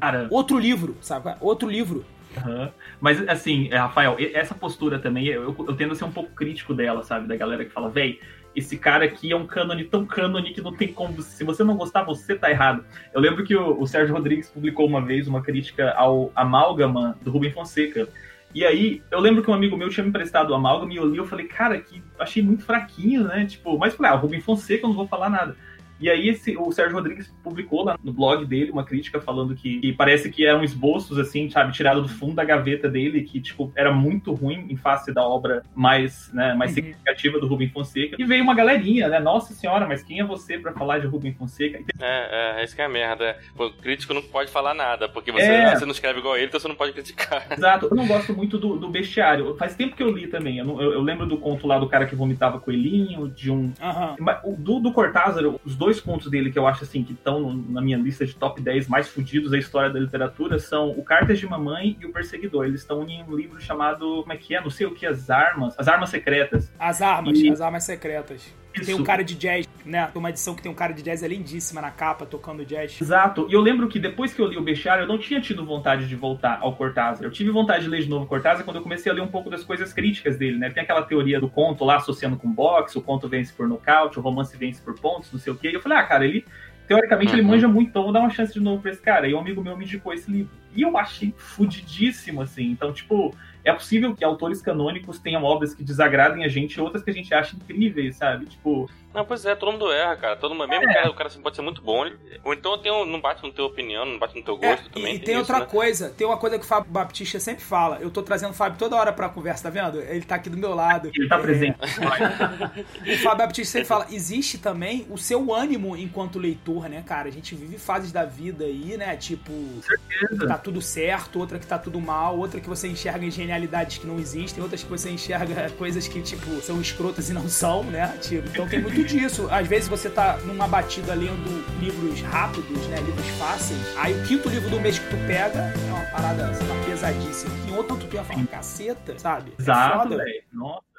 Cara. 0.00 0.26
Outro 0.30 0.58
livro, 0.58 0.96
sabe? 1.00 1.34
Outro 1.40 1.68
livro. 1.68 2.04
Uhum. 2.36 2.70
Mas, 3.00 3.26
assim, 3.28 3.68
Rafael, 3.68 4.16
essa 4.32 4.54
postura 4.54 4.98
também, 4.98 5.26
eu, 5.26 5.54
eu, 5.56 5.76
tendo 5.76 5.92
a 5.92 5.94
ser 5.94 6.04
um 6.04 6.12
pouco 6.12 6.30
crítico 6.30 6.74
dela, 6.74 7.02
sabe? 7.02 7.28
Da 7.28 7.36
galera 7.36 7.64
que 7.64 7.70
fala, 7.70 7.90
véi, 7.90 8.18
esse 8.54 8.76
cara 8.76 9.04
aqui 9.04 9.32
é 9.32 9.36
um 9.36 9.46
cânone 9.46 9.84
tão 9.84 10.04
cânone 10.04 10.52
que 10.52 10.60
não 10.60 10.74
tem 10.74 10.92
como. 10.92 11.20
Se 11.22 11.44
você 11.44 11.64
não 11.64 11.76
gostar, 11.76 12.02
você 12.02 12.34
tá 12.34 12.50
errado. 12.50 12.84
Eu 13.12 13.20
lembro 13.20 13.44
que 13.44 13.56
o, 13.56 13.80
o 13.80 13.86
Sérgio 13.86 14.14
Rodrigues 14.14 14.50
publicou 14.50 14.86
uma 14.86 15.00
vez 15.00 15.26
uma 15.26 15.42
crítica 15.42 15.92
ao 15.92 16.30
Amálgama 16.34 17.16
do 17.22 17.30
Rubem 17.30 17.50
Fonseca. 17.50 18.08
E 18.54 18.64
aí, 18.66 19.02
eu 19.10 19.18
lembro 19.18 19.42
que 19.42 19.50
um 19.50 19.54
amigo 19.54 19.76
meu 19.76 19.88
tinha 19.88 20.04
me 20.04 20.10
emprestado 20.10 20.50
o 20.50 20.54
Amálgama 20.54 20.92
e 20.92 20.96
eu 20.96 21.06
li, 21.06 21.16
eu 21.16 21.26
falei, 21.26 21.46
cara, 21.46 21.80
que 21.80 22.02
achei 22.18 22.42
muito 22.42 22.64
fraquinho, 22.64 23.24
né? 23.24 23.46
Tipo, 23.46 23.78
mas 23.78 23.94
falei, 23.94 24.12
ah, 24.12 24.14
o 24.14 24.18
Rubem 24.18 24.40
Fonseca 24.40 24.84
eu 24.84 24.88
não 24.88 24.96
vou 24.96 25.08
falar 25.08 25.30
nada. 25.30 25.56
E 26.02 26.10
aí 26.10 26.28
esse, 26.28 26.56
o 26.56 26.72
Sérgio 26.72 26.96
Rodrigues 26.96 27.32
publicou 27.44 27.84
lá 27.84 27.96
no 28.02 28.12
blog 28.12 28.44
dele 28.44 28.72
uma 28.72 28.84
crítica 28.84 29.20
falando 29.20 29.54
que, 29.54 29.80
que, 29.80 29.92
parece 29.92 30.28
que 30.30 30.44
eram 30.44 30.64
esboços, 30.64 31.16
assim, 31.16 31.48
sabe, 31.48 31.72
tirado 31.72 32.02
do 32.02 32.08
fundo 32.08 32.34
da 32.34 32.44
gaveta 32.44 32.88
dele, 32.88 33.22
que, 33.22 33.40
tipo, 33.40 33.72
era 33.76 33.92
muito 33.92 34.34
ruim 34.34 34.66
em 34.68 34.76
face 34.76 35.12
da 35.12 35.24
obra 35.24 35.62
mais, 35.74 36.32
né, 36.32 36.54
mais 36.54 36.72
uhum. 36.72 36.74
significativa 36.74 37.38
do 37.38 37.46
Rubem 37.46 37.68
Fonseca. 37.68 38.16
E 38.18 38.24
veio 38.24 38.42
uma 38.42 38.54
galerinha, 38.54 39.08
né, 39.08 39.20
nossa 39.20 39.54
senhora, 39.54 39.86
mas 39.86 40.02
quem 40.02 40.18
é 40.18 40.24
você 40.24 40.58
para 40.58 40.72
falar 40.72 40.98
de 40.98 41.06
Rubem 41.06 41.32
Fonseca? 41.32 41.78
É, 42.00 42.60
é, 42.60 42.64
isso 42.64 42.74
que 42.74 42.82
é 42.82 42.84
a 42.84 42.88
merda. 42.88 43.38
O 43.56 43.70
crítico 43.70 44.12
não 44.12 44.22
pode 44.22 44.50
falar 44.50 44.74
nada, 44.74 45.08
porque 45.08 45.30
você, 45.30 45.44
é... 45.44 45.76
você 45.76 45.84
não 45.84 45.92
escreve 45.92 46.18
igual 46.18 46.36
ele, 46.36 46.46
então 46.46 46.58
você 46.58 46.66
não 46.66 46.74
pode 46.74 46.92
criticar. 46.92 47.46
Exato. 47.56 47.86
Eu 47.86 47.96
não 47.96 48.08
gosto 48.08 48.34
muito 48.34 48.58
do, 48.58 48.76
do 48.76 48.88
bestiário. 48.88 49.54
Faz 49.56 49.76
tempo 49.76 49.94
que 49.94 50.02
eu 50.02 50.10
li 50.10 50.26
também. 50.26 50.58
Eu, 50.58 50.80
eu, 50.80 50.92
eu, 50.94 51.02
lembro 51.02 51.26
do 51.26 51.36
conto 51.36 51.66
lá 51.66 51.78
do 51.78 51.88
cara 51.88 52.06
que 52.06 52.16
vomitava 52.16 52.58
coelhinho, 52.58 53.28
de 53.28 53.50
um... 53.50 53.72
Uhum. 53.80 54.56
Do, 54.58 54.80
do 54.80 54.92
Cortázar, 54.92 55.44
os 55.64 55.76
dois 55.76 55.91
contos 56.00 56.30
dele 56.30 56.50
que 56.50 56.58
eu 56.58 56.66
acho 56.66 56.84
assim 56.84 57.02
que 57.02 57.12
estão 57.12 57.52
na 57.68 57.80
minha 57.80 57.98
lista 57.98 58.24
de 58.26 58.34
top 58.34 58.60
10 58.60 58.88
mais 58.88 59.08
fudidos 59.08 59.50
da 59.50 59.58
história 59.58 59.90
da 59.90 59.98
literatura 59.98 60.58
são 60.58 60.90
o 60.90 61.02
Cartas 61.02 61.38
de 61.38 61.46
Mamãe 61.46 61.96
e 62.00 62.06
o 62.06 62.12
Perseguidor. 62.12 62.66
Eles 62.66 62.80
estão 62.80 63.08
em 63.08 63.22
um 63.22 63.34
livro 63.34 63.60
chamado, 63.60 64.22
como 64.22 64.32
é 64.32 64.36
que 64.36 64.54
é? 64.54 64.60
Não 64.60 64.70
sei 64.70 64.86
o 64.86 64.94
que, 64.94 65.06
as 65.06 65.30
armas, 65.30 65.74
as 65.78 65.88
armas 65.88 66.10
secretas. 66.10 66.72
As 66.78 67.02
armas, 67.02 67.38
e... 67.38 67.50
as 67.50 67.60
armas 67.60 67.84
secretas. 67.84 68.52
Isso. 68.74 68.86
Tem 68.86 68.94
um 68.94 69.04
cara 69.04 69.22
de 69.22 69.34
jazz, 69.34 69.68
né? 69.84 70.06
Tem 70.06 70.18
uma 70.18 70.30
edição 70.30 70.54
que 70.54 70.62
tem 70.62 70.70
um 70.70 70.74
cara 70.74 70.92
de 70.92 71.02
jazz 71.02 71.22
é 71.22 71.28
lindíssima 71.28 71.80
na 71.80 71.90
capa, 71.90 72.24
tocando 72.24 72.64
jazz. 72.64 73.00
Exato. 73.00 73.46
E 73.48 73.52
eu 73.52 73.60
lembro 73.60 73.88
que 73.88 73.98
depois 73.98 74.32
que 74.32 74.40
eu 74.40 74.46
li 74.46 74.56
o 74.56 74.62
Bestiário, 74.62 75.04
eu 75.04 75.08
não 75.08 75.18
tinha 75.18 75.40
tido 75.40 75.64
vontade 75.64 76.08
de 76.08 76.16
voltar 76.16 76.58
ao 76.60 76.74
Cortázar. 76.74 77.24
Eu 77.24 77.30
tive 77.30 77.50
vontade 77.50 77.84
de 77.84 77.90
ler 77.90 78.02
de 78.02 78.08
novo 78.08 78.24
o 78.24 78.28
Cortázar 78.28 78.64
quando 78.64 78.76
eu 78.76 78.82
comecei 78.82 79.12
a 79.12 79.14
ler 79.14 79.20
um 79.20 79.28
pouco 79.28 79.50
das 79.50 79.62
coisas 79.62 79.92
críticas 79.92 80.38
dele, 80.38 80.58
né? 80.58 80.70
Tem 80.70 80.82
aquela 80.82 81.02
teoria 81.02 81.38
do 81.38 81.48
conto 81.48 81.84
lá 81.84 81.96
associando 81.96 82.36
com 82.36 82.50
boxe, 82.50 82.96
o 82.96 83.02
conto 83.02 83.28
vence 83.28 83.52
por 83.52 83.68
nocaute, 83.68 84.18
o 84.18 84.22
romance 84.22 84.56
vence 84.56 84.80
por 84.80 84.98
pontos, 84.98 85.30
não 85.32 85.38
sei 85.38 85.52
o 85.52 85.56
quê. 85.56 85.70
E 85.70 85.74
eu 85.74 85.80
falei, 85.80 85.98
ah, 85.98 86.04
cara, 86.04 86.24
ele 86.24 86.44
teoricamente 86.86 87.32
uhum. 87.32 87.38
ele 87.38 87.46
manja 87.46 87.68
muito, 87.68 87.88
então 87.88 88.02
vou 88.02 88.12
dar 88.12 88.20
uma 88.20 88.30
chance 88.30 88.52
de 88.52 88.60
novo 88.60 88.82
pra 88.82 88.90
esse 88.90 89.00
cara. 89.00 89.28
E 89.28 89.34
um 89.34 89.38
amigo 89.38 89.62
meu 89.62 89.76
me 89.76 89.84
indicou 89.84 90.12
esse 90.12 90.30
livro. 90.30 90.52
E 90.74 90.82
eu 90.82 90.96
achei 90.96 91.34
fudidíssimo, 91.36 92.40
assim. 92.42 92.70
Então, 92.70 92.92
tipo, 92.92 93.34
é 93.64 93.72
possível 93.72 94.14
que 94.14 94.24
autores 94.24 94.60
canônicos 94.60 95.18
tenham 95.18 95.44
obras 95.44 95.74
que 95.74 95.84
desagradem 95.84 96.44
a 96.44 96.48
gente 96.48 96.74
e 96.74 96.80
outras 96.80 97.02
que 97.02 97.10
a 97.10 97.14
gente 97.14 97.32
acha 97.32 97.56
incríveis, 97.56 98.16
sabe? 98.16 98.46
Tipo, 98.46 98.90
não, 99.14 99.24
pois 99.24 99.44
é, 99.44 99.54
todo 99.54 99.72
mundo 99.72 99.92
erra, 99.92 100.16
cara. 100.16 100.36
Todo 100.36 100.54
mundo, 100.54 100.68
mesmo 100.68 100.88
é. 100.88 100.94
cara, 100.94 101.10
o 101.10 101.14
cara 101.14 101.30
pode 101.42 101.56
ser 101.56 101.62
muito 101.62 101.82
bom, 101.82 102.04
ou 102.44 102.54
então 102.54 102.78
tem 102.78 102.90
um, 102.90 103.04
não 103.04 103.20
bate 103.20 103.42
no 103.42 103.52
teu 103.52 103.66
opinião, 103.66 104.04
não 104.04 104.18
bate 104.18 104.36
no 104.36 104.42
teu 104.42 104.56
gosto 104.56 104.86
é, 104.86 104.90
também. 104.90 105.14
E 105.14 105.18
tem, 105.18 105.26
tem 105.26 105.36
outra 105.36 105.60
né? 105.60 105.66
coisa, 105.66 106.10
tem 106.10 106.26
uma 106.26 106.36
coisa 106.36 106.58
que 106.58 106.64
o 106.64 106.68
Fábio 106.68 106.90
Baptista 106.90 107.38
sempre 107.38 107.62
fala. 107.62 107.98
Eu 108.00 108.10
tô 108.10 108.22
trazendo 108.22 108.50
o 108.50 108.54
Fábio 108.54 108.78
toda 108.78 108.96
hora 108.96 109.12
pra 109.12 109.28
conversa, 109.28 109.64
tá 109.64 109.70
vendo? 109.70 110.00
Ele 110.00 110.22
tá 110.22 110.36
aqui 110.36 110.48
do 110.48 110.56
meu 110.56 110.74
lado. 110.74 111.10
Ele 111.14 111.28
tá 111.28 111.36
é... 111.36 111.42
presente. 111.42 111.78
o 111.78 113.18
Fábio 113.18 113.38
Baptista 113.38 113.72
sempre 113.72 113.88
fala, 113.88 114.06
existe 114.10 114.58
também 114.58 115.06
o 115.10 115.18
seu 115.18 115.52
ânimo 115.52 115.96
enquanto 115.96 116.38
leitor, 116.38 116.88
né, 116.88 117.02
cara? 117.06 117.28
A 117.28 117.32
gente 117.32 117.54
vive 117.54 117.78
fases 117.78 118.12
da 118.12 118.24
vida 118.24 118.64
aí, 118.64 118.96
né? 118.96 119.14
Tipo, 119.16 119.52
Certeza. 119.82 120.46
tá 120.46 120.56
tudo 120.56 120.80
certo, 120.80 121.38
outra 121.38 121.58
que 121.58 121.66
tá 121.66 121.78
tudo 121.78 122.00
mal, 122.00 122.38
outra 122.38 122.60
que 122.60 122.68
você 122.68 122.88
enxerga 122.88 123.30
genialidades 123.30 123.98
que 123.98 124.06
não 124.06 124.18
existem, 124.18 124.62
outras 124.62 124.82
que 124.82 124.90
você 124.90 125.10
enxerga 125.10 125.70
coisas 125.76 126.08
que, 126.08 126.20
tipo, 126.22 126.60
são 126.62 126.80
escrotas 126.80 127.28
e 127.28 127.32
não 127.32 127.48
são, 127.48 127.84
né? 127.84 128.16
Tipo, 128.20 128.48
então 128.48 128.66
tem 128.66 128.80
muito 128.80 129.01
disso. 129.04 129.48
Às 129.50 129.66
vezes 129.66 129.88
você 129.88 130.08
tá 130.08 130.38
numa 130.44 130.66
batida 130.66 131.14
lendo 131.14 131.64
livros 131.80 132.20
rápidos, 132.22 132.86
né? 132.88 132.96
Livros 133.00 133.26
fáceis. 133.38 133.80
Aí 133.96 134.14
o 134.14 134.26
quinto 134.26 134.48
livro 134.48 134.70
do 134.70 134.80
mês 134.80 134.98
que 134.98 135.08
tu 135.08 135.16
pega 135.26 135.58
é 135.58 135.92
uma 135.92 136.04
parada, 136.06 136.52
sei 136.54 136.66
lá, 136.66 136.74
pesadíssima. 136.84 137.54
E 137.68 137.72
outro 137.72 137.96
tu 137.96 138.14
ia 138.14 138.24
falar, 138.24 138.46
caceta, 138.46 139.18
sabe? 139.18 139.52
É 139.58 139.62
Exato, 139.62 140.08
velho. 140.16 140.42
Nossa. 140.52 140.91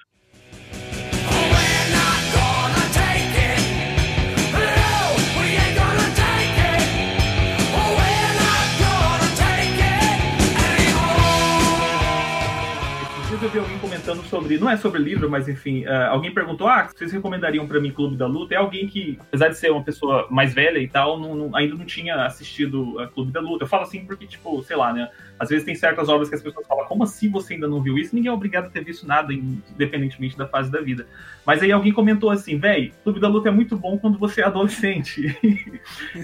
Eu 13.43 13.49
vi 13.49 13.60
alguém 13.60 13.77
comentando 13.77 14.23
sobre, 14.23 14.58
não 14.58 14.69
é 14.69 14.77
sobre 14.77 15.01
livro, 15.01 15.29
mas 15.29 15.49
enfim, 15.49 15.84
uh, 15.86 16.10
alguém 16.12 16.34
perguntou, 16.34 16.65
ah, 16.65 16.88
vocês 16.88 17.12
recomendariam 17.12 17.67
para 17.67 17.79
mim 17.79 17.91
Clube 17.91 18.15
da 18.15 18.25
Luta? 18.25 18.53
É 18.53 18.58
alguém 18.58 18.88
que, 18.88 19.19
apesar 19.19 19.49
de 19.49 19.58
ser 19.58 19.69
uma 19.69 19.84
pessoa 19.84 20.27
mais 20.32 20.53
velha 20.53 20.79
e 20.79 20.88
tal, 20.88 21.19
não, 21.19 21.36
não, 21.36 21.56
ainda 21.56 21.75
não 21.75 21.86
tinha 21.86 22.25
assistido 22.25 22.97
a 22.99 23.08
Clube 23.08 23.34
da 23.34 23.41
Luta. 23.41 23.65
Eu 23.65 23.67
falo 23.67 23.84
assim 23.84 24.06
porque, 24.06 24.25
tipo, 24.25 24.63
sei 24.63 24.77
lá, 24.77 24.93
né? 24.93 25.10
Às 25.43 25.49
vezes 25.49 25.65
tem 25.65 25.75
certas 25.75 26.08
obras 26.10 26.29
que 26.29 26.36
as 26.36 26.41
pessoas 26.41 26.65
falam, 26.65 26.86
como 26.86 27.03
assim 27.03 27.29
você 27.29 27.53
ainda 27.53 27.67
não 27.67 27.82
viu 27.82 27.97
isso? 27.97 28.15
Ninguém 28.15 28.29
é 28.29 28.34
obrigado 28.34 28.65
a 28.65 28.69
ter 28.69 28.84
visto 28.84 29.06
nada, 29.06 29.34
independentemente 29.34 30.38
da 30.38 30.47
fase 30.47 30.71
da 30.71 30.82
vida. 30.82 31.06
Mas 31.45 31.62
aí 31.62 31.71
alguém 31.71 31.91
comentou 31.91 32.29
assim, 32.29 32.58
véi, 32.58 32.93
Clube 33.03 33.19
da 33.19 33.27
Luta 33.27 33.49
é 33.49 33.51
muito 33.51 33.77
bom 33.77 33.97
quando 33.97 34.17
você 34.17 34.41
é 34.41 34.45
adolescente. 34.45 35.38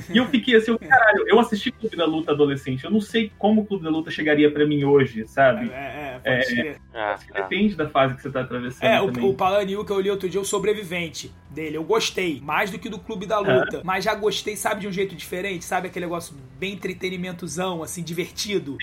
e 0.09 0.17
eu 0.17 0.25
fiquei 0.27 0.55
assim, 0.55 0.77
caralho, 0.77 1.25
eu 1.27 1.39
assisti 1.39 1.71
Clube 1.71 1.97
da 1.97 2.05
Luta 2.05 2.31
adolescente, 2.31 2.85
eu 2.85 2.91
não 2.91 3.01
sei 3.01 3.31
como 3.37 3.61
o 3.61 3.65
Clube 3.65 3.83
da 3.83 3.89
Luta 3.89 4.09
chegaria 4.09 4.49
para 4.49 4.65
mim 4.65 4.85
hoje, 4.85 5.27
sabe? 5.27 5.69
É, 5.69 6.21
é, 6.23 6.39
é, 6.39 6.77
é, 6.93 7.15
é 7.33 7.41
depende 7.41 7.75
da 7.75 7.89
fase 7.89 8.15
que 8.15 8.21
você 8.21 8.29
tá 8.29 8.41
atravessando. 8.41 8.87
É, 8.87 9.01
o, 9.01 9.29
o 9.29 9.33
Palanil 9.33 9.83
que 9.83 9.91
eu 9.91 9.99
li 9.99 10.09
outro 10.09 10.29
dia, 10.29 10.39
o 10.39 10.45
sobrevivente 10.45 11.31
dele, 11.49 11.75
eu 11.77 11.83
gostei, 11.83 12.39
mais 12.41 12.71
do 12.71 12.79
que 12.79 12.87
do 12.87 12.99
Clube 12.99 13.25
da 13.25 13.39
Luta, 13.39 13.81
mas 13.83 14.05
já 14.05 14.15
gostei, 14.15 14.55
sabe, 14.55 14.81
de 14.81 14.87
um 14.87 14.91
jeito 14.91 15.15
diferente, 15.15 15.65
sabe, 15.65 15.87
aquele 15.87 16.05
negócio 16.05 16.35
bem 16.57 16.73
entretenimentozão, 16.73 17.83
assim, 17.83 18.03
divertido. 18.03 18.77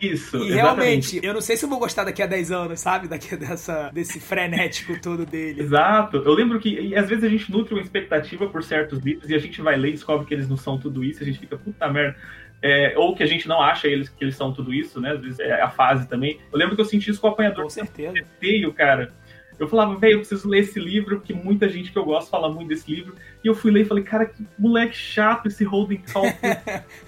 Isso, 0.00 0.36
E 0.38 0.48
exatamente. 0.48 0.54
realmente, 0.54 1.20
eu 1.22 1.34
não 1.34 1.40
sei 1.40 1.56
se 1.56 1.64
eu 1.64 1.68
vou 1.68 1.78
gostar 1.78 2.04
daqui 2.04 2.22
a 2.22 2.26
10 2.26 2.52
anos, 2.52 2.80
sabe, 2.80 3.08
daqui 3.08 3.36
dessa, 3.36 3.90
desse 3.90 4.20
frenético 4.20 5.00
todo 5.00 5.24
dele. 5.26 5.62
Exato. 5.62 6.18
Eu 6.18 6.34
lembro 6.34 6.58
que 6.58 6.94
às 6.94 7.08
vezes 7.08 7.24
a 7.24 7.28
gente 7.28 7.50
nutre 7.50 7.74
uma 7.74 7.82
expectativa 7.82 8.46
por 8.48 8.62
certos 8.62 8.98
livros 9.00 9.28
e 9.30 9.34
a 9.34 9.38
gente 9.38 9.60
vai 9.60 9.76
ler 9.76 9.88
e 9.88 9.92
descobre 9.92 10.26
que 10.26 10.34
eles 10.34 10.48
não 10.48 10.56
são 10.56 10.78
tudo 10.78 11.04
isso, 11.04 11.22
a 11.22 11.26
gente 11.26 11.38
fica, 11.38 11.56
puta 11.56 11.88
merda. 11.88 12.16
É, 12.64 12.94
ou 12.96 13.12
que 13.12 13.24
a 13.24 13.26
gente 13.26 13.48
não 13.48 13.60
acha 13.60 13.88
eles 13.88 14.08
que 14.08 14.22
eles 14.24 14.36
são 14.36 14.52
tudo 14.52 14.72
isso, 14.72 15.00
né? 15.00 15.10
Às 15.10 15.20
vezes 15.20 15.40
é 15.40 15.60
a 15.60 15.68
fase 15.68 16.08
também. 16.08 16.38
Eu 16.52 16.56
lembro 16.56 16.76
que 16.76 16.80
eu 16.80 16.84
senti 16.84 17.10
isso 17.10 17.20
com 17.20 17.26
o 17.26 17.30
apanhador. 17.30 17.64
Com 17.64 17.70
certeza. 17.70 18.16
É 18.16 18.24
feio, 18.38 18.72
cara. 18.72 19.12
Eu 19.58 19.68
falava, 19.68 19.94
velho, 19.96 20.14
eu 20.14 20.18
preciso 20.18 20.48
ler 20.48 20.60
esse 20.60 20.80
livro, 20.80 21.18
porque 21.18 21.32
muita 21.32 21.68
gente 21.68 21.92
que 21.92 21.98
eu 21.98 22.04
gosto 22.04 22.30
fala 22.30 22.50
muito 22.50 22.68
desse 22.68 22.90
livro. 22.92 23.14
E 23.44 23.46
eu 23.48 23.54
fui 23.54 23.70
ler 23.70 23.82
e 23.82 23.84
falei, 23.84 24.02
cara, 24.02 24.26
que 24.26 24.44
moleque 24.58 24.96
chato 24.96 25.46
esse 25.46 25.64
Holden 25.64 25.98
Caulfield. 25.98 26.60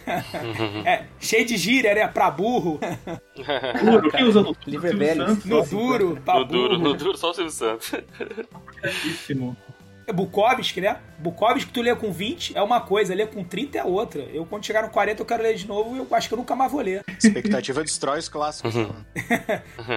é, 0.87 1.05
cheio 1.19 1.45
de 1.47 1.57
gíria, 1.57 1.95
né? 1.95 2.07
Pra 2.07 2.31
burro. 2.31 2.79
Duro, 3.85 4.11
quem 4.11 4.25
usa 4.25 4.43
no 4.43 4.57
livro 4.67 5.03
é. 5.03 5.15
Santos, 5.15 5.45
no 5.45 5.63
duro, 5.65 6.19
no 6.27 6.45
duro, 6.45 6.79
no 6.79 6.95
duro, 6.95 7.19
só 7.19 7.31
o 7.31 7.35
Silvio 7.35 7.51
Santos. 7.51 7.93
É 10.07 10.13
Bukowski, 10.13 10.81
né? 10.81 10.99
Bukowski, 11.19 11.73
tu 11.73 11.81
lê 11.81 11.95
com 11.95 12.13
20 12.13 12.57
é 12.57 12.63
uma 12.63 12.81
coisa, 12.81 13.15
lê 13.15 13.27
com 13.27 13.43
30 13.43 13.79
é 13.79 13.85
outra. 13.85 14.23
Eu, 14.23 14.45
quando 14.45 14.65
chegar 14.65 14.83
no 14.83 14.91
40, 14.91 15.23
eu 15.23 15.27
quero 15.27 15.43
ler 15.43 15.55
de 15.55 15.67
novo 15.67 15.95
e 15.97 15.99
eu 15.99 16.07
acho 16.13 16.29
que 16.29 16.35
eu 16.35 16.39
nunca 16.39 16.55
mais 16.55 16.71
vou 16.71 16.81
ler. 16.81 17.03
Expectativa 17.19 17.83
destrói 17.83 18.19
os 18.19 18.29
clássicos. 18.29 18.75
Uhum. 18.75 18.93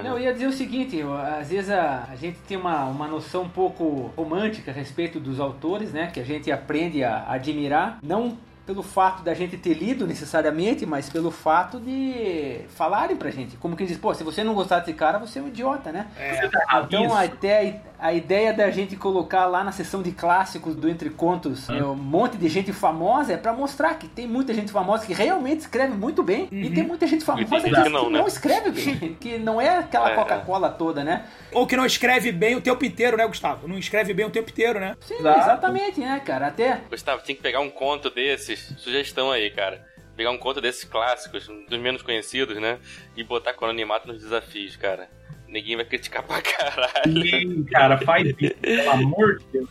Não, 0.03 0.17
eu 0.17 0.19
ia 0.19 0.33
dizer 0.33 0.47
o 0.47 0.53
seguinte, 0.53 0.95
eu, 0.95 1.13
às 1.13 1.49
vezes 1.49 1.69
a, 1.69 2.07
a, 2.11 2.15
gente 2.15 2.39
tem 2.47 2.57
uma, 2.57 2.85
uma 2.85 3.07
noção 3.07 3.43
um 3.43 3.49
pouco 3.49 4.11
romântica 4.15 4.71
a 4.71 4.73
respeito 4.73 5.19
dos 5.19 5.39
autores, 5.39 5.91
né? 5.91 6.07
Que 6.07 6.19
a 6.19 6.23
gente 6.23 6.51
aprende 6.51 7.03
a 7.03 7.25
admirar, 7.31 7.99
não 8.01 8.37
pelo 8.67 8.83
fato 8.83 9.23
da 9.23 9.33
gente 9.33 9.55
ter 9.55 9.73
lido 9.73 10.05
necessariamente, 10.05 10.85
mas 10.85 11.09
pelo 11.09 11.31
fato 11.31 11.79
de 11.79 12.59
falarem 12.75 13.15
pra 13.15 13.31
gente. 13.31 13.55
Como 13.55 13.77
que 13.77 13.85
diz, 13.85 13.97
pô, 13.97 14.13
se 14.13 14.25
você 14.25 14.43
não 14.43 14.53
gostar 14.53 14.79
desse 14.79 14.93
cara, 14.93 15.17
você 15.17 15.39
é 15.39 15.41
um 15.41 15.47
idiota, 15.47 15.89
né? 15.89 16.07
É, 16.19 16.45
então 16.83 17.15
até 17.15 17.81
a, 17.97 18.07
a, 18.07 18.13
ideia 18.13 18.53
da 18.53 18.69
gente 18.69 18.97
colocar 18.97 19.45
lá 19.45 19.63
na 19.63 19.71
seção 19.71 20.03
de 20.03 20.11
clássicos 20.11 20.75
do 20.75 20.89
Entre 20.89 21.09
Contos 21.09 21.69
é, 21.69 21.81
um 21.81 21.95
monte 21.95 22.37
de 22.37 22.49
gente 22.49 22.73
famosa 22.73 23.33
é 23.33 23.37
para 23.37 23.53
mostrar 23.53 23.93
que 23.93 24.05
tem 24.05 24.27
muita 24.27 24.53
gente 24.53 24.69
famosa 24.69 25.05
que 25.05 25.13
realmente 25.13 25.61
escreve 25.61 25.93
muito 25.93 26.21
bem 26.21 26.49
uhum. 26.51 26.61
e 26.61 26.69
tem 26.69 26.83
muita 26.83 27.07
gente 27.07 27.23
famosa 27.23 27.45
que, 27.45 27.73
que, 27.73 27.89
não, 27.89 28.09
né? 28.09 28.19
não, 28.19 28.27
escreve 28.27 28.71
bem, 28.71 29.15
que 29.17 29.37
não 29.37 29.61
é 29.61 29.77
aquela 29.77 30.11
é, 30.11 30.15
Coca-Cola 30.15 30.69
toda, 30.69 31.05
né? 31.05 31.25
Ou 31.53 31.65
que 31.65 31.77
não 31.77 31.85
escreve 31.85 32.33
bem 32.33 32.55
o 32.55 32.61
tempo 32.61 32.83
inteiro, 32.83 33.15
né, 33.15 33.25
Gustavo? 33.25 33.65
Não 33.65 33.77
escreve 33.77 34.13
bem 34.13 34.25
o 34.25 34.29
tempo 34.29 34.49
inteiro, 34.49 34.77
né? 34.77 34.97
Sim, 34.99 35.15
Exato. 35.15 35.39
exatamente, 35.39 35.99
né, 36.01 36.21
cara? 36.25 36.47
Até. 36.47 36.81
Gustavo, 36.89 37.23
tinha 37.23 37.35
que 37.35 37.41
pegar 37.41 37.61
um 37.61 37.69
conto 37.69 38.09
desses 38.09 38.56
sugestão 38.57 39.31
aí, 39.31 39.49
cara. 39.49 39.85
Pegar 40.15 40.31
um 40.31 40.37
conto 40.37 40.59
desses 40.59 40.83
clássicos, 40.83 41.47
dos 41.69 41.79
menos 41.79 42.01
conhecidos, 42.01 42.57
né? 42.57 42.79
E 43.15 43.23
botar 43.23 43.53
com 43.53 43.65
anonimato 43.65 44.07
nos 44.07 44.21
desafios, 44.21 44.75
cara. 44.75 45.09
Ninguém 45.47 45.75
vai 45.75 45.85
criticar 45.85 46.23
pra 46.23 46.41
caralho. 46.43 47.21
Sim, 47.29 47.63
cara, 47.65 47.97
faz 47.99 48.27
isso, 48.27 48.55
pelo 48.55 48.89
amor 48.89 49.37
de 49.37 49.45
Deus. 49.53 49.69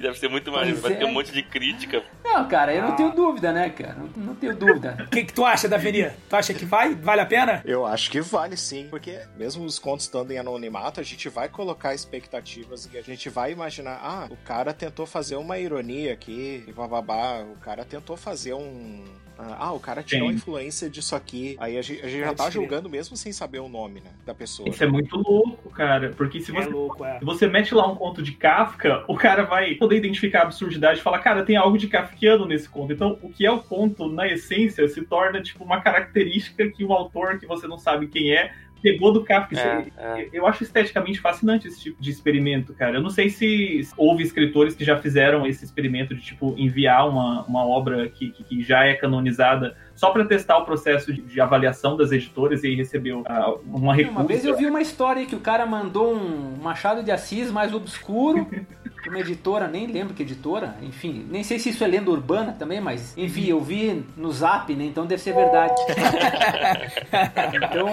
Deve 0.00 0.18
ser 0.18 0.28
muito 0.28 0.50
maneiro, 0.50 0.80
vai 0.80 0.96
ter 0.96 1.04
um 1.04 1.12
monte 1.12 1.32
de 1.32 1.42
crítica. 1.42 2.02
Não, 2.24 2.48
cara, 2.48 2.74
eu 2.74 2.82
não 2.82 2.96
tenho 2.96 3.12
dúvida, 3.12 3.52
né, 3.52 3.68
cara? 3.70 3.94
Não, 3.94 4.24
não 4.24 4.34
tenho 4.34 4.56
dúvida. 4.56 4.96
O 5.00 5.08
que, 5.10 5.24
que 5.24 5.32
tu 5.32 5.44
acha, 5.44 5.68
Davi? 5.68 6.10
Tu 6.28 6.36
acha 6.36 6.54
que 6.54 6.64
vai? 6.64 6.94
Vale 6.94 7.20
a 7.20 7.26
pena? 7.26 7.62
Eu 7.64 7.86
acho 7.86 8.10
que 8.10 8.20
vale 8.20 8.56
sim, 8.56 8.86
porque 8.88 9.20
mesmo 9.36 9.64
os 9.64 9.78
contos 9.78 10.06
estando 10.06 10.30
em 10.30 10.38
anonimato, 10.38 11.00
a 11.00 11.02
gente 11.02 11.28
vai 11.28 11.48
colocar 11.48 11.94
expectativas 11.94 12.88
e 12.92 12.98
a 12.98 13.02
gente 13.02 13.28
vai 13.28 13.52
imaginar, 13.52 14.00
ah, 14.02 14.26
o 14.30 14.36
cara 14.36 14.72
tentou 14.72 15.06
fazer 15.06 15.36
uma 15.36 15.58
ironia 15.58 16.12
aqui, 16.12 16.64
e 16.66 16.72
bababá, 16.72 17.40
o 17.40 17.56
cara 17.56 17.84
tentou 17.84 18.16
fazer 18.16 18.54
um 18.54 19.04
ah, 19.38 19.72
o 19.72 19.78
cara 19.78 20.02
tirou 20.02 20.28
Sim. 20.28 20.34
a 20.34 20.36
influência 20.36 20.90
disso 20.90 21.14
aqui. 21.14 21.56
Aí 21.60 21.78
a 21.78 21.82
gente, 21.82 22.04
a 22.04 22.08
gente 22.08 22.20
já 22.20 22.34
tá 22.34 22.50
julgando 22.50 22.88
mesmo 22.88 23.16
sem 23.16 23.32
saber 23.32 23.60
o 23.60 23.68
nome, 23.68 24.00
né? 24.00 24.10
Da 24.26 24.34
pessoa. 24.34 24.68
Isso 24.68 24.82
é 24.82 24.86
muito 24.86 25.16
louco, 25.16 25.70
cara. 25.70 26.12
Porque 26.16 26.40
se 26.40 26.50
é 26.50 26.60
você, 26.60 26.68
louco, 26.68 27.04
é. 27.04 27.20
você 27.22 27.46
mete 27.46 27.72
lá 27.74 27.86
um 27.86 27.94
conto 27.94 28.20
de 28.20 28.32
Kafka, 28.32 29.04
o 29.06 29.14
cara 29.14 29.44
vai 29.44 29.74
poder 29.76 29.96
identificar 29.96 30.40
a 30.40 30.42
absurdidade 30.42 30.98
e 30.98 31.02
falar, 31.02 31.20
cara, 31.20 31.44
tem 31.44 31.56
algo 31.56 31.78
de 31.78 31.86
Kafkiano 31.86 32.46
nesse 32.46 32.68
conto. 32.68 32.92
Então, 32.92 33.16
o 33.22 33.28
que 33.28 33.46
é 33.46 33.50
o 33.50 33.60
conto, 33.60 34.08
na 34.08 34.26
essência, 34.26 34.88
se 34.88 35.02
torna, 35.02 35.40
tipo, 35.40 35.62
uma 35.62 35.80
característica 35.80 36.68
que 36.68 36.84
o 36.84 36.92
autor, 36.92 37.38
que 37.38 37.46
você 37.46 37.68
não 37.68 37.78
sabe 37.78 38.08
quem 38.08 38.32
é, 38.32 38.52
pegou 38.80 39.12
do 39.12 39.24
Kafka. 39.24 39.58
É, 39.58 39.86
é. 39.96 40.28
Eu 40.32 40.46
acho 40.46 40.62
esteticamente 40.62 41.20
fascinante 41.20 41.68
esse 41.68 41.80
tipo 41.80 42.00
de 42.00 42.10
experimento, 42.10 42.72
cara. 42.74 42.96
Eu 42.96 43.02
não 43.02 43.10
sei 43.10 43.28
se 43.28 43.86
houve 43.96 44.22
escritores 44.22 44.74
que 44.74 44.84
já 44.84 44.96
fizeram 44.96 45.46
esse 45.46 45.64
experimento 45.64 46.14
de, 46.14 46.22
tipo, 46.22 46.54
enviar 46.56 47.08
uma, 47.08 47.44
uma 47.44 47.66
obra 47.66 48.08
que, 48.08 48.30
que, 48.30 48.44
que 48.44 48.62
já 48.62 48.84
é 48.84 48.94
canonizada 48.94 49.76
só 49.98 50.10
para 50.10 50.24
testar 50.24 50.58
o 50.58 50.64
processo 50.64 51.12
de, 51.12 51.20
de, 51.20 51.40
avaliação 51.40 51.96
das 51.96 52.12
editoras 52.12 52.62
e 52.62 52.72
recebeu 52.72 53.22
uh, 53.22 53.60
uma 53.66 53.92
recusa. 53.92 54.20
Uma 54.20 54.28
vez 54.28 54.44
eu 54.44 54.56
vi 54.56 54.66
uma 54.66 54.80
história 54.80 55.26
que 55.26 55.34
o 55.34 55.40
cara 55.40 55.66
mandou 55.66 56.14
um 56.14 56.56
Machado 56.62 57.02
de 57.02 57.10
Assis 57.10 57.50
mais 57.50 57.74
obscuro 57.74 58.46
uma 59.08 59.20
editora, 59.20 59.66
nem 59.66 59.86
lembro 59.86 60.14
que 60.14 60.22
editora, 60.22 60.76
enfim, 60.82 61.26
nem 61.30 61.42
sei 61.42 61.58
se 61.58 61.70
isso 61.70 61.82
é 61.82 61.86
lenda 61.86 62.10
urbana 62.10 62.54
também, 62.58 62.80
mas 62.80 63.16
enfim, 63.16 63.46
eu 63.46 63.60
vi 63.60 64.04
no 64.16 64.30
zap, 64.30 64.74
né? 64.74 64.84
Então 64.84 65.06
deve 65.06 65.22
ser 65.22 65.34
verdade. 65.34 65.74
então 67.54 67.86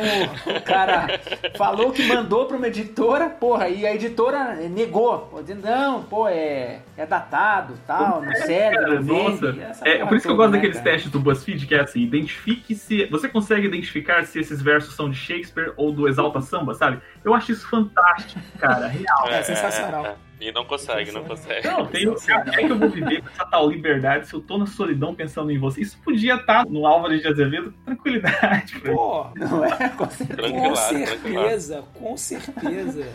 o 0.55 0.61
cara 0.61 1.19
falou 1.57 1.91
que 1.91 2.05
mandou 2.07 2.45
para 2.45 2.57
uma 2.57 2.67
editora, 2.67 3.29
porra, 3.29 3.69
e 3.69 3.85
a 3.85 3.93
editora 3.93 4.55
negou, 4.69 5.41
dizendo, 5.41 5.65
não, 5.65 6.03
pô, 6.03 6.27
é, 6.27 6.79
é 6.97 7.05
datado, 7.05 7.75
tal, 7.87 8.21
não 8.21 8.35
serve, 8.35 8.95
não 8.95 9.03
vende. 9.03 9.61
É, 9.83 10.05
por 10.05 10.17
isso 10.17 10.27
que 10.27 10.31
eu 10.31 10.37
gosto 10.37 10.51
né, 10.51 10.57
daqueles 10.57 10.77
cara? 10.77 10.91
testes 10.91 11.11
do 11.11 11.19
BuzzFeed, 11.19 11.65
que 11.65 11.75
é 11.75 11.81
assim, 11.95 12.01
identifique 12.01 12.75
se. 12.75 13.05
Você 13.05 13.29
consegue 13.29 13.65
identificar 13.67 14.25
se 14.25 14.39
esses 14.39 14.61
versos 14.61 14.93
são 14.93 15.09
de 15.09 15.17
Shakespeare 15.17 15.73
ou 15.77 15.91
do 15.91 16.07
Exalta 16.07 16.41
Samba, 16.41 16.73
sabe? 16.73 17.01
Eu 17.23 17.33
acho 17.33 17.51
isso 17.51 17.67
fantástico, 17.67 18.41
cara, 18.59 18.87
real. 18.87 19.27
É, 19.29 19.39
é 19.39 19.43
sensacional. 19.43 20.05
É. 20.05 20.15
E 20.39 20.51
não 20.51 20.65
consegue, 20.65 21.13
não 21.13 21.23
consegue. 21.23 21.65
Não, 21.65 21.85
tem 21.85 22.13
cara, 22.13 22.51
é 22.53 22.57
que 22.57 22.71
eu 22.71 22.77
vou 22.77 22.89
viver 22.89 23.21
com 23.21 23.29
essa 23.29 23.45
tal 23.45 23.69
liberdade 23.69 24.27
se 24.27 24.33
eu 24.33 24.41
tô 24.41 24.57
na 24.57 24.65
solidão 24.65 25.15
pensando 25.15 25.49
em 25.49 25.57
você. 25.57 25.79
Isso 25.79 25.97
podia 26.03 26.35
estar 26.35 26.65
tá 26.65 26.69
no 26.69 26.85
Álvaro 26.85 27.17
de 27.17 27.25
Azevedo 27.25 27.71
com 27.71 27.85
tranquilidade. 27.85 28.79
Pô, 28.83 29.27
não 29.33 29.63
é? 29.63 29.89
Com 29.89 30.09
certeza, 30.09 30.51
com 30.51 30.75
certeza. 30.75 31.83
Com 31.93 32.17
certeza. 32.17 33.05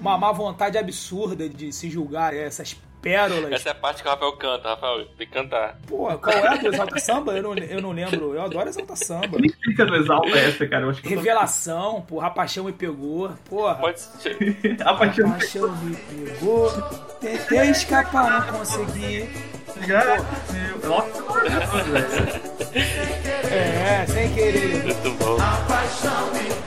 Uma 0.00 0.18
má 0.18 0.32
vontade 0.32 0.76
absurda 0.76 1.48
de 1.48 1.72
se 1.72 1.88
julgar 1.88 2.34
essas 2.34 2.74
pérolas. 3.04 3.52
Essa 3.52 3.68
é 3.68 3.72
a 3.72 3.74
parte 3.74 4.02
que 4.02 4.08
o 4.08 4.10
Rafael 4.10 4.32
canta, 4.32 4.68
Rafael, 4.70 5.04
tem 5.18 5.26
que 5.26 5.32
cantar. 5.32 5.78
Pô, 5.86 6.06
qual 6.18 6.34
é 6.34 6.48
a 6.48 6.56
do 6.56 6.68
Exalta 6.68 6.98
Samba? 6.98 7.32
Eu 7.32 7.42
não, 7.42 7.54
eu 7.54 7.82
não 7.82 7.92
lembro. 7.92 8.34
Eu 8.34 8.42
adoro 8.42 8.68
Exalta 8.68 8.96
Samba. 8.96 9.38
Nem 9.38 9.50
fica 9.50 9.84
do 9.84 9.94
Exalta 9.94 10.30
essa, 10.30 10.66
cara. 10.66 10.84
Eu 10.84 10.90
acho 10.90 11.02
que 11.02 11.08
Revelação, 11.10 11.96
tô... 11.96 12.14
porra, 12.14 12.28
a 12.28 12.30
paixão 12.30 12.64
me 12.64 12.72
pegou. 12.72 13.30
Porra. 13.48 13.74
Pode 13.74 14.00
ser. 14.00 14.36
a 14.82 14.94
paixão 14.94 15.28
me 15.82 15.94
pegou. 15.94 16.70
Tentei 17.20 17.70
escapar, 17.70 18.46
não 18.46 18.58
consegui. 18.58 19.28
É, 23.50 24.06
sem 24.06 24.32
querer. 24.32 24.84
Muito 24.84 25.10
bom. 25.18 25.36
A 25.40 25.56
paixão 25.68 26.32
me 26.32 26.63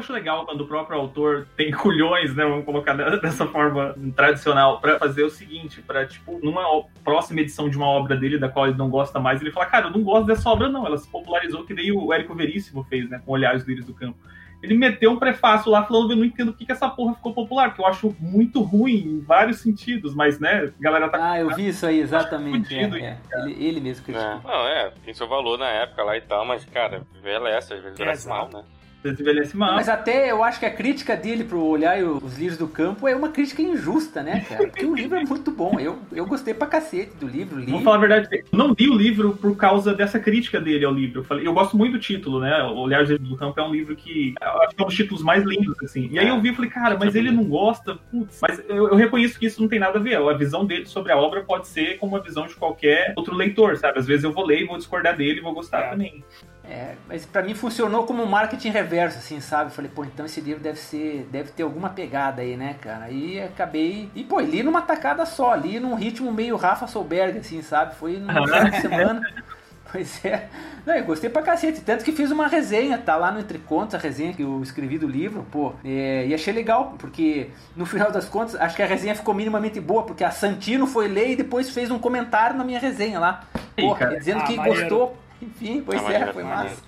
acho 0.00 0.12
legal 0.12 0.44
quando 0.44 0.62
o 0.62 0.66
próprio 0.66 0.98
autor 0.98 1.46
tem 1.56 1.70
culhões, 1.72 2.34
né? 2.34 2.44
Vamos 2.44 2.64
colocar 2.64 2.94
dessa 2.94 3.46
forma 3.46 3.94
tradicional, 4.16 4.80
para 4.80 4.98
fazer 4.98 5.22
o 5.22 5.30
seguinte: 5.30 5.80
para, 5.82 6.06
tipo, 6.06 6.38
numa 6.42 6.64
próxima 7.04 7.40
edição 7.40 7.68
de 7.68 7.76
uma 7.76 7.86
obra 7.86 8.16
dele, 8.16 8.38
da 8.38 8.48
qual 8.48 8.66
ele 8.66 8.76
não 8.76 8.90
gosta 8.90 9.20
mais, 9.20 9.40
ele 9.40 9.52
fala, 9.52 9.66
cara, 9.66 9.86
eu 9.86 9.92
não 9.92 10.02
gosto 10.02 10.26
dessa 10.26 10.48
obra, 10.50 10.68
não. 10.68 10.86
Ela 10.86 10.98
se 10.98 11.08
popularizou, 11.08 11.64
que 11.64 11.74
nem 11.74 11.92
o 11.92 12.12
Érico 12.12 12.34
Veríssimo 12.34 12.84
fez, 12.84 13.08
né? 13.08 13.20
Com 13.24 13.32
Olhares 13.32 13.64
Lírios 13.64 13.86
do 13.86 13.94
Campo. 13.94 14.18
Ele 14.62 14.76
meteu 14.76 15.12
um 15.12 15.18
prefácio 15.18 15.70
lá 15.70 15.84
falando, 15.86 16.10
eu 16.10 16.16
não 16.16 16.24
entendo 16.24 16.52
por 16.52 16.58
que, 16.58 16.66
que 16.66 16.72
essa 16.72 16.88
porra 16.88 17.14
ficou 17.14 17.32
popular, 17.32 17.74
que 17.74 17.80
eu 17.80 17.86
acho 17.86 18.14
muito 18.20 18.60
ruim 18.60 18.98
em 18.98 19.20
vários 19.20 19.60
sentidos, 19.60 20.14
mas, 20.14 20.38
né, 20.38 20.70
a 20.78 20.82
galera 20.82 21.08
tá. 21.08 21.32
Ah, 21.32 21.40
eu 21.40 21.48
vi 21.54 21.68
isso 21.68 21.86
aí, 21.86 21.98
exatamente. 21.98 22.74
É, 22.74 22.82
é. 22.82 23.18
Ele, 23.40 23.64
ele 23.64 23.80
mesmo 23.80 24.04
criticou. 24.04 24.30
É. 24.30 24.40
Não, 24.44 24.68
é, 24.68 24.92
tem 25.02 25.14
seu 25.14 25.26
valor 25.26 25.58
na 25.58 25.68
época 25.68 26.02
lá 26.04 26.14
e 26.14 26.20
tal, 26.20 26.44
mas, 26.44 26.62
cara, 26.66 27.02
envelhece, 27.18 27.72
às 27.72 27.82
vezes 27.82 28.26
é, 28.26 28.28
mal, 28.28 28.50
né? 28.52 28.62
Envelhece 29.04 29.56
mal. 29.56 29.74
Mas 29.74 29.88
até 29.88 30.30
eu 30.30 30.42
acho 30.44 30.58
que 30.58 30.66
a 30.66 30.70
crítica 30.70 31.16
dele 31.16 31.44
pro 31.44 31.62
Olhar 31.62 31.98
e 31.98 32.02
os 32.02 32.38
Livros 32.38 32.58
do 32.58 32.68
Campo 32.68 33.08
é 33.08 33.14
uma 33.14 33.30
crítica 33.30 33.62
injusta, 33.62 34.22
né, 34.22 34.44
cara? 34.48 34.66
Porque 34.66 34.84
o 34.84 34.94
livro 34.94 35.18
é 35.18 35.24
muito 35.24 35.50
bom. 35.50 35.78
Eu, 35.80 35.98
eu 36.12 36.26
gostei 36.26 36.52
pra 36.52 36.66
cacete 36.66 37.16
do 37.16 37.26
livro. 37.26 37.58
Li. 37.58 37.70
Vou 37.70 37.82
falar 37.82 37.96
a 37.96 38.00
verdade, 38.00 38.28
eu 38.30 38.58
não 38.58 38.74
li 38.78 38.88
o 38.88 38.94
livro 38.94 39.36
por 39.36 39.56
causa 39.56 39.94
dessa 39.94 40.18
crítica 40.18 40.60
dele 40.60 40.84
ao 40.84 40.92
livro. 40.92 41.20
Eu, 41.20 41.24
falei, 41.24 41.46
eu 41.46 41.52
gosto 41.52 41.76
muito 41.76 41.92
do 41.92 41.98
título, 41.98 42.40
né? 42.40 42.62
O 42.64 42.78
Olhar 42.78 43.00
e 43.00 43.04
os 43.04 43.10
Livros 43.10 43.28
do 43.28 43.36
Campo 43.36 43.58
é 43.58 43.62
um 43.62 43.72
livro 43.72 43.96
que 43.96 44.34
acho 44.40 44.74
que 44.74 44.82
é 44.82 44.84
um 44.84 44.88
dos 44.88 44.96
títulos 44.96 45.22
mais 45.22 45.44
lindos, 45.44 45.76
assim. 45.82 46.08
E 46.10 46.18
aí 46.18 46.28
eu 46.28 46.40
vi 46.40 46.50
e 46.50 46.54
falei, 46.54 46.70
cara, 46.70 46.96
mas 46.98 47.14
ele 47.14 47.30
não 47.30 47.44
gosta, 47.44 47.96
putz. 48.10 48.38
Mas 48.42 48.62
eu, 48.68 48.88
eu 48.88 48.96
reconheço 48.96 49.38
que 49.38 49.46
isso 49.46 49.60
não 49.60 49.68
tem 49.68 49.78
nada 49.78 49.98
a 49.98 50.02
ver. 50.02 50.16
A 50.16 50.32
visão 50.34 50.64
dele 50.64 50.86
sobre 50.86 51.12
a 51.12 51.16
obra 51.16 51.42
pode 51.42 51.66
ser 51.68 51.98
como 51.98 52.16
a 52.16 52.20
visão 52.20 52.46
de 52.46 52.54
qualquer 52.54 53.14
outro 53.16 53.34
leitor, 53.34 53.76
sabe? 53.76 53.98
Às 53.98 54.06
vezes 54.06 54.24
eu 54.24 54.32
vou 54.32 54.44
ler 54.44 54.62
e 54.62 54.66
vou 54.66 54.76
discordar 54.76 55.16
dele 55.16 55.38
e 55.38 55.42
vou 55.42 55.54
gostar 55.54 55.80
é. 55.80 55.90
também. 55.90 56.24
É, 56.64 56.94
mas 57.08 57.24
para 57.24 57.42
mim 57.42 57.54
funcionou 57.54 58.04
como 58.04 58.22
um 58.22 58.26
marketing 58.26 58.70
reverso, 58.70 59.18
assim, 59.18 59.40
sabe? 59.40 59.72
Falei, 59.72 59.90
pô, 59.92 60.04
então 60.04 60.26
esse 60.26 60.40
livro 60.40 60.62
deve 60.62 60.78
ser, 60.78 61.28
deve 61.30 61.50
ter 61.50 61.62
alguma 61.62 61.90
pegada 61.90 62.42
aí, 62.42 62.56
né, 62.56 62.76
cara? 62.80 63.06
Aí 63.06 63.42
acabei. 63.42 64.10
E, 64.14 64.22
pô, 64.22 64.40
li 64.40 64.62
numa 64.62 64.82
tacada 64.82 65.24
só, 65.26 65.54
li 65.54 65.80
num 65.80 65.94
ritmo 65.94 66.30
meio 66.32 66.56
Rafa 66.56 66.86
Solberg, 66.86 67.38
assim, 67.38 67.62
sabe? 67.62 67.94
Foi 67.94 68.18
numa 68.18 68.72
semana. 68.80 69.20
Pois 69.92 70.24
é. 70.24 70.48
Não, 70.86 70.94
eu 70.94 71.04
gostei 71.04 71.28
pra 71.28 71.42
cacete. 71.42 71.80
Tanto 71.80 72.04
que 72.04 72.12
fiz 72.12 72.30
uma 72.30 72.46
resenha, 72.46 72.96
tá 72.96 73.16
lá 73.16 73.32
no 73.32 73.40
Entre 73.40 73.58
Contos, 73.58 73.96
a 73.96 73.98
resenha 73.98 74.32
que 74.32 74.42
eu 74.42 74.62
escrevi 74.62 74.98
do 74.98 75.08
livro, 75.08 75.44
pô. 75.50 75.72
É, 75.84 76.26
e 76.28 76.32
achei 76.32 76.54
legal, 76.54 76.94
porque 76.96 77.50
no 77.74 77.84
final 77.84 78.12
das 78.12 78.28
contas, 78.28 78.54
acho 78.54 78.76
que 78.76 78.82
a 78.84 78.86
resenha 78.86 79.16
ficou 79.16 79.34
minimamente 79.34 79.80
boa, 79.80 80.04
porque 80.04 80.22
a 80.22 80.30
Santino 80.30 80.86
foi 80.86 81.08
ler 81.08 81.30
e 81.30 81.36
depois 81.36 81.70
fez 81.70 81.90
um 81.90 81.98
comentário 81.98 82.56
na 82.56 82.62
minha 82.62 82.78
resenha 82.78 83.18
lá. 83.18 83.42
Pô, 83.76 83.96
dizendo 84.16 84.42
ah, 84.42 84.44
que 84.44 84.56
maneiro. 84.56 84.80
gostou 84.80 85.18
Enfim, 85.42 85.82
pois 85.84 86.02
é, 86.08 86.32
foi 86.32 86.44
massa. 86.44 86.82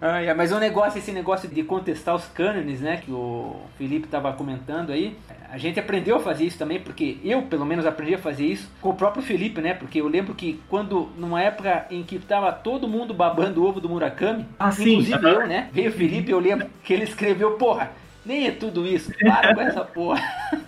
ah, 0.00 0.22
é, 0.22 0.32
mas 0.34 0.52
o 0.52 0.56
um 0.56 0.58
negócio, 0.58 0.98
esse 0.98 1.10
negócio 1.10 1.48
de 1.48 1.62
contestar 1.64 2.14
os 2.14 2.26
cânones, 2.26 2.80
né, 2.80 2.98
que 2.98 3.10
o 3.10 3.56
Felipe 3.76 4.06
estava 4.06 4.32
comentando 4.32 4.92
aí, 4.92 5.16
a 5.50 5.58
gente 5.58 5.78
aprendeu 5.80 6.16
a 6.16 6.20
fazer 6.20 6.44
isso 6.44 6.58
também, 6.58 6.80
porque 6.80 7.18
eu, 7.24 7.42
pelo 7.42 7.64
menos, 7.64 7.86
aprendi 7.86 8.14
a 8.14 8.18
fazer 8.18 8.44
isso 8.44 8.70
com 8.80 8.90
o 8.90 8.94
próprio 8.94 9.22
Felipe, 9.22 9.60
né? 9.60 9.74
Porque 9.74 10.00
eu 10.00 10.08
lembro 10.08 10.34
que 10.34 10.60
quando, 10.68 11.08
numa 11.16 11.40
época 11.40 11.86
em 11.90 12.02
que 12.02 12.18
tava 12.18 12.52
todo 12.52 12.88
mundo 12.88 13.14
babando 13.14 13.62
o 13.62 13.66
ovo 13.66 13.80
do 13.80 13.88
Murakami, 13.88 14.44
ah, 14.58 14.68
inclusive 14.68 15.18
sim. 15.18 15.26
eu, 15.26 15.46
né? 15.46 15.68
Veio 15.72 15.90
o 15.90 15.92
Felipe, 15.92 16.30
eu 16.30 16.40
lembro 16.40 16.68
que 16.82 16.92
ele 16.92 17.04
escreveu, 17.04 17.52
porra, 17.52 17.92
nem 18.26 18.48
é 18.48 18.50
tudo 18.50 18.86
isso, 18.86 19.12
para 19.18 19.54
com 19.54 19.60
essa 19.60 19.84
porra. 19.84 20.20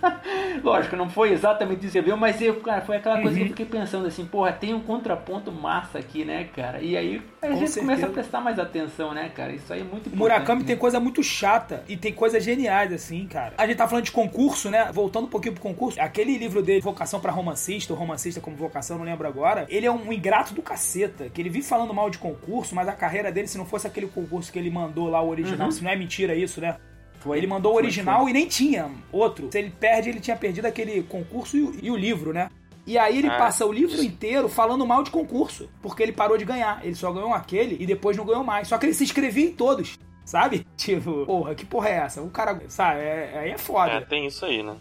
Lógico, 0.63 0.95
não 0.95 1.09
foi 1.09 1.31
exatamente 1.31 1.79
isso 1.79 1.87
que 1.87 1.99
você 1.99 2.01
viu, 2.01 2.17
mas 2.17 2.41
eu, 2.41 2.55
cara, 2.61 2.81
foi 2.81 2.97
aquela 2.97 3.21
coisa 3.21 3.29
uhum. 3.29 3.35
que 3.35 3.41
eu 3.41 3.43
uhum. 3.43 3.49
fiquei 3.49 3.65
pensando 3.65 4.07
assim, 4.07 4.25
porra, 4.25 4.51
tem 4.53 4.73
um 4.73 4.79
contraponto 4.79 5.51
massa 5.51 5.99
aqui, 5.99 6.23
né, 6.23 6.45
cara? 6.55 6.81
E 6.81 6.95
aí 6.95 7.21
a 7.41 7.47
com 7.47 7.53
gente 7.53 7.71
certeza. 7.71 7.79
começa 7.81 8.05
a 8.05 8.09
prestar 8.09 8.41
mais 8.41 8.57
atenção, 8.57 9.13
né, 9.13 9.29
cara? 9.29 9.51
Isso 9.51 9.71
aí 9.71 9.81
é 9.81 9.83
muito. 9.83 10.09
Murakami 10.15 10.61
né? 10.61 10.67
tem 10.67 10.77
coisa 10.77 10.99
muito 10.99 11.21
chata 11.21 11.83
e 11.87 11.97
tem 11.97 12.13
coisas 12.13 12.43
geniais, 12.43 12.93
assim, 12.93 13.27
cara. 13.27 13.53
A 13.57 13.67
gente 13.67 13.77
tá 13.77 13.87
falando 13.87 14.05
de 14.05 14.11
concurso, 14.11 14.69
né? 14.69 14.89
Voltando 14.93 15.25
um 15.25 15.29
pouquinho 15.29 15.53
pro 15.53 15.63
concurso, 15.63 15.99
aquele 15.99 16.37
livro 16.37 16.61
dele, 16.61 16.81
Vocação 16.81 17.19
para 17.19 17.31
Romancista, 17.31 17.93
ou 17.93 17.99
Romancista 17.99 18.39
como 18.39 18.55
Vocação, 18.55 18.97
não 18.97 19.05
lembro 19.05 19.27
agora, 19.27 19.65
ele 19.69 19.85
é 19.85 19.91
um 19.91 20.11
ingrato 20.13 20.53
do 20.53 20.61
caceta, 20.61 21.29
que 21.29 21.41
ele 21.41 21.49
vive 21.49 21.65
falando 21.65 21.93
mal 21.93 22.09
de 22.09 22.17
concurso, 22.17 22.73
mas 22.73 22.87
a 22.87 22.93
carreira 22.93 23.31
dele, 23.31 23.47
se 23.47 23.57
não 23.57 23.65
fosse 23.65 23.85
aquele 23.85 24.07
concurso 24.07 24.51
que 24.51 24.59
ele 24.59 24.69
mandou 24.69 25.09
lá, 25.09 25.21
o 25.21 25.29
original, 25.29 25.67
uhum. 25.67 25.71
se 25.71 25.83
não 25.83 25.91
é 25.91 25.95
mentira 25.95 26.33
isso, 26.33 26.61
né? 26.61 26.77
Foi. 27.19 27.37
Ele 27.37 27.47
mandou 27.47 27.73
o 27.73 27.75
original 27.75 28.23
foi, 28.23 28.23
foi. 28.23 28.31
e 28.31 28.33
nem 28.33 28.47
tinha 28.47 28.89
outro. 29.11 29.49
Se 29.51 29.59
ele 29.59 29.73
perde, 29.77 30.09
ele 30.09 30.19
tinha 30.19 30.35
perdido 30.35 30.65
aquele 30.65 31.03
concurso 31.03 31.57
e, 31.57 31.61
o, 31.61 31.75
e 31.83 31.91
o 31.91 31.95
livro, 31.95 32.33
né? 32.33 32.49
E 32.89 32.97
aí 32.97 33.19
ele 33.19 33.27
ah, 33.27 33.37
passa 33.37 33.65
o 33.65 33.71
livro 33.71 34.01
inteiro 34.03 34.49
falando 34.49 34.85
mal 34.87 35.03
de 35.03 35.11
concurso, 35.11 35.69
porque 35.81 36.01
ele 36.01 36.11
parou 36.11 36.37
de 36.37 36.45
ganhar. 36.45 36.83
Ele 36.83 36.95
só 36.95 37.11
ganhou 37.11 37.33
aquele 37.33 37.77
e 37.79 37.85
depois 37.85 38.17
não 38.17 38.25
ganhou 38.25 38.43
mais. 38.43 38.67
Só 38.67 38.77
que 38.77 38.85
ele 38.87 38.93
se 38.93 39.03
inscrevia 39.03 39.45
em 39.45 39.51
todos, 39.51 39.99
sabe? 40.25 40.65
Tipo, 40.75 41.25
porra, 41.25 41.53
que 41.53 41.65
porra 41.65 41.89
é 41.89 41.93
essa? 41.97 42.21
O 42.21 42.31
cara, 42.31 42.59
sabe, 42.67 43.01
é, 43.01 43.37
aí 43.37 43.51
é 43.51 43.57
foda. 43.57 43.91
É, 43.91 44.01
tem 44.01 44.25
isso 44.25 44.43
aí, 44.43 44.63
né? 44.63 44.75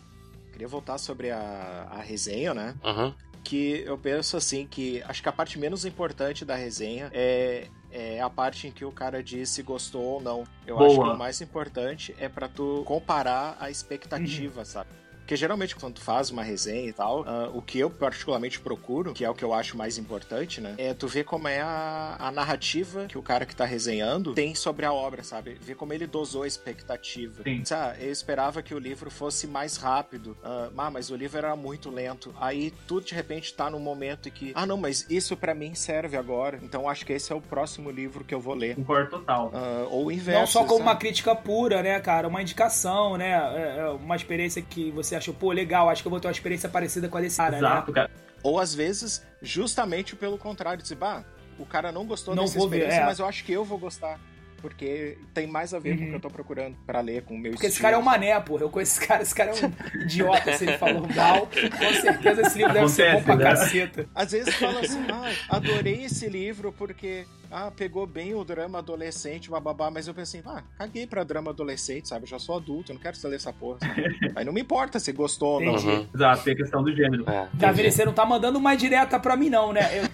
Queria 0.52 0.68
voltar 0.68 0.96
sobre 0.96 1.30
a, 1.30 1.88
a 1.90 2.00
resenha, 2.00 2.54
né? 2.54 2.74
Uhum. 2.82 3.12
Que 3.44 3.82
eu 3.84 3.98
penso 3.98 4.36
assim 4.36 4.66
que 4.66 5.02
acho 5.06 5.22
que 5.22 5.28
a 5.28 5.32
parte 5.32 5.58
menos 5.58 5.84
importante 5.84 6.44
da 6.44 6.54
resenha 6.54 7.10
é 7.12 7.66
é 7.90 8.20
a 8.20 8.28
parte 8.28 8.66
em 8.66 8.72
que 8.72 8.84
o 8.84 8.92
cara 8.92 9.22
diz 9.22 9.50
se 9.50 9.62
gostou 9.62 10.02
ou 10.02 10.20
não. 10.20 10.44
Eu 10.66 10.76
Boa. 10.76 10.88
acho 10.88 11.00
que 11.00 11.08
o 11.08 11.18
mais 11.18 11.40
importante 11.40 12.14
é 12.18 12.28
para 12.28 12.48
tu 12.48 12.82
comparar 12.84 13.56
a 13.58 13.70
expectativa, 13.70 14.60
uhum. 14.60 14.64
sabe? 14.64 14.90
Porque 15.28 15.36
geralmente 15.36 15.76
quando 15.76 15.96
tu 15.96 16.00
faz 16.00 16.30
uma 16.30 16.42
resenha 16.42 16.88
e 16.88 16.92
tal, 16.92 17.20
uh, 17.20 17.54
o 17.54 17.60
que 17.60 17.78
eu 17.78 17.90
particularmente 17.90 18.58
procuro, 18.58 19.12
que 19.12 19.26
é 19.26 19.28
o 19.28 19.34
que 19.34 19.44
eu 19.44 19.52
acho 19.52 19.76
mais 19.76 19.98
importante, 19.98 20.58
né? 20.58 20.74
É 20.78 20.94
tu 20.94 21.06
ver 21.06 21.24
como 21.24 21.46
é 21.46 21.60
a, 21.60 22.16
a 22.18 22.32
narrativa 22.32 23.04
que 23.04 23.18
o 23.18 23.22
cara 23.22 23.44
que 23.44 23.54
tá 23.54 23.66
resenhando 23.66 24.32
tem 24.32 24.54
sobre 24.54 24.86
a 24.86 24.92
obra, 24.92 25.22
sabe? 25.22 25.58
Ver 25.60 25.74
como 25.74 25.92
ele 25.92 26.06
dosou 26.06 26.44
a 26.44 26.46
expectativa. 26.46 27.42
Sim. 27.42 27.62
Ah, 27.70 27.94
eu 28.00 28.10
esperava 28.10 28.62
que 28.62 28.72
o 28.72 28.78
livro 28.78 29.10
fosse 29.10 29.46
mais 29.46 29.76
rápido. 29.76 30.30
Uh, 30.42 30.72
ah, 30.78 30.90
mas 30.90 31.10
o 31.10 31.14
livro 31.14 31.36
era 31.36 31.54
muito 31.54 31.90
lento. 31.90 32.34
Aí 32.40 32.72
tu 32.86 32.98
de 32.98 33.14
repente 33.14 33.52
tá 33.52 33.68
num 33.68 33.80
momento 33.80 34.30
em 34.30 34.32
que, 34.32 34.52
ah, 34.54 34.64
não, 34.64 34.78
mas 34.78 35.04
isso 35.10 35.36
para 35.36 35.54
mim 35.54 35.74
serve 35.74 36.16
agora. 36.16 36.58
Então 36.62 36.88
acho 36.88 37.04
que 37.04 37.12
esse 37.12 37.30
é 37.30 37.36
o 37.36 37.40
próximo 37.42 37.90
livro 37.90 38.24
que 38.24 38.34
eu 38.34 38.40
vou 38.40 38.54
ler. 38.54 38.76
Concordo 38.76 39.10
total. 39.10 39.48
Uh, 39.48 39.88
ou 39.90 40.06
o 40.06 40.10
inverso. 40.10 40.40
Não 40.40 40.46
só 40.46 40.64
como 40.64 40.80
uma 40.80 40.96
crítica 40.96 41.36
pura, 41.36 41.82
né, 41.82 42.00
cara? 42.00 42.26
Uma 42.26 42.40
indicação, 42.40 43.18
né? 43.18 43.32
É, 43.32 43.80
é 43.80 43.88
uma 43.90 44.16
experiência 44.16 44.62
que 44.62 44.90
você 44.90 45.17
achou, 45.18 45.34
pô, 45.34 45.52
legal, 45.52 45.88
acho 45.88 46.02
que 46.02 46.08
eu 46.08 46.10
vou 46.10 46.20
ter 46.20 46.28
uma 46.28 46.32
experiência 46.32 46.68
parecida 46.68 47.08
com 47.08 47.18
a 47.18 47.20
desse 47.20 47.36
cara, 47.36 47.52
né? 47.52 47.58
Exato, 47.58 47.90
né? 47.90 47.94
cara. 47.94 48.10
Ou 48.42 48.58
às 48.58 48.74
vezes, 48.74 49.24
justamente 49.42 50.16
pelo 50.16 50.38
contrário, 50.38 50.82
dizer, 50.82 50.94
bah, 50.94 51.24
o 51.58 51.66
cara 51.66 51.92
não 51.92 52.06
gostou 52.06 52.34
não 52.34 52.44
dessa 52.44 52.58
experiência, 52.58 52.98
ver, 52.98 53.02
é. 53.02 53.06
mas 53.06 53.18
eu 53.18 53.26
acho 53.26 53.44
que 53.44 53.52
eu 53.52 53.64
vou 53.64 53.78
gostar. 53.78 54.18
Porque 54.60 55.16
tem 55.32 55.46
mais 55.46 55.72
a 55.72 55.78
ver 55.78 55.92
uhum. 55.92 55.98
com 55.98 56.04
o 56.04 56.08
que 56.08 56.14
eu 56.16 56.20
tô 56.20 56.30
procurando 56.30 56.76
para 56.84 57.00
ler 57.00 57.22
com 57.22 57.34
o 57.34 57.38
meu 57.38 57.52
Porque 57.52 57.66
estilo. 57.66 57.74
esse 57.74 57.80
cara 57.80 57.94
é 57.94 57.98
um 57.98 58.02
mané, 58.02 58.38
porra. 58.40 58.62
Eu 58.62 58.70
conheço 58.70 58.98
esse 58.98 59.06
cara, 59.06 59.22
esse 59.22 59.34
cara 59.34 59.52
é 59.52 59.54
um 59.54 60.02
idiota 60.02 60.52
se 60.56 60.64
ele 60.64 60.78
falou 60.78 61.06
mal. 61.14 61.46
Com 61.46 62.00
certeza 62.00 62.42
esse 62.42 62.58
livro 62.58 62.72
deve 62.72 62.86
Acontece, 62.86 62.94
ser 62.94 63.12
bom 63.12 63.22
pra 63.22 63.36
né? 63.36 63.44
caceta. 63.44 64.08
Às 64.12 64.32
vezes 64.32 64.54
fala 64.56 64.80
assim, 64.80 65.06
ah, 65.12 65.56
adorei 65.56 66.04
esse 66.04 66.28
livro 66.28 66.72
porque 66.72 67.24
ah, 67.50 67.70
pegou 67.70 68.06
bem 68.06 68.34
o 68.34 68.44
drama 68.44 68.78
adolescente, 68.78 69.50
bababá, 69.50 69.90
mas 69.90 70.06
eu 70.06 70.14
pensei, 70.14 70.42
ah, 70.46 70.62
caguei 70.78 71.06
pra 71.06 71.24
drama 71.24 71.50
adolescente, 71.50 72.08
sabe? 72.08 72.24
Eu 72.24 72.28
já 72.28 72.38
sou 72.38 72.56
adulto, 72.56 72.92
eu 72.92 72.94
não 72.94 73.00
quero 73.00 73.16
ler 73.24 73.36
essa 73.36 73.52
porra. 73.52 73.78
Aí 74.36 74.44
não 74.44 74.52
me 74.52 74.60
importa 74.60 74.98
se 74.98 75.12
gostou 75.12 75.54
ou 75.54 75.60
não. 75.60 75.74
Uhum. 75.74 76.06
Exato, 76.14 76.44
tem 76.44 76.52
a 76.52 76.56
questão 76.56 76.82
do 76.82 76.94
gênero. 76.94 77.28
É, 77.28 77.48
Davi, 77.54 77.90
você 77.90 78.04
não 78.04 78.12
tá 78.12 78.26
mandando 78.26 78.58
uma 78.58 78.74
direta 78.74 79.18
pra 79.18 79.36
mim, 79.36 79.48
não, 79.48 79.72
né? 79.72 79.80
Eu, 79.98 80.04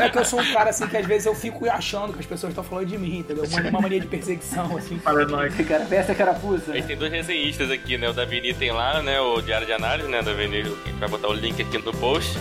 é 0.00 0.08
que 0.08 0.18
eu 0.18 0.24
sou 0.24 0.40
um 0.40 0.52
cara 0.52 0.70
assim 0.70 0.86
que 0.86 0.96
às 0.96 1.06
vezes 1.06 1.26
eu 1.26 1.34
fico 1.34 1.68
achando 1.68 2.12
que 2.12 2.20
as 2.20 2.26
pessoas 2.26 2.50
estão 2.50 2.64
falando 2.64 2.86
de 2.86 2.98
mim, 2.98 3.18
entendeu? 3.18 3.44
Uma, 3.44 3.70
uma 3.70 3.80
mania 3.80 4.00
de 4.00 4.06
perseguição, 4.06 4.76
assim. 4.76 4.98
Paranoico. 4.98 5.64
Cara, 5.64 5.86
essa 5.94 6.14
carapuça. 6.14 6.72
A 6.72 6.76
gente 6.76 6.86
tem 6.86 6.96
dois 6.96 7.12
resenhistas 7.12 7.70
aqui, 7.70 7.96
né? 7.96 8.08
O 8.08 8.12
Davini 8.12 8.52
tem 8.54 8.72
lá, 8.72 9.02
né? 9.02 9.20
O 9.20 9.40
Diário 9.40 9.66
de 9.66 9.72
Análise, 9.72 10.08
né? 10.08 10.22
Davini, 10.22 10.60
a 10.60 10.64
gente 10.64 10.98
vai 10.98 11.08
botar 11.08 11.28
o 11.28 11.32
link 11.32 11.60
aqui 11.60 11.78
no 11.78 11.92
post. 11.92 12.38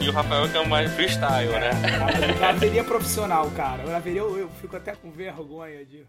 E 0.00 0.08
o 0.08 0.12
Rafael 0.12 0.48
que 0.48 0.56
é 0.56 0.60
o 0.60 0.68
mais 0.68 0.92
freestyle, 0.92 1.50
né? 1.50 1.70
Graveria 2.38 2.84
profissional, 2.84 3.50
cara. 3.50 3.82
Graveria 3.82 4.20
eu, 4.20 4.38
eu 4.38 4.48
fico 4.60 4.76
até 4.76 4.94
com 4.94 5.10
vergonha 5.10 5.84
de. 5.84 6.06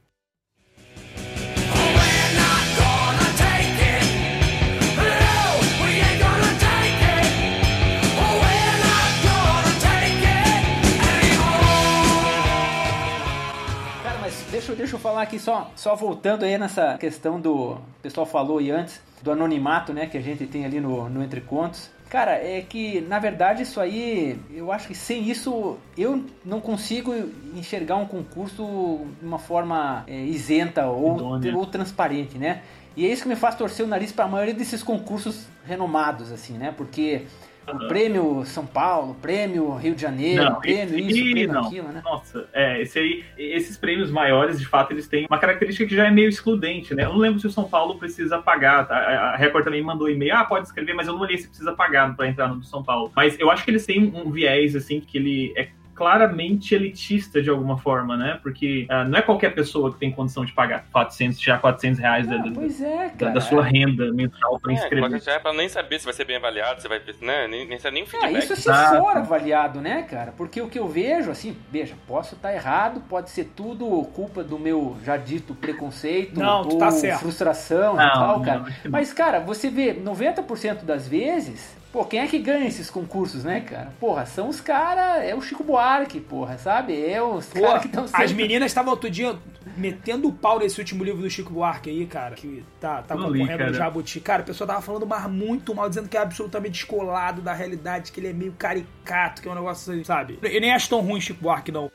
Cara, 14.04 14.20
mas 14.22 14.46
deixa, 14.52 14.76
deixa 14.76 14.96
eu 14.96 15.00
falar 15.00 15.24
aqui 15.24 15.40
só, 15.40 15.72
só 15.76 15.96
voltando 15.96 16.46
aí 16.46 16.58
nessa 16.60 16.96
questão 17.00 17.42
do. 17.42 17.72
O 17.72 17.82
pessoal 18.04 18.28
falou 18.28 18.60
aí 18.60 18.70
antes, 18.70 19.02
do 19.24 19.32
anonimato, 19.32 19.94
né, 19.94 20.06
que 20.06 20.18
a 20.18 20.22
gente 20.22 20.46
tem 20.46 20.64
ali 20.64 20.80
no, 20.80 21.10
no 21.10 21.24
Entre 21.24 21.42
Contos. 21.42 21.97
Cara, 22.10 22.32
é 22.36 22.62
que 22.62 23.02
na 23.02 23.20
verdade 23.20 23.64
isso 23.64 23.80
aí, 23.82 24.40
eu 24.54 24.72
acho 24.72 24.88
que 24.88 24.96
sem 24.96 25.30
isso 25.30 25.78
eu 25.98 26.24
não 26.46 26.62
consigo 26.62 27.14
enxergar 27.54 27.98
um 27.98 28.06
concurso 28.06 29.06
de 29.20 29.26
uma 29.26 29.40
forma 29.40 30.04
é, 30.08 30.16
isenta 30.24 30.88
ou, 30.88 31.18
ou 31.56 31.66
transparente, 31.66 32.38
né? 32.38 32.62
E 32.96 33.06
é 33.06 33.12
isso 33.12 33.24
que 33.24 33.30
me 33.30 33.36
faz 33.36 33.56
torcer 33.56 33.86
o 33.86 33.90
nariz 33.90 34.12
para 34.12 34.26
a 34.26 34.28
maioria 34.28 34.54
desses 34.54 34.82
concursos 34.82 35.46
renomados, 35.66 36.32
assim, 36.32 36.58
né? 36.58 36.74
Porque 36.76 37.26
o 37.74 37.88
prêmio 37.88 38.44
São 38.46 38.66
Paulo, 38.66 39.16
prêmio 39.22 39.74
Rio 39.76 39.96
de 39.96 40.02
Janeiro, 40.02 40.44
não, 40.44 40.60
prêmio 40.60 41.00
esse, 41.00 41.20
isso, 41.20 41.32
prêmio 41.32 41.54
não. 41.54 41.66
aquilo, 41.66 41.88
né? 41.90 42.02
Nossa, 42.04 42.48
é, 42.54 42.82
esse 42.82 43.00
aí, 43.00 43.24
esses 43.38 43.78
prêmios 43.78 44.10
maiores, 44.10 44.60
de 44.60 44.66
fato, 44.66 44.92
eles 44.92 45.08
têm 45.08 45.26
uma 45.30 45.38
característica 45.38 45.88
que 45.88 45.96
já 45.96 46.08
é 46.08 46.12
meio 46.12 46.30
excludente, 46.30 46.96
né? 46.96 47.06
Eu 47.06 47.10
não 47.10 47.18
lembro 47.18 47.40
se 47.40 47.48
o 47.48 47.52
São 47.52 47.68
Paulo 47.68 47.96
precisa 47.98 48.40
pagar, 48.40 48.88
tá? 48.88 48.96
A 48.96 49.36
Record 49.36 49.66
também 49.66 49.82
mandou 49.82 50.10
e-mail, 50.10 50.36
ah, 50.36 50.46
pode 50.46 50.68
escrever, 50.68 50.94
mas 50.94 51.08
eu 51.08 51.14
não 51.14 51.22
olhei 51.22 51.38
se 51.38 51.48
precisa 51.48 51.74
pagar 51.74 52.16
para 52.16 52.28
entrar 52.28 52.48
no 52.48 52.58
do 52.58 52.66
São 52.66 52.84
Paulo. 52.84 53.12
Mas 53.16 53.40
eu 53.40 53.52
acho 53.52 53.64
que 53.64 53.72
eles 53.72 53.86
têm 53.86 54.12
um 54.16 54.32
viés, 54.32 54.76
assim, 54.76 55.00
que 55.00 55.18
ele 55.18 55.54
é 55.56 55.70
claramente 55.98 56.76
elitista 56.76 57.42
de 57.42 57.50
alguma 57.50 57.78
forma, 57.80 58.16
né? 58.16 58.40
Porque 58.44 58.88
uh, 58.90 59.10
não 59.10 59.18
é 59.18 59.22
qualquer 59.22 59.56
pessoa 59.56 59.92
que 59.92 59.98
tem 59.98 60.12
condição 60.12 60.46
de 60.46 60.54
pagar 60.54 60.86
400, 60.92 61.42
já 61.42 61.58
400 61.58 62.00
reais 62.00 62.28
ah, 62.28 62.38
da, 62.38 62.48
é, 62.86 63.10
da, 63.10 63.30
da, 63.32 63.42
sua 63.42 63.64
renda 63.64 64.14
mensal 64.14 64.60
para 64.60 64.74
é, 64.74 64.76
inscrever. 64.76 65.22
É 65.26 65.40
para 65.40 65.54
nem 65.54 65.68
saber 65.68 66.00
se 66.00 66.06
vai 66.06 66.14
ser 66.14 66.26
bem 66.26 66.38
avaliado, 66.38 66.80
você 66.80 66.88
vai, 66.88 67.02
né? 67.22 67.48
Nem, 67.48 67.68
nem, 67.68 67.80
nem 67.92 68.04
o 68.04 68.06
feedback. 68.06 68.36
Ah, 68.36 68.40
isso 68.40 68.56
se 68.56 68.70
ah, 68.70 69.00
for 69.00 69.18
avaliado, 69.18 69.82
né, 69.82 70.04
cara? 70.04 70.32
Porque 70.38 70.62
o 70.62 70.70
que 70.70 70.78
eu 70.78 70.88
vejo, 70.88 71.32
assim, 71.32 71.58
veja, 71.72 71.96
posso 72.08 72.36
estar 72.36 72.54
errado, 72.54 73.02
pode 73.10 73.32
ser 73.32 73.46
tudo 73.56 73.88
culpa 74.14 74.44
do 74.44 74.60
meu 74.60 74.98
já 75.04 75.18
dito 75.18 75.56
preconceito 75.56 76.40
não, 76.40 76.62
ou 76.62 76.78
tá 76.78 76.92
frustração 77.18 77.96
não, 77.96 78.06
e 78.06 78.12
tal, 78.12 78.42
cara. 78.42 78.60
Não, 78.60 78.92
Mas, 78.92 79.12
cara, 79.12 79.40
você 79.40 79.70
vê 79.70 79.96
90% 79.96 80.84
das 80.84 81.08
vezes 81.08 81.76
Pô, 81.92 82.06
quem 82.06 82.20
é 82.20 82.28
que 82.28 82.38
ganha 82.38 82.68
esses 82.68 82.90
concursos, 82.90 83.44
né, 83.44 83.62
cara? 83.62 83.94
Porra, 84.00 84.26
são 84.26 84.50
os 84.50 84.60
caras, 84.60 85.24
é 85.24 85.34
o 85.34 85.42
Chico 85.42 85.64
Buarque, 85.64 86.20
porra, 86.20 86.58
sabe? 86.58 87.06
É 87.06 87.22
os 87.22 87.48
caras 87.48 87.82
que 87.82 87.88
estão 87.88 88.08
sempre... 88.08 88.24
As 88.24 88.32
meninas 88.32 88.72
estavam 88.72 88.92
outro 88.92 89.10
dia 89.10 89.38
metendo 89.76 90.28
o 90.28 90.34
pau 90.34 90.60
nesse 90.60 90.80
último 90.80 91.04
livro 91.04 91.22
do 91.22 91.30
Chico 91.30 91.54
Buarque 91.54 91.90
aí, 91.90 92.06
cara, 92.06 92.36
que 92.36 92.64
tá, 92.80 93.02
tá 93.02 93.16
concorrendo 93.16 93.68
no 93.68 93.74
Jabuti. 93.74 94.20
Cara, 94.20 94.42
a 94.42 94.46
pessoa 94.46 94.68
tava 94.68 94.82
falando 94.82 95.06
mas 95.06 95.30
muito 95.30 95.74
mal, 95.74 95.88
dizendo 95.88 96.10
que 96.10 96.18
é 96.18 96.22
absolutamente 96.22 96.74
descolado 96.74 97.42
da 97.42 97.54
realidade, 97.54 98.12
que 98.12 98.20
ele 98.20 98.30
é 98.30 98.34
meio 98.34 98.54
caricato, 98.54 99.42
que 99.42 99.48
é 99.48 99.52
um 99.52 99.56
negócio, 99.56 100.04
sabe? 100.06 100.40
Eu 100.42 100.62
nem 100.62 100.74
acho 100.74 100.90
tão 100.90 101.02
ruim 101.02 101.20
o 101.20 101.22
Chico 101.22 101.42
Buarque, 101.42 101.72
não. 101.72 101.92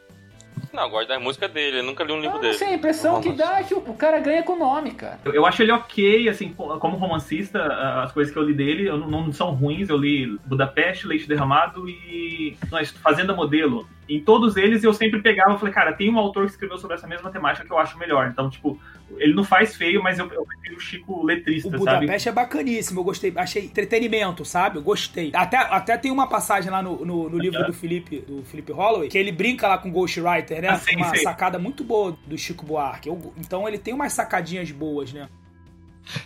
Não, 0.72 0.88
gosto 0.88 1.08
da 1.08 1.20
música 1.20 1.48
dele, 1.48 1.80
eu 1.80 1.82
nunca 1.82 2.02
li 2.02 2.12
um 2.12 2.20
livro 2.20 2.34
não, 2.34 2.40
dele. 2.40 2.52
Não 2.52 2.58
sei, 2.58 2.68
a 2.68 2.74
impressão 2.74 3.20
que 3.20 3.32
dá 3.32 3.60
é 3.60 3.62
que 3.62 3.74
o, 3.74 3.80
cara 3.94 4.18
ganha 4.20 4.42
com 4.42 4.54
o 4.54 4.58
nome, 4.58 4.92
cara. 4.92 5.20
Eu, 5.24 5.34
eu, 5.34 5.46
acho 5.46 5.62
ele 5.62 5.70
ok, 5.70 6.28
assim, 6.28 6.52
como 6.52 6.96
romancista, 6.96 7.62
as 8.02 8.12
coisas 8.12 8.32
que 8.32 8.38
eu 8.38 8.42
li 8.42 8.54
dele 8.54 8.88
não, 8.90 9.08
não 9.26 9.32
são 9.32 9.50
ruins. 9.50 9.90
Eu 9.90 9.98
li 9.98 10.38
Budapeste, 10.46 11.06
Leite 11.06 11.28
Derramado 11.28 11.88
e 11.88 12.56
nós, 12.70 12.90
Fazenda 12.90 13.34
Modelo. 13.34 13.86
Em 14.16 14.20
todos 14.20 14.56
eles 14.56 14.82
eu 14.84 14.92
sempre 14.92 15.22
pegava 15.22 15.54
e 15.54 15.58
falei, 15.58 15.72
cara, 15.72 15.92
tem 15.92 16.10
um 16.10 16.18
autor 16.18 16.46
que 16.46 16.52
escreveu 16.52 16.76
sobre 16.76 16.96
essa 16.96 17.06
mesma 17.06 17.30
temática 17.30 17.66
que 17.66 17.72
eu 17.72 17.78
acho 17.78 17.96
melhor. 17.98 18.28
Então, 18.28 18.50
tipo, 18.50 18.78
ele 19.16 19.32
não 19.32 19.44
faz 19.44 19.76
feio, 19.76 20.02
mas 20.02 20.18
eu, 20.18 20.30
eu 20.32 20.44
prefiro 20.44 20.76
o 20.76 20.80
Chico 20.80 21.24
letrista, 21.24 21.68
o 21.68 21.70
Budapeste 21.70 22.24
sabe? 22.24 22.38
é 22.38 22.42
bacaníssimo, 22.42 23.00
eu 23.00 23.04
gostei, 23.04 23.32
achei 23.36 23.64
entretenimento, 23.64 24.44
sabe? 24.44 24.78
Eu 24.78 24.82
gostei. 24.82 25.30
Até, 25.34 25.56
até 25.56 25.96
tem 25.96 26.10
uma 26.10 26.26
passagem 26.26 26.70
lá 26.70 26.82
no, 26.82 27.04
no, 27.04 27.30
no 27.30 27.38
livro 27.38 27.64
do 27.64 27.72
Felipe, 27.72 28.18
do 28.20 28.42
Felipe 28.44 28.72
Holloway, 28.72 29.08
que 29.08 29.18
ele 29.18 29.32
brinca 29.32 29.68
lá 29.68 29.78
com 29.78 29.90
Ghostwriter, 29.90 30.62
né? 30.62 30.68
Ah, 30.68 30.78
sim, 30.78 30.96
uma 30.96 31.14
sim. 31.14 31.22
sacada 31.22 31.58
muito 31.58 31.84
boa 31.84 32.16
do 32.26 32.36
Chico 32.36 32.66
Buarque. 32.66 33.08
Eu, 33.08 33.32
então 33.38 33.68
ele 33.68 33.78
tem 33.78 33.94
umas 33.94 34.12
sacadinhas 34.12 34.70
boas, 34.70 35.12
né? 35.12 35.28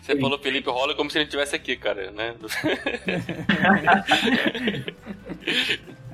Você 0.00 0.14
Sim. 0.14 0.20
falou 0.22 0.38
Felipe 0.38 0.70
Rola 0.70 0.94
como 0.94 1.10
se 1.10 1.18
ele 1.18 1.24
estivesse 1.24 1.54
aqui, 1.54 1.76
cara, 1.76 2.10
né? 2.10 2.34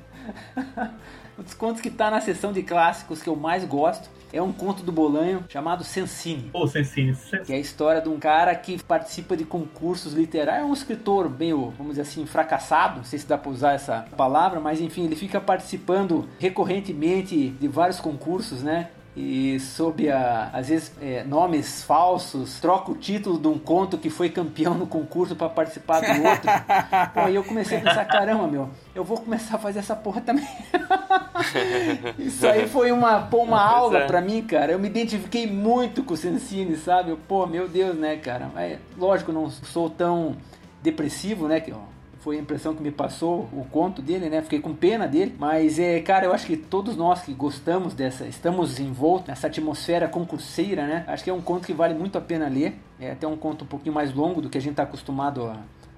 um 1.37 1.43
dos 1.43 1.53
contos 1.53 1.81
que 1.81 1.89
tá 1.89 2.11
na 2.11 2.21
seção 2.21 2.53
de 2.53 2.63
clássicos 2.63 3.21
que 3.21 3.29
eu 3.29 3.35
mais 3.35 3.65
gosto 3.65 4.09
é 4.31 4.41
um 4.41 4.51
conto 4.51 4.83
do 4.83 4.91
Bolanho 4.91 5.45
chamado 5.47 5.83
Sensini. 5.83 6.49
Ô, 6.51 6.63
oh, 6.63 6.67
Sensini. 6.67 7.15
Que 7.45 7.53
é 7.53 7.55
a 7.55 7.59
história 7.59 8.01
de 8.01 8.09
um 8.09 8.19
cara 8.19 8.53
que 8.55 8.81
participa 8.83 9.37
de 9.37 9.45
concursos 9.45 10.13
literários. 10.13 10.63
É 10.63 10.65
um 10.65 10.73
escritor 10.73 11.29
meio, 11.29 11.71
vamos 11.77 11.93
dizer 11.93 12.01
assim, 12.01 12.25
fracassado. 12.25 12.97
Não 12.97 13.03
sei 13.03 13.19
se 13.19 13.27
dá 13.27 13.37
pra 13.37 13.51
usar 13.51 13.73
essa 13.73 14.05
palavra, 14.17 14.59
mas 14.59 14.81
enfim, 14.81 15.05
ele 15.05 15.15
fica 15.15 15.39
participando 15.39 16.27
recorrentemente 16.39 17.49
de 17.49 17.67
vários 17.67 17.99
concursos, 17.99 18.63
né? 18.63 18.89
E 19.15 19.59
sob 19.59 20.09
a, 20.09 20.49
às 20.51 20.69
vezes 20.69 20.91
é, 20.99 21.23
nomes 21.23 21.83
falsos, 21.83 22.59
troca 22.59 22.91
o 22.91 22.95
título 22.95 23.37
de 23.37 23.47
um 23.47 23.59
conto 23.59 23.97
que 23.97 24.09
foi 24.09 24.29
campeão 24.29 24.73
no 24.73 24.87
concurso 24.87 25.35
para 25.35 25.49
participar 25.49 26.01
do 26.01 26.27
outro. 26.27 26.51
Pô, 27.13 27.19
aí 27.19 27.35
eu 27.35 27.43
comecei 27.43 27.77
a 27.77 27.81
pensar, 27.81 28.05
caramba, 28.05 28.47
meu, 28.47 28.69
eu 28.95 29.03
vou 29.03 29.17
começar 29.17 29.55
a 29.55 29.59
fazer 29.59 29.79
essa 29.79 29.95
porra 29.95 30.21
também. 30.21 30.47
Isso 32.17 32.47
aí 32.47 32.67
foi 32.67 32.91
uma, 32.91 33.21
pô, 33.21 33.43
uma 33.43 33.61
aula 33.61 33.99
é. 33.99 34.07
para 34.07 34.19
mim, 34.19 34.41
cara. 34.41 34.71
Eu 34.71 34.79
me 34.79 34.87
identifiquei 34.87 35.45
muito 35.45 36.03
com 36.03 36.13
o 36.13 36.17
Sensini, 36.17 36.75
sabe? 36.75 37.15
Pô, 37.27 37.45
meu 37.45 37.67
Deus, 37.67 37.95
né, 37.95 38.17
cara? 38.17 38.49
É, 38.57 38.77
lógico, 38.97 39.31
não 39.31 39.49
sou 39.49 39.89
tão 39.89 40.35
depressivo, 40.81 41.47
né, 41.47 41.61
que 41.61 41.71
ó, 41.71 41.92
foi 42.23 42.37
a 42.37 42.39
impressão 42.39 42.73
que 42.73 42.81
me 42.81 42.89
passou 42.89 43.49
o 43.51 43.67
conto 43.69 44.01
dele, 44.01 44.29
né? 44.29 44.41
Fiquei 44.41 44.61
com 44.61 44.73
pena 44.73 45.05
dele, 45.05 45.35
mas 45.37 45.77
é, 45.77 45.99
cara, 45.99 46.25
eu 46.25 46.33
acho 46.33 46.47
que 46.47 46.55
todos 46.55 46.95
nós 46.95 47.21
que 47.21 47.33
gostamos 47.33 47.93
dessa, 47.93 48.25
estamos 48.25 48.79
envoltos 48.79 49.27
nessa 49.27 49.47
atmosfera 49.47 50.07
concurseira, 50.07 50.87
né? 50.87 51.03
Acho 51.05 51.21
que 51.21 51.29
é 51.29 51.33
um 51.33 51.41
conto 51.41 51.67
que 51.67 51.73
vale 51.73 51.93
muito 51.93 52.17
a 52.17 52.21
pena 52.21 52.47
ler. 52.47 52.79
É 52.97 53.11
até 53.11 53.27
um 53.27 53.35
conto 53.35 53.65
um 53.65 53.67
pouquinho 53.67 53.93
mais 53.93 54.13
longo 54.13 54.41
do 54.41 54.49
que 54.49 54.57
a 54.57 54.61
gente 54.61 54.71
está 54.71 54.83
acostumado 54.83 55.43
a, 55.43 55.57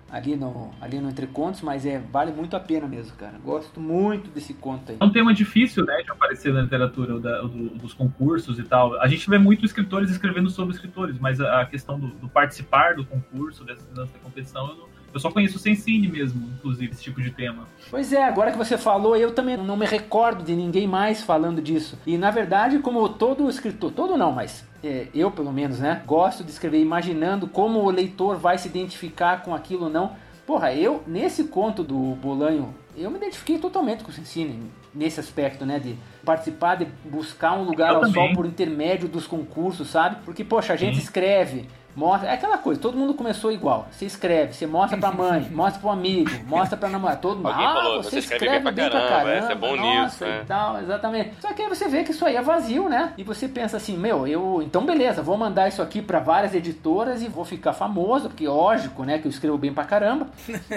ali 0.09 0.35
no, 0.35 0.71
ali 0.81 0.99
no 0.99 1.09
Entre 1.09 1.27
Contos, 1.27 1.61
mas 1.61 1.85
é, 1.85 1.99
vale 1.99 2.31
muito 2.31 2.55
a 2.55 2.59
pena 2.59 2.87
mesmo, 2.87 3.15
cara. 3.17 3.37
Gosto 3.43 3.79
muito 3.79 4.31
desse 4.31 4.55
conto 4.55 4.93
aí. 4.93 4.97
É 4.99 5.05
um 5.05 5.11
tema 5.11 5.31
difícil, 5.31 5.85
né, 5.85 6.01
de 6.03 6.11
aparecer 6.11 6.51
na 6.51 6.61
literatura 6.61 7.19
da, 7.19 7.41
do, 7.41 7.69
dos 7.69 7.93
concursos 7.93 8.57
e 8.57 8.63
tal. 8.63 8.99
A 8.99 9.07
gente 9.07 9.29
vê 9.29 9.37
muito 9.37 9.63
escritores 9.63 10.09
escrevendo 10.09 10.49
sobre 10.49 10.73
escritores, 10.73 11.19
mas 11.19 11.39
a, 11.39 11.61
a 11.61 11.65
questão 11.67 11.99
do, 11.99 12.07
do, 12.07 12.27
participar 12.27 12.95
do 12.95 13.05
concurso, 13.05 13.63
dessa, 13.63 13.85
dessa 13.93 14.17
competição, 14.19 14.69
eu 14.69 14.75
não, 14.75 14.94
eu 15.15 15.19
só 15.21 15.31
conheço 15.31 15.55
o 15.55 15.59
Sensine 15.59 16.09
mesmo, 16.09 16.45
inclusive, 16.57 16.91
esse 16.91 17.01
tipo 17.01 17.21
de 17.21 17.31
tema. 17.31 17.65
Pois 17.89 18.11
é, 18.11 18.21
agora 18.21 18.51
que 18.51 18.57
você 18.57 18.77
falou, 18.77 19.15
eu 19.15 19.33
também 19.33 19.55
não 19.55 19.77
me 19.77 19.85
recordo 19.85 20.43
de 20.43 20.53
ninguém 20.53 20.85
mais 20.85 21.21
falando 21.23 21.61
disso. 21.61 21.97
E 22.05 22.17
na 22.17 22.31
verdade, 22.31 22.79
como 22.79 23.07
todo 23.07 23.49
escritor, 23.49 23.93
todo 23.93 24.17
não, 24.17 24.33
mas 24.33 24.65
é, 24.83 25.07
eu 25.15 25.31
pelo 25.31 25.53
menos, 25.53 25.79
né, 25.79 26.03
gosto 26.05 26.43
de 26.43 26.51
escrever 26.51 26.81
imaginando 26.81 27.47
como 27.47 27.79
o 27.79 27.89
leitor 27.89 28.35
vai 28.35 28.57
se 28.57 28.67
identificar 28.67 29.41
com 29.41 29.55
aquilo 29.55 29.85
ou 29.85 29.89
não. 29.89 30.11
Porra, 30.45 30.73
eu, 30.73 31.01
nesse 31.07 31.45
conto 31.45 31.81
do 31.81 31.97
Bolanho, 32.15 32.75
eu 32.95 33.09
me 33.09 33.15
identifiquei 33.15 33.57
totalmente 33.57 34.03
com 34.03 34.11
o 34.11 34.13
Sensine 34.13 34.69
nesse 34.93 35.19
aspecto, 35.21 35.65
né, 35.65 35.79
de 35.79 35.95
participar, 36.25 36.75
de 36.75 36.87
buscar 37.05 37.53
um 37.53 37.63
lugar 37.63 37.91
eu 37.91 37.95
ao 37.95 38.01
também. 38.01 38.27
sol 38.27 38.35
por 38.35 38.45
intermédio 38.45 39.07
dos 39.07 39.25
concursos, 39.25 39.87
sabe? 39.89 40.17
Porque, 40.25 40.43
poxa, 40.43 40.73
a 40.73 40.75
gente 40.75 40.97
Sim. 40.97 41.03
escreve, 41.03 41.69
Mostra, 41.95 42.29
é 42.29 42.33
aquela 42.33 42.57
coisa, 42.57 42.79
todo 42.79 42.97
mundo 42.97 43.13
começou 43.13 43.51
igual. 43.51 43.87
Você 43.91 44.05
escreve, 44.05 44.53
você 44.53 44.67
mostra 44.67 44.97
pra 44.97 45.11
mãe, 45.11 45.47
mostra 45.51 45.79
pro 45.79 45.89
amigo, 45.89 46.29
mostra 46.45 46.77
pra 46.77 46.89
namorada, 46.89 47.19
todo 47.21 47.37
mundo. 47.37 47.47
Alguém 47.47 47.65
ah, 47.65 47.73
falou, 47.73 48.03
você, 48.03 48.19
escreve, 48.19 48.45
escreve 48.45 48.71
bem 48.71 48.89
pra 48.89 48.99
caramba, 48.99 49.25
caramba 49.25 49.51
é 49.51 49.55
bom 49.55 49.75
nossa, 49.75 50.03
nisso, 50.03 50.25
né? 50.25 50.41
e 50.43 50.45
tal, 50.45 50.81
exatamente. 50.81 51.31
Só 51.39 51.53
que 51.53 51.61
aí 51.61 51.69
você 51.69 51.87
vê 51.87 52.03
que 52.03 52.11
isso 52.11 52.25
aí 52.25 52.35
é 52.35 52.41
vazio, 52.41 52.89
né? 52.89 53.13
E 53.17 53.23
você 53.23 53.47
pensa 53.47 53.77
assim, 53.77 53.97
meu, 53.97 54.27
eu, 54.27 54.61
então 54.61 54.85
beleza, 54.85 55.21
vou 55.21 55.37
mandar 55.37 55.69
isso 55.69 55.81
aqui 55.81 56.01
pra 56.01 56.19
várias 56.19 56.53
editoras 56.53 57.21
e 57.21 57.27
vou 57.29 57.45
ficar 57.45 57.71
famoso, 57.71 58.27
porque 58.27 58.47
lógico, 58.47 59.03
né, 59.03 59.17
que 59.17 59.27
eu 59.27 59.31
escrevo 59.31 59.57
bem 59.57 59.73
pra 59.73 59.85
caramba. 59.85 60.27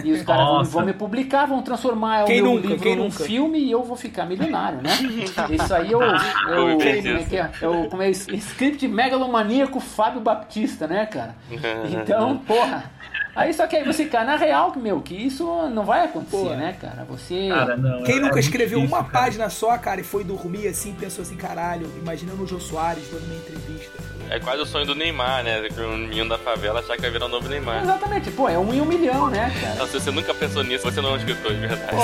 E 0.05 0.13
os 0.13 0.23
caras 0.23 0.47
vão, 0.47 0.65
vão, 0.65 0.85
me 0.85 0.93
publicar, 0.93 1.47
vão 1.47 1.63
transformar 1.63 2.25
quem 2.27 2.41
o 2.41 2.45
meu 2.45 2.55
nunca, 2.55 2.69
livro 2.69 2.91
num 2.91 3.05
nunca? 3.05 3.25
filme 3.25 3.59
e 3.59 3.71
eu 3.71 3.83
vou 3.83 3.97
ficar 3.97 4.25
milionário, 4.25 4.81
né? 4.81 4.91
Isso 5.51 5.75
aí 5.75 5.91
eu, 5.91 6.01
eu, 6.01 6.17
eu, 6.49 6.79
eu, 6.81 7.83
eu 7.83 7.89
como 7.89 8.03
é, 8.03 8.11
script 8.11 8.87
megalomaníaco 8.87 9.81
Fábio 9.81 10.21
Baptista, 10.21 10.87
né, 10.87 11.08
cara? 11.09 11.35
Então, 11.51 12.39
porra. 12.39 12.91
Aí 13.39 13.55
só 13.55 13.69
que 13.69 13.77
aí 13.77 13.85
você 13.85 14.05
cai 14.07 14.25
na 14.25 14.35
real, 14.35 14.75
meu, 14.77 15.01
que 15.01 15.15
isso 15.15 15.45
não 15.69 15.85
vai 15.85 16.05
acontecer, 16.05 16.57
né, 16.57 16.77
cara? 16.81 17.05
Você. 17.05 17.49
Cara, 17.49 17.77
não, 17.77 18.03
Quem 18.03 18.17
é, 18.17 18.21
nunca 18.21 18.37
é 18.37 18.41
escreveu 18.41 18.81
difícil, 18.81 18.97
uma 18.97 19.05
cara. 19.05 19.25
página 19.25 19.49
só, 19.49 19.79
cara, 19.79 20.01
e 20.01 20.05
foi 20.05 20.25
dormir 20.25 20.67
assim, 20.67 20.93
pensou 20.93 21.23
assim, 21.23 21.37
caralho, 21.37 21.89
imaginando 21.97 22.43
o 22.43 22.47
Jô 22.49 22.59
Soares 22.59 23.09
dando 23.13 23.27
uma 23.27 23.37
entrevista. 23.37 24.03
É 24.29 24.41
quase 24.41 24.61
o 24.61 24.67
sonho 24.67 24.85
do 24.85 24.95
Neymar, 24.95 25.45
né? 25.45 25.69
Que 25.69 25.81
o 25.81 25.97
menino 25.97 26.29
da 26.29 26.37
favela 26.37 26.81
achar 26.81 26.97
que 26.97 27.03
vai 27.03 27.11
virar 27.13 27.27
o 27.27 27.29
novo 27.29 27.49
Neymar. 27.49 27.83
Exatamente, 27.83 28.31
pô, 28.33 28.49
é 28.49 28.59
um 28.59 28.75
em 28.75 28.81
um 28.81 28.85
milhão, 28.85 29.31
né, 29.31 29.55
cara? 29.61 29.75
Não, 29.77 29.87
se 29.87 30.01
você 30.01 30.11
nunca 30.11 30.35
pensou 30.35 30.65
nisso, 30.65 30.85
você 30.85 31.01
não 31.01 31.11
é 31.11 31.13
um 31.13 31.17
escritor, 31.17 31.55
de 31.55 31.61
verdade. 31.61 31.95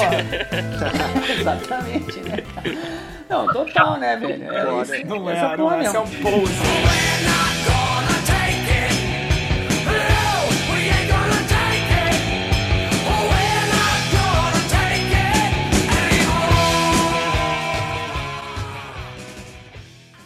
Exatamente, 1.40 2.20
né? 2.20 2.36
Não, 3.28 3.46
total, 3.52 3.98
né, 3.98 4.16
velho? 4.16 4.54
É, 4.54 4.82
isso, 4.82 5.06
não 5.06 5.28
é, 5.28 5.56
não 5.56 5.72
é, 5.72 5.84
é 5.84 5.90
um 5.98 6.06
pose. 6.06 6.54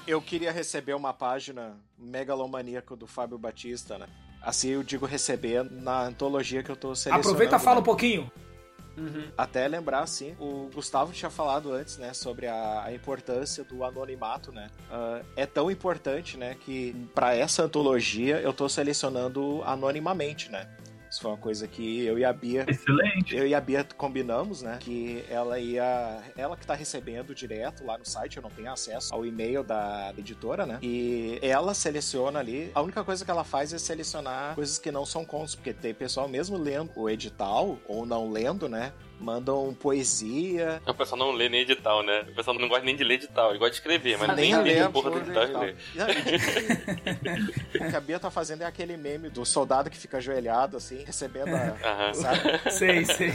Eu 0.09 0.22
queria 0.22 0.50
receber 0.50 0.94
uma 0.94 1.12
página 1.12 1.76
megalomaníaca 1.98 2.96
do 2.96 3.06
Fábio 3.06 3.36
Batista, 3.36 3.98
né? 3.98 4.06
Assim 4.40 4.70
eu 4.70 4.82
digo 4.82 5.04
receber 5.04 5.64
na 5.64 6.02
antologia 6.02 6.62
que 6.62 6.70
eu 6.70 6.76
tô 6.76 6.94
selecionando. 6.94 7.28
Aproveita 7.28 7.56
e 7.56 7.59
fala 7.59 7.76
né? 7.76 7.80
um 7.80 7.84
pouquinho. 7.84 8.32
Uhum. 8.96 9.28
Até 9.36 9.68
lembrar, 9.68 10.06
sim, 10.06 10.34
o 10.40 10.68
Gustavo 10.74 11.12
tinha 11.12 11.30
falado 11.30 11.72
antes, 11.72 11.98
né, 11.98 12.12
sobre 12.12 12.48
a, 12.48 12.82
a 12.84 12.92
importância 12.92 13.62
do 13.62 13.84
anonimato, 13.84 14.50
né? 14.50 14.68
Uh, 14.90 15.24
é 15.36 15.46
tão 15.46 15.70
importante, 15.70 16.36
né, 16.36 16.56
que 16.59 16.96
para 17.14 17.34
essa 17.34 17.62
antologia 17.62 18.40
eu 18.40 18.52
tô 18.52 18.68
selecionando 18.68 19.62
anonimamente, 19.64 20.50
né? 20.50 20.68
Isso 21.11 21.22
foi 21.22 21.30
uma 21.30 21.36
coisa 21.36 21.66
que 21.66 22.04
eu 22.04 22.18
e 22.18 22.24
a 22.24 22.32
Bia. 22.32 22.64
Excelente. 22.68 23.36
Eu 23.36 23.46
e 23.46 23.54
a 23.54 23.61
Bia 23.61 23.86
combinamos, 23.96 24.62
né? 24.62 24.78
Que 24.80 25.24
ela 25.28 25.59
ia. 25.59 26.22
Ela 26.36 26.56
que 26.56 26.66
tá 26.66 26.74
recebendo 26.74 27.34
direto 27.34 27.84
lá 27.84 27.96
no 27.96 28.04
site, 28.04 28.36
eu 28.36 28.42
não 28.42 28.50
tenho 28.50 28.70
acesso 28.70 29.14
ao 29.14 29.24
e-mail 29.24 29.62
da 29.62 30.12
editora, 30.16 30.66
né? 30.66 30.78
E 30.82 31.38
ela 31.42 31.74
seleciona 31.74 32.38
ali. 32.38 32.70
A 32.74 32.82
única 32.82 33.02
coisa 33.04 33.24
que 33.24 33.30
ela 33.30 33.44
faz 33.44 33.72
é 33.72 33.78
selecionar 33.78 34.54
coisas 34.54 34.78
que 34.78 34.90
não 34.90 35.06
são 35.06 35.24
contos, 35.24 35.54
porque 35.54 35.72
tem 35.72 35.94
pessoal 35.94 36.28
mesmo 36.28 36.56
lendo 36.56 36.90
o 36.94 37.09
edital, 37.09 37.78
ou 37.86 38.04
não 38.04 38.30
lendo, 38.30 38.68
né? 38.68 38.92
Mandam 39.20 39.74
poesia. 39.74 40.80
O 40.86 40.94
pessoal 40.94 41.18
não 41.18 41.32
lê 41.32 41.48
nem 41.48 41.62
edital, 41.62 42.02
né? 42.02 42.24
O 42.28 42.34
pessoal 42.34 42.58
não 42.58 42.68
gosta 42.68 42.84
nem 42.84 42.96
de 42.96 43.04
ler 43.04 43.14
edital, 43.14 43.50
ele 43.50 43.58
gosta 43.58 43.72
de 43.72 43.76
escrever, 43.76 44.18
mas 44.18 44.36
nem 44.36 44.56
lê 44.62 44.80
a 44.80 44.90
porra 44.90 45.10
do 45.10 45.18
edital. 45.18 45.44
o 47.74 47.90
que 47.90 47.96
a 47.96 48.00
Bia 48.00 48.18
tá 48.18 48.30
fazendo 48.30 48.62
é 48.62 48.66
aquele 48.66 48.96
meme 48.96 49.28
do 49.28 49.44
soldado 49.44 49.90
que 49.90 49.96
fica 49.96 50.18
ajoelhado, 50.18 50.76
assim, 50.76 51.02
recebendo 51.04 51.54
a. 51.54 52.08
Uhum. 52.08 52.14
Sabe? 52.14 52.70
sei, 52.70 53.04
sei. 53.04 53.32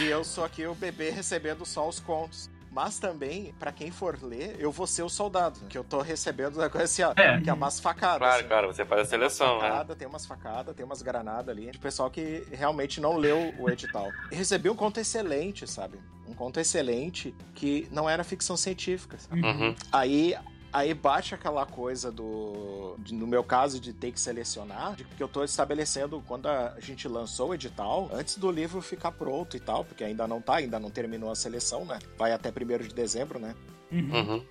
E 0.00 0.06
eu 0.06 0.24
sou 0.24 0.44
aqui 0.44 0.66
o 0.66 0.74
bebê 0.74 1.10
recebendo 1.10 1.64
só 1.64 1.88
os 1.88 2.00
contos. 2.00 2.50
Mas 2.72 2.98
também, 2.98 3.54
para 3.58 3.70
quem 3.70 3.90
for 3.90 4.18
ler, 4.22 4.56
eu 4.58 4.72
vou 4.72 4.86
ser 4.86 5.02
o 5.02 5.08
soldado. 5.08 5.60
Que 5.68 5.76
eu 5.76 5.84
tô 5.84 6.00
recebendo 6.00 6.56
uma 6.56 6.70
coisa 6.70 6.84
assim, 6.86 7.02
ó, 7.02 7.12
é. 7.14 7.38
que 7.38 7.50
é 7.50 7.52
umas 7.52 7.78
facadas. 7.78 8.18
Claro, 8.18 8.38
assim. 8.38 8.48
claro, 8.48 8.66
você 8.68 8.84
faz 8.86 9.02
a 9.02 9.04
seleção, 9.04 9.58
tem 9.58 9.60
facada, 9.60 9.92
né? 9.92 9.98
Tem 9.98 10.08
umas 10.08 10.26
facadas, 10.26 10.74
tem 10.74 10.86
umas 10.86 11.02
granadas 11.02 11.48
ali. 11.50 11.70
De 11.70 11.78
pessoal 11.78 12.10
que 12.10 12.46
realmente 12.50 12.98
não 12.98 13.18
leu 13.18 13.54
o 13.58 13.68
edital. 13.68 14.08
E 14.30 14.34
recebi 14.34 14.70
um 14.70 14.74
conto 14.74 14.98
excelente, 14.98 15.66
sabe? 15.66 15.98
Um 16.26 16.32
conto 16.32 16.58
excelente 16.58 17.34
que 17.54 17.86
não 17.92 18.08
era 18.08 18.24
ficção 18.24 18.56
científica, 18.56 19.18
sabe? 19.18 19.42
Uhum. 19.42 19.74
Aí 19.92 20.34
Aí 20.72 20.94
bate 20.94 21.34
aquela 21.34 21.66
coisa 21.66 22.10
do. 22.10 22.96
De, 22.98 23.12
no 23.14 23.26
meu 23.26 23.44
caso, 23.44 23.78
de 23.78 23.92
ter 23.92 24.10
que 24.10 24.18
selecionar, 24.18 24.96
de 24.96 25.04
que 25.04 25.22
eu 25.22 25.28
tô 25.28 25.44
estabelecendo 25.44 26.22
quando 26.26 26.46
a 26.46 26.76
gente 26.80 27.06
lançou 27.06 27.50
o 27.50 27.54
edital, 27.54 28.08
antes 28.12 28.38
do 28.38 28.50
livro 28.50 28.80
ficar 28.80 29.12
pronto 29.12 29.56
e 29.56 29.60
tal, 29.60 29.84
porque 29.84 30.02
ainda 30.02 30.26
não 30.26 30.40
tá, 30.40 30.56
ainda 30.56 30.80
não 30.80 30.90
terminou 30.90 31.30
a 31.30 31.34
seleção, 31.34 31.84
né? 31.84 31.98
Vai 32.16 32.32
até 32.32 32.48
1 32.48 32.88
de 32.88 32.94
dezembro, 32.94 33.38
né? 33.38 33.54
Uhum. 33.92 34.42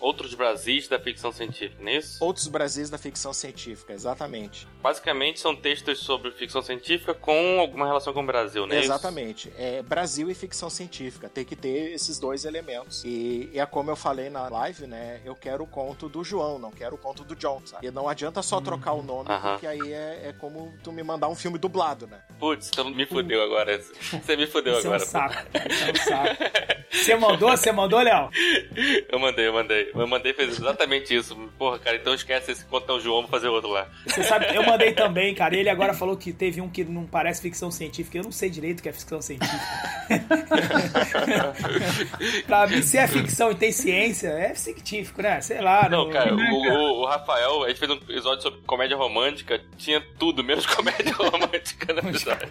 Outros 0.00 0.34
Brasis 0.34 0.88
da 0.88 0.98
ficção 0.98 1.32
científica, 1.32 1.82
não 1.82 1.90
é 1.90 1.96
isso? 1.96 2.22
Outros 2.22 2.48
Brasis 2.48 2.90
da 2.90 2.98
ficção 2.98 3.32
científica, 3.32 3.92
exatamente. 3.92 4.66
Basicamente 4.82 5.40
são 5.40 5.54
textos 5.54 6.00
sobre 6.00 6.30
ficção 6.30 6.62
científica 6.62 7.14
com 7.14 7.58
alguma 7.60 7.86
relação 7.86 8.12
com 8.12 8.22
o 8.22 8.26
Brasil, 8.26 8.66
não 8.66 8.74
é 8.74 8.80
Exatamente. 8.80 9.52
É 9.56 9.82
Brasil 9.82 10.30
e 10.30 10.34
ficção 10.34 10.68
científica. 10.68 11.28
Tem 11.28 11.44
que 11.44 11.56
ter 11.56 11.92
esses 11.92 12.18
dois 12.18 12.44
elementos. 12.44 13.02
E, 13.04 13.50
e 13.52 13.58
é 13.58 13.66
como 13.66 13.90
eu 13.90 13.96
falei 13.96 14.28
na 14.28 14.48
live, 14.48 14.86
né? 14.86 15.20
Eu 15.24 15.34
quero 15.34 15.64
o 15.64 15.66
conto 15.66 16.08
do 16.08 16.22
João, 16.22 16.58
não 16.58 16.70
quero 16.70 16.94
o 16.94 16.98
conto 16.98 17.24
do 17.24 17.34
John, 17.34 17.62
sabe? 17.64 17.86
E 17.86 17.90
não 17.90 18.08
adianta 18.08 18.42
só 18.42 18.60
trocar 18.60 18.92
o 18.92 19.02
nome, 19.02 19.28
-huh. 19.28 19.52
porque 19.52 19.66
aí 19.66 19.92
é, 19.92 20.28
é, 20.28 20.34
como 20.38 20.74
tu 20.82 20.92
me 20.92 21.02
mandar 21.02 21.28
um 21.28 21.34
filme 21.34 21.58
dublado, 21.58 22.06
né? 22.06 22.20
Putz, 22.38 22.70
tu 22.70 22.84
me 22.84 23.06
fudeu 23.06 23.42
agora. 23.42 23.78
Você 23.80 24.36
me 24.36 24.46
fudeu 24.46 24.78
agora. 24.78 24.96
É 24.96 25.02
um 25.02 25.06
saco. 25.06 25.34
É 25.54 25.92
um 25.92 25.96
saco. 25.96 26.84
Você 26.90 27.16
mandou? 27.16 27.50
Você 27.50 27.72
mandou, 27.72 28.00
Léo? 28.00 28.30
Eu 29.08 29.18
mandei, 29.18 29.46
eu 29.46 29.52
mandei. 29.52 29.83
Eu 29.94 30.06
mandei 30.06 30.32
fez 30.32 30.58
exatamente 30.58 31.14
isso. 31.14 31.36
Porra, 31.58 31.78
cara, 31.78 31.96
então 31.96 32.14
esquece 32.14 32.52
esse 32.52 32.64
contão 32.64 33.00
João, 33.00 33.22
vou 33.22 33.30
fazer 33.30 33.48
outro 33.48 33.70
lá. 33.70 33.86
Você 34.06 34.22
sabe, 34.22 34.54
eu 34.54 34.64
mandei 34.64 34.92
também, 34.92 35.34
cara. 35.34 35.56
Ele 35.56 35.68
agora 35.68 35.94
falou 35.94 36.16
que 36.16 36.32
teve 36.32 36.60
um 36.60 36.68
que 36.68 36.84
não 36.84 37.04
parece 37.04 37.42
ficção 37.42 37.70
científica. 37.70 38.18
Eu 38.18 38.24
não 38.24 38.32
sei 38.32 38.50
direito 38.50 38.80
o 38.80 38.82
que 38.82 38.88
é 38.88 38.92
ficção 38.92 39.20
científica. 39.20 39.64
pra 42.46 42.66
mim, 42.66 42.82
se 42.82 42.98
é 42.98 43.06
ficção 43.06 43.50
e 43.50 43.54
tem 43.54 43.72
ciência, 43.72 44.28
é 44.28 44.54
científico, 44.54 45.22
né? 45.22 45.40
Sei 45.40 45.60
lá. 45.60 45.88
Não, 45.88 46.10
cara, 46.10 46.34
o, 46.34 46.38
o, 46.38 47.02
o, 47.02 47.06
Rafael, 47.06 47.64
a 47.64 47.68
gente 47.68 47.78
fez 47.78 47.90
um 47.90 47.94
episódio 47.94 48.42
sobre 48.42 48.60
comédia 48.66 48.96
romântica, 48.96 49.60
tinha 49.76 50.00
tudo, 50.18 50.42
menos 50.42 50.66
comédia 50.66 51.14
romântica 51.14 51.92
na 51.92 52.00
verdade. 52.00 52.50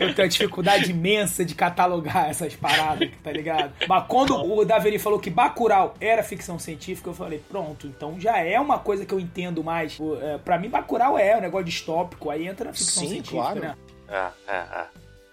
Eu 0.00 0.14
tenho 0.14 0.26
uma 0.26 0.28
dificuldade 0.28 0.90
imensa 0.90 1.44
de 1.44 1.54
catalogar 1.54 2.28
essas 2.28 2.54
paradas, 2.54 3.10
tá 3.22 3.32
ligado? 3.32 3.72
Mas 3.88 4.04
quando 4.06 4.34
o 4.34 4.64
Daveri 4.64 4.98
falou 4.98 5.18
que 5.18 5.30
Bacurau 5.30 5.94
era 6.00 6.22
ficção 6.22 6.53
científica, 6.58 7.10
eu 7.10 7.14
falei, 7.14 7.42
pronto, 7.48 7.86
então 7.86 8.18
já 8.20 8.38
é 8.38 8.58
uma 8.58 8.78
coisa 8.78 9.04
que 9.04 9.12
eu 9.12 9.20
entendo 9.20 9.62
mais. 9.62 9.98
É, 10.20 10.38
pra 10.38 10.58
mim, 10.58 10.68
Bacurau 10.68 11.18
é 11.18 11.36
um 11.36 11.40
negócio 11.40 11.66
distópico, 11.66 12.30
aí 12.30 12.46
entra 12.46 12.66
na 12.66 12.72
ficção 12.72 13.02
Sim, 13.02 13.08
científica, 13.08 13.42
claro. 13.42 13.60
né? 13.60 13.76
É, 14.08 14.30
é, 14.46 14.56
é. 14.56 14.86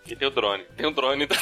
E 0.07 0.15
tem 0.15 0.27
o 0.27 0.31
drone. 0.31 0.63
Tem 0.75 0.85
o 0.85 0.91
drone 0.91 1.25
da 1.27 1.35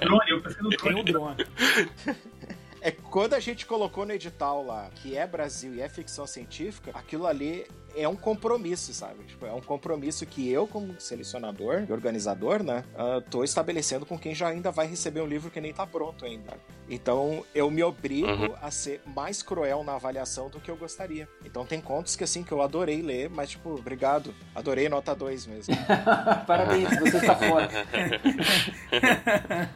Drone, 0.00 0.30
eu 0.30 0.42
pensei 0.42 0.62
no 0.62 0.70
drone. 0.70 0.94
Tem 0.94 1.00
o 1.00 1.04
drone. 1.04 1.46
É 2.80 2.90
quando 2.90 3.34
a 3.34 3.40
gente 3.40 3.66
colocou 3.66 4.06
no 4.06 4.12
edital 4.12 4.64
lá 4.64 4.90
que 4.94 5.16
é 5.16 5.26
Brasil 5.26 5.74
e 5.74 5.80
é 5.80 5.88
ficção 5.88 6.26
científica, 6.26 6.92
aquilo 6.94 7.26
ali 7.26 7.66
é 7.96 8.06
um 8.06 8.14
compromisso, 8.14 8.92
sabe? 8.94 9.24
Tipo, 9.24 9.46
é 9.46 9.52
um 9.52 9.60
compromisso 9.60 10.24
que 10.24 10.48
eu, 10.50 10.66
como 10.66 11.00
selecionador 11.00 11.84
e 11.88 11.92
organizador, 11.92 12.62
né, 12.62 12.84
uh, 12.94 13.20
tô 13.22 13.42
estabelecendo 13.42 14.06
com 14.06 14.18
quem 14.18 14.34
já 14.34 14.48
ainda 14.48 14.70
vai 14.70 14.86
receber 14.86 15.20
um 15.20 15.26
livro 15.26 15.50
que 15.50 15.60
nem 15.60 15.72
tá 15.72 15.86
pronto 15.86 16.24
ainda. 16.24 16.58
Então, 16.88 17.44
eu 17.54 17.70
me 17.70 17.82
obrigo 17.82 18.28
uhum. 18.28 18.54
a 18.62 18.70
ser 18.70 19.02
mais 19.04 19.42
cruel 19.42 19.82
na 19.82 19.94
avaliação 19.94 20.48
do 20.48 20.60
que 20.60 20.70
eu 20.70 20.76
gostaria. 20.76 21.28
Então, 21.44 21.66
tem 21.66 21.80
contos 21.80 22.14
que, 22.14 22.24
assim, 22.24 22.42
que 22.42 22.52
eu 22.52 22.62
adorei 22.62 23.02
ler, 23.02 23.28
mas, 23.28 23.50
tipo, 23.50 23.70
obrigado. 23.70 24.34
Adorei 24.54 24.88
nota 24.88 25.14
2 25.14 25.46
mesmo. 25.46 25.74
Parabéns, 26.46 26.88
você 26.98 27.16
está 27.16 27.36
fora. 27.36 27.68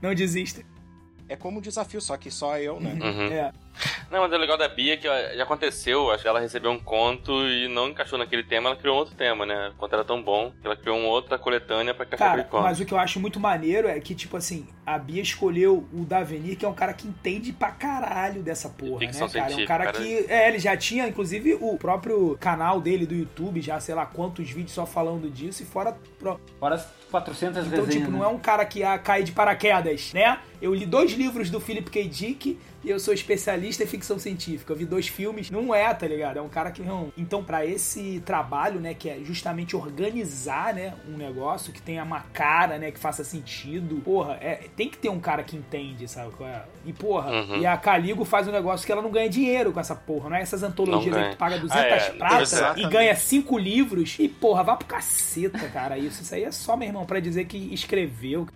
Não 0.00 0.14
desista 0.14 0.64
é 1.30 1.36
como 1.36 1.58
um 1.58 1.60
desafio, 1.60 2.00
só 2.00 2.16
que 2.16 2.28
só 2.28 2.58
eu, 2.58 2.80
né? 2.80 2.98
Uhum. 3.00 3.32
É. 3.32 3.52
Não, 4.10 4.20
mas 4.20 4.32
o 4.32 4.36
legal 4.36 4.58
da 4.58 4.68
Bia 4.68 4.94
é 4.94 4.96
que 4.96 5.06
já 5.06 5.44
aconteceu, 5.44 6.10
acho 6.10 6.24
que 6.24 6.28
ela 6.28 6.40
recebeu 6.40 6.72
um 6.72 6.78
conto 6.78 7.32
e 7.46 7.68
não 7.68 7.88
encaixou 7.88 8.18
naquele 8.18 8.42
tema, 8.42 8.68
ela 8.68 8.76
criou 8.76 8.96
outro 8.96 9.14
tema, 9.14 9.46
né? 9.46 9.68
O 9.68 9.74
conto 9.74 9.94
era 9.94 10.04
tão 10.04 10.20
bom 10.20 10.52
que 10.60 10.66
ela 10.66 10.74
criou 10.74 10.98
uma 10.98 11.06
outra 11.06 11.38
coletânea 11.38 11.94
pra 11.94 12.04
encaixar 12.04 12.32
aquele 12.32 12.48
conto. 12.48 12.64
Mas 12.64 12.80
o 12.80 12.84
que 12.84 12.92
eu 12.92 12.98
acho 12.98 13.20
muito 13.20 13.38
maneiro 13.38 13.86
é 13.86 13.98
que, 14.00 14.12
tipo 14.12 14.36
assim, 14.36 14.66
a 14.84 14.98
Bia 14.98 15.22
escolheu 15.22 15.88
o 15.92 16.04
Davenir, 16.04 16.58
que 16.58 16.64
é 16.64 16.68
um 16.68 16.74
cara 16.74 16.92
que 16.92 17.06
entende 17.06 17.52
pra 17.52 17.70
caralho 17.70 18.42
dessa 18.42 18.68
porra, 18.68 19.06
né, 19.06 19.12
cara? 19.12 19.24
É 19.24 19.56
um 19.56 19.66
cara, 19.66 19.84
cara, 19.84 19.92
que. 19.92 20.26
É, 20.28 20.48
ele 20.48 20.58
já 20.58 20.76
tinha, 20.76 21.06
inclusive, 21.06 21.56
o 21.60 21.78
próprio 21.78 22.36
canal 22.40 22.80
dele 22.80 23.06
do 23.06 23.14
YouTube, 23.14 23.60
já 23.60 23.78
sei 23.78 23.94
lá 23.94 24.04
quantos 24.04 24.50
vídeos 24.50 24.72
só 24.72 24.84
falando 24.84 25.30
disso, 25.30 25.62
e 25.62 25.66
fora. 25.66 25.96
Fora 26.58 26.84
400 27.10 27.66
Então, 27.66 27.84
resenhas, 27.84 27.94
tipo, 27.94 28.10
né? 28.10 28.18
não 28.18 28.24
é 28.24 28.28
um 28.28 28.38
cara 28.38 28.64
que 28.64 28.80
ia 28.80 28.98
cair 28.98 29.24
de 29.24 29.32
paraquedas, 29.32 30.12
né? 30.12 30.38
Eu 30.60 30.74
li 30.74 30.84
dois 30.84 31.12
livros 31.12 31.48
do 31.48 31.58
Philip 31.58 31.90
K. 31.90 32.06
Dick 32.06 32.58
e 32.82 32.90
eu 32.90 32.98
sou 32.98 33.12
especialista 33.12 33.84
em 33.84 33.86
ficção 33.86 34.18
científica. 34.18 34.72
Eu 34.72 34.76
vi 34.76 34.84
dois 34.84 35.08
filmes, 35.08 35.50
não 35.50 35.74
é, 35.74 35.92
tá 35.92 36.06
ligado? 36.06 36.38
É 36.38 36.42
um 36.42 36.48
cara 36.48 36.70
que 36.70 36.82
não. 36.82 37.12
Então, 37.16 37.42
para 37.42 37.64
esse 37.64 38.22
trabalho, 38.24 38.80
né, 38.80 38.94
que 38.94 39.08
é 39.08 39.18
justamente 39.22 39.76
organizar, 39.76 40.74
né, 40.74 40.94
um 41.08 41.16
negócio 41.16 41.72
que 41.72 41.80
tenha 41.80 42.02
uma 42.02 42.20
cara, 42.32 42.78
né, 42.78 42.90
que 42.90 42.98
faça 42.98 43.24
sentido. 43.24 44.00
Porra, 44.02 44.38
é, 44.40 44.68
tem 44.76 44.88
que 44.88 44.98
ter 44.98 45.08
um 45.08 45.20
cara 45.20 45.42
que 45.42 45.56
entende, 45.56 46.06
sabe? 46.08 46.30
É? 46.40 46.62
E 46.84 46.92
porra, 46.92 47.30
uhum. 47.30 47.60
e 47.60 47.66
a 47.66 47.76
Caligo 47.76 48.24
faz 48.24 48.48
um 48.48 48.52
negócio 48.52 48.86
que 48.86 48.92
ela 48.92 49.02
não 49.02 49.10
ganha 49.10 49.28
dinheiro 49.28 49.72
com 49.72 49.80
essa 49.80 49.94
porra, 49.94 50.30
não 50.30 50.36
é 50.36 50.42
essas 50.42 50.62
antologias 50.62 51.14
aí 51.16 51.24
que 51.24 51.30
tu 51.36 51.38
paga 51.38 51.58
200 51.58 51.76
ah, 51.76 51.86
é, 51.86 52.10
prata 52.12 52.74
e 52.76 52.88
ganha 52.88 53.14
cinco 53.14 53.58
livros 53.58 54.16
e 54.18 54.28
porra, 54.28 54.62
vá 54.62 54.76
pro 54.76 54.86
caceta, 54.86 55.68
cara. 55.68 55.98
Isso, 55.98 56.22
isso 56.22 56.34
aí 56.34 56.44
é 56.44 56.50
só, 56.50 56.76
meu 56.76 56.88
irmão, 56.88 57.04
para 57.04 57.20
dizer 57.20 57.46
que 57.46 57.56
escreveu. 57.72 58.46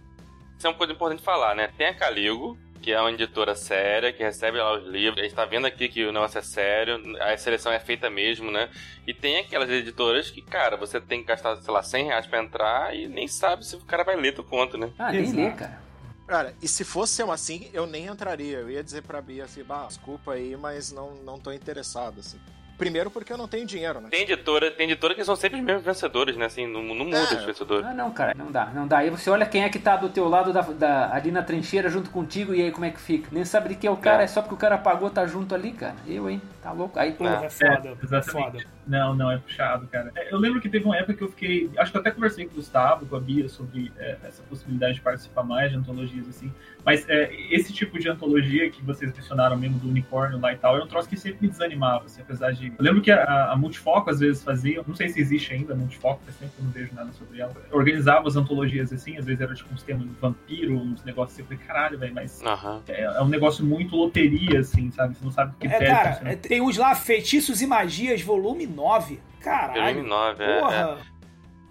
Isso 0.57 0.67
é 0.67 0.71
uma 0.71 0.77
coisa 0.77 0.93
importante 0.93 1.23
falar, 1.23 1.55
né? 1.55 1.73
Tem 1.77 1.89
a 1.89 1.95
Caligo, 1.95 2.59
que 2.81 2.93
é 2.93 3.01
uma 3.01 3.11
editora 3.11 3.55
séria, 3.55 4.13
que 4.13 4.23
recebe 4.23 4.59
lá 4.59 4.75
os 4.75 4.85
livros. 4.85 5.21
A 5.21 5.23
gente 5.25 5.35
tá 5.35 5.45
vendo 5.47 5.67
aqui 5.67 5.89
que 5.89 6.05
o 6.05 6.13
negócio 6.13 6.39
é 6.39 6.43
sério, 6.43 7.01
a 7.21 7.37
seleção 7.37 7.73
é 7.73 7.81
feita 7.81 8.11
mesmo, 8.11 8.51
né? 8.51 8.69
E 9.07 9.15
tem 9.15 9.39
aquelas 9.39 9.71
editoras 9.71 10.31
que, 10.31 10.43
cara, 10.43 10.77
você 10.77 11.01
tem 11.01 11.21
que 11.21 11.27
gastar, 11.27 11.57
sei 11.57 11.73
lá, 11.73 11.83
100 11.83 12.05
reais 12.05 12.27
pra 12.27 12.43
entrar 12.43 12.95
e 12.95 13.09
nem 13.09 13.27
sabe 13.27 13.65
se 13.67 13.75
o 13.77 13.81
cara 13.81 14.05
vai 14.05 14.17
ler 14.17 14.33
tu 14.33 14.45
conto, 14.45 14.77
né? 14.77 14.91
Ah, 14.99 15.11
nem 15.11 15.33
lê, 15.33 15.51
cara. 15.53 15.83
Cara, 16.27 16.55
e 16.63 16.69
se 16.69 16.85
fosse 16.85 17.23
eu 17.23 17.31
assim, 17.31 17.71
eu 17.73 17.87
nem 17.87 18.07
entraria. 18.07 18.59
Eu 18.59 18.71
ia 18.71 18.83
dizer 18.83 19.03
pra 19.03 19.21
Bia 19.21 19.45
assim, 19.45 19.63
bah, 19.63 19.87
desculpa 19.87 20.33
aí, 20.33 20.57
mas 20.57 20.93
não, 20.93 21.15
não 21.17 21.39
tô 21.39 21.53
interessado, 21.53 22.21
assim. 22.21 22.39
Primeiro 22.77 23.11
porque 23.11 23.33
eu 23.33 23.39
não 23.39 23.47
tenho 23.47 23.65
dinheiro, 23.65 24.01
né? 24.01 24.09
Tem 24.11 24.23
editora, 24.23 24.71
tem 24.71 24.91
editora 24.91 25.15
que 25.15 25.25
são 25.25 25.37
sempre 25.37 25.59
os 25.59 25.65
mesmos 25.65 25.85
vencedores, 25.85 26.37
né? 26.37 26.47
Assim, 26.47 26.67
não, 26.67 26.83
não 26.83 27.05
muda 27.05 27.19
é. 27.19 27.35
os 27.35 27.45
vencedores. 27.45 27.87
Ah, 27.87 27.95
não, 27.95 28.11
cara, 28.11 28.35
não 28.35 28.51
dá, 28.51 28.67
não 28.67 28.87
dá. 28.87 28.99
Aí 28.99 29.11
você 29.11 29.31
olha 29.31 29.47
quem 29.47 29.63
é 29.63 29.69
que 29.69 29.79
tá 29.79 29.97
do 29.97 30.09
teu 30.09 30.29
lado 30.29 30.53
da, 30.53 30.61
da, 30.63 31.15
ali 31.15 31.31
na 31.31 31.43
trincheira 31.43 31.89
junto 31.89 32.11
contigo 32.11 32.55
e 32.55 32.63
aí 32.63 32.73
como 32.73 32.85
é 32.85 32.91
que 32.91 33.01
fica. 33.01 33.29
Nem 33.31 33.45
sabe 33.45 33.71
de 33.71 33.75
quem 33.77 33.89
é 33.89 33.91
o 33.91 33.97
cara, 33.97 34.23
é, 34.23 34.25
é 34.25 34.27
só 34.27 34.43
porque 34.43 34.55
o 34.55 34.59
cara 34.59 34.77
pagou, 34.77 35.09
tá 35.11 35.27
junto 35.27 35.55
ali, 35.55 35.73
cara. 35.73 35.95
Eu, 36.07 36.29
hein? 36.29 36.43
Tá 36.63 36.73
louco? 36.73 36.99
Aí, 36.99 37.13
pô, 37.13 37.27
é, 37.27 37.47
é 37.47 37.51
foda, 37.51 37.89
é, 37.89 38.17
é 38.17 38.23
foda. 38.23 38.65
Não, 38.87 39.15
não, 39.15 39.31
é 39.31 39.39
puxado, 39.39 39.87
cara. 39.87 40.13
É, 40.15 40.33
eu 40.33 40.39
lembro 40.39 40.61
que 40.61 40.69
teve 40.69 40.85
uma 40.85 40.97
época 40.97 41.15
que 41.15 41.23
eu 41.23 41.29
fiquei. 41.29 41.71
Acho 41.77 41.91
que 41.91 41.97
eu 41.97 42.01
até 42.01 42.11
conversei 42.11 42.47
com 42.47 42.53
o 42.53 42.55
Gustavo, 42.57 43.07
com 43.07 43.17
a 43.17 43.21
Bia, 43.21 43.49
sobre 43.49 43.93
é, 43.99 44.17
essa 44.25 44.43
possibilidade 44.43 44.95
de 44.95 45.01
participar 45.01 45.43
mais 45.43 45.71
de 45.71 45.77
antologias, 45.77 46.29
assim. 46.29 46.53
Mas 46.85 47.09
é, 47.09 47.33
esse 47.51 47.73
tipo 47.73 47.99
de 47.99 48.09
antologia 48.09 48.69
que 48.71 48.83
vocês 48.83 49.13
mencionaram 49.15 49.57
mesmo 49.57 49.79
do 49.79 49.89
unicórnio 49.89 50.39
lá 50.39 50.53
e 50.53 50.57
tal, 50.57 50.77
é 50.77 50.85
um 50.85 50.87
troço 50.87 51.09
que 51.09 51.17
sempre 51.17 51.39
me 51.43 51.49
desanimava, 51.49 52.05
assim, 52.05 52.21
apesar 52.21 52.53
de. 52.53 52.69
Eu 52.79 52.85
lembro 52.85 53.01
que 53.01 53.11
a, 53.11 53.53
a 53.53 53.57
Multifoco 53.57 54.11
às 54.11 54.21
vezes 54.21 54.43
fazia, 54.43 54.83
não 54.87 54.95
sei 54.95 55.09
se 55.09 55.21
existe 55.21 55.53
ainda 55.53 55.73
a 55.73 55.77
Multifoco, 55.77 56.21
faz 56.25 56.37
tempo 56.37 56.53
que 56.55 56.61
eu 56.61 56.65
não 56.65 56.73
vejo 56.73 56.95
nada 56.95 57.13
sobre 57.13 57.41
ela. 57.41 57.55
Organizava 57.73 58.29
as 58.29 58.37
antologias 58.37 58.93
assim, 58.93 59.17
às 59.17 59.25
vezes 59.25 59.41
era 59.41 59.55
tipo 59.55 59.73
uns 59.73 59.83
temas 59.83 60.03
de 60.03 60.15
vampiro, 60.21 60.77
uns 60.77 61.03
negócios 61.05 61.35
assim, 61.35 61.43
eu 61.43 61.47
falei, 61.47 61.65
caralho, 61.67 61.99
velho, 61.99 62.15
mas 62.15 62.43
uhum. 62.43 62.81
é, 62.89 63.03
é, 63.03 63.23
um 63.23 63.29
negócio 63.29 63.65
muito 63.65 63.97
loteria, 63.97 64.61
assim, 64.61 64.91
sabe? 64.91 65.17
Você 65.17 65.25
não 65.25 65.33
sabe 65.33 65.55
o 65.55 65.59
que 65.59 65.67
é. 65.67 65.87
Cara, 65.87 66.21
é, 66.25 66.37
tem 66.37 66.61
uns 66.61 66.77
lá, 66.77 66.95
Feitiços 66.95 67.63
e 67.63 67.67
Magias, 67.67 68.21
volume 68.23 68.67
9. 68.75 69.21
Caralho. 69.41 69.83
Volume 69.83 70.09
9, 70.09 70.45
é, 70.45 70.61
porra. 70.61 70.99
é 71.11 71.15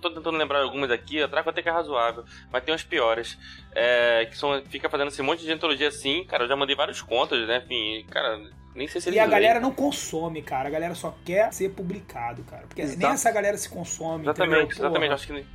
tô 0.04 0.12
tentando 0.12 0.38
lembrar 0.38 0.62
algumas 0.62 0.92
aqui, 0.92 1.22
a 1.22 1.28
Draco 1.28 1.50
até 1.50 1.62
que 1.62 1.70
é 1.70 1.72
razoável, 1.72 2.26
mas 2.52 2.64
tem 2.64 2.74
umas 2.74 2.84
piores. 2.84 3.38
É, 3.74 4.26
que 4.30 4.38
são, 4.38 4.62
fica 4.70 4.90
fazendo 4.90 5.08
esse 5.08 5.22
monte 5.22 5.44
de 5.44 5.52
antologia 5.52 5.88
assim, 5.88 6.24
cara, 6.26 6.44
eu 6.44 6.48
já 6.48 6.56
mandei 6.56 6.76
vários 6.76 7.02
contos, 7.02 7.48
né? 7.48 7.64
Enfim, 7.64 8.06
cara, 8.10 8.40
nem 8.76 8.88
sei 8.88 9.02
se 9.02 9.10
E 9.10 9.20
a 9.20 9.26
galera 9.26 9.60
não 9.60 9.72
consome, 9.72 10.42
cara. 10.42 10.68
A 10.68 10.72
galera 10.72 10.94
só 10.94 11.16
quer 11.24 11.52
ser 11.54 11.70
publicado, 11.70 12.44
cara. 12.44 12.68
Porque 12.68 12.82
Exato. 12.82 13.00
nem 13.00 13.10
essa 13.10 13.32
galera 13.32 13.58
se 13.58 13.70
consome. 13.70 14.24
Exatamente, 14.24 14.66
entendeu? 14.66 14.88
exatamente. 14.88 15.14
Acho 15.14 15.28
que 15.28 15.46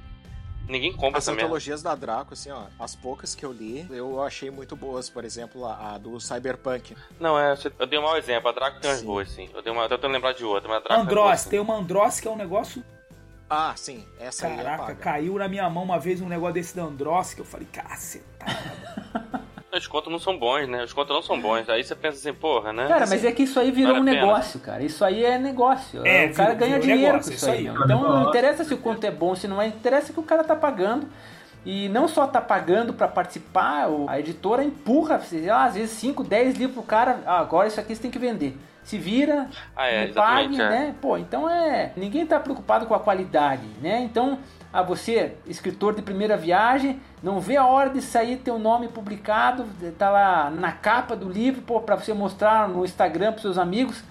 ninguém 0.68 0.92
compra 0.92 1.18
As 1.18 1.28
antologias 1.28 1.82
da 1.82 1.94
Draco, 1.94 2.34
assim, 2.34 2.50
ó, 2.50 2.64
as 2.78 2.94
poucas 2.94 3.34
que 3.34 3.44
eu 3.44 3.52
li, 3.52 3.86
eu 3.90 4.22
achei 4.22 4.50
muito 4.50 4.76
boas. 4.76 5.08
Por 5.08 5.24
exemplo, 5.24 5.64
a, 5.64 5.94
a 5.94 5.98
do 5.98 6.20
Cyberpunk. 6.20 6.96
Não, 7.18 7.38
é, 7.38 7.56
eu 7.78 7.86
dei 7.86 7.98
um 7.98 8.02
mau 8.02 8.16
exemplo. 8.16 8.48
A 8.48 8.52
Draco 8.52 8.80
tem 8.80 8.90
umas 8.90 9.02
boas, 9.02 9.30
sim. 9.30 9.48
Eu, 9.54 9.62
dei 9.62 9.72
uma, 9.72 9.82
eu 9.82 9.88
tô 9.88 9.96
tentando 9.96 10.12
lembrar 10.12 10.32
de 10.32 10.44
outra, 10.44 10.68
mas 10.68 10.78
a 10.78 10.80
Draco 10.80 11.02
Andross, 11.02 11.44
tem 11.44 11.58
uma 11.58 11.74
Andross 11.74 12.20
que 12.20 12.28
é 12.28 12.30
um 12.30 12.36
negócio 12.36 12.84
ah, 13.50 13.72
sim. 13.74 14.04
Essa 14.20 14.48
Caraca, 14.48 14.84
aí 14.84 14.92
é 14.92 14.94
caiu 14.94 15.38
na 15.38 15.48
minha 15.48 15.68
mão 15.70 15.82
uma 15.82 15.98
vez 15.98 16.20
um 16.20 16.28
negócio 16.28 16.54
desse 16.54 16.76
da 16.76 16.82
Andross 16.82 17.32
que 17.32 17.40
eu 17.40 17.46
falei, 17.46 17.66
cacetada. 17.72 19.47
Os 19.72 19.86
contos 19.86 20.10
não 20.10 20.18
são 20.18 20.38
bons, 20.38 20.66
né? 20.66 20.82
Os 20.82 20.92
contos 20.92 21.14
não 21.14 21.22
são 21.22 21.38
bons. 21.38 21.68
Aí 21.68 21.84
você 21.84 21.94
pensa 21.94 22.16
assim, 22.16 22.32
porra, 22.32 22.72
né? 22.72 22.88
Cara, 22.88 23.06
mas 23.06 23.24
é 23.24 23.30
que 23.32 23.42
isso 23.42 23.60
aí 23.60 23.70
virou 23.70 23.92
vale 23.92 24.00
um 24.00 24.04
negócio, 24.04 24.58
cara. 24.60 24.82
Isso 24.82 25.04
aí 25.04 25.24
é 25.24 25.38
negócio. 25.38 26.06
É, 26.06 26.26
o 26.26 26.34
cara 26.34 26.54
ganha 26.54 26.80
dinheiro 26.80 27.02
negócio, 27.02 27.30
com 27.30 27.36
isso 27.36 27.50
aí. 27.50 27.68
aí. 27.68 27.76
Então 27.84 28.02
não 28.02 28.28
interessa 28.28 28.64
se 28.64 28.72
o 28.72 28.78
conto 28.78 29.04
é 29.04 29.10
bom, 29.10 29.34
se 29.34 29.46
não 29.46 29.60
é. 29.60 29.66
Interessa 29.66 30.12
que 30.12 30.20
o 30.20 30.22
cara 30.22 30.42
tá 30.42 30.56
pagando. 30.56 31.06
E 31.66 31.88
não 31.90 32.08
só 32.08 32.26
tá 32.26 32.40
pagando 32.40 32.94
para 32.94 33.08
participar, 33.08 33.88
a 34.06 34.18
editora 34.18 34.64
empurra, 34.64 35.20
sei 35.20 35.46
lá, 35.46 35.64
às 35.64 35.74
vezes 35.74 35.90
5, 35.90 36.24
10 36.24 36.56
livros 36.56 36.74
pro 36.74 36.82
cara. 36.82 37.20
Ah, 37.26 37.40
agora 37.40 37.68
isso 37.68 37.78
aqui 37.78 37.94
você 37.94 38.00
tem 38.00 38.10
que 38.10 38.18
vender. 38.18 38.56
se 38.82 38.96
vira, 38.96 39.48
ah, 39.76 39.86
é, 39.86 40.06
pague, 40.06 40.54
é. 40.54 40.70
né? 40.70 40.94
Pô, 40.98 41.18
então 41.18 41.50
é. 41.50 41.92
Ninguém 41.94 42.24
tá 42.24 42.40
preocupado 42.40 42.86
com 42.86 42.94
a 42.94 43.00
qualidade, 43.00 43.66
né? 43.82 44.00
Então, 44.00 44.38
a 44.72 44.82
você, 44.82 45.36
escritor 45.46 45.94
de 45.94 46.02
primeira 46.02 46.36
viagem, 46.36 47.00
não 47.22 47.40
vê 47.40 47.56
a 47.56 47.66
hora 47.66 47.90
de 47.90 48.02
sair 48.02 48.36
teu 48.36 48.58
nome 48.58 48.88
publicado, 48.88 49.64
tá 49.98 50.10
lá 50.10 50.50
na 50.50 50.72
capa 50.72 51.16
do 51.16 51.28
livro, 51.28 51.62
para 51.80 51.96
você 51.96 52.12
mostrar 52.12 52.68
no 52.68 52.84
Instagram 52.84 53.32
para 53.32 53.42
seus 53.42 53.58
amigos. 53.58 54.02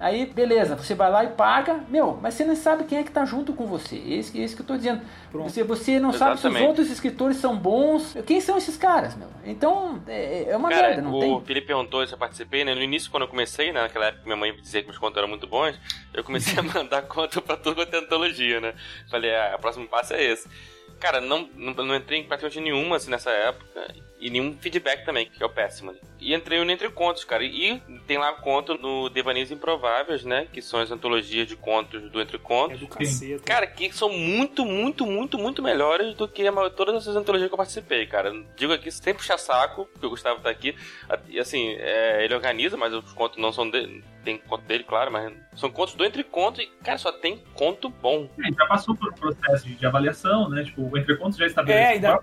Aí, 0.00 0.24
beleza, 0.24 0.74
você 0.74 0.94
vai 0.94 1.10
lá 1.10 1.24
e 1.24 1.28
paga, 1.28 1.84
meu, 1.90 2.18
mas 2.22 2.32
você 2.32 2.42
não 2.42 2.56
sabe 2.56 2.84
quem 2.84 2.96
é 2.96 3.02
que 3.02 3.10
tá 3.10 3.26
junto 3.26 3.52
com 3.52 3.66
você. 3.66 3.96
Esse, 3.96 4.40
esse 4.40 4.56
que 4.56 4.62
eu 4.62 4.66
tô 4.66 4.74
dizendo. 4.74 5.02
Você, 5.30 5.62
você 5.62 6.00
não 6.00 6.08
Exatamente. 6.08 6.40
sabe 6.40 6.56
se 6.56 6.62
os 6.62 6.68
outros 6.68 6.90
escritores 6.90 7.36
são 7.36 7.54
bons. 7.54 8.16
Quem 8.26 8.40
são 8.40 8.56
esses 8.56 8.78
caras, 8.78 9.14
meu? 9.14 9.28
Então, 9.44 10.02
é, 10.08 10.48
é 10.48 10.56
uma 10.56 10.70
Cara, 10.70 10.86
merda, 10.88 11.02
não 11.02 11.14
o 11.14 11.20
tem? 11.20 11.34
O 11.34 11.40
Felipe 11.42 11.66
perguntou 11.66 12.06
se 12.06 12.14
eu 12.14 12.18
participei, 12.18 12.64
né? 12.64 12.74
No 12.74 12.82
início, 12.82 13.10
quando 13.10 13.24
eu 13.24 13.28
comecei, 13.28 13.72
né? 13.72 13.82
Naquela 13.82 14.06
época 14.06 14.24
minha 14.24 14.36
mãe 14.38 14.52
me 14.52 14.62
dizia 14.62 14.82
que 14.82 14.90
os 14.90 14.96
contos 14.96 15.18
eram 15.18 15.28
muito 15.28 15.46
bons, 15.46 15.78
eu 16.14 16.24
comecei 16.24 16.58
a 16.58 16.62
mandar 16.64 17.02
conto 17.02 17.42
pra 17.42 17.58
tudo 17.58 17.76
quanto 17.76 17.92
é 17.94 17.98
antologia, 17.98 18.58
né? 18.58 18.72
Falei, 19.10 19.36
ah, 19.36 19.54
o 19.58 19.60
próximo 19.60 19.86
passo 19.86 20.14
é 20.14 20.24
esse. 20.24 20.48
Cara, 20.98 21.20
não, 21.20 21.46
não, 21.54 21.74
não 21.74 21.94
entrei 21.94 22.20
em 22.20 22.24
praticamente 22.24 22.60
nenhuma 22.60 22.96
assim, 22.96 23.10
nessa 23.10 23.30
época 23.30 23.94
e 24.20 24.30
nenhum 24.30 24.56
feedback 24.60 25.04
também, 25.04 25.26
que 25.26 25.42
é 25.42 25.46
o 25.46 25.50
péssimo. 25.50 25.94
E 26.20 26.34
entrei 26.34 26.62
no 26.62 26.70
Entre 26.70 26.90
Contos, 26.90 27.24
cara. 27.24 27.42
E 27.42 27.80
tem 28.06 28.18
lá 28.18 28.32
conto 28.34 28.74
no 28.74 29.08
Devaneios 29.08 29.50
Improváveis, 29.50 30.24
né? 30.24 30.46
Que 30.52 30.60
são 30.60 30.78
as 30.78 30.90
antologias 30.90 31.48
de 31.48 31.56
contos 31.56 32.10
do 32.10 32.20
Entre 32.20 32.38
Contos. 32.38 32.76
É 32.76 32.80
do 32.80 32.88
caceta. 32.88 33.42
Cara, 33.42 33.66
que 33.66 33.90
são 33.92 34.10
muito, 34.10 34.66
muito, 34.66 35.06
muito, 35.06 35.38
muito 35.38 35.62
melhores 35.62 36.14
do 36.14 36.28
que 36.28 36.46
a, 36.46 36.70
todas 36.70 36.96
essas 36.96 37.16
antologias 37.16 37.48
que 37.48 37.54
eu 37.54 37.58
participei, 37.58 38.06
cara. 38.06 38.32
Digo 38.54 38.72
aqui 38.72 38.90
sem 38.90 39.14
puxar 39.14 39.38
saco, 39.38 39.86
porque 39.86 40.06
o 40.06 40.10
Gustavo 40.10 40.40
tá 40.40 40.50
aqui. 40.50 40.76
E 41.28 41.40
assim, 41.40 41.74
é, 41.78 42.22
ele 42.22 42.34
organiza, 42.34 42.76
mas 42.76 42.92
os 42.92 43.12
contos 43.14 43.38
não 43.38 43.52
são 43.52 43.68
dele. 43.70 44.04
Tem 44.22 44.36
conto 44.36 44.62
dele, 44.66 44.84
claro, 44.84 45.10
mas 45.10 45.32
são 45.56 45.70
contos 45.70 45.94
do 45.94 46.04
Entre 46.04 46.22
Contos 46.22 46.62
e, 46.62 46.66
cara, 46.84 46.98
só 46.98 47.10
tem 47.10 47.42
conto 47.54 47.88
bom. 47.88 48.28
É, 48.44 48.52
já 48.52 48.66
passou 48.66 48.94
por 48.94 49.08
um 49.08 49.14
processo 49.14 49.66
de 49.66 49.86
avaliação, 49.86 50.50
né? 50.50 50.64
Tipo, 50.64 50.82
o 50.82 50.98
Entre 50.98 51.16
Contos 51.16 51.38
já 51.38 51.46
estabeleceu 51.46 51.82
é, 51.82 51.92
ainda... 51.92 52.20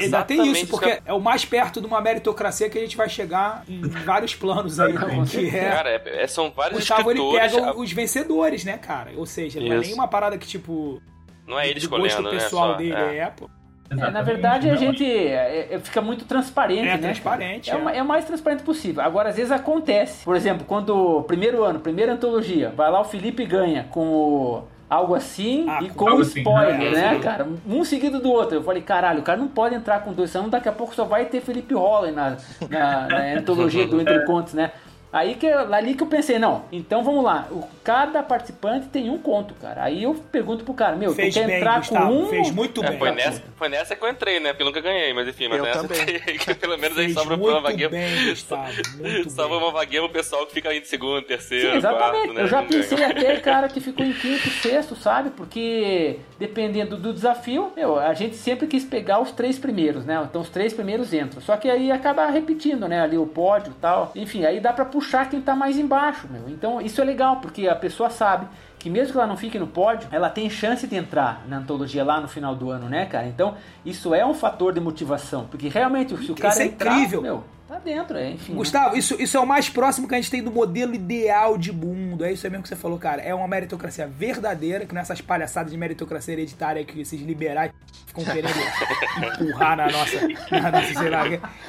Ainda 0.00 0.22
tem 0.22 0.50
isso, 0.50 0.66
porque 0.66 1.00
é 1.04 1.12
o 1.12 1.20
mais 1.20 1.44
perto 1.44 1.80
de 1.80 1.86
uma 1.86 2.00
meritocracia 2.00 2.68
que 2.68 2.78
a 2.78 2.80
gente 2.80 2.96
vai 2.96 3.08
chegar 3.08 3.64
em 3.68 3.80
vários 3.80 4.34
planos 4.34 4.80
aí. 4.80 4.94
que 5.30 5.48
é... 5.48 5.70
Cara, 5.70 5.90
é, 5.90 6.22
é, 6.22 6.26
são 6.26 6.50
vários 6.50 6.80
Gustavo, 6.80 7.10
ele 7.10 7.20
pega 7.32 7.76
os 7.76 7.92
vencedores, 7.92 8.64
né, 8.64 8.78
cara? 8.78 9.12
Ou 9.16 9.26
seja, 9.26 9.60
não 9.60 9.72
é 9.72 9.78
nenhuma 9.78 10.08
parada 10.08 10.36
que, 10.38 10.46
tipo... 10.46 11.02
Não 11.46 11.58
é 11.58 11.68
ele 11.68 11.78
escolhendo, 11.78 12.22
né? 12.22 12.30
pessoal 12.30 12.76
dele, 12.76 12.94
é, 12.94 13.18
é 13.18 13.26
pô. 13.26 13.50
É, 13.90 14.10
na 14.10 14.22
verdade, 14.22 14.70
a 14.70 14.76
gente 14.76 15.04
é, 15.04 15.74
é, 15.74 15.78
fica 15.80 16.00
muito 16.00 16.24
transparente, 16.24 16.88
é, 16.88 16.96
né? 16.96 16.98
transparente. 16.98 17.70
É, 17.70 17.74
é. 17.74 17.98
é, 17.98 18.02
o 18.02 18.06
mais 18.06 18.24
transparente 18.24 18.62
possível. 18.62 19.02
Agora, 19.02 19.30
às 19.30 19.36
vezes 19.36 19.50
acontece. 19.50 20.24
Por 20.24 20.36
exemplo, 20.36 20.64
quando 20.64 21.24
primeiro 21.24 21.64
ano, 21.64 21.80
primeira 21.80 22.12
antologia, 22.12 22.70
vai 22.70 22.90
lá 22.90 23.00
o 23.00 23.04
Felipe 23.04 23.44
ganha 23.44 23.84
com 23.90 24.06
o 24.06 24.68
algo 24.90 25.14
assim 25.14 25.66
ah, 25.68 25.78
e 25.82 25.88
com 25.88 26.20
spoiler, 26.20 26.74
assim, 26.74 26.90
né, 26.90 27.12
né, 27.12 27.18
cara? 27.20 27.46
Um 27.64 27.84
seguido 27.84 28.18
do 28.18 28.28
outro. 28.28 28.56
Eu 28.56 28.62
falei, 28.62 28.82
caralho, 28.82 29.20
o 29.20 29.22
cara 29.22 29.38
não 29.38 29.46
pode 29.46 29.76
entrar 29.76 30.00
com 30.00 30.12
dois, 30.12 30.30
senão 30.30 30.48
daqui 30.48 30.68
a 30.68 30.72
pouco 30.72 30.92
só 30.94 31.04
vai 31.04 31.26
ter 31.26 31.40
Felipe 31.40 31.72
Holland 31.72 32.16
na, 32.16 32.36
na, 32.68 33.06
na 33.06 33.18
antologia 33.38 33.86
do 33.86 34.00
Entre 34.00 34.26
Contos, 34.26 34.52
né? 34.52 34.72
Aí 35.12 35.34
que 35.34 35.46
ali 35.46 35.94
que 35.94 36.02
eu 36.04 36.06
pensei, 36.06 36.38
não, 36.38 36.64
então 36.70 37.02
vamos 37.02 37.24
lá. 37.24 37.48
O, 37.50 37.64
cada 37.82 38.22
participante 38.22 38.86
tem 38.88 39.10
um 39.10 39.18
conto, 39.18 39.54
cara. 39.54 39.82
Aí 39.82 40.04
eu 40.04 40.14
pergunto 40.14 40.64
pro 40.64 40.72
cara, 40.72 40.94
meu, 40.94 41.12
fez 41.12 41.34
tu 41.34 41.40
quer 41.40 41.46
bem, 41.46 41.56
entrar 41.56 41.80
Gustavo, 41.80 42.06
com 42.06 42.22
um. 42.22 42.28
Fez 42.28 42.50
muito 42.52 42.84
é, 42.84 42.90
bem. 42.90 42.98
Foi 42.98 43.10
nessa, 43.10 43.42
foi 43.56 43.68
nessa 43.68 43.96
que 43.96 44.04
eu 44.04 44.08
entrei, 44.08 44.38
né? 44.38 44.50
Porque 44.50 44.62
eu 44.62 44.66
nunca 44.66 44.80
ganhei, 44.80 45.12
mas 45.12 45.26
enfim, 45.26 45.48
mas 45.48 45.58
eu 45.58 45.64
nessa 45.64 45.88
também. 45.88 46.20
que 46.38 46.54
pelo 46.54 46.78
menos 46.78 46.96
fez 46.96 47.08
aí 47.08 47.12
sobra 47.14 47.36
uma 47.36 47.60
vaguinha. 47.60 47.88
Bem, 47.88 48.28
Gustavo, 48.28 48.72
muito 48.98 49.30
sobra 49.30 49.48
bem. 49.48 49.58
uma 49.58 49.72
vaguinha 49.72 50.02
pro 50.02 50.10
pessoal 50.10 50.46
que 50.46 50.54
fica 50.54 50.68
aí 50.68 50.80
de 50.80 50.86
segundo, 50.86 51.22
terceiro, 51.22 51.72
Sim, 51.72 51.78
exatamente. 51.78 52.10
quarto, 52.12 52.32
né? 52.32 52.42
Eu 52.42 52.46
já 52.46 52.62
pensei 52.62 53.04
até, 53.04 53.36
cara, 53.40 53.68
que 53.68 53.80
ficou 53.80 54.06
em 54.06 54.12
quinto, 54.12 54.48
sexto, 54.48 54.94
sabe? 54.94 55.30
Porque 55.30 56.20
dependendo 56.38 56.96
do 56.96 57.12
desafio, 57.12 57.72
meu, 57.74 57.98
a 57.98 58.14
gente 58.14 58.36
sempre 58.36 58.68
quis 58.68 58.84
pegar 58.84 59.20
os 59.20 59.32
três 59.32 59.58
primeiros, 59.58 60.04
né? 60.04 60.24
Então 60.28 60.40
os 60.40 60.48
três 60.48 60.72
primeiros 60.72 61.12
entram. 61.12 61.42
Só 61.42 61.56
que 61.56 61.68
aí 61.68 61.90
acaba 61.90 62.26
repetindo, 62.26 62.86
né? 62.86 63.00
Ali 63.00 63.18
o 63.18 63.26
pódio 63.26 63.72
e 63.76 63.80
tal. 63.80 64.12
Enfim, 64.14 64.44
aí 64.44 64.60
dá 64.60 64.72
pra 64.72 64.84
puxar 64.84 64.99
quem 65.28 65.40
tá 65.40 65.54
mais 65.54 65.76
embaixo, 65.78 66.28
meu. 66.30 66.48
Então 66.48 66.80
isso 66.80 67.00
é 67.00 67.04
legal, 67.04 67.36
porque 67.36 67.68
a 67.68 67.76
pessoa 67.76 68.10
sabe 68.10 68.46
que 68.80 68.88
mesmo 68.88 69.12
que 69.12 69.18
ela 69.18 69.26
não 69.26 69.36
fique 69.36 69.58
no 69.58 69.66
pódio, 69.66 70.08
ela 70.10 70.30
tem 70.30 70.48
chance 70.48 70.86
de 70.86 70.96
entrar 70.96 71.44
na 71.46 71.58
antologia 71.58 72.02
lá 72.02 72.18
no 72.18 72.26
final 72.26 72.56
do 72.56 72.70
ano, 72.70 72.88
né, 72.88 73.04
cara? 73.04 73.26
Então, 73.26 73.54
isso 73.84 74.14
é 74.14 74.24
um 74.24 74.32
fator 74.32 74.72
de 74.72 74.80
motivação, 74.80 75.46
porque 75.50 75.68
realmente 75.68 76.16
se 76.16 76.32
o 76.32 76.34
cara 76.34 76.54
isso 76.54 76.62
é 76.62 76.64
entrar, 76.64 76.96
incrível. 76.96 77.20
meu, 77.20 77.44
tá 77.68 77.78
dentro, 77.78 78.16
é, 78.16 78.30
enfim. 78.30 78.54
Gustavo, 78.54 78.92
né? 78.92 78.98
isso, 78.98 79.20
isso 79.20 79.36
é 79.36 79.40
o 79.40 79.46
mais 79.46 79.68
próximo 79.68 80.08
que 80.08 80.14
a 80.14 80.16
gente 80.18 80.30
tem 80.30 80.42
do 80.42 80.50
modelo 80.50 80.94
ideal 80.94 81.58
de 81.58 81.72
mundo. 81.72 82.24
É 82.24 82.32
isso 82.32 82.48
mesmo 82.48 82.62
que 82.62 82.70
você 82.70 82.76
falou, 82.76 82.98
cara. 82.98 83.20
É 83.20 83.34
uma 83.34 83.46
meritocracia 83.46 84.06
verdadeira, 84.06 84.86
que 84.86 84.94
nessas 84.94 85.20
palhaçadas 85.20 85.70
de 85.70 85.76
meritocracia 85.76 86.32
hereditária 86.32 86.82
que 86.82 87.02
esses 87.02 87.20
liberais 87.20 87.70
ficam 88.06 88.24
querendo 88.24 88.48
empurrar 89.42 89.76
na 89.76 89.88
nossa, 89.88 90.28
na 90.50 90.70
nossa 90.70 90.94
sei 90.94 91.10
lá. 91.10 91.24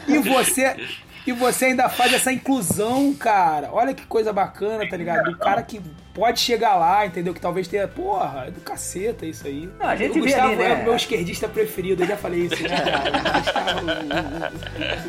E 0.07 0.17
você 0.19 0.77
e 1.25 1.31
você 1.31 1.65
ainda 1.65 1.87
faz 1.89 2.13
essa 2.13 2.31
inclusão, 2.31 3.13
cara. 3.13 3.69
Olha 3.71 3.93
que 3.93 4.05
coisa 4.05 4.33
bacana, 4.33 4.87
tá 4.89 4.97
ligado? 4.97 5.31
Do 5.31 5.37
cara 5.37 5.61
que 5.61 5.81
pode 6.13 6.39
chegar 6.39 6.75
lá, 6.75 7.05
entendeu? 7.05 7.33
Que 7.33 7.39
talvez 7.39 7.67
tenha. 7.67 7.87
Porra, 7.87 8.45
é 8.47 8.51
do 8.51 8.61
caceta 8.61 9.25
isso 9.25 9.45
aí. 9.45 9.69
Não, 9.79 9.87
a 9.87 9.95
gente 9.95 10.17
o 10.19 10.21
Gustavo 10.23 10.47
ali, 10.47 10.55
né? 10.55 10.71
é 10.71 10.73
o 10.73 10.83
meu 10.83 10.95
esquerdista 10.95 11.47
preferido, 11.47 12.03
eu 12.03 12.07
já 12.07 12.17
falei 12.17 12.41
isso, 12.41 12.61
né, 12.63 12.69
cara? 12.69 13.11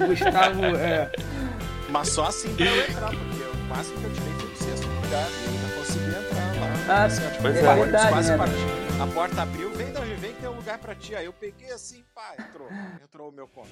O 0.01 0.05
Gustavo. 0.05 0.05
O 0.05 0.07
Gustavo 0.09 0.77
é. 0.77 1.11
Mas 1.89 2.09
só 2.09 2.27
assim 2.27 2.55
pra 2.55 2.67
eu 2.67 2.89
entrar, 2.89 3.11
porque 3.11 3.43
o 3.43 3.69
máximo 3.69 3.99
que 3.99 4.05
eu 4.05 4.13
tirei 4.13 4.33
foi 4.39 4.51
o 4.51 4.57
sexto 4.57 4.87
lugar 4.87 5.29
e 5.29 5.49
ainda 5.49 5.75
consegui 5.77 6.09
entrar 6.09 6.47
lá. 6.61 6.73
Ah, 6.89 7.05
assim, 7.05 7.23
pois 7.41 7.57
é, 7.57 7.75
verdade, 7.75 8.29
né? 8.29 8.37
A 9.01 9.07
porta 9.07 9.43
abriu, 9.43 9.72
lugar 10.73 10.79
pra 10.79 10.95
ti. 10.95 11.15
Aí 11.15 11.27
eu 11.27 11.33
peguei 11.33 11.71
assim, 11.73 12.05
pá, 12.15 12.35
entrou. 12.39 12.69
Entrou 13.03 13.29
o 13.29 13.33
meu 13.33 13.49
conto. 13.49 13.71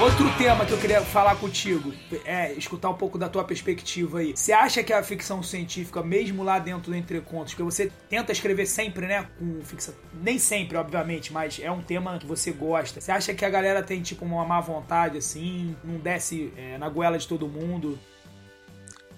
Outro 0.00 0.30
tema 0.38 0.64
que 0.64 0.72
eu 0.72 0.78
queria 0.78 1.02
falar 1.02 1.36
contigo 1.36 1.92
é 2.24 2.50
escutar 2.54 2.88
um 2.88 2.94
pouco 2.94 3.18
da 3.18 3.28
tua 3.28 3.44
perspectiva 3.44 4.20
aí. 4.20 4.34
Você 4.34 4.50
acha 4.50 4.82
que 4.82 4.90
a 4.90 5.02
ficção 5.02 5.42
científica, 5.42 6.02
mesmo 6.02 6.42
lá 6.42 6.58
dentro 6.58 6.90
do 6.90 6.96
Entre 6.96 7.20
Contos, 7.20 7.52
que 7.52 7.62
você 7.62 7.92
tenta 8.08 8.32
escrever 8.32 8.64
sempre, 8.64 9.06
né, 9.06 9.28
com 9.38 9.62
ficção, 9.62 9.94
nem 10.14 10.38
sempre, 10.38 10.78
obviamente, 10.78 11.30
mas 11.30 11.60
é 11.62 11.70
um 11.70 11.82
tema 11.82 12.18
que 12.18 12.26
você 12.26 12.52
gosta. 12.52 13.02
Você 13.02 13.12
acha 13.12 13.34
que 13.34 13.44
a 13.44 13.50
galera 13.50 13.82
tem 13.82 14.00
tipo 14.00 14.24
uma 14.24 14.46
má 14.46 14.60
vontade 14.60 15.18
assim, 15.18 15.76
não 15.84 15.98
desce 15.98 16.52
é, 16.56 16.78
na 16.78 16.88
goela 16.88 17.18
de 17.18 17.28
todo 17.28 17.46
mundo? 17.46 17.98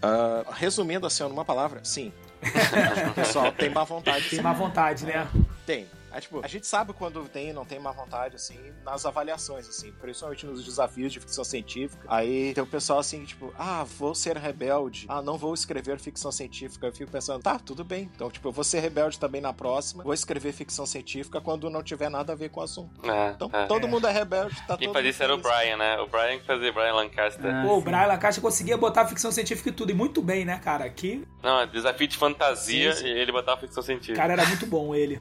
Uh, 0.02 0.50
resumindo 0.52 1.06
assim, 1.06 1.22
numa 1.22 1.44
palavra, 1.44 1.80
sim. 1.84 2.12
o 3.10 3.14
pessoal 3.14 3.52
tem 3.52 3.70
má 3.70 3.84
vontade. 3.84 4.28
Tem 4.28 4.40
má 4.40 4.52
vontade, 4.52 5.06
né? 5.06 5.28
Tem. 5.64 5.86
É, 6.12 6.20
tipo, 6.20 6.40
a 6.44 6.48
gente 6.48 6.66
sabe 6.66 6.92
quando 6.92 7.28
tem 7.28 7.50
e 7.50 7.52
não 7.52 7.64
tem 7.64 7.78
má 7.78 7.92
vontade, 7.92 8.36
assim, 8.36 8.58
nas 8.84 9.04
avaliações, 9.04 9.68
assim, 9.68 9.92
principalmente 9.92 10.46
nos 10.46 10.64
desafios 10.64 11.12
de 11.12 11.20
ficção 11.20 11.44
científica. 11.44 12.04
Aí 12.08 12.54
tem 12.54 12.62
o 12.62 12.66
pessoal 12.66 12.98
assim, 12.98 13.24
tipo, 13.24 13.52
ah, 13.58 13.84
vou 13.84 14.14
ser 14.14 14.36
rebelde, 14.36 15.06
ah, 15.08 15.22
não 15.22 15.36
vou 15.36 15.54
escrever 15.54 15.98
ficção 15.98 16.32
científica. 16.32 16.86
Eu 16.86 16.92
fico 16.92 17.10
pensando, 17.10 17.42
tá, 17.42 17.58
tudo 17.58 17.84
bem. 17.84 18.10
Então, 18.14 18.30
tipo, 18.30 18.48
eu 18.48 18.52
vou 18.52 18.64
ser 18.64 18.80
rebelde 18.80 19.18
também 19.18 19.40
na 19.40 19.52
próxima, 19.52 20.02
vou 20.02 20.14
escrever 20.14 20.52
ficção 20.52 20.86
científica 20.86 21.40
quando 21.40 21.68
não 21.70 21.82
tiver 21.82 22.08
nada 22.08 22.32
a 22.32 22.36
ver 22.36 22.50
com 22.50 22.60
o 22.60 22.62
assunto. 22.62 23.08
É, 23.08 23.30
então, 23.30 23.50
é. 23.52 23.66
todo 23.66 23.86
mundo 23.86 24.06
é 24.06 24.12
rebelde, 24.12 24.56
tá 24.66 24.76
Quem 24.76 24.92
fazia 24.92 25.10
isso 25.10 25.22
era 25.22 25.34
o 25.34 25.38
Brian, 25.38 25.76
né? 25.76 25.98
O 26.00 26.06
Brian 26.06 26.38
que 26.38 26.46
fazia 26.46 26.72
Brian 26.72 26.94
Lancaster. 26.94 27.54
Ah, 27.54 27.62
Pô, 27.62 27.78
o 27.78 27.80
Brian 27.80 28.06
Lancaster 28.06 28.42
conseguia 28.42 28.76
botar 28.76 29.06
ficção 29.06 29.30
científica 29.30 29.68
e 29.68 29.72
tudo, 29.72 29.90
e 29.90 29.94
muito 29.94 30.22
bem, 30.22 30.44
né, 30.44 30.58
cara? 30.58 30.84
Aqui. 30.84 31.26
Não, 31.42 31.66
desafio 31.66 32.08
de 32.08 32.16
fantasia 32.16 32.92
sim, 32.94 33.02
sim. 33.02 33.06
e 33.06 33.18
ele 33.18 33.32
botava 33.32 33.60
ficção 33.60 33.82
científica. 33.82 34.16
Cara, 34.18 34.32
era 34.32 34.46
muito 34.46 34.66
bom 34.66 34.94
ele. 34.94 35.20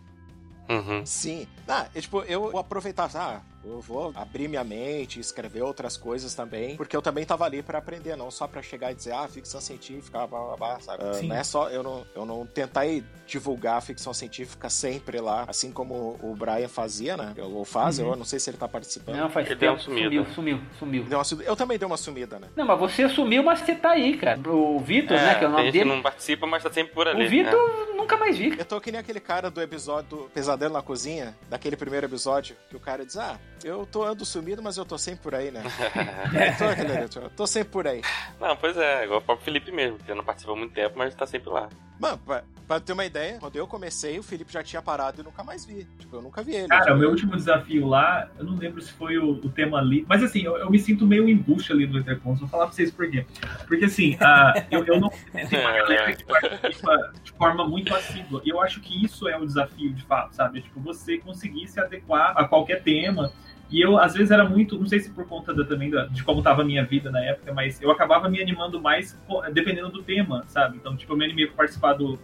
Uhum. 0.69 1.05
Sim. 1.05 1.47
Ah, 1.67 1.87
tipo, 1.93 2.21
eu 2.23 2.57
aproveitava, 2.57 3.19
ah, 3.19 3.41
eu 3.63 3.81
vou 3.81 4.11
abrir 4.15 4.47
minha 4.47 4.63
mente, 4.63 5.19
escrever 5.19 5.61
outras 5.61 5.97
coisas 5.97 6.33
também, 6.33 6.75
porque 6.75 6.95
eu 6.95 7.01
também 7.01 7.25
tava 7.25 7.45
ali 7.45 7.61
para 7.61 7.77
aprender, 7.77 8.15
não 8.15 8.31
só 8.31 8.47
para 8.47 8.61
chegar 8.61 8.91
e 8.91 8.95
dizer, 8.95 9.13
ah, 9.13 9.27
ficção 9.27 9.59
científica, 9.59 10.25
blá, 10.25 10.39
blá, 10.39 10.57
blá, 10.57 10.79
sabe? 10.79 11.03
Uh, 11.03 11.23
não 11.23 11.35
é 11.35 11.43
só, 11.43 11.69
eu 11.69 11.83
não, 11.83 12.05
eu 12.15 12.25
não 12.25 12.45
tentei 12.45 13.03
divulgar 13.25 13.81
ficção 13.81 14.13
científica 14.13 14.69
sempre 14.69 15.19
lá, 15.19 15.45
assim 15.47 15.71
como 15.71 16.17
o 16.21 16.35
Brian 16.35 16.67
fazia, 16.67 17.17
né? 17.17 17.33
Ou 17.37 17.65
faz, 17.65 17.99
uhum. 17.99 18.11
eu 18.11 18.15
não 18.15 18.25
sei 18.25 18.39
se 18.39 18.49
ele 18.49 18.57
tá 18.57 18.67
participando. 18.67 19.15
Não, 19.15 19.29
faz 19.29 19.47
ele 19.47 19.55
tempo, 19.55 19.79
sumiu, 19.79 20.25
sumiu, 20.27 20.61
sumiu. 20.79 21.03
Deu 21.03 21.19
uma, 21.19 21.43
eu 21.43 21.55
também 21.55 21.77
dei 21.77 21.85
uma 21.85 21.97
sumida, 21.97 22.39
né? 22.39 22.47
Não, 22.55 22.65
mas 22.65 22.79
você 22.79 23.09
sumiu, 23.09 23.43
mas 23.43 23.59
você 23.59 23.75
tá 23.75 23.91
aí, 23.91 24.17
cara. 24.17 24.39
O 24.49 24.79
Vitor, 24.79 25.17
é, 25.17 25.25
né, 25.25 25.35
que 25.35 25.45
é 25.45 25.47
o 25.47 25.51
nome 25.51 25.71
dele. 25.71 25.85
não 25.85 26.01
participa, 26.01 26.47
mas 26.47 26.63
tá 26.63 26.71
sempre 26.71 26.93
por 26.93 27.07
ali. 27.07 27.25
O 27.25 27.29
Vitor 27.29 27.95
nunca 27.95 28.17
mais 28.17 28.37
vi. 28.37 28.57
Eu 28.57 28.65
tô 28.65 28.79
que 28.79 28.91
nem 28.91 28.99
aquele 28.99 29.19
cara 29.19 29.49
do 29.49 29.61
episódio 29.61 30.09
do 30.09 30.17
Pesadelo 30.29 30.73
na 30.73 30.81
Cozinha, 30.81 31.35
daquele 31.49 31.75
primeiro 31.75 32.05
episódio, 32.05 32.55
que 32.69 32.75
o 32.75 32.79
cara 32.79 33.05
diz, 33.05 33.17
ah, 33.17 33.37
eu 33.63 33.85
tô 33.85 34.03
ando 34.03 34.25
sumido, 34.25 34.61
mas 34.61 34.77
eu 34.77 34.85
tô 34.85 34.97
sempre 34.97 35.21
por 35.21 35.35
aí, 35.35 35.51
né? 35.51 35.63
tô, 36.57 36.65
aquele, 36.65 37.07
tô, 37.07 37.29
tô 37.29 37.47
sempre 37.47 37.69
por 37.69 37.87
aí. 37.87 38.01
Não, 38.39 38.55
pois 38.55 38.77
é, 38.77 39.05
igual 39.05 39.19
o 39.19 39.23
próprio 39.23 39.45
Felipe 39.45 39.71
mesmo, 39.71 39.97
que 39.99 40.13
não 40.13 40.23
participa 40.23 40.53
há 40.53 40.55
muito 40.55 40.73
tempo, 40.73 40.97
mas 40.97 41.13
tá 41.15 41.25
sempre 41.25 41.49
lá. 41.49 41.69
Mano, 41.99 42.19
pra, 42.19 42.43
pra, 42.67 42.79
ter 42.79 42.93
uma 42.93 43.05
ideia, 43.05 43.39
quando 43.39 43.55
eu 43.55 43.65
comecei, 43.65 44.19
o 44.19 44.23
Felipe 44.23 44.53
já 44.53 44.61
tinha 44.61 44.81
parado 44.83 45.19
e 45.19 45.23
nunca 45.23 45.43
mais 45.43 45.65
vi. 45.65 45.87
Tipo, 45.97 46.17
eu 46.17 46.21
nunca 46.21 46.43
vi 46.43 46.53
ele. 46.53 46.67
Cara, 46.67 46.83
tipo... 46.83 46.93
o 46.93 46.97
meu 46.99 47.09
último 47.09 47.35
desafio 47.35 47.87
lá, 47.87 48.29
eu 48.37 48.45
não 48.45 48.55
lembro 48.55 48.79
se 48.81 48.91
foi 48.93 49.17
o, 49.17 49.31
o 49.31 49.49
tema 49.49 49.79
ali, 49.79 50.05
mas 50.07 50.21
assim, 50.21 50.41
eu, 50.41 50.57
eu, 50.57 50.69
me 50.69 50.77
sinto 50.77 51.07
meio 51.07 51.27
embuste 51.27 51.71
ali 51.71 51.87
do 51.87 51.97
Intercons, 51.97 52.39
vou 52.39 52.47
falar 52.47 52.65
pra 52.65 52.75
vocês 52.75 52.91
por 52.91 53.09
quê. 53.09 53.25
Porque 53.67 53.85
assim, 53.85 54.13
uh, 54.15 54.63
eu, 54.69 54.85
eu 54.85 54.99
não. 54.99 55.09
Tem 55.49 55.59
uma 55.59 55.71
galera 55.71 56.15
que 56.15 56.23
participa 56.23 57.13
de 57.23 57.31
forma 57.31 57.67
muito 57.67 57.95
assídua, 57.95 58.41
e 58.45 58.49
eu 58.49 58.61
acho 58.61 58.79
que 58.79 59.03
isso 59.03 59.27
é 59.27 59.35
o 59.35 59.45
desafio 59.45 59.91
de 59.91 60.03
fato, 60.03 60.35
sabe? 60.35 60.61
Tipo, 60.61 60.79
você 60.79 61.17
conseguir 61.17 61.67
se 61.67 61.79
adequar 61.79 62.37
a 62.37 62.47
qualquer 62.47 62.83
tema. 62.83 63.31
E 63.69 63.81
eu, 63.81 63.97
às 63.97 64.13
vezes, 64.13 64.31
era 64.31 64.47
muito, 64.47 64.79
não 64.79 64.87
sei 64.87 64.99
se 64.99 65.09
por 65.11 65.27
conta 65.27 65.53
da, 65.53 65.65
também 65.65 65.89
da, 65.89 66.05
de 66.05 66.23
como 66.23 66.39
estava 66.39 66.61
a 66.61 66.65
minha 66.65 66.85
vida 66.85 67.11
na 67.11 67.23
época, 67.23 67.53
mas 67.53 67.81
eu 67.81 67.91
acabava 67.91 68.29
me 68.29 68.41
animando 68.41 68.81
mais 68.81 69.19
dependendo 69.51 69.89
do 69.89 70.01
tema, 70.01 70.43
sabe? 70.47 70.77
Então, 70.77 70.95
tipo, 70.95 71.13
eu 71.13 71.17
me 71.17 71.25
animei 71.25 71.47
para 71.47 71.57
participar 71.57 71.93
do, 71.93 72.17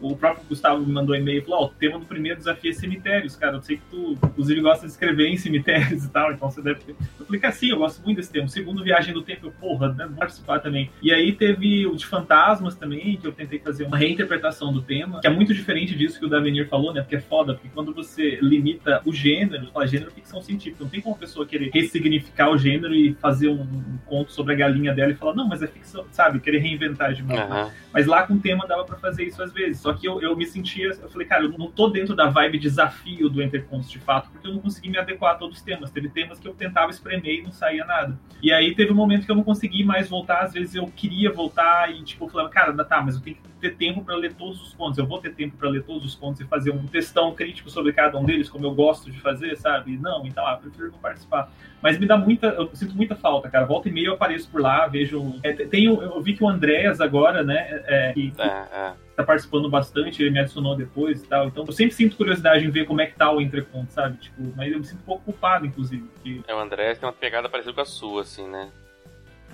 o 0.00 0.16
próprio 0.16 0.44
Gustavo 0.48 0.84
me 0.84 0.92
mandou 0.92 1.14
um 1.14 1.18
e-mail 1.18 1.38
e 1.38 1.44
falou: 1.44 1.60
Ó, 1.60 1.64
oh, 1.64 1.66
o 1.66 1.70
tema 1.70 1.98
do 1.98 2.06
primeiro 2.06 2.38
desafio 2.38 2.70
é 2.70 2.74
cemitérios, 2.74 3.36
cara. 3.36 3.56
Eu 3.56 3.62
sei 3.62 3.76
que 3.76 3.82
tu, 3.90 4.18
inclusive, 4.24 4.60
gosta 4.60 4.86
de 4.86 4.92
escrever 4.92 5.28
em 5.28 5.36
cemitérios 5.36 6.04
e 6.04 6.10
tal, 6.10 6.32
então 6.32 6.50
você 6.50 6.62
deve 6.62 6.80
ter. 6.80 6.96
Eu 7.18 7.26
falei, 7.26 7.40
cara, 7.40 7.52
sim, 7.52 7.70
eu 7.70 7.78
gosto 7.78 8.02
muito 8.04 8.16
desse 8.18 8.30
tema. 8.30 8.46
O 8.46 8.48
segundo, 8.48 8.82
Viagem 8.82 9.12
do 9.12 9.22
Tempo, 9.22 9.46
eu, 9.46 9.50
porra, 9.52 9.92
né, 9.92 10.06
vou 10.06 10.16
participar 10.16 10.60
também. 10.60 10.90
E 11.02 11.12
aí 11.12 11.32
teve 11.32 11.86
o 11.86 11.96
de 11.96 12.06
Fantasmas 12.06 12.74
também, 12.74 13.16
que 13.16 13.26
eu 13.26 13.32
tentei 13.32 13.58
fazer 13.58 13.84
uma 13.84 13.96
reinterpretação 13.96 14.72
do 14.72 14.82
tema, 14.82 15.20
que 15.20 15.26
é 15.26 15.30
muito 15.30 15.52
diferente 15.52 15.94
disso 15.94 16.18
que 16.18 16.26
o 16.26 16.28
Davenir 16.28 16.68
falou, 16.68 16.92
né? 16.92 17.00
Porque 17.00 17.16
é 17.16 17.20
foda, 17.20 17.54
porque 17.54 17.68
quando 17.74 17.92
você 17.92 18.38
limita 18.40 19.02
o 19.04 19.12
gênero, 19.12 19.70
fala 19.72 19.86
gênero 19.86 20.10
ficção 20.10 20.40
científica, 20.40 20.82
não 20.84 20.90
tem 20.90 21.00
como 21.00 21.14
a 21.14 21.18
pessoa 21.18 21.46
querer 21.46 21.70
ressignificar 21.72 22.50
o 22.50 22.58
gênero 22.58 22.94
e 22.94 23.14
fazer 23.14 23.48
um, 23.48 23.62
um 23.62 23.98
conto 24.06 24.32
sobre 24.32 24.54
a 24.54 24.56
galinha 24.56 24.94
dela 24.94 25.12
e 25.12 25.14
falar, 25.14 25.34
não, 25.34 25.48
mas 25.48 25.62
é 25.62 25.66
ficção, 25.66 26.04
sabe? 26.10 26.40
Querer 26.40 26.58
reinventar 26.58 27.12
de 27.12 27.22
novo. 27.22 27.40
Uhum. 27.40 27.70
Mas 27.92 28.06
lá 28.06 28.26
com 28.26 28.34
o 28.34 28.40
tema 28.40 28.66
dava 28.66 28.84
para 28.84 28.96
fazer 28.96 29.24
isso 29.24 29.42
às 29.42 29.52
vezes. 29.52 29.80
Só 29.88 29.94
que 29.94 30.06
eu, 30.06 30.20
eu 30.20 30.36
me 30.36 30.44
sentia, 30.44 30.88
eu 30.88 31.08
falei, 31.08 31.26
cara, 31.26 31.44
eu 31.44 31.48
não 31.56 31.70
tô 31.70 31.88
dentro 31.88 32.14
da 32.14 32.28
vibe 32.28 32.58
desafio 32.58 33.30
do 33.30 33.42
Intercontos 33.42 33.90
de 33.90 33.98
fato, 33.98 34.28
porque 34.30 34.46
eu 34.46 34.52
não 34.52 34.60
consegui 34.60 34.90
me 34.90 34.98
adequar 34.98 35.32
a 35.32 35.34
todos 35.36 35.56
os 35.56 35.62
temas. 35.62 35.90
Teve 35.90 36.10
temas 36.10 36.38
que 36.38 36.46
eu 36.46 36.52
tentava 36.52 36.90
espremer 36.90 37.38
e 37.38 37.42
não 37.42 37.50
saía 37.50 37.86
nada. 37.86 38.18
E 38.42 38.52
aí 38.52 38.74
teve 38.74 38.92
um 38.92 38.94
momento 38.94 39.24
que 39.24 39.32
eu 39.32 39.34
não 39.34 39.42
consegui 39.42 39.82
mais 39.84 40.06
voltar, 40.06 40.40
às 40.40 40.52
vezes 40.52 40.74
eu 40.74 40.86
queria 40.88 41.32
voltar 41.32 41.90
e, 41.90 42.02
tipo, 42.02 42.26
eu 42.26 42.28
falava, 42.28 42.50
cara, 42.50 42.84
tá, 42.84 43.00
mas 43.00 43.14
eu 43.14 43.22
tenho 43.22 43.36
que 43.36 43.42
ter 43.58 43.76
tempo 43.76 44.04
para 44.04 44.14
ler 44.14 44.34
todos 44.34 44.60
os 44.60 44.74
contos. 44.74 44.98
Eu 44.98 45.06
vou 45.06 45.20
ter 45.20 45.32
tempo 45.32 45.56
para 45.56 45.70
ler 45.70 45.82
todos 45.82 46.04
os 46.04 46.14
contos 46.14 46.42
e 46.42 46.44
fazer 46.44 46.70
um 46.70 46.86
textão 46.86 47.34
crítico 47.34 47.70
sobre 47.70 47.94
cada 47.94 48.18
um 48.18 48.26
deles, 48.26 48.50
como 48.50 48.66
eu 48.66 48.74
gosto 48.74 49.10
de 49.10 49.18
fazer, 49.20 49.56
sabe? 49.56 49.96
Não, 49.96 50.26
então, 50.26 50.46
ah, 50.46 50.58
prefiro 50.58 50.92
não 50.92 50.98
participar. 50.98 51.50
Mas 51.80 51.98
me 51.98 52.04
dá 52.04 52.18
muita, 52.18 52.48
eu 52.48 52.68
sinto 52.74 52.94
muita 52.94 53.16
falta, 53.16 53.48
cara. 53.48 53.64
Volta 53.64 53.88
e 53.88 53.92
meia 53.92 54.08
eu 54.08 54.14
apareço 54.14 54.50
por 54.50 54.60
lá, 54.60 54.86
vejo. 54.86 55.36
É, 55.42 55.54
tenho, 55.54 56.02
eu 56.02 56.20
vi 56.20 56.34
que 56.34 56.44
o 56.44 56.48
Andréas 56.48 57.00
agora, 57.00 57.42
né, 57.42 57.82
é, 57.86 58.12
que, 58.12 58.34
é, 58.38 58.44
é. 58.44 59.07
Tá 59.18 59.24
participando 59.24 59.68
bastante, 59.68 60.22
ele 60.22 60.30
me 60.30 60.38
adicionou 60.38 60.76
depois 60.76 61.20
e 61.20 61.26
tal. 61.26 61.48
Então 61.48 61.64
eu 61.66 61.72
sempre 61.72 61.94
sinto 61.94 62.16
curiosidade 62.16 62.64
em 62.64 62.70
ver 62.70 62.86
como 62.86 63.00
é 63.00 63.06
que 63.06 63.16
tá 63.16 63.30
o 63.32 63.40
entreconto, 63.40 63.92
sabe? 63.92 64.16
Tipo, 64.18 64.52
mas 64.56 64.72
eu 64.72 64.78
me 64.78 64.84
sinto 64.84 65.00
um 65.00 65.04
pouco 65.04 65.24
culpado, 65.24 65.66
inclusive. 65.66 66.04
Porque... 66.14 66.40
É, 66.46 66.54
o 66.54 66.58
Andréas 66.60 66.98
tem 66.98 67.06
uma 67.08 67.12
pegada 67.12 67.48
parecida 67.48 67.74
com 67.74 67.80
a 67.80 67.84
sua, 67.84 68.22
assim, 68.22 68.46
né? 68.46 68.70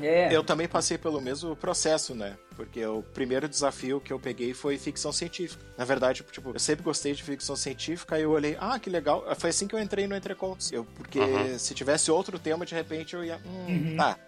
É. 0.00 0.34
Eu 0.34 0.42
também 0.42 0.66
passei 0.66 0.98
pelo 0.98 1.20
mesmo 1.20 1.54
processo, 1.56 2.14
né? 2.14 2.36
Porque 2.56 2.84
o 2.84 3.02
primeiro 3.14 3.48
desafio 3.48 4.00
que 4.00 4.12
eu 4.12 4.18
peguei 4.18 4.52
foi 4.52 4.76
ficção 4.76 5.12
científica. 5.12 5.64
Na 5.78 5.84
verdade, 5.84 6.24
tipo, 6.30 6.50
eu 6.50 6.58
sempre 6.58 6.84
gostei 6.84 7.14
de 7.14 7.22
ficção 7.22 7.56
científica 7.56 8.18
e 8.18 8.22
eu 8.22 8.30
olhei, 8.32 8.56
ah, 8.60 8.78
que 8.78 8.90
legal. 8.90 9.24
Foi 9.36 9.50
assim 9.50 9.68
que 9.68 9.74
eu 9.74 9.78
entrei 9.78 10.06
no 10.06 10.16
Entrecontos. 10.16 10.72
Eu, 10.72 10.84
porque 10.84 11.20
uhum. 11.20 11.58
se 11.58 11.74
tivesse 11.74 12.10
outro 12.10 12.38
tema, 12.38 12.66
de 12.66 12.74
repente 12.74 13.14
eu 13.14 13.24
ia, 13.24 13.36
hum, 13.46 13.66
uhum. 13.68 13.96
tá. 13.96 14.18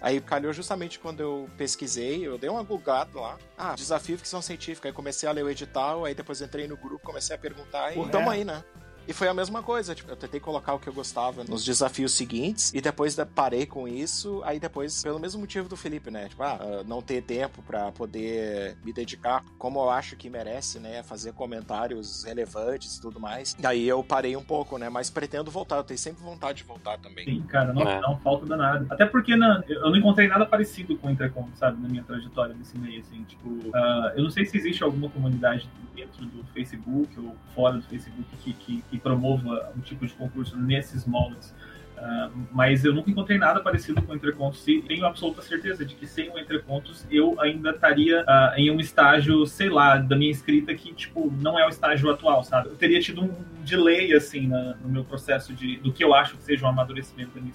Aí 0.00 0.20
calhou 0.20 0.52
justamente 0.52 0.98
quando 0.98 1.20
eu 1.20 1.50
pesquisei, 1.56 2.26
eu 2.26 2.38
dei 2.38 2.48
uma 2.48 2.62
googada 2.62 3.18
lá. 3.18 3.38
Ah, 3.56 3.74
desafio 3.74 4.16
ficção 4.16 4.40
científica. 4.40 4.88
Aí 4.88 4.92
comecei 4.92 5.28
a 5.28 5.32
ler 5.32 5.44
o 5.44 5.50
edital, 5.50 6.04
aí 6.04 6.14
depois 6.14 6.40
entrei 6.40 6.68
no 6.68 6.76
grupo, 6.76 7.04
comecei 7.04 7.34
a 7.34 7.38
perguntar 7.38 7.96
e 7.96 8.08
tamo 8.08 8.30
é. 8.30 8.34
aí, 8.34 8.44
né? 8.44 8.62
E 9.08 9.14
foi 9.14 9.26
a 9.26 9.32
mesma 9.32 9.62
coisa, 9.62 9.94
tipo, 9.94 10.10
eu 10.10 10.16
tentei 10.16 10.38
colocar 10.38 10.74
o 10.74 10.78
que 10.78 10.86
eu 10.86 10.92
gostava 10.92 11.42
nos 11.42 11.64
desafios 11.64 12.12
seguintes 12.12 12.74
e 12.74 12.80
depois 12.82 13.16
parei 13.34 13.64
com 13.64 13.88
isso, 13.88 14.42
aí 14.44 14.60
depois, 14.60 15.02
pelo 15.02 15.18
mesmo 15.18 15.40
motivo 15.40 15.66
do 15.66 15.78
Felipe, 15.78 16.10
né? 16.10 16.28
Tipo, 16.28 16.42
ah, 16.42 16.58
ah 16.60 16.84
não 16.86 17.00
ter 17.00 17.22
tempo 17.22 17.62
para 17.62 17.90
poder 17.90 18.76
me 18.84 18.92
dedicar 18.92 19.42
como 19.56 19.80
eu 19.80 19.88
acho 19.88 20.14
que 20.14 20.28
merece, 20.28 20.78
né? 20.78 21.02
Fazer 21.02 21.32
comentários 21.32 22.22
relevantes 22.24 22.96
e 22.96 23.00
tudo 23.00 23.18
mais. 23.18 23.54
Daí 23.58 23.88
eu 23.88 24.04
parei 24.04 24.36
um 24.36 24.44
pouco, 24.44 24.76
né? 24.76 24.90
Mas 24.90 25.08
pretendo 25.08 25.50
voltar, 25.50 25.76
eu 25.76 25.84
tenho 25.84 25.98
sempre 25.98 26.22
vontade 26.22 26.58
de 26.58 26.64
voltar 26.64 26.98
também. 26.98 27.24
Sim, 27.24 27.40
cara, 27.48 27.72
não, 27.72 27.88
é. 27.88 28.00
não 28.02 28.18
falta 28.18 28.44
danada. 28.44 28.86
Até 28.90 29.06
porque 29.06 29.34
na, 29.36 29.64
eu 29.66 29.88
não 29.88 29.96
encontrei 29.96 30.28
nada 30.28 30.44
parecido 30.44 30.98
com 30.98 31.08
o 31.08 31.10
Intercom, 31.10 31.48
sabe? 31.54 31.80
Na 31.80 31.88
minha 31.88 32.02
trajetória 32.02 32.54
nesse 32.54 32.76
meio, 32.76 33.00
assim, 33.00 33.22
tipo, 33.22 33.48
uh, 33.48 34.12
eu 34.14 34.24
não 34.24 34.30
sei 34.30 34.44
se 34.44 34.58
existe 34.58 34.84
alguma 34.84 35.08
comunidade 35.08 35.66
dentro 35.94 36.26
do 36.26 36.44
Facebook 36.52 37.18
ou 37.18 37.34
fora 37.54 37.76
do 37.76 37.82
Facebook 37.82 38.28
que, 38.42 38.52
que, 38.52 38.82
que 38.82 38.97
promova 38.98 39.72
um 39.76 39.80
tipo 39.80 40.06
de 40.06 40.12
concurso 40.12 40.56
nesses 40.56 41.06
moldes. 41.06 41.54
Uh, 41.98 42.30
mas 42.52 42.84
eu 42.84 42.94
nunca 42.94 43.10
encontrei 43.10 43.38
nada 43.38 43.60
parecido 43.60 44.00
com 44.00 44.12
o 44.12 44.14
Entrecontos 44.14 44.66
e 44.68 44.80
tenho 44.82 45.04
absoluta 45.04 45.42
certeza 45.42 45.84
de 45.84 45.96
que 45.96 46.06
sem 46.06 46.30
o 46.30 46.38
Entrecontos 46.38 47.04
eu 47.10 47.40
ainda 47.40 47.70
estaria 47.70 48.22
uh, 48.22 48.54
em 48.56 48.70
um 48.70 48.78
estágio, 48.78 49.44
sei 49.46 49.68
lá, 49.68 49.96
da 49.96 50.14
minha 50.14 50.30
escrita 50.30 50.72
que, 50.74 50.94
tipo, 50.94 51.32
não 51.40 51.58
é 51.58 51.66
o 51.66 51.68
estágio 51.68 52.08
atual, 52.08 52.44
sabe? 52.44 52.68
Eu 52.68 52.76
teria 52.76 53.00
tido 53.00 53.22
um 53.22 53.34
delay, 53.68 54.12
assim, 54.14 54.46
na, 54.46 54.74
no 54.76 54.88
meu 54.88 55.04
processo 55.04 55.52
de, 55.52 55.76
do 55.78 55.92
que 55.92 56.02
eu 56.02 56.14
acho 56.14 56.36
que 56.36 56.42
seja 56.42 56.64
um 56.64 56.68
amadurecimento 56.68 57.32
da 57.34 57.40
minha 57.40 57.52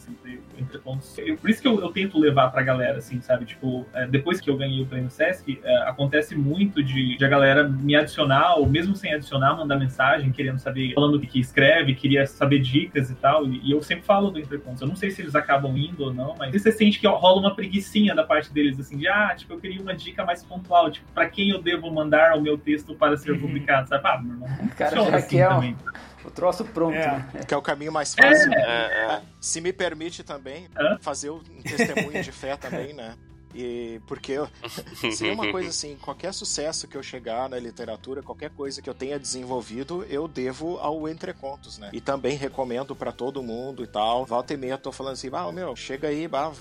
Entrecontos. 0.57 1.17
Eu, 1.17 1.37
por 1.37 1.49
isso 1.49 1.61
que 1.61 1.67
eu, 1.67 1.79
eu, 1.79 1.91
tento 1.91 2.19
levar 2.19 2.49
pra 2.49 2.61
galera, 2.61 2.97
assim, 2.97 3.21
sabe? 3.21 3.45
Tipo, 3.45 3.85
é, 3.93 4.07
depois 4.07 4.41
que 4.41 4.49
eu 4.49 4.57
ganhei 4.57 4.81
o 4.81 4.85
prêmio 4.85 5.09
Sesc, 5.09 5.59
é, 5.63 5.77
acontece 5.83 6.35
muito 6.35 6.83
de, 6.83 7.17
de, 7.17 7.25
a 7.25 7.27
galera 7.27 7.67
me 7.67 7.95
adicionar, 7.95 8.55
ou 8.55 8.67
mesmo 8.67 8.95
sem 8.95 9.13
adicionar, 9.13 9.55
mandar 9.55 9.77
mensagem, 9.77 10.31
querendo 10.31 10.59
saber, 10.59 10.93
falando 10.93 11.15
o 11.15 11.19
que 11.21 11.39
escreve, 11.39 11.95
queria 11.95 12.25
saber 12.25 12.59
dicas 12.59 13.09
e 13.09 13.15
tal, 13.15 13.47
e, 13.47 13.59
e 13.63 13.71
eu 13.71 13.81
sempre 13.81 14.05
falo 14.05 14.31
do 14.31 14.39
Intercontos. 14.39 14.81
Eu 14.81 14.87
não 14.87 14.95
sei 14.95 15.11
se 15.11 15.21
eles 15.21 15.35
acabam 15.35 15.75
indo 15.77 16.03
ou 16.03 16.13
não, 16.13 16.35
mas 16.37 16.51
você 16.53 16.71
sente 16.71 16.99
que 16.99 17.07
rola 17.07 17.39
uma 17.39 17.55
preguiçinha 17.55 18.15
da 18.15 18.23
parte 18.23 18.51
deles, 18.51 18.79
assim, 18.79 18.97
de, 18.97 19.07
ah, 19.07 19.33
tipo, 19.35 19.53
eu 19.53 19.59
queria 19.59 19.81
uma 19.81 19.93
dica 19.93 20.25
mais 20.25 20.43
pontual, 20.43 20.91
tipo, 20.91 21.09
pra 21.13 21.29
quem 21.29 21.49
eu 21.49 21.61
devo 21.61 21.91
mandar 21.91 22.37
o 22.37 22.41
meu 22.41 22.57
texto 22.57 22.95
para 22.95 23.17
ser 23.17 23.31
uhum. 23.31 23.39
publicado, 23.39 23.89
sabe? 23.89 24.03
Ah, 24.07 24.21
meu 24.21 24.33
irmão, 24.33 24.49
Cara, 24.77 24.95
já 24.95 25.15
assim 25.15 25.39
é 25.39 25.47
também. 25.47 25.77
O 26.25 26.31
troço 26.31 26.63
pronto, 26.65 26.95
é. 26.95 27.07
né? 27.07 27.29
Que 27.47 27.53
é 27.53 27.57
o 27.57 27.61
caminho 27.61 27.91
mais 27.91 28.13
fácil. 28.13 28.53
É. 28.53 28.59
É, 28.59 29.21
Se 29.41 29.59
me 29.59 29.73
permite 29.73 30.23
também, 30.23 30.69
fazer 31.01 31.29
um 31.29 31.41
testemunho 31.61 32.23
de 32.23 32.31
fé 32.31 32.55
também, 32.55 32.93
né? 32.93 33.15
E 33.53 34.01
porque 34.07 34.35
seria 35.15 35.33
uma 35.33 35.51
coisa 35.51 35.69
assim, 35.69 35.97
qualquer 36.01 36.33
sucesso 36.33 36.87
que 36.87 36.97
eu 36.97 37.03
chegar 37.03 37.49
na 37.49 37.59
literatura, 37.59 38.21
qualquer 38.21 38.49
coisa 38.51 38.81
que 38.81 38.89
eu 38.89 38.93
tenha 38.93 39.19
desenvolvido, 39.19 40.05
eu 40.09 40.27
devo 40.27 40.77
ao 40.79 41.07
Entrecontos, 41.07 41.77
né? 41.77 41.89
E 41.93 42.01
também 42.01 42.35
recomendo 42.35 42.95
para 42.95 43.11
todo 43.11 43.43
mundo 43.43 43.83
e 43.83 43.87
tal. 43.87 44.25
Volta 44.25 44.53
e 44.53 44.57
meia 44.57 44.73
eu 44.73 44.77
tô 44.77 44.91
falando 44.91 45.13
assim, 45.13 45.29
ah, 45.33 45.51
meu, 45.51 45.75
chega 45.75 46.07
aí, 46.07 46.27
bah, 46.27 46.51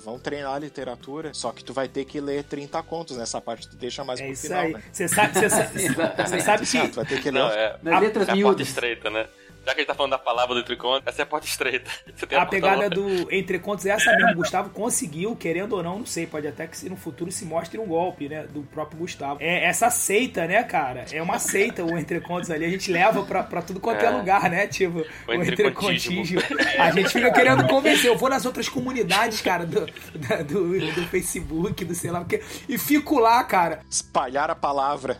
vamos 0.00 0.22
treinar 0.22 0.54
a 0.54 0.58
literatura, 0.58 1.34
só 1.34 1.52
que 1.52 1.64
tu 1.64 1.72
vai 1.72 1.88
ter 1.88 2.04
que 2.04 2.20
ler 2.20 2.44
30 2.44 2.82
contos 2.82 3.16
nessa 3.16 3.40
parte, 3.40 3.68
tu 3.68 3.76
deixa 3.76 4.04
mais 4.04 4.20
é 4.20 4.26
pro 4.26 4.36
final, 4.36 4.60
aí. 4.60 4.72
né? 4.72 4.82
Você 4.92 5.08
sabe, 5.08 5.34
você 5.34 5.50
sabe, 5.50 5.72
você 5.72 6.40
sabe 6.40 6.66
que... 6.66 6.78
Ah, 6.78 6.88
tu 6.88 6.94
vai 6.96 7.04
ter 7.06 7.22
que 7.22 7.30
ler... 7.30 7.40
Não, 7.40 7.48
é, 7.48 7.78
Nas 7.82 8.00
letras 8.00 8.28
é 8.28 8.32
a 8.32 8.36
porta 8.36 8.62
estreita, 8.62 9.10
né? 9.10 9.28
Já 9.66 9.74
que 9.74 9.80
a 9.80 9.82
gente 9.82 9.88
tá 9.88 9.94
falando 9.94 10.12
da 10.12 10.18
palavra 10.18 10.54
do 10.54 10.60
entreconto, 10.60 11.02
essa 11.08 11.22
é 11.22 11.24
a 11.24 11.26
porta 11.26 11.44
estreita. 11.44 11.90
a, 12.38 12.42
a 12.42 12.46
pegada 12.46 12.88
do 12.88 13.34
entrecontos 13.34 13.84
é 13.84 13.90
essa 13.90 14.14
mesmo. 14.14 14.30
O 14.30 14.34
Gustavo 14.36 14.70
conseguiu, 14.70 15.34
querendo 15.34 15.72
ou 15.72 15.82
não, 15.82 15.98
não 15.98 16.06
sei, 16.06 16.24
pode 16.24 16.46
até 16.46 16.68
que 16.68 16.88
no 16.88 16.96
futuro 16.96 17.32
se 17.32 17.44
mostre 17.44 17.76
um 17.76 17.84
golpe, 17.84 18.28
né? 18.28 18.46
Do 18.48 18.62
próprio 18.62 19.00
Gustavo. 19.00 19.38
É 19.40 19.64
essa 19.64 19.90
seita, 19.90 20.46
né, 20.46 20.62
cara? 20.62 21.06
É 21.10 21.20
uma 21.20 21.40
seita 21.40 21.84
o 21.84 21.98
entrecontos 21.98 22.48
ali. 22.48 22.64
A 22.64 22.68
gente 22.68 22.92
leva 22.92 23.24
pra, 23.24 23.42
pra 23.42 23.60
tudo 23.60 23.80
quanto 23.80 24.04
é, 24.04 24.06
é 24.06 24.10
lugar, 24.10 24.48
né? 24.48 24.68
Tipo, 24.68 25.04
o, 25.26 25.30
o 25.32 25.34
entrecontismo. 25.34 26.40
A 26.78 26.92
gente 26.92 27.08
fica 27.08 27.32
querendo 27.32 27.66
convencer. 27.66 28.08
Eu 28.08 28.16
vou 28.16 28.28
nas 28.28 28.46
outras 28.46 28.68
comunidades, 28.68 29.40
cara, 29.40 29.66
do, 29.66 29.86
do, 29.86 30.92
do 30.92 31.02
Facebook, 31.08 31.84
do 31.84 31.94
sei 31.94 32.10
lá 32.10 32.20
o 32.20 32.24
quê, 32.24 32.40
e 32.68 32.78
fico 32.78 33.18
lá, 33.18 33.42
cara. 33.42 33.80
Espalhar 33.90 34.48
a 34.50 34.54
palavra. 34.54 35.18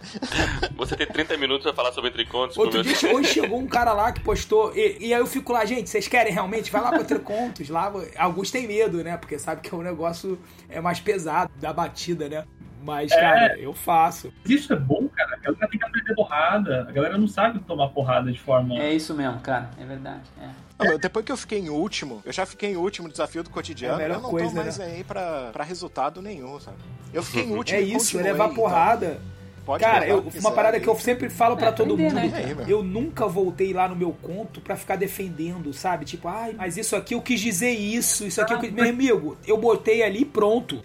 Você 0.76 0.94
tem 0.94 1.06
30 1.06 1.36
minutos 1.36 1.64
pra 1.64 1.72
falar 1.72 1.92
sobre 1.92 2.10
entrecontos. 2.10 2.56
Outro 2.56 2.82
dia 2.82 3.14
hoje 3.14 3.32
chegou 3.32 3.58
um 3.58 3.66
cara 3.66 3.92
lá 3.92 4.12
que, 4.12 4.20
pô, 4.20 4.35
postou. 4.36 4.72
E, 4.76 4.98
e, 5.00 5.14
aí 5.14 5.20
eu 5.20 5.26
fico 5.26 5.52
lá, 5.52 5.64
gente, 5.64 5.88
vocês 5.88 6.06
querem 6.06 6.32
realmente? 6.32 6.70
Vai 6.70 6.82
lá 6.82 6.90
pro 6.90 7.04
Tricontos. 7.04 7.68
Lá, 7.68 7.92
alguns 8.16 8.50
têm 8.50 8.66
medo, 8.66 9.02
né? 9.02 9.16
Porque 9.16 9.38
sabe 9.38 9.62
que 9.62 9.74
o 9.74 9.82
negócio 9.82 10.38
é 10.68 10.80
mais 10.80 11.00
pesado, 11.00 11.50
da 11.60 11.72
batida, 11.72 12.28
né? 12.28 12.44
Mas, 12.82 13.10
é, 13.10 13.20
cara, 13.20 13.58
eu 13.58 13.72
faço. 13.72 14.32
Isso 14.44 14.72
é 14.72 14.76
bom, 14.76 15.08
cara. 15.08 15.34
A 15.34 15.38
galera 15.38 15.68
tem 15.68 15.78
que 15.78 15.84
aprender 15.84 16.14
porrada. 16.14 16.86
A 16.88 16.92
galera 16.92 17.18
não 17.18 17.26
sabe 17.26 17.58
tomar 17.60 17.88
porrada 17.88 18.30
de 18.30 18.38
forma. 18.38 18.78
É 18.78 18.92
isso 18.92 19.12
mesmo, 19.12 19.40
cara. 19.40 19.70
É 19.80 19.84
verdade. 19.84 20.22
É. 20.40 20.48
Não, 20.84 20.98
depois 20.98 21.24
que 21.24 21.32
eu 21.32 21.36
fiquei 21.36 21.58
em 21.58 21.68
último, 21.70 22.22
eu 22.24 22.32
já 22.32 22.44
fiquei 22.46 22.72
em 22.72 22.76
último 22.76 23.08
no 23.08 23.12
desafio 23.12 23.42
do 23.42 23.50
cotidiano, 23.50 24.00
é 24.00 24.10
eu 24.10 24.20
não 24.20 24.30
coisa, 24.30 24.50
tô 24.50 24.56
mais 24.56 24.78
né? 24.78 24.84
aí 24.84 25.04
pra, 25.04 25.48
pra 25.50 25.64
resultado 25.64 26.20
nenhum, 26.20 26.60
sabe? 26.60 26.76
Eu 27.12 27.22
fiquei 27.22 27.44
em 27.44 27.56
último. 27.56 27.78
É 27.78 27.82
isso, 27.82 28.18
é 28.20 28.22
levar 28.22 28.50
porrada. 28.50 29.06
Então... 29.06 29.35
Pode 29.66 29.82
Cara, 29.82 30.06
eu, 30.06 30.24
uma 30.40 30.52
parada 30.52 30.76
aí. 30.76 30.82
que 30.82 30.88
eu 30.88 30.94
sempre 30.94 31.28
falo 31.28 31.56
para 31.56 31.68
é, 31.68 31.72
todo 31.72 31.98
mundo. 31.98 32.14
Né? 32.14 32.54
eu 32.68 32.84
nunca 32.84 33.26
voltei 33.26 33.72
lá 33.72 33.88
no 33.88 33.96
meu 33.96 34.12
conto 34.12 34.60
para 34.60 34.76
ficar 34.76 34.94
defendendo, 34.94 35.72
sabe? 35.72 36.04
Tipo, 36.04 36.28
ai, 36.28 36.54
mas 36.56 36.76
isso 36.76 36.94
aqui 36.94 37.14
eu 37.14 37.20
quis 37.20 37.40
dizer 37.40 37.72
isso, 37.72 38.24
isso 38.24 38.40
aqui 38.40 38.54
eu 38.54 38.60
quis... 38.60 38.70
Meu 38.70 38.88
amigo, 38.88 39.36
eu 39.44 39.58
botei 39.58 40.04
ali 40.04 40.24
pronto. 40.24 40.80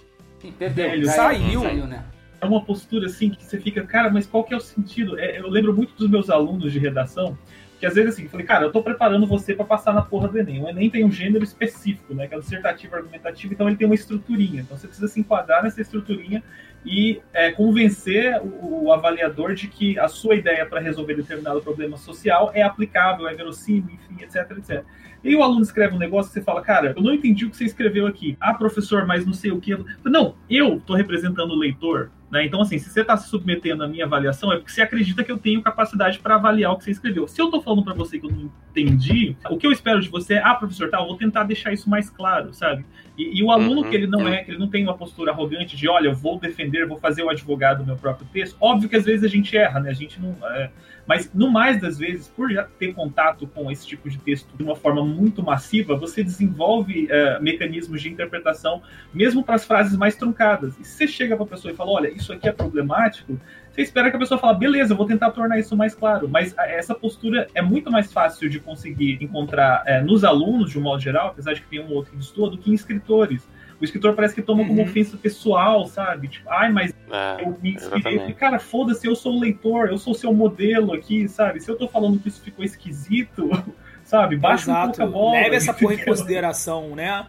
Perdeu. 0.57 1.05
Saiu. 1.05 1.61
Saiu, 1.61 1.85
né? 1.85 2.03
é 2.41 2.45
uma 2.45 2.65
postura 2.65 3.05
assim 3.05 3.29
que 3.29 3.45
você 3.45 3.59
fica, 3.59 3.85
cara, 3.85 4.09
mas 4.09 4.25
qual 4.25 4.43
que 4.43 4.51
é 4.51 4.57
o 4.57 4.59
sentido? 4.59 5.17
É, 5.19 5.39
eu 5.39 5.47
lembro 5.47 5.73
muito 5.75 5.93
dos 5.95 6.09
meus 6.09 6.27
alunos 6.27 6.73
de 6.73 6.79
redação, 6.79 7.37
que 7.81 7.87
às 7.87 7.95
vezes 7.95 8.13
assim, 8.13 8.27
falei, 8.27 8.45
cara, 8.45 8.65
eu 8.65 8.71
tô 8.71 8.83
preparando 8.83 9.25
você 9.25 9.55
para 9.55 9.65
passar 9.65 9.91
na 9.91 10.03
porra 10.03 10.27
do 10.27 10.37
Enem. 10.37 10.61
O 10.61 10.69
Enem 10.69 10.87
tem 10.87 11.03
um 11.03 11.11
gênero 11.11 11.43
específico, 11.43 12.13
né? 12.13 12.27
Que 12.27 12.35
é 12.35 12.39
dissertativo 12.39 12.95
argumentativo, 12.95 13.53
então 13.55 13.67
ele 13.67 13.75
tem 13.75 13.87
uma 13.87 13.95
estruturinha. 13.95 14.61
Então 14.61 14.77
você 14.77 14.85
precisa 14.85 15.07
se 15.07 15.19
enquadrar 15.19 15.63
nessa 15.63 15.81
estruturinha 15.81 16.43
e 16.85 17.19
é, 17.33 17.51
convencer 17.51 18.39
o, 18.39 18.83
o, 18.83 18.93
avaliador 18.93 19.55
de 19.55 19.67
que 19.67 19.97
a 19.97 20.07
sua 20.07 20.35
ideia 20.35 20.63
para 20.63 20.79
resolver 20.79 21.15
determinado 21.15 21.59
problema 21.59 21.97
social 21.97 22.51
é 22.53 22.61
aplicável, 22.61 23.27
é 23.27 23.33
verossímil, 23.33 23.95
enfim, 23.95 24.23
etc, 24.23 24.51
etc. 24.59 24.85
E 25.23 25.35
o 25.35 25.41
aluno 25.41 25.63
escreve 25.63 25.95
um 25.95 25.99
negócio 25.99 26.31
que 26.31 26.35
você 26.35 26.45
fala, 26.45 26.61
cara, 26.61 26.93
eu 26.95 27.01
não 27.01 27.15
entendi 27.15 27.45
o 27.45 27.49
que 27.49 27.57
você 27.57 27.65
escreveu 27.65 28.05
aqui. 28.05 28.37
Ah, 28.39 28.53
professor, 28.53 29.07
mas 29.07 29.25
não 29.25 29.33
sei 29.33 29.49
o 29.49 29.59
que. 29.59 29.75
Não, 30.05 30.35
eu 30.47 30.77
estou 30.77 30.95
representando 30.95 31.49
o 31.49 31.57
leitor. 31.57 32.11
Né? 32.31 32.45
Então, 32.45 32.61
assim, 32.61 32.79
se 32.79 32.89
você 32.89 33.01
está 33.01 33.17
se 33.17 33.27
submetendo 33.27 33.83
à 33.83 33.87
minha 33.87 34.05
avaliação, 34.05 34.53
é 34.53 34.55
porque 34.55 34.71
você 34.71 34.81
acredita 34.81 35.21
que 35.21 35.31
eu 35.31 35.37
tenho 35.37 35.61
capacidade 35.61 36.17
para 36.19 36.35
avaliar 36.35 36.71
o 36.71 36.77
que 36.77 36.85
você 36.85 36.91
escreveu. 36.91 37.27
Se 37.27 37.41
eu 37.41 37.45
estou 37.45 37.61
falando 37.61 37.83
para 37.83 37.93
você 37.93 38.17
que 38.17 38.25
eu 38.25 38.31
não 38.31 38.49
entendi, 38.69 39.35
o 39.49 39.57
que 39.57 39.67
eu 39.67 39.71
espero 39.71 39.99
de 39.99 40.07
você 40.07 40.35
é, 40.35 40.43
ah, 40.43 40.55
professor, 40.55 40.89
tá, 40.89 40.99
eu 40.99 41.07
vou 41.07 41.17
tentar 41.17 41.43
deixar 41.43 41.73
isso 41.73 41.89
mais 41.89 42.09
claro, 42.09 42.53
sabe? 42.53 42.85
E, 43.21 43.39
e 43.39 43.43
o 43.43 43.51
aluno 43.51 43.81
uhum, 43.81 43.89
que 43.89 43.95
ele 43.95 44.07
não 44.07 44.27
é, 44.27 44.43
que 44.43 44.51
ele 44.51 44.57
não 44.57 44.67
tem 44.67 44.83
uma 44.83 44.97
postura 44.97 45.31
arrogante 45.31 45.77
de, 45.77 45.87
olha, 45.87 46.07
eu 46.07 46.15
vou 46.15 46.39
defender, 46.39 46.87
vou 46.87 46.97
fazer 46.97 47.21
o 47.21 47.29
advogado 47.29 47.79
do 47.79 47.85
meu 47.85 47.95
próprio 47.95 48.27
texto. 48.33 48.57
Óbvio 48.59 48.89
que 48.89 48.95
às 48.95 49.05
vezes 49.05 49.23
a 49.23 49.27
gente 49.27 49.55
erra, 49.55 49.79
né? 49.79 49.91
A 49.91 49.93
gente 49.93 50.19
não. 50.19 50.35
É, 50.49 50.71
mas, 51.05 51.31
no 51.33 51.51
mais 51.51 51.79
das 51.79 51.97
vezes, 51.97 52.27
por 52.27 52.51
já 52.51 52.63
ter 52.79 52.93
contato 52.93 53.45
com 53.47 53.69
esse 53.69 53.85
tipo 53.85 54.09
de 54.09 54.17
texto 54.17 54.55
de 54.55 54.63
uma 54.63 54.75
forma 54.75 55.03
muito 55.03 55.43
massiva, 55.43 55.95
você 55.95 56.23
desenvolve 56.23 57.05
uh, 57.05 57.41
mecanismos 57.41 58.01
de 58.01 58.09
interpretação, 58.09 58.81
mesmo 59.13 59.43
para 59.43 59.55
as 59.55 59.65
frases 59.65 59.97
mais 59.97 60.15
truncadas. 60.15 60.79
E 60.79 60.83
se 60.83 60.97
você 60.97 61.07
chega 61.07 61.35
para 61.35 61.45
a 61.45 61.49
pessoa 61.49 61.71
e 61.71 61.75
fala: 61.75 61.91
olha, 61.91 62.07
isso 62.09 62.33
aqui 62.33 62.47
é 62.47 62.51
problemático, 62.51 63.39
você 63.71 63.81
espera 63.83 64.09
que 64.09 64.17
a 64.17 64.19
pessoa 64.19 64.37
fale, 64.37 64.59
beleza, 64.59 64.93
eu 64.93 64.97
vou 64.97 65.05
tentar 65.05 65.31
tornar 65.31 65.57
isso 65.57 65.77
mais 65.77 65.95
claro. 65.95 66.27
Mas 66.27 66.53
essa 66.57 66.93
postura 66.93 67.47
é 67.55 67.61
muito 67.61 67.89
mais 67.89 68.11
fácil 68.11 68.49
de 68.49 68.59
conseguir 68.59 69.17
encontrar 69.21 69.83
é, 69.85 70.01
nos 70.01 70.25
alunos, 70.25 70.71
de 70.71 70.77
um 70.77 70.81
modo 70.81 71.01
geral, 71.01 71.29
apesar 71.29 71.53
de 71.53 71.61
que 71.61 71.69
tem 71.69 71.79
um 71.79 71.91
outro 71.93 72.11
que 72.11 72.19
estuda, 72.19 72.51
do 72.51 72.57
que 72.57 72.69
em 72.69 72.73
escritores. 72.73 73.47
O 73.79 73.83
escritor 73.83 74.13
parece 74.13 74.35
que 74.35 74.41
toma 74.41 74.61
uhum. 74.61 74.67
como 74.67 74.83
ofensa 74.83 75.17
pessoal, 75.17 75.87
sabe? 75.87 76.27
Tipo, 76.27 76.49
ai, 76.49 76.71
mas 76.71 76.93
é, 77.09 77.43
eu 77.43 77.57
me 77.61 77.73
inscrevi. 77.73 78.33
Cara, 78.33 78.59
foda-se, 78.59 79.07
eu 79.07 79.15
sou 79.15 79.37
o 79.37 79.39
leitor, 79.39 79.87
eu 79.87 79.97
sou 79.97 80.13
seu 80.13 80.33
modelo 80.33 80.93
aqui, 80.93 81.27
sabe? 81.27 81.59
Se 81.61 81.71
eu 81.71 81.77
tô 81.77 81.87
falando 81.87 82.19
que 82.19 82.27
isso 82.27 82.41
ficou 82.41 82.63
esquisito, 82.63 83.49
sabe? 84.03 84.35
Baixa 84.35 84.65
Exato. 84.65 84.81
um 84.81 84.91
pouco 84.91 85.01
a 85.01 85.07
bola. 85.07 85.31
Leve 85.31 85.55
essa 85.57 85.73
porra 85.73 85.93
em 85.95 86.05
consideração, 86.05 86.95
né? 86.95 87.25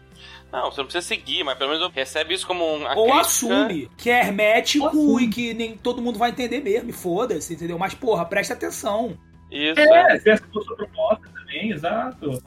Não, 0.52 0.70
você 0.70 0.82
não 0.82 0.84
precisa 0.84 1.06
seguir, 1.06 1.42
mas 1.42 1.56
pelo 1.56 1.70
menos 1.70 1.90
recebe 1.92 2.34
isso 2.34 2.46
como 2.46 2.62
um. 2.62 2.84
Ou 2.84 3.04
crítica. 3.04 3.20
assume 3.20 3.90
que 3.96 4.10
é 4.10 4.20
hermético 4.20 5.18
e 5.18 5.28
que 5.28 5.54
nem 5.54 5.76
todo 5.78 6.02
mundo 6.02 6.18
vai 6.18 6.28
entender 6.28 6.60
mesmo. 6.60 6.92
Foda-se, 6.92 7.54
entendeu? 7.54 7.78
Mas, 7.78 7.94
porra, 7.94 8.26
presta 8.26 8.52
atenção. 8.52 9.18
Isso. 9.50 9.80
É, 9.80 10.18
se 10.18 10.30
essa 10.30 10.44
sua 10.52 10.76
proposta 10.76 11.26
também, 11.28 11.70
exato. 11.70 12.42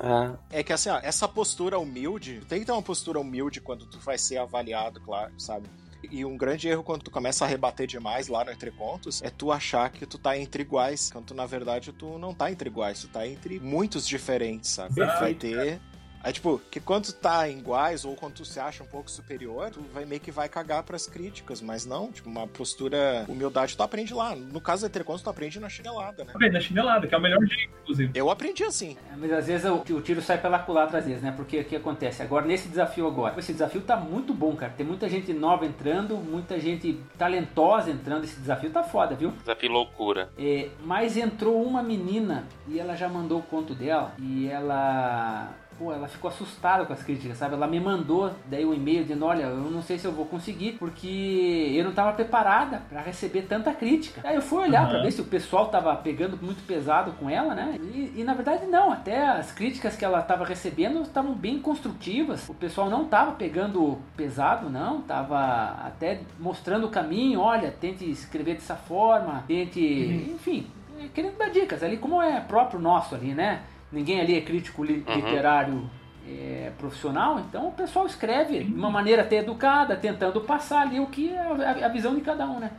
É. 0.52 0.60
é 0.60 0.64
que 0.64 0.72
assim, 0.72 0.90
ó, 0.90 1.00
essa 1.02 1.28
postura 1.28 1.80
humilde, 1.80 2.42
tem 2.48 2.60
que 2.60 2.66
ter 2.66 2.72
uma 2.72 2.82
postura 2.82 3.20
humilde 3.20 3.60
quando 3.60 3.88
tu 3.88 4.00
vai 4.00 4.18
ser 4.18 4.38
avaliado, 4.38 5.02
claro, 5.02 5.32
sabe? 5.38 5.68
E 6.12 6.24
um 6.24 6.38
grande 6.38 6.68
erro 6.68 6.84
quando 6.84 7.04
tu 7.04 7.12
começa 7.12 7.46
a 7.46 7.48
rebater 7.48 7.88
demais 7.88 8.28
lá 8.28 8.46
no 8.46 8.52
Entre 8.52 8.70
Contos 8.70 9.24
é 9.24 9.30
tu 9.30 9.52
achar 9.52 9.90
que 9.90 10.06
tu 10.06 10.20
tá 10.20 10.38
entre 10.38 10.62
iguais, 10.62 11.10
quando 11.12 11.26
tu, 11.26 11.34
na 11.34 11.48
verdade 11.48 11.92
tu 11.92 12.20
não 12.20 12.34
tá 12.34 12.52
entre 12.52 12.70
iguais, 12.70 13.02
tu 13.02 13.08
tá 13.08 13.28
entre 13.28 13.60
muitos 13.60 14.08
diferentes, 14.08 14.72
sabe? 14.72 14.94
Perfeito, 14.94 15.20
vai 15.20 15.34
ter 15.34 15.82
Aí, 16.26 16.34
tipo, 16.34 16.60
que 16.72 16.80
quando 16.80 17.06
tu 17.06 17.14
tá 17.14 17.48
em 17.48 17.60
iguais 17.60 18.04
ou 18.04 18.16
quando 18.16 18.34
tu 18.34 18.46
se 18.46 18.60
acha 18.60 18.82
um 18.82 18.88
pouco 18.88 19.12
superior, 19.12 19.70
tu 19.70 19.80
vai 19.94 20.06
meio 20.06 20.20
que 20.20 20.32
vai 20.32 20.50
cagar 20.50 20.82
pras 20.82 21.06
críticas, 21.06 21.62
mas 21.62 21.86
não, 21.86 22.12
tipo, 22.12 22.28
uma 22.28 22.48
postura 22.48 23.24
humildade 23.28 23.78
tu 23.78 23.84
aprende 23.84 24.12
lá. 24.12 24.36
No 24.36 24.60
caso 24.60 24.82
da 24.82 24.88
Entrecontos, 24.88 25.22
tu 25.22 25.30
aprende 25.30 25.60
na 25.60 25.70
chinelada, 25.70 26.24
né? 26.24 26.32
Aprende 26.34 26.54
na 26.54 26.60
chinelada, 26.60 27.06
que 27.06 27.14
é 27.14 27.18
o 27.20 27.22
melhor 27.22 27.46
jeito, 27.46 27.72
inclusive. 27.84 28.12
Eu 28.16 28.32
aprendi 28.32 28.64
assim. 28.64 28.98
É, 29.14 29.16
mas 29.16 29.32
às 29.32 29.46
vezes 29.46 29.70
o, 29.70 29.76
o, 29.76 30.02
tiro 30.02 30.20
sai 30.20 30.40
pela 30.42 30.58
culatra, 30.58 30.98
às 30.98 31.06
vezes, 31.06 31.22
né? 31.22 31.32
Porque 31.32 31.60
o 31.60 31.64
que 31.64 31.76
acontece? 31.76 32.24
Agora, 32.24 32.44
nesse 32.44 32.70
desafio 32.70 33.06
agora, 33.06 33.38
esse 33.38 33.54
desafio 33.54 33.82
tá 33.82 33.96
muito 33.96 34.34
bom, 34.34 34.56
cara. 34.56 34.74
Tem 34.76 34.84
muita 34.86 35.08
gente 35.08 35.32
nova 35.32 35.64
entrando, 35.64 36.18
muita 36.18 36.60
gente 36.60 37.00
talentosa 37.20 37.92
entrando. 37.92 38.24
Esse 38.24 38.40
desafio 38.40 38.72
tá 38.72 38.82
foda, 38.82 39.14
viu? 39.14 39.30
Desafio 39.30 39.72
loucura. 39.72 40.32
É, 40.40 40.70
mas 40.84 41.18
entrou 41.18 41.64
uma 41.64 41.84
menina 41.84 42.48
e 42.68 42.80
ela 42.80 42.96
já 42.96 43.08
mandou 43.08 43.42
o 43.42 43.44
conto 43.44 43.76
dela 43.76 44.16
e 44.18 44.48
ela 44.48 45.54
pô, 45.78 45.92
ela 45.92 46.08
ficou 46.08 46.30
assustada 46.30 46.86
com 46.86 46.94
as 46.94 47.04
críticas, 47.04 47.38
sabe? 47.38 47.56
Ela 47.56 47.68
me 47.68 47.80
mandou 47.80 48.32
daí 48.46 48.66
um 48.66 48.74
e-mail 48.74 49.04
dizendo, 49.04 49.26
olha, 49.26 49.44
eu 49.44 49.72
não 49.72 49.82
sei 49.82 49.98
se 49.98 50.06
eu 50.06 50.12
vou 50.12 50.26
conseguir, 50.26 50.74
porque 50.74 51.74
eu 51.76 51.84
não 51.84 51.92
estava 51.92 52.14
preparada 52.14 52.82
para 52.90 53.02
receber 53.02 53.44
tanta 53.44 53.74
crítica. 53.74 54.22
Aí 54.24 54.36
eu 54.36 54.42
fui 54.42 54.64
olhar 54.64 54.84
uhum. 54.84 54.90
para 54.90 55.02
ver 55.02 55.12
se 55.12 55.22
o 55.22 55.26
pessoal 55.26 55.68
tava 55.68 55.96
pegando 55.96 56.38
muito 56.42 56.66
pesado 56.66 57.12
com 57.14 57.30
ela, 57.30 57.54
né? 57.54 57.78
E, 57.82 58.14
e 58.18 58.24
na 58.24 58.34
verdade 58.34 58.66
não, 58.66 58.92
até 58.92 59.28
as 59.28 59.52
críticas 59.52 59.96
que 59.96 60.06
ela 60.06 60.20
estava 60.20 60.46
recebendo 60.46 61.02
estavam 61.02 61.34
bem 61.34 61.60
construtivas. 61.60 62.48
O 62.50 62.54
pessoal 62.54 62.90
não 62.90 63.04
estava 63.04 63.34
pegando 63.34 64.00
pesado, 64.16 64.70
não, 64.70 65.02
tava 65.02 65.38
até 65.86 66.22
mostrando 66.40 66.88
o 66.88 66.90
caminho, 66.90 67.40
olha, 67.40 67.72
tente 67.72 68.10
escrever 68.10 68.56
dessa 68.56 68.76
forma, 68.76 69.44
tente, 69.48 69.80
uhum. 69.80 70.36
enfim, 70.36 70.68
querendo 71.14 71.38
dar 71.38 71.50
dicas 71.50 71.84
ali, 71.84 71.98
como 71.98 72.22
é 72.22 72.40
próprio 72.42 72.80
nosso 72.80 73.16
ali, 73.16 73.34
né? 73.34 73.62
Ninguém 73.96 74.20
ali 74.20 74.38
é 74.38 74.42
crítico 74.42 74.84
li 74.84 75.04
uhum. 75.08 75.16
literário 75.16 75.90
é, 76.28 76.72
profissional, 76.78 77.40
então 77.40 77.68
o 77.68 77.72
pessoal 77.72 78.06
escreve 78.06 78.64
de 78.64 78.74
uma 78.74 78.92
maneira 78.92 79.22
até 79.22 79.38
educada, 79.38 79.96
tentando 79.96 80.42
passar 80.42 80.82
ali 80.82 81.00
o 81.00 81.08
que 81.08 81.34
é 81.34 81.40
a, 81.40 81.86
a 81.86 81.90
visão 81.90 82.14
de 82.14 82.22
cada 82.22 82.46
um, 82.46 82.60
né? 82.60 82.72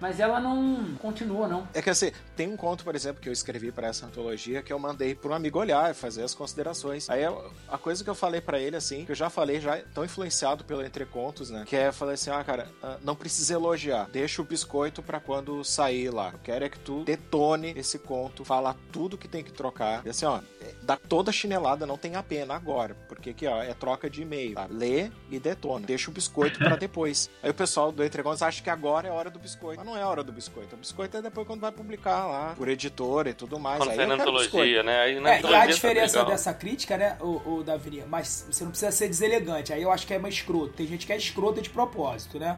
Mas 0.00 0.20
ela 0.20 0.40
não 0.40 0.94
continua, 0.96 1.48
não. 1.48 1.66
É 1.72 1.80
que 1.80 1.90
assim, 1.90 2.12
tem 2.36 2.48
um 2.48 2.56
conto, 2.56 2.84
por 2.84 2.94
exemplo, 2.94 3.20
que 3.20 3.28
eu 3.28 3.32
escrevi 3.32 3.70
para 3.72 3.88
essa 3.88 4.06
antologia 4.06 4.62
que 4.62 4.72
eu 4.72 4.78
mandei 4.78 5.14
para 5.14 5.30
um 5.30 5.34
amigo 5.34 5.58
olhar 5.58 5.90
e 5.90 5.94
fazer 5.94 6.22
as 6.22 6.34
considerações. 6.34 7.08
Aí 7.08 7.22
a 7.68 7.78
coisa 7.78 8.02
que 8.02 8.10
eu 8.10 8.14
falei 8.14 8.40
para 8.40 8.58
ele, 8.58 8.76
assim, 8.76 9.04
que 9.04 9.12
eu 9.12 9.16
já 9.16 9.30
falei, 9.30 9.60
já 9.60 9.78
tão 9.94 10.04
influenciado 10.04 10.64
pelo 10.64 10.84
Entre 10.84 11.04
Contos, 11.04 11.50
né? 11.50 11.64
Que 11.66 11.76
é, 11.76 11.92
falei 11.92 12.14
assim, 12.14 12.30
ah, 12.30 12.42
cara, 12.42 12.68
ah, 12.82 12.96
não 13.02 13.14
precisa 13.14 13.54
elogiar, 13.54 14.08
deixa 14.10 14.42
o 14.42 14.44
biscoito 14.44 15.02
para 15.02 15.20
quando 15.20 15.62
sair 15.64 16.10
lá. 16.10 16.30
Eu 16.32 16.38
quero 16.42 16.64
é 16.64 16.68
que 16.68 16.78
tu 16.78 17.04
detone 17.04 17.72
esse 17.76 17.98
conto, 17.98 18.44
fala 18.44 18.76
tudo 18.92 19.18
que 19.18 19.28
tem 19.28 19.42
que 19.42 19.52
trocar. 19.52 20.04
E 20.04 20.10
assim, 20.10 20.26
ó, 20.26 20.40
é, 20.60 20.74
dá 20.82 20.96
toda 20.96 21.32
chinelada, 21.32 21.86
não 21.86 21.96
tem 21.96 22.16
a 22.16 22.22
pena 22.22 22.54
agora, 22.54 22.96
porque 23.08 23.30
aqui, 23.30 23.46
ó, 23.46 23.62
é 23.62 23.74
troca 23.74 24.08
de 24.08 24.22
e-mail, 24.22 24.54
tá? 24.54 24.66
Lê 24.70 25.10
e 25.30 25.38
detona. 25.38 25.86
Deixa 25.86 26.10
o 26.10 26.14
biscoito 26.14 26.58
para 26.58 26.76
depois. 26.76 27.30
Aí 27.42 27.50
o 27.50 27.54
pessoal 27.54 27.92
do 27.92 28.02
Entre 28.02 28.22
Contos 28.22 28.42
acha 28.42 28.62
que 28.62 28.70
agora 28.70 29.08
é 29.08 29.10
hora 29.10 29.30
do 29.30 29.38
biscoito. 29.38 29.83
Mas 29.84 29.94
não 29.94 29.96
é 29.96 30.04
hora 30.04 30.24
do 30.24 30.32
biscoito. 30.32 30.74
O 30.74 30.78
biscoito 30.78 31.18
é 31.18 31.22
depois 31.22 31.46
quando 31.46 31.60
vai 31.60 31.70
publicar 31.70 32.26
lá, 32.26 32.54
por 32.56 32.68
editor 32.68 33.26
e 33.26 33.34
tudo 33.34 33.58
mais. 33.60 33.78
Quando 33.78 33.90
aí 33.90 34.06
na 34.06 34.14
antologia, 34.14 34.82
né? 34.82 35.00
Aí 35.00 35.20
na 35.20 35.34
é, 35.34 35.42
e 35.42 35.54
a 35.54 35.66
diferença 35.66 36.24
tá 36.24 36.30
dessa 36.30 36.54
crítica, 36.54 36.96
né, 36.96 37.18
o, 37.20 37.56
o 37.56 37.62
Davi, 37.62 38.02
mas 38.08 38.46
você 38.50 38.64
não 38.64 38.70
precisa 38.70 38.90
ser 38.90 39.08
deselegante. 39.08 39.72
Aí 39.72 39.82
eu 39.82 39.92
acho 39.92 40.06
que 40.06 40.14
é 40.14 40.18
mais 40.18 40.34
escroto. 40.34 40.72
Tem 40.72 40.86
gente 40.86 41.06
que 41.06 41.12
é 41.12 41.16
escrota 41.16 41.60
de 41.60 41.68
propósito, 41.68 42.38
né? 42.38 42.56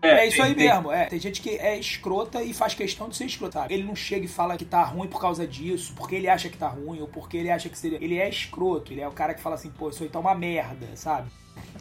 É, 0.00 0.08
é, 0.08 0.26
isso 0.26 0.42
aí 0.42 0.54
tem, 0.54 0.68
mesmo, 0.68 0.90
é. 0.90 1.06
Tem 1.06 1.18
gente 1.18 1.40
que 1.40 1.50
é 1.50 1.78
escrota 1.78 2.42
e 2.42 2.52
faz 2.52 2.74
questão 2.74 3.08
de 3.08 3.16
ser 3.16 3.24
escrota. 3.24 3.66
Ele 3.70 3.84
não 3.84 3.94
chega 3.94 4.24
e 4.24 4.28
fala 4.28 4.56
que 4.56 4.64
tá 4.64 4.82
ruim 4.82 5.06
por 5.06 5.20
causa 5.20 5.46
disso, 5.46 5.94
porque 5.96 6.16
ele 6.16 6.28
acha 6.28 6.48
que 6.48 6.56
tá 6.56 6.68
ruim, 6.68 7.00
ou 7.00 7.06
porque 7.06 7.36
ele 7.36 7.50
acha 7.50 7.68
que 7.68 7.78
seria. 7.78 8.02
Ele 8.02 8.18
é 8.18 8.28
escroto, 8.28 8.92
ele 8.92 9.00
é 9.00 9.06
o 9.06 9.12
cara 9.12 9.32
que 9.32 9.40
fala 9.40 9.54
assim, 9.54 9.70
pô, 9.70 9.90
isso 9.90 10.02
aí 10.02 10.08
tá 10.08 10.18
uma 10.18 10.34
merda, 10.34 10.88
sabe? 10.96 11.30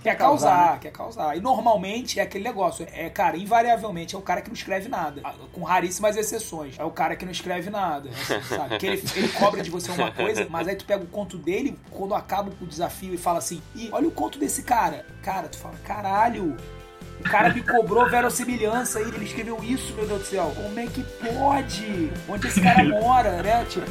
Quer 0.02 0.18
causar, 0.18 0.50
causar 0.50 0.74
né? 0.74 0.80
quer 0.82 0.92
causar. 0.92 1.38
E 1.38 1.40
normalmente 1.40 2.20
é 2.20 2.24
aquele 2.24 2.44
negócio, 2.44 2.88
é, 2.92 3.10
cara, 3.10 3.38
invariavelmente 3.38 4.16
é 4.16 4.18
o 4.18 4.22
cara 4.22 4.42
que 4.42 4.50
não 4.50 4.56
escreve 4.56 4.90
nada. 4.90 5.22
Com 5.52 5.64
raríssimas 5.64 6.18
exceções. 6.18 6.78
É 6.80 6.84
o 6.84 6.92
cara 6.92 7.16
que 7.16 7.24
não 7.24 7.32
escreve 7.32 7.70
nada. 7.70 8.10
Assim, 8.10 8.42
sabe? 8.56 8.78
Que 8.80 8.88
ele, 8.88 9.04
ele 9.16 9.28
cobra 9.30 9.62
de 9.62 9.70
você 9.70 9.92
uma 9.92 10.12
coisa, 10.12 10.48
mas 10.50 10.68
aí 10.68 10.76
tu 10.76 10.86
pega 10.86 11.04
o 11.04 11.08
conto 11.08 11.38
dele, 11.38 11.78
quando 11.92 12.16
acaba 12.16 12.52
o 12.60 12.66
desafio 12.66 13.14
e 13.14 13.18
fala 13.18 13.38
assim, 13.38 13.62
e 13.76 13.90
olha 13.92 14.08
o 14.08 14.12
conto 14.12 14.40
desse 14.40 14.64
cara. 14.64 15.06
Cara, 15.22 15.48
tu 15.48 15.58
fala, 15.58 15.76
caralho, 15.84 16.58
o 17.22 17.24
cara 17.24 17.54
me 17.54 17.62
cobrou 17.62 18.10
verossimilhança 18.10 18.98
aí, 18.98 19.08
ele 19.08 19.26
escreveu 19.26 19.60
isso, 19.64 19.94
meu 19.94 20.08
Deus 20.08 20.22
do 20.22 20.26
céu. 20.26 20.52
Como 20.56 20.80
é 20.80 20.88
que 20.88 21.04
pode? 21.04 22.12
Onde 22.28 22.48
esse 22.48 22.60
cara 22.60 22.84
mora, 22.84 23.44
né? 23.44 23.64
Tipo. 23.70 23.86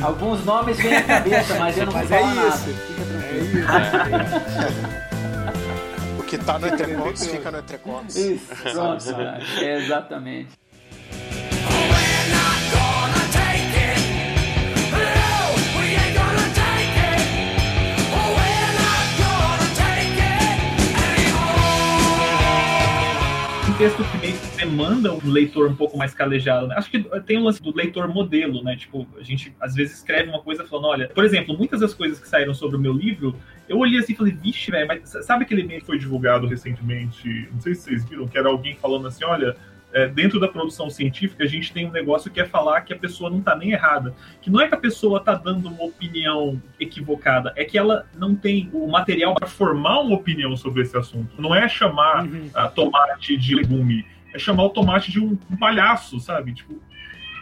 Alguns 0.00 0.44
nomes 0.44 0.76
vêm 0.76 0.96
à 0.96 1.02
cabeça, 1.02 1.58
mas 1.58 1.76
eu 1.76 1.86
não 1.86 1.92
mas 1.92 2.08
vou 2.08 2.18
é 2.18 2.20
falar 2.20 2.48
isso. 2.48 2.68
nada. 2.68 2.80
Fica 2.86 3.04
tranquilo. 3.04 3.36
É 3.36 4.22
isso. 4.62 4.86
o 6.20 6.22
que 6.22 6.38
tá 6.38 6.58
no 6.58 6.68
Entrecontos 6.68 7.26
fica 7.26 7.50
no 7.50 7.58
Entrecontos. 7.58 8.16
Isso, 8.16 8.46
pronto, 8.72 9.04
é 9.60 9.78
exatamente. 9.78 10.65
Texto 23.76 24.02
que 24.04 24.56
demanda 24.56 25.12
um 25.12 25.30
leitor 25.30 25.68
um 25.68 25.76
pouco 25.76 25.98
mais 25.98 26.14
calejado, 26.14 26.66
né? 26.66 26.74
Acho 26.78 26.90
que 26.90 27.00
tem 27.26 27.38
um 27.38 27.44
lance 27.44 27.62
do 27.62 27.74
leitor 27.76 28.08
modelo, 28.08 28.62
né? 28.62 28.74
Tipo, 28.74 29.06
a 29.18 29.22
gente 29.22 29.54
às 29.60 29.74
vezes 29.74 29.98
escreve 29.98 30.30
uma 30.30 30.40
coisa 30.40 30.64
falando, 30.64 30.86
olha, 30.86 31.08
por 31.08 31.24
exemplo, 31.24 31.56
muitas 31.56 31.80
das 31.80 31.92
coisas 31.92 32.18
que 32.18 32.26
saíram 32.26 32.54
sobre 32.54 32.76
o 32.76 32.80
meu 32.80 32.92
livro, 32.92 33.36
eu 33.68 33.76
olhei 33.78 33.98
assim 33.98 34.14
e 34.14 34.16
falei, 34.16 34.32
vixe, 34.32 34.70
velho, 34.70 34.88
mas 34.88 35.02
sabe 35.26 35.44
aquele 35.44 35.62
meme 35.62 35.80
que 35.80 35.86
foi 35.86 35.98
divulgado 35.98 36.46
recentemente? 36.46 37.48
Não 37.52 37.60
sei 37.60 37.74
se 37.74 37.82
vocês 37.82 38.04
viram, 38.08 38.26
que 38.26 38.38
era 38.38 38.48
alguém 38.48 38.76
falando 38.76 39.08
assim, 39.08 39.24
olha, 39.24 39.54
é, 39.96 40.06
dentro 40.06 40.38
da 40.38 40.46
produção 40.46 40.90
científica, 40.90 41.42
a 41.42 41.46
gente 41.46 41.72
tem 41.72 41.86
um 41.86 41.90
negócio 41.90 42.30
que 42.30 42.38
é 42.38 42.44
falar 42.44 42.82
que 42.82 42.92
a 42.92 42.98
pessoa 42.98 43.30
não 43.30 43.38
está 43.38 43.56
nem 43.56 43.72
errada. 43.72 44.14
Que 44.42 44.50
não 44.50 44.60
é 44.60 44.68
que 44.68 44.74
a 44.74 44.78
pessoa 44.78 45.18
está 45.20 45.32
dando 45.32 45.68
uma 45.68 45.84
opinião 45.84 46.60
equivocada, 46.78 47.50
é 47.56 47.64
que 47.64 47.78
ela 47.78 48.06
não 48.14 48.34
tem 48.34 48.68
o 48.74 48.86
material 48.86 49.34
para 49.34 49.46
formar 49.46 50.00
uma 50.00 50.14
opinião 50.14 50.54
sobre 50.54 50.82
esse 50.82 50.94
assunto. 50.94 51.40
Não 51.40 51.54
é 51.54 51.66
chamar 51.66 52.26
uhum. 52.26 52.50
a 52.52 52.68
tomate 52.68 53.38
de 53.38 53.54
legume, 53.54 54.04
é 54.34 54.38
chamar 54.38 54.64
o 54.64 54.68
tomate 54.68 55.10
de 55.10 55.18
um, 55.18 55.38
um 55.50 55.56
palhaço, 55.56 56.20
sabe? 56.20 56.52
Tipo, 56.52 56.78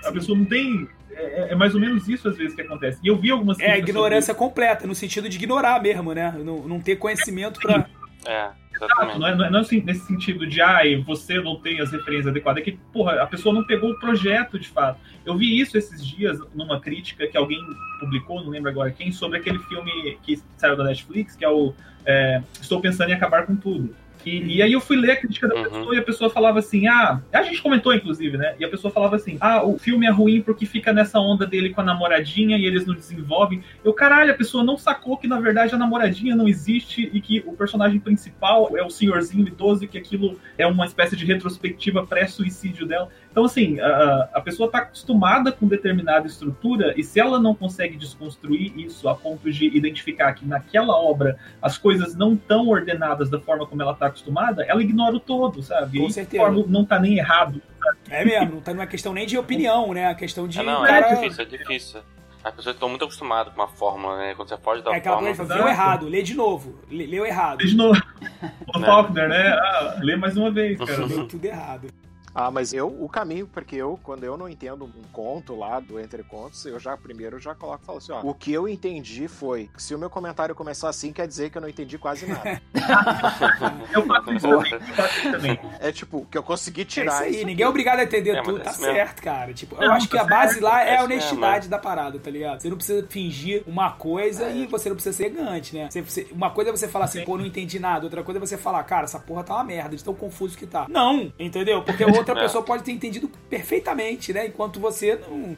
a 0.05 0.13
pessoa 0.13 0.39
não 0.39 0.45
tem 0.45 0.89
é, 1.11 1.49
é, 1.51 1.55
mais 1.57 1.75
ou 1.75 1.81
menos 1.81 2.09
isso 2.09 2.29
às 2.29 2.37
vezes 2.37 2.55
que 2.55 2.63
acontece. 2.63 3.01
E 3.03 3.09
eu 3.09 3.17
vi 3.17 3.33
algumas 3.33 3.59
É 3.59 3.73
a 3.73 3.79
ignorância 3.79 4.33
completa, 4.33 4.87
no 4.87 4.95
sentido 4.95 5.29
de 5.29 5.37
ignorar 5.37 5.83
mesmo, 5.83 6.15
né? 6.15 6.33
Não, 6.45 6.69
não 6.69 6.79
ter 6.79 6.95
conhecimento 6.95 7.59
para. 7.59 7.89
É. 8.27 8.51
Exato, 8.75 9.19
não 9.19 9.27
é, 9.27 9.35
não 9.37 9.45
é, 9.45 9.53
é 9.53 9.61
assim, 9.61 9.81
nesse 9.81 10.05
sentido 10.07 10.47
de, 10.47 10.61
ai, 10.61 10.97
você 10.97 11.41
não 11.41 11.61
tem 11.61 11.81
as 11.81 11.93
referências 11.93 12.27
adequadas, 12.27 12.61
é 12.61 12.65
que, 12.65 12.73
porra, 12.93 13.23
a 13.23 13.27
pessoa 13.27 13.55
não 13.55 13.65
pegou 13.65 13.91
o 13.91 13.99
projeto 14.01 14.59
de 14.59 14.69
fato. 14.69 14.99
Eu 15.25 15.37
vi 15.37 15.61
isso 15.61 15.79
esses 15.79 16.05
dias 16.05 16.41
numa 16.53 16.81
crítica 16.81 17.27
que 17.27 17.37
alguém 17.37 17.61
publicou, 18.01 18.43
não 18.43 18.51
lembro 18.51 18.71
agora 18.71 18.91
quem, 18.91 19.13
sobre 19.13 19.39
aquele 19.39 19.61
filme 19.61 20.19
que 20.23 20.43
saiu 20.57 20.77
da 20.77 20.83
Netflix, 20.83 21.37
que 21.37 21.45
é 21.45 21.49
o 21.49 21.73
é, 22.05 22.43
Estou 22.61 22.81
Pensando 22.81 23.11
em 23.11 23.15
Acabar 23.15 23.47
com 23.47 23.55
Tudo. 23.55 23.95
E, 24.25 24.57
e, 24.57 24.63
aí 24.63 24.73
eu 24.73 24.81
fui 24.81 24.97
ler 24.97 25.13
a 25.13 25.17
crítica 25.17 25.49
da 25.49 25.55
uhum. 25.55 25.63
pessoa 25.65 25.95
e 25.95 25.99
a 25.99 26.03
pessoa 26.03 26.31
falava 26.31 26.59
assim: 26.59 26.87
ah, 26.87 27.21
a 27.33 27.43
gente 27.43 27.63
comentou 27.63 27.95
inclusive, 27.95 28.37
né? 28.37 28.55
E 28.59 28.65
a 28.65 28.69
pessoa 28.69 28.93
falava 28.93 29.17
assim: 29.17 29.37
ah, 29.41 29.65
o 29.65 29.79
filme 29.79 30.07
é 30.07 30.11
ruim 30.11 30.41
porque 30.41 30.67
fica 30.67 30.93
nessa 30.93 31.19
onda 31.19 31.47
dele 31.47 31.71
com 31.71 31.81
a 31.81 31.85
namoradinha 31.85 32.57
e 32.57 32.65
eles 32.65 32.87
não 32.87 32.95
desenvolvem. 32.95 33.63
Eu, 33.85 33.93
caralho, 33.93 34.33
a 34.33 34.37
pessoa 34.37 34.65
não 34.65 34.77
sacou 34.77 35.17
que 35.17 35.27
na 35.27 35.41
verdade 35.41 35.75
a 35.75 35.79
namoradinha 35.79 36.35
não 36.35 36.49
existe 36.49 37.11
e 37.13 37.21
que 37.21 37.43
o 37.47 37.53
personagem 37.53 38.01
principal 38.01 38.77
é 38.77 38.83
o 38.83 38.91
senhorzinho 38.91 39.47
idoso 39.47 39.85
e 39.85 39.89
que 39.89 39.99
aquilo 39.99 40.39
é 40.57 40.67
uma 40.67 40.87
espécie 40.87 41.17
de 41.17 41.25
retrospectiva 41.25 42.07
pré-suicídio 42.07 42.87
dela. 42.87 43.09
Então, 43.31 43.45
assim, 43.45 43.81
a, 43.81 44.29
a 44.35 44.41
pessoa 44.41 44.67
está 44.67 44.79
acostumada 44.79 45.51
com 45.51 45.67
determinada 45.67 46.27
estrutura 46.27 46.95
e 46.97 47.03
se 47.03 47.19
ela 47.19 47.41
não 47.41 47.55
consegue 47.55 47.97
desconstruir 47.97 48.73
isso 48.79 49.09
a 49.09 49.15
ponto 49.15 49.51
de 49.51 49.67
identificar 49.77 50.33
que 50.35 50.47
naquela 50.47 50.97
obra 50.97 51.37
as 51.61 51.77
coisas 51.77 52.15
não 52.15 52.35
estão 52.35 52.69
ordenadas 52.69 53.29
da 53.29 53.41
forma 53.41 53.67
como 53.67 53.83
ela 53.83 53.93
está 53.93 54.07
acostumada, 54.15 54.65
ela 54.65 54.83
ignora 54.83 55.17
o 55.17 55.21
todo, 55.21 55.63
sabe? 55.63 55.99
Com 55.99 56.11
certeza. 56.11 56.51
não 56.51 56.83
está 56.83 56.99
nem 56.99 57.19
errado. 57.19 57.61
Sabe? 57.79 57.99
É 58.11 58.25
mesmo, 58.25 58.53
não 58.53 58.59
está 58.59 58.73
numa 58.73 58.87
questão 58.87 59.13
nem 59.13 59.27
de 59.27 59.37
opinião, 59.37 59.93
né? 59.93 60.07
A 60.07 60.15
questão 60.15 60.49
de. 60.49 60.59
É, 60.59 60.63
não, 60.63 60.87
é 60.87 61.15
difícil, 61.15 61.43
é 61.43 61.47
difícil. 61.47 62.01
As 62.43 62.55
pessoas 62.55 62.77
estão 62.77 62.91
muito 62.91 63.03
acostumadas 63.03 63.55
com 63.55 63.61
uma 63.63 63.69
fórmula, 63.69 64.19
né? 64.19 64.35
Quando 64.35 64.51
você 64.51 64.59
foge 64.59 64.83
da 64.83 64.93
é 64.93 64.97
aquela 64.97 65.17
fórmula... 65.17 65.35
Coisa, 65.35 65.55
leu 65.55 65.67
errado, 65.67 66.07
lê 66.07 66.23
de 66.23 66.35
novo. 66.35 66.79
Leu 66.91 67.25
errado. 67.25 67.61
Lê 67.61 67.67
de 67.67 67.77
novo. 67.77 68.01
O 68.75 68.81
Faulkner, 68.81 69.29
né? 69.29 69.49
Ah, 69.53 69.97
lê 70.01 70.17
mais 70.17 70.37
uma 70.37 70.51
vez, 70.51 70.77
cara. 70.85 71.07
Leu 71.07 71.27
tudo 71.27 71.45
errado. 71.45 71.89
Ah, 72.35 72.51
mas 72.51 72.73
eu, 72.73 72.89
o 72.89 73.09
caminho, 73.09 73.47
porque 73.47 73.77
eu, 73.77 73.99
quando 74.03 74.25
eu 74.25 74.37
não 74.37 74.49
entendo 74.49 74.85
um 74.85 75.03
conto 75.13 75.55
lá 75.55 75.79
do 75.79 76.01
Entre 76.01 76.23
Contos, 76.25 76.65
eu 76.67 76.81
já, 76.81 76.97
primeiro, 76.97 77.39
já 77.39 77.55
coloco 77.55 77.83
e 77.83 77.87
falo 77.87 77.99
assim, 77.99 78.13
ó, 78.13 78.23
o 78.23 78.35
que 78.35 78.53
eu 78.53 78.69
entendi 78.69 79.29
foi, 79.29 79.71
que 79.73 79.83
se 79.83 79.95
o 79.95 79.99
meu 79.99 80.11
comentário 80.11 80.55
começar 80.55 80.89
assim, 80.89 81.13
quer 81.13 81.29
dizer 81.29 81.51
que 81.51 81.59
eu 81.59 81.63
não 81.63 81.69
entendi 81.69 81.97
quase 81.97 82.27
nada. 82.27 82.61
eu 83.95 84.07
faço 84.07 84.33
isso 84.33 85.31
também. 85.31 85.61
É 85.79 85.93
tipo, 85.93 86.27
que 86.27 86.37
eu 86.37 86.43
consegui 86.43 86.85
tirar 86.85 87.25
é 87.25 87.31
isso 87.31 87.39
aí, 87.39 87.45
ninguém 87.45 87.65
é 87.65 87.69
obrigado 87.69 88.01
a 88.01 88.05
entender 88.05 88.37
é, 88.37 88.43
tudo, 88.43 88.59
tá 88.59 88.71
mesmo. 88.71 88.85
certo, 88.85 89.23
cara. 89.23 89.55
Tipo, 89.55 89.77
eu 89.83 89.93
acho 89.93 90.09
que 90.09 90.17
tá 90.17 90.23
a 90.23 90.27
base 90.27 90.55
certo, 90.55 90.65
lá 90.65 90.83
é 90.83 90.97
a 90.97 91.05
honestidade 91.05 91.69
da 91.69 91.79
parada, 91.79 92.19
tá 92.19 92.31
ligado? 92.31 92.61
Você 92.61 92.69
não 92.69 92.77
precisa 92.77 93.07
fingir 93.09 93.63
uma 93.67 93.93
coisa 93.93 94.51
e 94.51 94.67
você 94.67 94.89
não 94.89 94.97
precisa 94.97 95.17
ser 95.17 95.31
gigante, 95.35 95.75
né? 95.75 95.89
Você, 95.91 96.03
você, 96.03 96.27
uma 96.33 96.51
coisa 96.51 96.71
é 96.71 96.73
você 96.73 96.89
falar 96.89 97.07
assim, 97.07 97.25
pô, 97.25 97.37
não 97.37 97.45
entendi 97.45 97.79
nada, 97.79 98.05
outra 98.05 98.23
coisa 98.23 98.39
é 98.39 98.41
você 98.41 98.57
falar, 98.57 98.83
cara, 98.85 99.05
essa 99.05 99.19
porra 99.19 99.43
tá 99.43 99.55
uma 99.55 99.65
merda, 99.65 99.97
de 99.97 100.03
tão 100.03 100.15
confuso 100.15 100.57
que 100.57 100.67
tá. 100.67 100.87
Não, 100.89 101.33
entendeu? 101.39 101.83
Porque 101.83 102.05
o 102.05 102.24
outra 102.31 102.41
é. 102.41 102.43
pessoa 102.43 102.65
pode 102.65 102.83
ter 102.83 102.93
entendido 102.93 103.29
perfeitamente, 103.49 104.33
né? 104.33 104.47
Enquanto 104.47 104.81
você 104.81 105.17
não. 105.17 105.57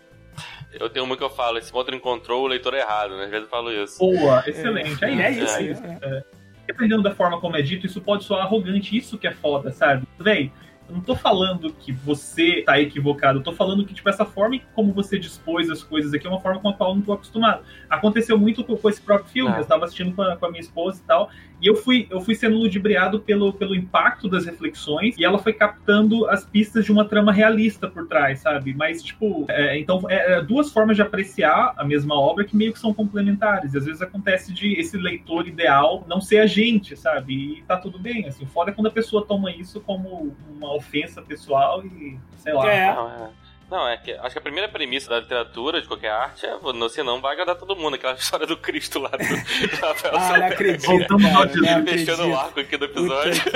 Eu 0.73 0.91
tenho 0.91 1.05
uma 1.05 1.17
que 1.17 1.23
eu 1.23 1.31
falo, 1.31 1.59
esse 1.59 1.75
outro 1.75 1.95
encontrou 1.95 2.45
o 2.45 2.47
leitor 2.47 2.75
errado, 2.75 3.17
né? 3.17 3.25
Às 3.25 3.31
vezes 3.31 3.45
eu 3.45 3.51
falo 3.51 3.73
isso. 3.73 3.99
Boa, 3.99 4.45
excelente. 4.47 5.03
É, 5.03 5.11
é, 5.11 5.31
isso. 5.31 5.57
É, 5.57 5.63
isso. 5.63 5.83
É. 5.85 6.25
Dependendo 6.67 7.03
da 7.03 7.15
forma 7.15 7.41
como 7.41 7.57
é 7.57 7.63
dito, 7.63 7.87
isso 7.87 8.01
pode 8.01 8.25
soar 8.25 8.45
arrogante. 8.45 8.97
Isso 8.97 9.17
que 9.17 9.27
é 9.27 9.33
foda, 9.33 9.71
sabe? 9.71 10.07
Vem, 10.19 10.53
eu 10.89 10.95
não 10.95 11.03
tô 11.03 11.15
falando 11.15 11.73
que 11.73 11.93
você 11.93 12.63
tá 12.65 12.81
equivocado, 12.81 13.39
eu 13.39 13.43
tô 13.43 13.53
falando 13.53 13.85
que, 13.85 13.93
tipo, 13.93 14.09
essa 14.09 14.25
forma 14.25 14.59
como 14.75 14.93
você 14.93 15.19
dispôs 15.19 15.69
as 15.69 15.83
coisas 15.83 16.15
aqui 16.15 16.27
é 16.27 16.31
uma 16.31 16.41
forma 16.41 16.61
com 16.61 16.69
a 16.69 16.73
qual 16.73 16.91
eu 16.91 16.97
não 16.97 17.03
tô 17.03 17.13
acostumado. 17.13 17.63
Aconteceu 17.91 18.39
muito 18.39 18.63
com, 18.63 18.77
com 18.77 18.89
esse 18.89 19.01
próprio 19.01 19.31
filme, 19.31 19.53
ah. 19.53 19.57
eu 19.57 19.63
estava 19.63 19.85
assistindo 19.85 20.15
com 20.15 20.23
a, 20.23 20.37
com 20.37 20.47
a, 20.47 20.51
minha 20.51 20.61
esposa 20.61 21.01
e 21.03 21.07
tal, 21.07 21.31
e 21.61 21.67
eu 21.67 21.75
fui, 21.75 22.07
eu 22.11 22.21
fui 22.21 22.35
sendo 22.35 22.57
ludibriado 22.57 23.21
pelo, 23.21 23.53
pelo 23.53 23.75
impacto 23.75 24.29
das 24.29 24.47
reflexões, 24.47 25.17
e 25.19 25.25
ela 25.25 25.39
foi 25.39 25.53
captando 25.53 26.29
as 26.29 26.45
pistas 26.45 26.85
de 26.85 26.93
uma 26.93 27.05
trama 27.05 27.33
realista 27.33 27.89
por 27.89 28.07
trás, 28.07 28.41
sabe? 28.41 28.75
Mas, 28.75 29.03
tipo, 29.03 29.47
é, 29.49 29.79
então, 29.79 30.03
é, 30.09 30.35
é 30.35 30.43
duas 30.43 30.73
formas 30.73 30.97
de 30.97 31.03
apreciar 31.03 31.75
a 31.77 31.85
mesma 31.85 32.15
obra 32.15 32.45
que 32.45 32.57
meio 32.57 32.73
que 32.73 32.79
são 32.79 32.95
complementares, 32.95 33.75
e 33.75 33.79
às 33.79 33.87
vezes 33.87 34.03
acontece 34.03 34.53
de 34.53 34.75
esse 34.75 34.97
leitor 34.97 35.49
ideal 35.49 36.05
não 36.07 36.21
ser 36.21 36.39
a 36.39 36.47
gente, 36.47 36.97
sabe? 36.97 37.35
E 37.35 37.63
tá 37.63 37.77
tudo 37.77 37.99
bem, 37.99 38.27
assim, 38.27 38.47
foda 38.47 38.71
é 38.71 38.75
quando 38.75 38.87
a 38.87 38.91
pessoa 38.91 39.25
toma 39.25 39.51
isso 39.51 39.81
como 39.81 40.35
uma 40.49 40.76
ofensa 40.77 41.23
pessoal 41.23 41.85
e 41.85 42.19
sei 42.39 42.53
lá. 42.53 42.73
É. 42.73 42.95
Não, 42.95 43.09
é. 43.09 43.31
Não, 43.69 43.89
é 43.89 43.97
que 43.97 44.13
acho 44.13 44.31
que 44.31 44.39
a 44.39 44.43
primeira 44.43 44.69
premissa 44.69 45.11
da 45.11 45.19
literatura, 45.19 45.81
de 45.81 45.89
qualquer 45.89 46.11
arte, 46.11 46.47
é 46.47 46.57
você 46.57 47.03
não 47.03 47.21
vai 47.21 47.33
agradar 47.33 47.57
todo 47.57 47.75
mundo. 47.75 47.95
Aquela 47.95 48.15
história 48.19 48.47
do 48.47 48.57
Cristo 48.57 49.01
lá 49.01 49.11
do, 49.11 49.25
Rafael 49.83 50.17
Ah, 50.17 50.39
não 50.39 50.47
acredito. 50.47 50.87
Voltamos 50.87 51.33
cara, 51.33 51.83
Fechando 51.85 52.29
o 52.29 52.37
arco 52.37 52.61
aqui 52.61 52.77
do 52.77 52.85
episódio. 52.85 53.43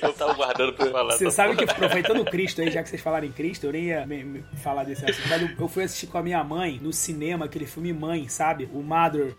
Eu 0.00 0.12
tava 0.12 0.34
guardando 0.34 0.72
pra 0.74 0.86
falar. 0.90 1.16
Você 1.16 1.30
sabe 1.30 1.56
que, 1.56 1.64
aproveitando 1.64 2.20
o 2.20 2.24
Cristo 2.24 2.60
aí, 2.60 2.70
já 2.70 2.82
que 2.82 2.88
vocês 2.90 3.00
falaram 3.00 3.26
em 3.26 3.32
Cristo, 3.32 3.66
eu 3.66 3.72
nem 3.72 3.84
ia 3.84 4.06
me, 4.06 4.22
me 4.22 4.44
falar 4.62 4.84
desse 4.84 5.04
assunto, 5.08 5.28
mas 5.28 5.58
eu 5.58 5.68
fui 5.68 5.84
assistir 5.84 6.06
com 6.08 6.18
a 6.18 6.22
minha 6.22 6.42
mãe 6.44 6.78
no 6.80 6.92
cinema, 6.92 7.46
aquele 7.46 7.66
filme 7.66 7.92
Mãe, 7.92 8.28
sabe? 8.28 8.68
O 8.72 8.82
Mother 8.82 9.34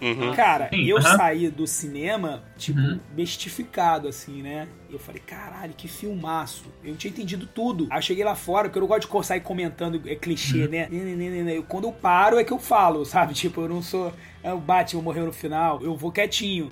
Uhum. 0.00 0.34
Cara, 0.34 0.68
Sim, 0.70 0.84
eu 0.84 0.96
uhum. 0.96 1.02
saí 1.02 1.48
do 1.48 1.66
cinema, 1.66 2.44
tipo, 2.56 2.78
uhum. 2.78 3.00
bestificado, 3.12 4.08
assim, 4.08 4.42
né? 4.42 4.68
Eu 4.90 4.98
falei, 4.98 5.20
caralho, 5.20 5.74
que 5.76 5.88
filmaço. 5.88 6.66
Eu 6.82 6.90
não 6.90 6.96
tinha 6.96 7.10
entendido 7.10 7.46
tudo. 7.46 7.88
Aí 7.90 7.98
eu 7.98 8.02
cheguei 8.02 8.24
lá 8.24 8.34
fora, 8.34 8.68
porque 8.68 8.78
eu 8.78 8.82
não 8.82 8.88
gosto 8.88 9.10
de 9.10 9.26
sair 9.26 9.40
comentando, 9.40 10.00
é 10.06 10.14
clichê, 10.14 10.64
uhum. 10.64 10.70
né? 10.70 11.62
Quando 11.68 11.88
eu 11.88 11.92
paro 11.92 12.38
é 12.38 12.44
que 12.44 12.52
eu 12.52 12.58
falo, 12.58 13.04
sabe? 13.06 13.34
Tipo, 13.34 13.62
eu 13.62 13.68
não 13.68 13.82
sou. 13.82 14.12
É, 14.42 14.52
o 14.52 14.58
Batman 14.58 15.02
morreu 15.02 15.26
no 15.26 15.32
final, 15.32 15.82
eu 15.82 15.96
vou 15.96 16.12
quietinho. 16.12 16.70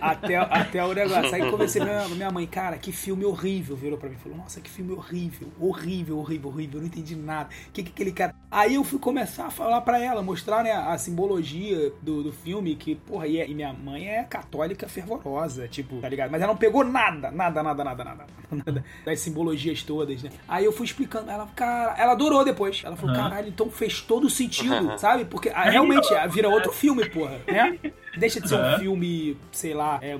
Até, 0.00 0.36
até 0.36 0.84
o 0.84 0.92
negócio. 0.92 1.34
Aí 1.34 1.48
conversei 1.50 1.80
com 1.80 1.86
minha, 1.86 2.08
minha 2.08 2.30
mãe, 2.30 2.46
cara, 2.46 2.76
que 2.76 2.92
filme 2.92 3.24
horrível. 3.24 3.76
Virou 3.76 3.98
pra 3.98 4.08
mim 4.08 4.16
e 4.18 4.22
falou: 4.22 4.38
Nossa, 4.38 4.60
que 4.60 4.70
filme 4.70 4.92
horrível, 4.92 5.48
horrível, 5.58 6.18
horrível, 6.18 6.50
horrível. 6.50 6.76
Eu 6.76 6.80
não 6.80 6.86
entendi 6.86 7.16
nada. 7.16 7.48
O 7.68 7.72
que, 7.72 7.82
que 7.82 7.90
aquele 7.90 8.12
cara. 8.12 8.34
Aí 8.50 8.74
eu 8.74 8.82
fui 8.82 8.98
começar 8.98 9.46
a 9.46 9.50
falar 9.50 9.80
pra 9.82 9.98
ela, 10.00 10.22
mostrar 10.22 10.64
né, 10.64 10.72
a 10.72 10.98
simbologia 10.98 11.92
do, 12.02 12.22
do 12.22 12.32
filme, 12.32 12.74
que, 12.74 12.96
porra, 12.96 13.26
e, 13.26 13.38
e 13.38 13.54
minha 13.54 13.72
mãe 13.72 14.08
é 14.08 14.24
católica 14.24 14.88
fervorosa, 14.88 15.68
tipo, 15.68 16.00
tá 16.00 16.08
ligado? 16.08 16.30
Mas 16.30 16.42
ela 16.42 16.52
não 16.52 16.58
pegou 16.58 16.84
nada, 16.84 17.30
nada, 17.30 17.62
nada, 17.62 17.84
nada, 17.84 18.04
nada, 18.04 18.26
nada 18.50 18.84
das 19.04 19.20
simbologias 19.20 19.82
todas, 19.82 20.22
né? 20.22 20.30
Aí 20.48 20.64
eu 20.64 20.72
fui 20.72 20.84
explicando, 20.84 21.30
ela, 21.30 21.46
cara, 21.54 21.94
ela 21.96 22.12
adorou 22.12 22.44
depois. 22.44 22.82
Ela 22.84 22.96
falou: 22.96 23.14
Caralho, 23.14 23.48
então 23.48 23.70
fez 23.70 24.00
todo 24.00 24.28
sentido, 24.28 24.96
sabe? 24.98 25.24
Porque 25.24 25.48
realmente 25.48 26.08
vira 26.30 26.48
outro 26.48 26.72
filme, 26.72 27.08
porra, 27.08 27.40
né? 27.46 27.78
Deixa 28.16 28.40
de 28.40 28.48
ser 28.48 28.56
um 28.56 28.78
filme, 28.78 29.36
sei 29.52 29.74
lá, 29.74 29.98
é, 30.02 30.18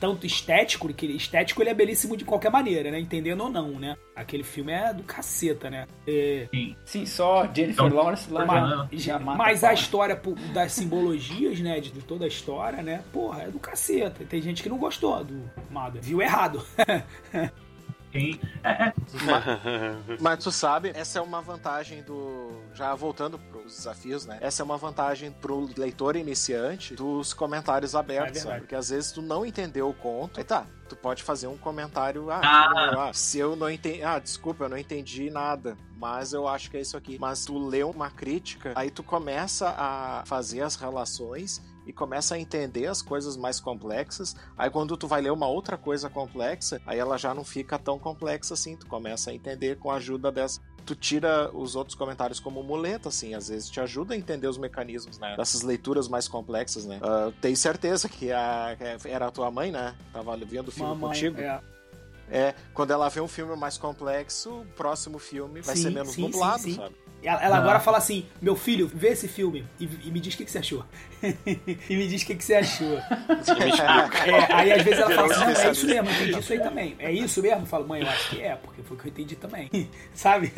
tanto 0.00 0.26
estético, 0.26 0.92
que 0.92 1.06
estético 1.06 1.62
ele 1.62 1.70
é 1.70 1.74
belíssimo 1.74 2.16
de 2.16 2.24
qualquer 2.24 2.50
maneira, 2.50 2.90
né? 2.90 2.98
Entendendo 2.98 3.42
ou 3.42 3.50
não, 3.50 3.70
né? 3.78 3.96
Aquele 4.14 4.42
filme 4.42 4.72
é 4.72 4.92
do 4.92 5.02
caceta, 5.02 5.68
né? 5.68 5.86
É... 6.06 6.48
Sim. 6.50 6.76
Sim, 6.84 7.06
só 7.06 7.42
Jennifer 7.52 7.86
então, 7.86 7.96
Lawrence 7.96 8.30
lá 8.30 8.46
mas, 8.46 8.88
já, 8.92 9.12
já 9.12 9.18
mata 9.18 9.38
Mas 9.38 9.64
a 9.64 9.72
história 9.72 10.20
das 10.52 10.72
simbologias, 10.72 11.60
né? 11.60 11.80
De, 11.80 11.90
de, 11.90 12.00
toda 12.00 12.24
a 12.24 12.28
história, 12.28 12.82
né? 12.82 13.02
Porra, 13.12 13.42
é 13.42 13.50
do 13.50 13.58
caceta. 13.58 14.24
Tem 14.24 14.40
gente 14.40 14.62
que 14.62 14.68
não 14.68 14.78
gostou 14.78 15.22
do 15.24 15.50
Mada. 15.70 16.00
Viu 16.00 16.22
errado. 16.22 16.64
Sim. 18.18 18.40
É, 18.62 18.70
é. 18.70 18.92
Mas, 19.24 20.20
mas, 20.20 20.44
tu 20.44 20.50
sabe, 20.50 20.90
essa 20.94 21.18
é 21.18 21.22
uma 21.22 21.40
vantagem 21.40 22.02
do. 22.02 22.50
Já 22.74 22.94
voltando 22.94 23.38
pros 23.38 23.76
desafios, 23.76 24.26
né? 24.26 24.38
Essa 24.40 24.62
é 24.62 24.64
uma 24.64 24.76
vantagem 24.76 25.30
pro 25.30 25.68
leitor 25.76 26.16
iniciante 26.16 26.94
dos 26.94 27.32
comentários 27.32 27.94
abertos, 27.94 28.44
é 28.44 28.58
Porque 28.58 28.74
às 28.74 28.90
vezes 28.90 29.12
tu 29.12 29.22
não 29.22 29.44
entendeu 29.44 29.88
o 29.88 29.94
conto. 29.94 30.38
Aí 30.38 30.44
tá, 30.44 30.66
tu 30.88 30.96
pode 30.96 31.22
fazer 31.22 31.46
um 31.46 31.56
comentário. 31.56 32.30
Ah, 32.30 32.40
ah. 32.42 33.08
ah 33.08 33.12
se 33.12 33.38
eu 33.38 33.54
não 33.56 33.70
entendi. 33.70 34.02
Ah, 34.02 34.18
desculpa, 34.18 34.64
eu 34.64 34.68
não 34.68 34.78
entendi 34.78 35.30
nada. 35.30 35.76
Mas 35.96 36.32
eu 36.32 36.46
acho 36.46 36.70
que 36.70 36.76
é 36.76 36.80
isso 36.80 36.96
aqui. 36.96 37.18
Mas 37.18 37.44
tu 37.44 37.58
lê 37.58 37.82
uma 37.82 38.10
crítica, 38.10 38.72
aí 38.74 38.90
tu 38.90 39.02
começa 39.02 39.74
a 39.76 40.22
fazer 40.26 40.62
as 40.62 40.76
relações 40.76 41.62
e 41.88 41.92
começa 41.92 42.34
a 42.34 42.38
entender 42.38 42.86
as 42.86 43.00
coisas 43.00 43.36
mais 43.36 43.58
complexas. 43.58 44.36
Aí 44.56 44.68
quando 44.68 44.96
tu 44.96 45.08
vai 45.08 45.22
ler 45.22 45.32
uma 45.32 45.48
outra 45.48 45.78
coisa 45.78 46.10
complexa, 46.10 46.80
aí 46.86 46.98
ela 46.98 47.16
já 47.16 47.34
não 47.34 47.42
fica 47.42 47.78
tão 47.78 47.98
complexa 47.98 48.52
assim, 48.52 48.76
tu 48.76 48.86
começa 48.86 49.30
a 49.30 49.34
entender 49.34 49.78
com 49.78 49.90
a 49.90 49.96
ajuda 49.96 50.30
dessa 50.30 50.60
tu 50.84 50.94
tira 50.94 51.50
os 51.54 51.76
outros 51.76 51.94
comentários 51.94 52.40
como 52.40 52.62
muleta, 52.62 53.10
assim, 53.10 53.34
às 53.34 53.48
vezes 53.48 53.68
te 53.68 53.78
ajuda 53.78 54.14
a 54.14 54.16
entender 54.16 54.46
os 54.46 54.56
mecanismos, 54.56 55.18
né? 55.18 55.36
Dessas 55.36 55.60
leituras 55.60 56.08
mais 56.08 56.26
complexas, 56.26 56.86
né? 56.86 56.98
Uh, 57.02 57.30
tenho 57.42 57.56
certeza 57.58 58.08
que 58.08 58.32
a, 58.32 58.74
era 59.04 59.26
a 59.26 59.30
tua 59.30 59.50
mãe, 59.50 59.70
né? 59.70 59.94
Tava 60.14 60.34
vendo 60.38 60.68
o 60.68 60.72
filme 60.72 60.88
Mamãe, 60.88 61.10
contigo. 61.10 61.38
É. 61.42 61.60
É, 62.30 62.54
quando 62.72 62.90
ela 62.90 63.08
vê 63.10 63.20
um 63.20 63.28
filme 63.28 63.54
mais 63.54 63.76
complexo, 63.76 64.60
o 64.60 64.66
próximo 64.76 65.18
filme 65.18 65.60
vai 65.60 65.76
sim, 65.76 65.82
ser 65.82 65.90
menos 65.90 66.12
sim, 66.12 66.22
nublado, 66.22 66.62
sim, 66.62 66.74
sabe? 66.74 66.94
Ela, 67.22 67.42
ela 67.42 67.56
agora 67.58 67.80
fala 67.80 67.98
assim: 67.98 68.26
meu 68.40 68.54
filho, 68.54 68.90
vê 68.92 69.08
esse 69.08 69.26
filme 69.26 69.64
e, 69.78 69.88
e 70.04 70.10
me 70.10 70.20
diz 70.20 70.34
o 70.34 70.36
que, 70.36 70.44
que 70.44 70.50
você 70.50 70.58
achou. 70.58 70.84
e 71.90 71.96
me 71.96 72.06
diz 72.06 72.22
o 72.22 72.26
que, 72.26 72.34
que 72.36 72.44
você 72.44 72.54
achou. 72.54 72.96
é, 72.98 74.52
aí 74.52 74.72
às 74.72 74.82
vezes 74.82 75.00
ela 75.00 75.10
fala 75.10 75.26
assim: 75.26 75.44
não, 75.44 75.60
é 75.60 75.70
isso 75.70 75.86
mesmo, 75.86 76.08
eu 76.08 76.14
entendi 76.14 76.38
isso 76.38 76.52
aí 76.52 76.60
também. 76.60 76.96
É 76.98 77.12
isso 77.12 77.42
mesmo? 77.42 77.62
Eu 77.62 77.66
falo, 77.66 77.88
mãe, 77.88 78.02
eu 78.02 78.08
acho 78.08 78.30
que 78.30 78.40
é, 78.40 78.54
porque 78.54 78.82
foi 78.82 78.96
o 78.96 79.00
que 79.00 79.08
eu 79.08 79.10
entendi 79.10 79.36
também. 79.36 79.68
Sabe? 80.14 80.52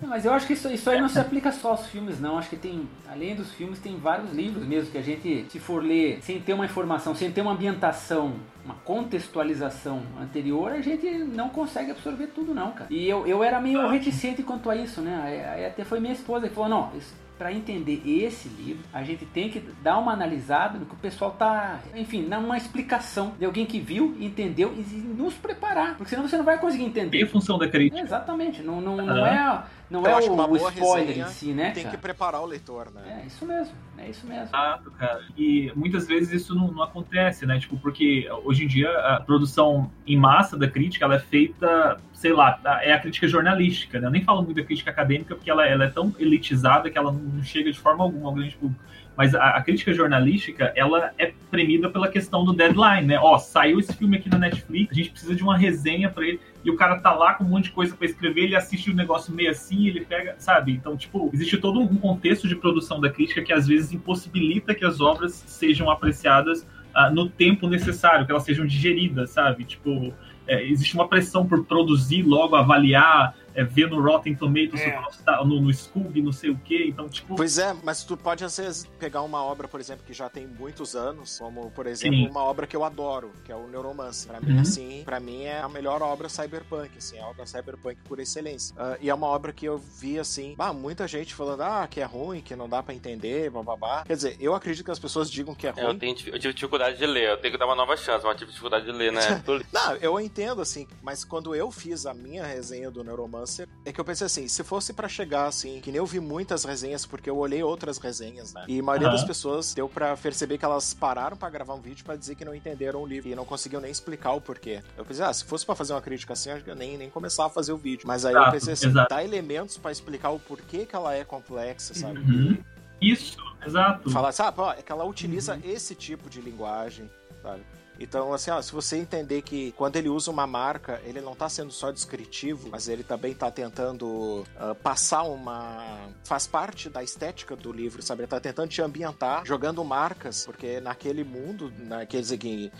mas 0.00 0.24
eu 0.24 0.32
acho 0.32 0.46
que 0.46 0.54
isso, 0.54 0.68
isso 0.70 0.88
aí 0.88 1.00
não 1.00 1.08
se 1.08 1.18
aplica 1.18 1.52
só 1.52 1.72
aos 1.72 1.86
filmes, 1.86 2.18
não. 2.18 2.38
Acho 2.38 2.48
que 2.48 2.56
tem, 2.56 2.88
além 3.08 3.34
dos 3.34 3.52
filmes, 3.52 3.78
tem 3.78 3.96
vários 3.96 4.32
livros 4.32 4.66
mesmo 4.66 4.90
que 4.90 4.98
a 4.98 5.02
gente, 5.02 5.46
se 5.50 5.58
for 5.58 5.82
ler 5.82 6.20
sem 6.22 6.40
ter 6.40 6.54
uma 6.54 6.64
informação, 6.64 7.14
sem 7.14 7.30
ter 7.30 7.42
uma 7.42 7.52
ambientação 7.52 8.36
uma 8.68 8.74
contextualização 8.84 10.02
anterior, 10.20 10.72
a 10.72 10.82
gente 10.82 11.08
não 11.10 11.48
consegue 11.48 11.90
absorver 11.90 12.26
tudo 12.28 12.54
não, 12.54 12.72
cara. 12.72 12.88
E 12.90 13.08
eu, 13.08 13.26
eu 13.26 13.42
era 13.42 13.58
meio 13.58 13.88
reticente 13.88 14.42
quanto 14.42 14.68
a 14.68 14.76
isso, 14.76 15.00
né? 15.00 15.48
Aí 15.54 15.64
até 15.64 15.84
foi 15.84 15.98
minha 16.00 16.12
esposa 16.12 16.48
que 16.48 16.54
falou, 16.54 16.68
não, 16.68 16.90
isso, 16.94 17.14
para 17.38 17.50
entender 17.50 18.02
esse 18.04 18.48
livro, 18.48 18.82
a 18.92 19.02
gente 19.02 19.24
tem 19.24 19.48
que 19.48 19.60
dar 19.82 19.96
uma 19.98 20.12
analisada 20.12 20.78
no 20.78 20.84
que 20.84 20.94
o 20.94 20.98
pessoal 20.98 21.30
tá, 21.30 21.78
enfim, 21.94 22.28
dar 22.28 22.40
uma 22.40 22.58
explicação 22.58 23.32
de 23.38 23.44
alguém 23.44 23.64
que 23.64 23.78
viu, 23.78 24.14
entendeu 24.20 24.74
e 24.76 24.96
nos 24.98 25.34
preparar, 25.34 25.96
porque 25.96 26.10
senão 26.10 26.28
você 26.28 26.36
não 26.36 26.44
vai 26.44 26.58
conseguir 26.58 26.84
entender. 26.84 27.22
A 27.22 27.26
função 27.26 27.56
da 27.56 27.68
crítica? 27.68 28.00
É, 28.00 28.02
exatamente, 28.02 28.60
não, 28.60 28.80
não, 28.80 28.96
não 28.96 29.24
é 29.24 29.62
não 29.90 30.06
é 30.06 30.14
o, 30.16 30.50
o 30.50 30.56
spoiler 30.56 31.18
em 31.18 31.26
si, 31.28 31.52
né? 31.52 31.70
Tem 31.70 31.84
cara? 31.84 31.96
que 31.96 32.02
preparar 32.02 32.42
o 32.42 32.46
leitor, 32.46 32.90
né? 32.92 33.22
É 33.22 33.26
isso 33.26 33.46
mesmo, 33.46 33.74
é 33.96 34.10
isso 34.10 34.26
mesmo. 34.26 34.44
Exato, 34.44 34.90
cara. 34.90 35.22
E 35.36 35.72
muitas 35.74 36.06
vezes 36.06 36.30
isso 36.42 36.54
não, 36.54 36.70
não, 36.70 36.82
acontece, 36.82 37.46
né? 37.46 37.58
Tipo, 37.58 37.78
porque 37.78 38.28
hoje 38.44 38.64
em 38.64 38.68
dia 38.68 38.90
a 38.90 39.20
produção 39.20 39.90
em 40.06 40.16
massa 40.16 40.58
da 40.58 40.68
crítica 40.68 41.04
ela 41.04 41.14
é 41.14 41.18
feita, 41.18 41.98
sei 42.12 42.32
lá, 42.32 42.60
é 42.82 42.92
a 42.92 42.98
crítica 42.98 43.26
jornalística, 43.26 43.98
né? 43.98 44.06
Eu 44.06 44.10
nem 44.10 44.22
falo 44.22 44.42
muito 44.42 44.56
da 44.56 44.64
crítica 44.64 44.90
acadêmica 44.90 45.34
porque 45.34 45.50
ela, 45.50 45.66
ela 45.66 45.84
é 45.84 45.90
tão 45.90 46.14
elitizada 46.18 46.90
que 46.90 46.98
ela 46.98 47.10
não 47.10 47.42
chega 47.42 47.72
de 47.72 47.78
forma 47.78 48.04
alguma 48.04 48.28
ao 48.28 48.34
grande 48.34 48.56
público. 48.56 48.82
Mas 49.18 49.34
a, 49.34 49.48
a, 49.48 49.62
crítica 49.62 49.92
jornalística, 49.92 50.72
ela 50.76 51.10
é 51.18 51.32
premida 51.50 51.90
pela 51.90 52.06
questão 52.06 52.44
do 52.44 52.52
deadline, 52.52 53.04
né? 53.04 53.18
Ó, 53.18 53.36
saiu 53.36 53.80
esse 53.80 53.92
filme 53.92 54.16
aqui 54.16 54.28
na 54.28 54.38
Netflix, 54.38 54.92
a 54.92 54.94
gente 54.94 55.10
precisa 55.10 55.34
de 55.34 55.42
uma 55.42 55.58
resenha 55.58 56.08
para 56.08 56.24
ele, 56.24 56.38
e 56.64 56.70
o 56.70 56.76
cara 56.76 57.00
tá 57.00 57.12
lá 57.12 57.34
com 57.34 57.42
um 57.42 57.48
monte 57.48 57.64
de 57.64 57.72
coisa 57.72 57.96
para 57.96 58.06
escrever, 58.06 58.44
ele 58.44 58.54
assiste 58.54 58.90
o 58.90 58.92
um 58.92 58.96
negócio 58.96 59.34
meio 59.34 59.50
assim, 59.50 59.88
ele 59.88 60.04
pega, 60.04 60.36
sabe? 60.38 60.70
Então, 60.70 60.96
tipo, 60.96 61.28
existe 61.34 61.56
todo 61.56 61.80
um 61.80 61.96
contexto 61.96 62.46
de 62.46 62.54
produção 62.54 63.00
da 63.00 63.10
crítica 63.10 63.42
que 63.42 63.52
às 63.52 63.66
vezes 63.66 63.92
impossibilita 63.92 64.72
que 64.72 64.84
as 64.84 65.00
obras 65.00 65.32
sejam 65.32 65.90
apreciadas 65.90 66.62
uh, 66.94 67.12
no 67.12 67.28
tempo 67.28 67.66
necessário, 67.66 68.24
que 68.24 68.30
elas 68.30 68.44
sejam 68.44 68.64
digeridas, 68.64 69.30
sabe? 69.30 69.64
Tipo, 69.64 70.14
é, 70.46 70.64
existe 70.64 70.94
uma 70.94 71.08
pressão 71.08 71.44
por 71.44 71.64
produzir 71.64 72.22
logo, 72.22 72.54
avaliar, 72.54 73.34
é, 73.54 73.64
ver 73.64 73.88
no 73.88 74.00
Rotten 74.00 74.34
Tomatoes, 74.34 74.80
é. 74.80 75.00
no, 75.44 75.60
no 75.60 75.72
Scooby, 75.72 76.22
não 76.22 76.32
sei 76.32 76.50
o 76.50 76.58
quê. 76.58 76.86
Então, 76.88 77.08
tipo. 77.08 77.36
Pois 77.36 77.58
é, 77.58 77.74
mas 77.82 78.04
tu 78.04 78.16
pode 78.16 78.44
às 78.44 78.56
vezes 78.56 78.86
pegar 78.98 79.22
uma 79.22 79.42
obra, 79.42 79.66
por 79.66 79.80
exemplo, 79.80 80.04
que 80.06 80.12
já 80.12 80.28
tem 80.28 80.46
muitos 80.46 80.94
anos, 80.94 81.38
como, 81.38 81.70
por 81.70 81.86
exemplo, 81.86 82.16
Sim. 82.16 82.28
uma 82.28 82.42
obra 82.42 82.66
que 82.66 82.76
eu 82.76 82.84
adoro, 82.84 83.32
que 83.44 83.52
é 83.52 83.56
o 83.56 83.66
Neuromancer. 83.66 84.30
Pra 84.30 84.40
mim, 84.40 84.54
uhum. 84.54 84.60
assim, 84.60 85.02
pra 85.04 85.20
mim 85.20 85.42
é 85.42 85.60
a 85.60 85.68
melhor 85.68 86.02
obra 86.02 86.28
cyberpunk, 86.28 86.90
assim, 86.96 87.16
é 87.16 87.22
a 87.22 87.26
obra 87.26 87.46
cyberpunk 87.46 87.96
por 88.04 88.18
excelência. 88.20 88.74
Uh, 88.76 88.96
e 89.00 89.10
é 89.10 89.14
uma 89.14 89.26
obra 89.26 89.52
que 89.52 89.66
eu 89.66 89.78
vi, 89.78 90.18
assim, 90.18 90.54
ah, 90.58 90.72
muita 90.72 91.06
gente 91.08 91.34
falando, 91.34 91.62
ah, 91.62 91.86
que 91.88 92.00
é 92.00 92.04
ruim, 92.04 92.40
que 92.40 92.54
não 92.54 92.68
dá 92.68 92.82
pra 92.82 92.94
entender, 92.94 93.50
bababá. 93.50 94.04
Quer 94.04 94.14
dizer, 94.14 94.36
eu 94.40 94.54
acredito 94.54 94.84
que 94.84 94.90
as 94.90 94.98
pessoas 94.98 95.30
digam 95.30 95.54
que 95.54 95.66
é 95.66 95.70
ruim. 95.70 95.84
Eu, 95.84 95.98
tenho, 95.98 96.16
eu 96.26 96.38
tive 96.38 96.54
dificuldade 96.54 96.98
de 96.98 97.06
ler, 97.06 97.30
eu 97.30 97.36
tenho 97.36 97.52
que 97.52 97.58
dar 97.58 97.66
uma 97.66 97.76
nova 97.76 97.96
chance, 97.96 98.24
mas 98.24 98.34
eu 98.34 98.38
tive 98.38 98.50
dificuldade 98.50 98.84
de 98.84 98.92
ler, 98.92 99.12
né? 99.12 99.42
não, 99.72 99.96
eu 99.96 100.20
entendo, 100.20 100.60
assim, 100.60 100.86
mas 101.02 101.24
quando 101.24 101.54
eu 101.54 101.70
fiz 101.70 102.06
a 102.06 102.14
minha 102.14 102.44
resenha 102.44 102.90
do 102.90 103.02
Neuromancer, 103.02 103.37
é 103.84 103.92
que 103.92 104.00
eu 104.00 104.04
pensei 104.04 104.26
assim, 104.26 104.48
se 104.48 104.62
fosse 104.64 104.92
para 104.92 105.08
chegar 105.08 105.46
assim, 105.46 105.80
que 105.80 105.90
nem 105.90 105.98
eu 105.98 106.06
vi 106.06 106.20
muitas 106.20 106.64
resenhas, 106.64 107.06
porque 107.06 107.28
eu 107.28 107.36
olhei 107.36 107.62
outras 107.62 107.98
resenhas, 107.98 108.52
né? 108.54 108.64
E 108.68 108.80
a 108.80 108.82
maioria 108.82 109.08
uhum. 109.08 109.14
das 109.14 109.24
pessoas 109.24 109.74
deu 109.74 109.88
para 109.88 110.16
perceber 110.16 110.58
que 110.58 110.64
elas 110.64 110.94
pararam 110.94 111.36
para 111.36 111.50
gravar 111.50 111.74
um 111.74 111.80
vídeo 111.80 112.04
para 112.04 112.16
dizer 112.16 112.34
que 112.34 112.44
não 112.44 112.54
entenderam 112.54 113.02
o 113.02 113.06
livro 113.06 113.28
e 113.28 113.34
não 113.34 113.44
conseguiam 113.44 113.80
nem 113.80 113.90
explicar 113.90 114.32
o 114.32 114.40
porquê. 114.40 114.82
Eu 114.96 115.04
pensei, 115.04 115.24
ah, 115.24 115.32
se 115.32 115.44
fosse 115.44 115.64
para 115.64 115.74
fazer 115.74 115.92
uma 115.92 116.02
crítica 116.02 116.32
assim, 116.32 116.50
eu 116.66 116.74
nem, 116.74 116.96
nem 116.96 117.10
começava 117.10 117.48
a 117.48 117.52
fazer 117.52 117.72
o 117.72 117.76
vídeo. 117.76 118.06
Mas 118.06 118.24
aí 118.24 118.34
eu 118.34 118.50
pensei 118.50 118.74
assim, 118.74 118.88
exato. 118.88 119.08
dá 119.08 119.22
elementos 119.24 119.78
para 119.78 119.92
explicar 119.92 120.30
o 120.30 120.38
porquê 120.38 120.84
que 120.84 120.94
ela 120.94 121.14
é 121.14 121.24
complexa, 121.24 121.94
sabe? 121.94 122.18
Uhum. 122.18 122.58
Isso, 123.00 123.38
exato. 123.64 124.10
Falar, 124.10 124.32
sabe, 124.32 124.60
ó, 124.60 124.72
é 124.72 124.82
que 124.82 124.90
ela 124.90 125.04
utiliza 125.04 125.54
uhum. 125.54 125.60
esse 125.64 125.94
tipo 125.94 126.28
de 126.28 126.40
linguagem, 126.40 127.08
sabe? 127.42 127.62
Então, 127.98 128.32
assim, 128.32 128.50
ó, 128.50 128.62
se 128.62 128.72
você 128.72 128.96
entender 128.96 129.42
que 129.42 129.72
quando 129.72 129.96
ele 129.96 130.08
usa 130.08 130.30
uma 130.30 130.46
marca, 130.46 131.00
ele 131.04 131.20
não 131.20 131.32
está 131.32 131.48
sendo 131.48 131.72
só 131.72 131.90
descritivo, 131.90 132.68
mas 132.70 132.88
ele 132.88 133.02
também 133.02 133.32
está 133.32 133.50
tentando 133.50 134.46
uh, 134.56 134.74
passar 134.82 135.22
uma. 135.22 136.08
faz 136.24 136.46
parte 136.46 136.88
da 136.88 137.02
estética 137.02 137.56
do 137.56 137.72
livro, 137.72 138.00
sabe? 138.00 138.20
Ele 138.20 138.26
está 138.26 138.38
tentando 138.38 138.68
te 138.68 138.80
ambientar, 138.80 139.44
jogando 139.44 139.84
marcas, 139.84 140.44
porque 140.46 140.80
naquele 140.80 141.24
mundo, 141.24 141.72
dizer 142.20 142.38
que 142.38 142.72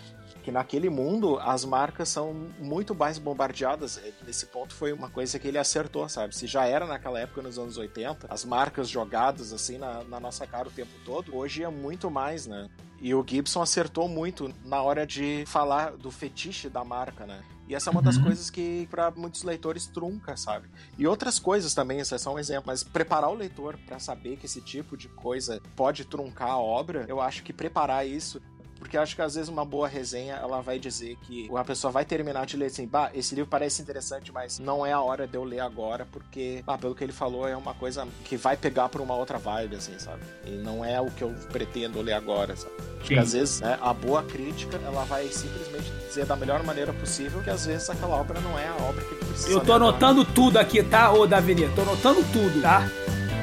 que 0.49 0.53
naquele 0.53 0.89
mundo 0.89 1.39
as 1.41 1.63
marcas 1.63 2.09
são 2.09 2.33
muito 2.59 2.95
mais 2.95 3.19
bombardeadas. 3.19 4.01
Nesse 4.27 4.47
ponto 4.47 4.75
foi 4.75 4.95
uma 4.95 5.11
coisa 5.11 5.39
que 5.39 5.47
ele 5.47 5.59
acertou, 5.59 6.09
sabe? 6.09 6.35
Se 6.35 6.47
já 6.47 6.65
era 6.65 6.87
naquela 6.87 7.21
época, 7.21 7.43
nos 7.43 7.59
anos 7.59 7.77
80, 7.77 8.27
as 8.31 8.47
marcas 8.47 8.89
jogadas 8.89 9.53
assim 9.53 9.77
na, 9.77 10.03
na 10.05 10.19
nossa 10.19 10.47
cara 10.47 10.67
o 10.67 10.71
tempo 10.71 10.93
todo, 11.05 11.37
hoje 11.37 11.63
é 11.63 11.69
muito 11.69 12.11
mais, 12.11 12.47
né? 12.47 12.67
E 12.99 13.15
o 13.15 13.23
Gibson 13.27 13.61
acertou 13.61 14.09
muito 14.09 14.51
na 14.65 14.81
hora 14.81 15.07
de 15.07 15.45
falar 15.47 15.91
do 15.99 16.11
fetiche 16.11 16.71
da 16.71 16.83
marca, 16.83 17.27
né? 17.27 17.43
E 17.69 17.75
essa 17.75 17.91
é 17.91 17.93
uma 17.93 18.01
das 18.01 18.17
uhum. 18.17 18.25
coisas 18.25 18.49
que 18.49 18.89
para 18.91 19.11
muitos 19.11 19.43
leitores 19.43 19.87
trunca, 19.87 20.35
sabe? 20.35 20.71
E 20.97 21.07
outras 21.07 21.39
coisas 21.39 21.75
também, 21.75 22.01
isso 22.01 22.15
é 22.15 22.19
só 22.19 22.35
um 22.35 22.39
exemplo, 22.39 22.65
mas 22.69 22.83
preparar 22.83 23.29
o 23.29 23.35
leitor 23.35 23.79
para 23.87 23.99
saber 23.99 24.39
que 24.39 24.47
esse 24.47 24.63
tipo 24.63 24.97
de 24.97 25.09
coisa 25.09 25.61
pode 25.77 26.07
truncar 26.07 26.53
a 26.53 26.59
obra, 26.59 27.05
eu 27.07 27.21
acho 27.21 27.43
que 27.43 27.53
preparar 27.53 28.07
isso 28.07 28.41
porque 28.79 28.97
acho 28.97 29.15
que 29.15 29.23
às 29.23 29.35
vezes 29.35 29.49
uma 29.49 29.65
boa 29.65 29.89
resenha 29.89 30.35
ela 30.35 30.61
vai 30.61 30.79
dizer 30.79 31.17
que 31.23 31.51
a 31.55 31.65
pessoa 31.65 31.91
vai 31.91 32.05
terminar 32.05 32.47
de 32.47 32.57
ler 32.57 32.67
assim, 32.67 32.87
bah, 32.87 33.11
esse 33.15 33.35
livro 33.35 33.51
parece 33.51 33.83
interessante, 33.83 34.33
mas 34.33 34.59
não 34.59 34.85
é 34.87 34.93
a 34.93 35.01
hora 35.01 35.27
de 35.27 35.37
eu 35.37 35.45
ler 35.45 35.61
agora, 35.61 36.07
porque, 36.11 36.63
bah, 36.65 36.79
pelo 36.79 36.95
que 36.95 37.05
ele 37.05 37.13
falou, 37.13 37.47
é 37.47 37.57
uma 37.57 37.75
coisa 37.75 38.07
que 38.25 38.37
vai 38.37 38.57
pegar 38.57 38.89
por 38.89 39.01
uma 39.01 39.15
outra 39.15 39.39
vibe, 39.39 39.77
assim, 39.77 39.99
sabe? 39.99 40.23
E 40.47 40.51
não 40.51 40.85
é 40.85 41.01
o 41.01 41.11
que 41.11 41.23
eu 41.23 41.35
pretendo 41.51 42.01
ler 42.01 42.13
agora, 42.13 42.57
sabe? 42.57 42.75
Porque 42.99 43.15
às 43.15 43.33
vezes 43.33 43.61
né, 43.61 43.79
a 43.81 43.93
boa 43.93 44.23
crítica 44.23 44.77
ela 44.85 45.05
vai 45.05 45.29
simplesmente 45.29 45.91
dizer 46.07 46.27
da 46.27 46.37
melhor 46.37 46.63
maneira 46.63 46.93
possível 46.93 47.43
que 47.43 47.51
às 47.51 47.65
vezes 47.65 47.89
aquela 47.89 48.17
obra 48.17 48.41
não 48.41 48.59
é 48.59 48.69
a 48.69 48.77
obra 48.77 49.05
que 49.05 49.15
precisa. 49.15 49.51
Eu 49.51 49.61
tô 49.61 49.73
anotando 49.73 50.25
tudo 50.25 50.59
aqui, 50.59 50.83
tá, 50.83 51.13
ô 51.13 51.27
Davini? 51.27 51.69
Tô 51.75 51.83
anotando 51.83 52.25
tudo, 52.33 52.61
tá? 52.61 52.89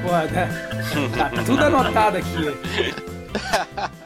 Pô, 0.03 0.09
tá, 0.09 1.29
tá 1.31 1.43
tudo 1.43 1.63
anotado 1.63 2.17
aqui. 2.17 3.95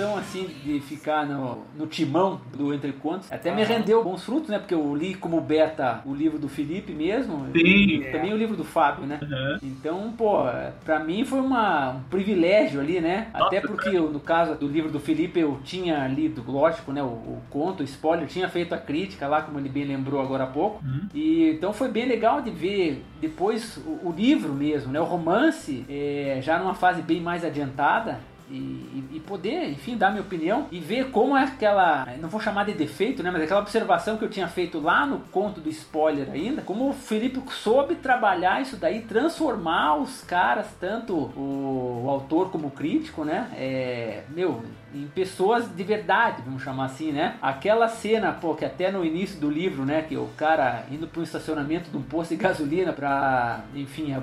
posição 0.00 0.16
assim 0.16 0.48
de 0.64 0.80
ficar 0.80 1.26
no, 1.26 1.58
no 1.76 1.86
timão 1.86 2.40
do 2.56 2.72
Entre 2.72 2.92
Contos 2.92 3.30
até 3.30 3.54
me 3.54 3.62
rendeu 3.62 4.02
bons 4.02 4.24
frutos, 4.24 4.48
né? 4.48 4.58
Porque 4.58 4.74
eu 4.74 4.94
li 4.94 5.14
como 5.14 5.40
beta 5.40 6.00
o 6.06 6.14
livro 6.14 6.38
do 6.38 6.48
Felipe 6.48 6.92
mesmo. 6.92 7.46
Sim. 7.52 7.60
E 7.60 8.10
também 8.10 8.32
o 8.32 8.36
livro 8.36 8.56
do 8.56 8.64
Fábio, 8.64 9.06
né? 9.06 9.20
Uhum. 9.22 9.58
Então, 9.62 10.12
pô, 10.16 10.44
pra 10.84 10.98
mim 10.98 11.24
foi 11.24 11.40
uma, 11.40 11.90
um 11.90 12.02
privilégio 12.04 12.80
ali, 12.80 13.00
né? 13.00 13.28
Nossa, 13.32 13.46
até 13.46 13.60
porque 13.60 13.90
eu, 13.90 14.10
no 14.10 14.20
caso 14.20 14.54
do 14.54 14.66
livro 14.66 14.90
do 14.90 14.98
Felipe 14.98 15.40
eu 15.40 15.60
tinha 15.62 16.06
lido, 16.06 16.44
lógico, 16.46 16.92
né? 16.92 17.02
O, 17.02 17.06
o 17.06 17.42
conto, 17.50 17.80
o 17.80 17.84
spoiler, 17.84 18.26
tinha 18.26 18.48
feito 18.48 18.74
a 18.74 18.78
crítica 18.78 19.26
lá, 19.28 19.42
como 19.42 19.58
ele 19.58 19.68
bem 19.68 19.84
lembrou 19.84 20.20
agora 20.20 20.44
há 20.44 20.48
pouco. 20.48 20.82
Uhum. 20.84 21.08
E 21.14 21.50
então 21.50 21.72
foi 21.72 21.88
bem 21.88 22.06
legal 22.06 22.40
de 22.40 22.50
ver 22.50 23.04
depois 23.20 23.76
o, 23.78 24.08
o 24.08 24.14
livro 24.16 24.52
mesmo, 24.52 24.92
né? 24.92 25.00
O 25.00 25.04
romance, 25.04 25.84
é, 25.88 26.38
já 26.42 26.58
numa 26.58 26.74
fase 26.74 27.02
bem 27.02 27.20
mais 27.20 27.44
adiantada, 27.44 28.18
e, 28.50 29.16
e, 29.16 29.20
poder, 29.20 29.70
enfim, 29.70 29.96
dar 29.96 30.10
minha 30.10 30.22
opinião 30.22 30.66
e 30.70 30.80
ver 30.80 31.10
como 31.10 31.36
é 31.36 31.44
aquela, 31.44 32.06
não 32.20 32.28
vou 32.28 32.40
chamar 32.40 32.64
de 32.64 32.74
defeito, 32.74 33.22
né, 33.22 33.30
mas 33.30 33.42
aquela 33.42 33.60
observação 33.60 34.16
que 34.16 34.24
eu 34.24 34.30
tinha 34.30 34.48
feito 34.48 34.80
lá 34.80 35.06
no 35.06 35.20
conto 35.30 35.60
do 35.60 35.68
spoiler 35.68 36.30
ainda, 36.30 36.62
como 36.62 36.88
o 36.88 36.92
Felipe 36.92 37.40
soube 37.50 37.96
trabalhar 37.96 38.60
isso 38.60 38.76
daí, 38.76 39.02
transformar 39.02 39.96
os 39.96 40.22
caras, 40.22 40.66
tanto 40.80 41.14
o 41.14 42.00
o 42.00 42.08
autor 42.08 42.50
como 42.50 42.70
crítico, 42.70 43.24
né? 43.24 43.48
É, 43.54 44.22
meu, 44.30 44.62
em 44.94 45.06
pessoas 45.06 45.68
de 45.74 45.82
verdade, 45.82 46.42
vamos 46.44 46.62
chamar 46.62 46.86
assim, 46.86 47.12
né? 47.12 47.36
Aquela 47.40 47.88
cena, 47.88 48.32
pô, 48.32 48.54
que 48.54 48.64
até 48.64 48.90
no 48.90 49.04
início 49.04 49.40
do 49.40 49.50
livro, 49.50 49.84
né, 49.84 50.02
que 50.02 50.16
o 50.16 50.28
cara 50.36 50.84
indo 50.90 51.06
para 51.06 51.20
um 51.20 51.22
estacionamento 51.22 51.90
de 51.90 51.96
um 51.96 52.02
posto 52.02 52.30
de 52.30 52.36
gasolina 52.36 52.92
para, 52.92 53.60
enfim, 53.74 54.14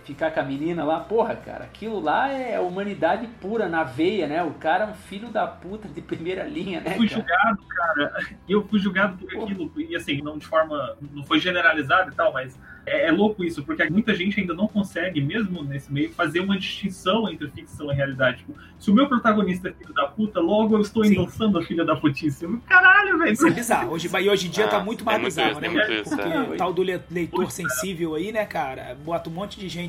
ficar 0.00 0.30
com 0.30 0.40
a 0.40 0.42
menina 0.42 0.84
lá, 0.84 1.00
porra, 1.00 1.36
cara, 1.36 1.64
aquilo 1.64 2.00
lá 2.00 2.28
é 2.30 2.58
humanidade 2.58 3.26
pura 3.40 3.68
na 3.68 3.82
veia, 3.82 4.26
né? 4.26 4.42
O 4.42 4.52
cara 4.54 4.84
é 4.84 4.86
um 4.88 4.94
filho 4.94 5.28
da 5.28 5.46
puta 5.46 5.88
de 5.88 6.00
primeira 6.00 6.44
linha, 6.44 6.80
né? 6.80 6.92
Eu 6.92 6.96
fui 6.96 7.08
julgado, 7.08 7.62
cara. 7.68 8.12
Eu 8.48 8.66
fui 8.68 8.78
julgado 8.78 9.18
por 9.18 9.30
porra. 9.30 9.44
aquilo, 9.44 9.72
e 9.76 9.96
assim, 9.96 10.20
não 10.22 10.38
de 10.38 10.46
forma. 10.46 10.96
não 11.12 11.24
foi 11.24 11.38
generalizado 11.38 12.10
e 12.10 12.14
tal, 12.14 12.32
mas 12.32 12.58
é, 12.84 13.08
é, 13.08 13.12
louco 13.12 13.44
isso, 13.44 13.62
porque 13.62 13.88
muita 13.88 14.14
gente 14.14 14.40
ainda 14.40 14.54
não 14.54 14.66
consegue, 14.66 15.20
mesmo 15.20 15.62
nesse 15.62 15.92
meio, 15.92 16.12
fazer 16.12 16.40
uma 16.40 16.58
distinção 16.58 17.28
entre 17.28 17.48
ficção 17.48 17.92
e 17.92 17.94
realidade. 17.94 18.38
Tipo, 18.38 18.54
se 18.78 18.90
o 18.90 18.94
meu 18.94 19.08
protagonista 19.08 19.68
é 19.68 19.72
filho 19.72 19.94
da 19.94 20.06
puta, 20.06 20.40
logo 20.40 20.76
eu 20.76 20.80
estou 20.80 21.04
endossando 21.04 21.58
a 21.58 21.62
filha 21.62 21.84
da 21.84 21.94
putice. 21.94 22.46
Caralho, 22.66 23.18
velho. 23.18 23.32
Isso 23.32 23.46
é 23.46 23.50
bizarro. 23.50 23.92
Hoje, 23.92 24.10
e 24.12 24.28
hoje 24.28 24.48
em 24.48 24.50
dia 24.50 24.66
tá 24.66 24.76
ah, 24.76 24.78
tá 24.80 24.84
muito 24.84 25.04
mais 25.04 25.20
é 25.20 25.24
bizarro, 25.24 25.60
muito 25.60 25.74
né? 25.74 26.00
Isso, 26.00 26.16
porque 26.16 26.28
é. 26.28 26.40
o 26.40 26.56
tal 26.56 26.72
do 26.72 26.82
leitor 26.82 27.50
sensível 27.52 28.14
aí, 28.16 28.32
né, 28.32 28.44
cara? 28.44 28.96
Bota 29.04 29.30
um 29.30 29.32
monte 29.32 29.60
de 29.60 29.68
gente 29.68 29.81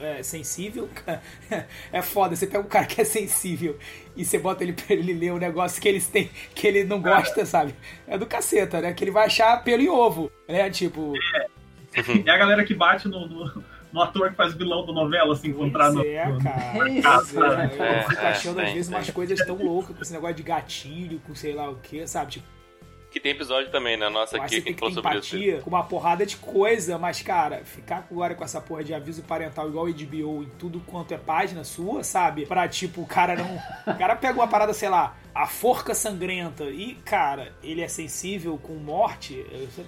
é, 0.00 0.22
sensível. 0.22 0.88
É 1.92 2.02
foda. 2.02 2.36
Você 2.36 2.46
pega 2.46 2.60
um 2.60 2.68
cara 2.68 2.84
que 2.84 3.00
é 3.00 3.04
sensível 3.04 3.78
e 4.14 4.24
você 4.24 4.38
bota 4.38 4.62
ele 4.62 4.72
pra 4.72 4.94
ele 4.94 5.14
ler 5.14 5.32
um 5.32 5.38
negócio 5.38 5.80
que 5.80 5.88
eles 5.88 6.06
têm, 6.06 6.30
que 6.54 6.66
ele 6.66 6.84
não 6.84 7.00
gosta, 7.00 7.46
sabe? 7.46 7.74
É 8.06 8.18
do 8.18 8.26
caceta, 8.26 8.80
né? 8.80 8.92
Que 8.92 9.04
ele 9.04 9.10
vai 9.10 9.26
achar 9.26 9.62
pelo 9.64 9.82
em 9.82 9.88
ovo, 9.88 10.30
né? 10.46 10.68
Tipo. 10.70 11.14
É 11.34 11.46
é 11.94 12.30
a 12.30 12.36
galera 12.36 12.64
que 12.64 12.74
bate 12.74 13.08
no, 13.08 13.26
no, 13.26 13.64
no, 13.92 14.02
ator 14.02 14.30
que 14.30 14.36
faz 14.36 14.54
vilão 14.54 14.84
da 14.84 14.92
novela, 14.92 15.32
assim, 15.32 15.48
encontrar 15.48 15.90
no. 15.90 16.04
É, 16.04 16.24
cara. 16.42 16.84
No, 16.84 17.02
casa, 17.02 17.40
é, 17.40 17.82
é, 17.82 17.98
eu 17.98 18.08
fico 18.08 18.26
achando, 18.26 18.60
às 18.60 18.72
vezes, 18.72 18.88
umas 18.88 19.10
coisas 19.10 19.38
tão 19.44 19.56
loucas 19.56 19.96
com 19.96 20.02
esse 20.02 20.12
negócio 20.12 20.36
de 20.36 20.42
gatilho, 20.42 21.20
com 21.26 21.34
sei 21.34 21.54
lá 21.54 21.68
o 21.70 21.76
que, 21.76 22.06
sabe? 22.06 22.32
Tipo, 22.32 22.46
que 23.10 23.18
tem 23.18 23.32
episódio 23.32 23.70
também, 23.70 23.96
né? 23.96 24.08
Nossa 24.08 24.36
aqui 24.36 24.60
que 24.60 24.74
falou 24.74 24.94
sobre 24.94 25.18
isso. 25.18 25.62
Com 25.62 25.70
uma 25.70 25.84
porrada 25.84 26.26
de 26.26 26.36
coisa, 26.36 26.98
mas, 26.98 27.22
cara, 27.22 27.62
ficar 27.64 28.06
agora 28.10 28.34
com 28.34 28.44
essa 28.44 28.60
porra 28.60 28.84
de 28.84 28.92
aviso 28.92 29.22
parental 29.22 29.68
igual 29.68 29.86
HBO 29.86 30.42
em 30.42 30.50
tudo 30.58 30.80
quanto 30.86 31.12
é 31.12 31.18
página 31.18 31.64
sua, 31.64 32.04
sabe? 32.04 32.46
Pra, 32.46 32.68
tipo, 32.68 33.02
o 33.02 33.06
cara 33.06 33.34
não. 33.34 33.56
o 33.94 33.98
cara 33.98 34.14
pega 34.14 34.38
uma 34.38 34.48
parada, 34.48 34.74
sei 34.74 34.88
lá, 34.88 35.16
a 35.34 35.46
forca 35.46 35.94
sangrenta 35.94 36.64
e, 36.64 36.94
cara, 37.04 37.54
ele 37.62 37.80
é 37.80 37.88
sensível 37.88 38.58
com 38.58 38.74
morte. 38.74 39.44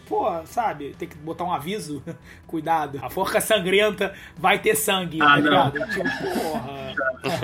Pô, 0.07 0.27
sabe? 0.47 0.95
Tem 0.99 1.09
que 1.09 1.17
botar 1.17 1.45
um 1.45 1.53
aviso. 1.53 2.03
Cuidado. 2.47 2.99
A 3.03 3.11
forca 3.11 3.41
sangrenta 3.41 4.15
vai 4.37 4.61
ter 4.61 4.75
sangue, 4.75 5.21
ah, 5.21 5.27
tá 5.27 5.37
ligado? 5.37 5.79
Tipo, 5.89 6.05
porra. 6.43 6.91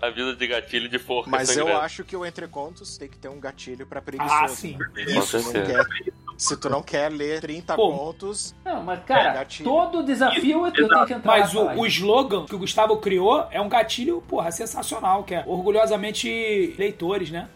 Aviso 0.00 0.36
de 0.36 0.46
gatilho 0.46 0.88
de 0.88 0.98
forca 0.98 1.30
Mas 1.30 1.48
sangrenta. 1.48 1.70
eu 1.70 1.80
acho 1.80 2.04
que 2.04 2.16
o 2.16 2.24
Entre 2.24 2.46
Contos 2.48 2.96
tem 2.96 3.08
que 3.08 3.18
ter 3.18 3.28
um 3.28 3.40
gatilho 3.40 3.86
pra 3.86 4.00
preguiçoso. 4.00 4.44
Ah, 4.44 4.48
sim. 4.48 4.76
Né? 4.76 5.04
Isso, 5.04 5.40
não 5.42 5.52
quer, 5.52 5.84
se 6.36 6.56
tu 6.56 6.68
não 6.68 6.82
quer 6.82 7.10
ler 7.10 7.40
30 7.40 7.74
Pô, 7.74 7.92
contos... 7.92 8.54
Não, 8.64 8.82
mas 8.82 9.02
cara, 9.04 9.40
é 9.40 9.64
todo 9.64 10.02
desafio 10.02 10.66
eu 10.66 10.72
tenho 10.72 11.06
que 11.06 11.14
entrar 11.14 11.38
Mas 11.38 11.54
o, 11.54 11.66
o 11.72 11.86
slogan 11.86 12.44
que 12.44 12.54
o 12.54 12.58
Gustavo 12.58 12.96
criou 12.98 13.46
é 13.50 13.60
um 13.60 13.68
gatilho, 13.68 14.22
porra, 14.26 14.50
sensacional, 14.50 15.24
que 15.24 15.34
é 15.34 15.44
orgulhosamente 15.46 16.74
leitores, 16.78 17.30
né? 17.30 17.48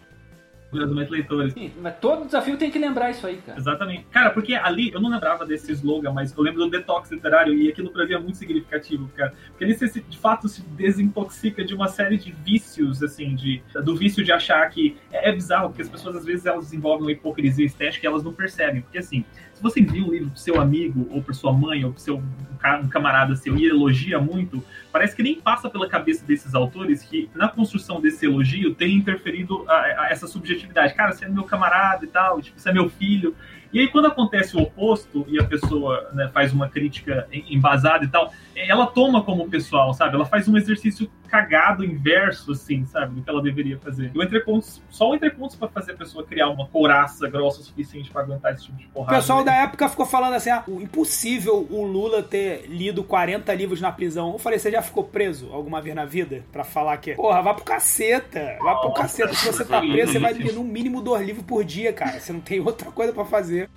Curiosamente 0.71 1.11
leitores. 1.11 1.53
Sim, 1.53 1.73
mas 1.81 1.97
todo 2.01 2.25
desafio 2.25 2.57
tem 2.57 2.71
que 2.71 2.79
lembrar 2.79 3.11
isso 3.11 3.27
aí, 3.27 3.37
cara. 3.45 3.59
Exatamente. 3.59 4.05
Cara, 4.11 4.31
porque 4.31 4.55
ali, 4.55 4.93
eu 4.93 5.01
não 5.01 5.11
lembrava 5.11 5.45
desse 5.45 5.73
slogan, 5.73 6.13
mas 6.13 6.35
eu 6.37 6.43
lembro 6.43 6.65
do 6.65 6.71
detox 6.71 7.11
literário 7.11 7.53
e 7.55 7.69
aquilo 7.69 7.91
pra 7.91 8.07
mim 8.07 8.15
é 8.15 8.19
muito 8.19 8.39
significativo, 8.39 9.11
cara. 9.17 9.35
Porque 9.49 9.65
ali 9.65 9.75
você, 9.75 10.01
de 10.01 10.19
fato, 10.19 10.49
se 10.49 10.63
desintoxica 10.63 11.65
de 11.65 11.75
uma 11.75 11.89
série 11.89 12.17
de 12.17 12.33
vícios, 12.33 13.03
assim, 13.03 13.35
de, 13.35 13.63
do 13.85 13.97
vício 13.97 14.25
de 14.25 14.33
achar 14.33 14.69
que... 14.71 14.97
É, 15.11 15.31
é 15.31 15.33
bizarro, 15.33 15.69
porque 15.69 15.83
as 15.83 15.89
pessoas, 15.89 16.17
às 16.17 16.25
vezes, 16.25 16.47
elas 16.47 16.65
desenvolvem 16.65 17.07
uma 17.07 17.13
hipocrisia 17.13 17.67
estética 17.67 18.07
e 18.07 18.09
elas 18.09 18.23
não 18.23 18.33
percebem. 18.33 18.83
Porque, 18.83 18.99
assim, 18.99 19.25
se 19.61 19.63
você 19.63 19.81
envia 19.81 20.03
um 20.03 20.11
livro 20.11 20.31
pro 20.31 20.41
seu 20.41 20.59
amigo, 20.59 21.07
ou 21.11 21.23
pra 21.23 21.35
sua 21.35 21.53
mãe, 21.53 21.85
ou 21.85 21.93
pro 21.93 22.01
seu 22.01 22.17
um 22.17 22.89
camarada 22.89 23.37
seu 23.37 23.57
e 23.59 23.67
elogia 23.67 24.19
muito, 24.19 24.63
parece 24.91 25.15
que 25.15 25.23
nem 25.23 25.39
passa 25.39 25.69
pela 25.69 25.89
cabeça 25.89 26.25
desses 26.27 26.55
autores 26.55 27.03
que 27.03 27.29
na 27.35 27.49
construção 27.49 28.01
desse 28.01 28.25
elogio 28.25 28.75
tem 28.75 28.97
interferido 28.97 29.65
a, 29.69 29.75
a 29.75 30.09
essa 30.11 30.27
subjetividade. 30.27 30.95
Cara, 30.95 31.13
você 31.13 31.27
é 31.27 31.29
meu 31.29 31.45
camarada 31.45 32.05
e 32.05 32.09
tal, 32.09 32.41
tipo, 32.41 32.59
você 32.59 32.71
é 32.71 32.73
meu 32.73 32.89
filho. 32.89 33.35
E 33.73 33.79
aí, 33.79 33.89
quando 33.89 34.07
acontece 34.07 34.57
o 34.57 34.61
oposto 34.61 35.27
e 35.29 35.39
a 35.39 35.45
pessoa 35.45 36.11
né, 36.13 36.31
faz 36.33 36.53
uma 36.53 36.69
crítica 36.69 37.29
embasada 37.31 38.05
e 38.05 38.09
tal, 38.09 38.33
ela 38.57 38.87
toma 38.87 39.23
como 39.23 39.49
pessoal, 39.49 39.93
sabe? 39.95 40.17
Ela 40.17 40.25
faz 40.25 40.49
um 40.49 40.57
exercício 40.57 41.09
cagado, 41.31 41.85
inverso, 41.85 42.53
assim, 42.53 42.85
sabe? 42.85 43.15
Do 43.15 43.23
que 43.23 43.31
ela 43.31 43.41
deveria 43.41 43.79
fazer. 43.79 44.11
E 44.13 44.19
o 44.19 44.23
entrepontos, 44.23 44.83
só 44.91 45.11
o 45.11 45.15
entrepontos 45.15 45.57
para 45.57 45.69
fazer 45.69 45.93
a 45.93 45.97
pessoa 45.97 46.25
criar 46.25 46.49
uma 46.49 46.67
couraça 46.67 47.29
grossa 47.29 47.61
o 47.61 47.65
suficiente 47.65 48.11
para 48.11 48.23
aguentar 48.23 48.53
esse 48.53 48.65
tipo 48.65 48.77
de 48.77 48.87
porrada. 48.89 49.17
O 49.17 49.21
pessoal 49.21 49.39
né? 49.41 49.45
da 49.47 49.55
época 49.63 49.89
ficou 49.89 50.05
falando 50.05 50.35
assim: 50.35 50.51
ah, 50.51 50.65
impossível 50.67 51.67
o 51.71 51.85
Lula 51.85 52.23
ter 52.23 52.67
lido 52.67 53.05
40 53.05 53.55
livros 53.55 53.81
na 53.81 53.93
prisão. 53.93 54.33
Eu 54.33 54.39
falei, 54.39 54.59
você 54.59 54.71
já 54.71 54.83
ficou 54.83 55.05
preso 55.05 55.51
alguma 55.53 55.81
vez 55.81 55.95
na 55.95 56.05
vida? 56.05 56.45
Pra 56.51 56.65
falar 56.65 56.97
que. 56.97 57.15
Porra, 57.15 57.41
vá 57.41 57.55
pro 57.55 57.65
caceta. 57.65 58.57
Vá 58.61 58.77
pro 58.77 58.93
caceta. 58.93 59.33
Se 59.33 59.47
você 59.47 59.65
tá 59.65 59.81
preso, 59.81 60.13
você 60.13 60.19
vai 60.19 60.33
ler 60.33 60.53
no 60.53 60.65
mínimo 60.65 61.01
dois 61.01 61.25
livros 61.25 61.45
por 61.47 61.65
dia, 61.65 61.93
cara. 61.93 62.19
Você 62.19 62.33
não 62.33 62.41
tem 62.41 62.61
outra 62.61 62.91
coisa 62.91 63.13
para 63.13 63.25
fazer. 63.25 63.71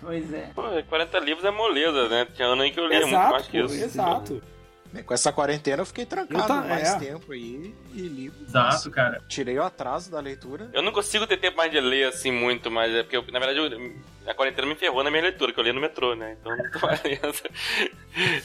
Pois 0.00 0.32
é. 0.32 0.50
Pô, 0.54 0.62
40 0.88 1.18
livros 1.18 1.44
é 1.44 1.50
moleza, 1.50 2.08
né? 2.08 2.26
Tinha 2.32 2.46
ano 2.48 2.62
aí 2.62 2.70
que 2.70 2.78
eu 2.78 2.86
lia 2.86 3.00
muito 3.00 3.12
mais 3.12 3.48
que 3.48 3.58
isso. 3.58 3.74
Exato. 3.74 4.40
Com 5.06 5.14
essa 5.14 5.32
quarentena 5.32 5.82
eu 5.82 5.86
fiquei 5.86 6.04
trancado 6.04 6.52
eu 6.52 6.68
mais 6.68 6.94
é. 6.94 6.98
tempo 6.98 7.32
aí 7.32 7.74
e 7.94 8.00
li. 8.02 8.32
Exato, 8.46 8.90
cara. 8.90 9.22
Tirei 9.28 9.58
o 9.58 9.62
atraso 9.62 10.10
da 10.10 10.20
leitura. 10.20 10.68
Eu 10.72 10.82
não 10.82 10.92
consigo 10.92 11.26
ter 11.26 11.38
tempo 11.38 11.56
mais 11.56 11.70
de 11.70 11.80
ler 11.80 12.08
assim 12.08 12.30
muito, 12.30 12.70
mas 12.70 12.94
é 12.94 13.02
porque, 13.02 13.16
eu, 13.16 13.24
na 13.32 13.38
verdade, 13.38 13.58
eu, 13.58 13.92
a 14.26 14.34
quarentena 14.34 14.66
me 14.66 14.74
ferrou 14.74 15.02
na 15.02 15.10
minha 15.10 15.22
leitura, 15.22 15.52
que 15.52 15.58
eu 15.58 15.64
li 15.64 15.72
no 15.72 15.80
metrô, 15.80 16.14
né? 16.14 16.36
Então 16.38 16.54
não 16.56 16.70
tô 16.70 16.78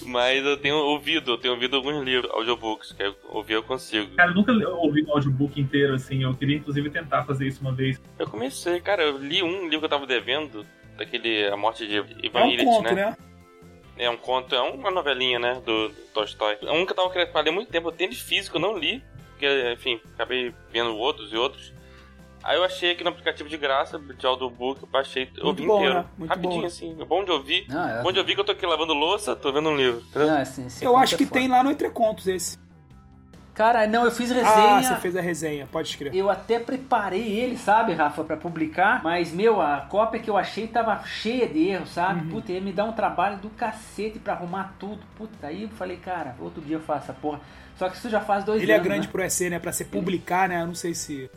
mas 0.06 0.46
eu 0.46 0.58
tenho 0.58 0.76
ouvido, 0.76 1.32
eu 1.32 1.38
tenho 1.38 1.54
ouvido 1.54 1.76
alguns 1.76 2.04
livros, 2.04 2.32
audiobooks, 2.32 2.94
que 2.94 3.04
eu 3.04 3.16
ouvir 3.30 3.54
eu 3.54 3.64
consigo. 3.64 4.16
Cara, 4.16 4.32
eu 4.32 4.36
nunca 4.36 4.52
ouvi 4.52 5.04
um 5.04 5.12
audiobook 5.12 5.60
inteiro, 5.60 5.96
assim. 5.96 6.24
Eu 6.24 6.34
queria, 6.34 6.56
inclusive, 6.56 6.90
tentar 6.90 7.24
fazer 7.24 7.48
isso 7.48 7.62
uma 7.62 7.74
vez. 7.74 8.00
Eu 8.18 8.28
comecei, 8.28 8.80
cara, 8.80 9.04
eu 9.04 9.18
li 9.18 9.44
um 9.44 9.64
livro 9.64 9.80
que 9.80 9.86
eu 9.86 9.90
tava 9.90 10.08
devendo, 10.08 10.66
daquele 10.98 11.48
A 11.48 11.58
Morte 11.58 11.88
de 11.88 11.96
Ivan 12.26 12.40
é 12.40 12.44
um 12.44 12.52
Illich, 12.52 12.82
né? 12.82 12.92
né? 12.94 13.18
É 13.98 14.10
um 14.10 14.18
conto, 14.18 14.56
é 14.56 14.62
uma 14.62 14.92
novelinha, 14.92 15.40
né? 15.40 15.62
Do, 15.66 15.90
do 15.90 16.02
Tolstói. 16.14 16.58
Um 16.64 16.86
que 16.86 16.92
eu 16.92 16.96
tava 16.96 17.10
querendo 17.10 17.32
falar 17.32 17.48
há 17.48 17.52
muito 17.52 17.72
tempo, 17.72 17.88
eu 17.88 17.92
tenho 17.92 18.12
de 18.12 18.18
físico, 18.18 18.58
eu 18.58 18.62
não 18.62 18.78
li. 18.78 19.04
Porque, 19.32 19.74
enfim, 19.74 20.02
acabei 20.14 20.54
vendo 20.72 20.96
outros 20.98 21.32
e 21.32 21.38
outros. 21.38 21.74
Aí 22.44 22.58
eu 22.58 22.64
achei 22.64 22.92
aqui 22.92 23.04
no 23.04 23.10
aplicativo 23.10 23.50
de 23.50 23.58
graça, 23.58 24.00
de 24.00 24.26
audiobook, 24.26 24.82
eu 24.82 24.88
baixei, 24.88 25.30
eu 25.36 25.48
ouvi 25.48 25.66
bom, 25.66 25.80
inteiro. 25.80 25.96
Né? 26.18 26.28
Rapidinho, 26.28 26.62
bom. 26.62 26.68
assim. 26.68 26.96
É 27.00 27.06
bom 27.06 27.24
de 27.24 27.32
ouvir. 27.32 27.66
Não, 27.68 27.90
é... 27.90 28.02
Bom 28.02 28.12
de 28.12 28.20
ouvir 28.20 28.36
que 28.36 28.42
eu 28.42 28.46
tô 28.46 28.52
aqui 28.52 28.66
lavando 28.66 28.94
louça, 28.94 29.36
tô 29.36 29.52
vendo 29.52 29.70
um 29.70 29.76
livro. 29.76 30.04
Não, 30.16 30.38
assim, 30.38 30.68
eu 30.82 30.96
acho 30.96 31.18
que 31.18 31.24
é 31.24 31.28
tem 31.28 31.48
lá 31.48 31.64
no 31.64 31.72
Entre 31.72 31.90
Contos 31.90 32.28
esse. 32.28 32.58
Cara, 33.58 33.88
não, 33.88 34.06
eu 34.06 34.12
fiz 34.12 34.30
resenha. 34.30 34.78
Ah, 34.78 34.84
você 34.84 34.96
fez 34.98 35.16
a 35.16 35.22
resenha, 35.22 35.68
pode 35.72 35.88
escrever. 35.88 36.16
Eu 36.16 36.30
até 36.30 36.60
preparei 36.60 37.40
ele, 37.40 37.58
sabe, 37.58 37.92
Rafa, 37.92 38.24
para 38.24 38.38
publicar, 38.38 39.02
mas, 39.04 39.32
meu, 39.32 39.60
a 39.60 39.78
cópia 39.90 40.20
que 40.20 40.30
eu 40.30 40.38
achei 40.38 40.68
tava 40.68 41.04
cheia 41.04 41.48
de 41.48 41.68
erros, 41.68 41.90
sabe? 41.90 42.22
Uhum. 42.22 42.30
Puta, 42.30 42.52
ia 42.52 42.62
me 42.62 42.72
dar 42.72 42.84
um 42.84 42.92
trabalho 42.92 43.38
do 43.38 43.50
cacete 43.50 44.20
para 44.20 44.34
arrumar 44.34 44.76
tudo. 44.78 45.00
Puta, 45.16 45.48
aí 45.48 45.64
eu 45.64 45.70
falei, 45.70 45.98
cara, 45.98 46.36
outro 46.40 46.62
dia 46.62 46.76
eu 46.76 46.82
faço 46.82 47.06
essa 47.06 47.14
porra. 47.14 47.42
Só 47.76 47.90
que 47.90 47.98
isso 47.98 48.12
já 48.12 48.22
faz 48.22 48.44
dois 48.44 48.62
ele 48.62 48.72
é 48.72 48.76
anos. 48.76 48.86
Ele 48.86 48.94
é 48.94 48.96
grande 48.96 49.08
né? 49.08 49.12
pro 49.12 49.24
EC, 49.24 49.50
né? 49.50 49.58
Pra 49.58 49.72
se 49.72 49.86
publicar, 49.86 50.48
né? 50.48 50.62
Eu 50.62 50.68
não 50.68 50.76
sei 50.76 50.94
se. 50.94 51.28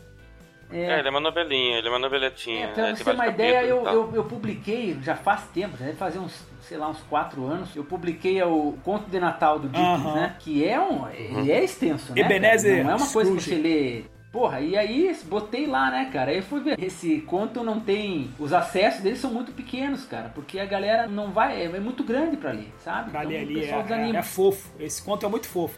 É. 0.71 0.79
é, 0.79 0.99
ele 0.99 1.07
é 1.07 1.11
uma 1.11 1.19
novelinha, 1.19 1.79
ele 1.79 1.87
é 1.87 1.89
uma 1.89 1.97
noveletinha. 1.97 2.65
É, 2.65 2.71
pra 2.71 2.83
né? 2.83 2.95
você 2.95 3.03
ter 3.03 3.13
uma 3.15 3.27
ideia, 3.27 3.63
eu, 3.63 3.83
eu, 3.83 4.11
eu, 4.13 4.23
publiquei 4.25 4.95
já 5.01 5.15
faz 5.15 5.41
tempo, 5.47 5.75
já 5.75 5.85
deve 5.85 5.97
fazer 5.97 6.19
uns, 6.19 6.45
sei 6.71 6.77
lá, 6.77 6.89
uns 6.89 7.01
quatro 7.01 7.45
anos. 7.45 7.75
Eu 7.75 7.83
publiquei 7.83 8.41
o 8.43 8.77
Conto 8.81 9.09
de 9.11 9.19
Natal 9.19 9.59
do 9.59 9.67
Dickens, 9.67 10.15
né? 10.15 10.35
Que 10.39 10.65
é 10.65 10.79
um. 10.79 11.05
Ele 11.09 11.51
é 11.51 11.61
extenso, 11.61 12.13
né? 12.13 12.21
Ebenezer. 12.21 12.85
Não 12.85 12.91
é 12.91 12.95
uma 12.95 13.09
coisa 13.09 13.35
que 13.35 13.41
você 13.41 13.55
lê. 13.55 14.03
Porra, 14.31 14.61
e 14.61 14.77
aí 14.77 15.13
botei 15.25 15.67
lá, 15.67 15.91
né, 15.91 16.09
cara? 16.13 16.31
Aí 16.31 16.41
fui 16.41 16.61
ver. 16.61 16.81
Esse 16.81 17.19
conto 17.21 17.61
não 17.61 17.81
tem. 17.81 18.31
Os 18.39 18.53
acessos 18.53 19.01
deles 19.01 19.19
são 19.19 19.33
muito 19.33 19.51
pequenos, 19.51 20.05
cara. 20.05 20.31
Porque 20.33 20.57
a 20.57 20.65
galera 20.65 21.07
não 21.07 21.31
vai. 21.31 21.61
É, 21.61 21.65
é 21.65 21.79
muito 21.81 22.05
grande 22.05 22.37
pra 22.37 22.53
ler, 22.53 22.71
sabe? 22.79 23.11
Pra 23.11 23.25
então, 23.25 23.31
ler 23.31 23.41
ali 23.41 23.65
é, 23.65 24.15
é, 24.15 24.15
é 24.15 24.23
fofo. 24.23 24.71
Esse 24.79 25.03
conto 25.03 25.25
é 25.25 25.29
muito 25.29 25.49
fofo. 25.49 25.77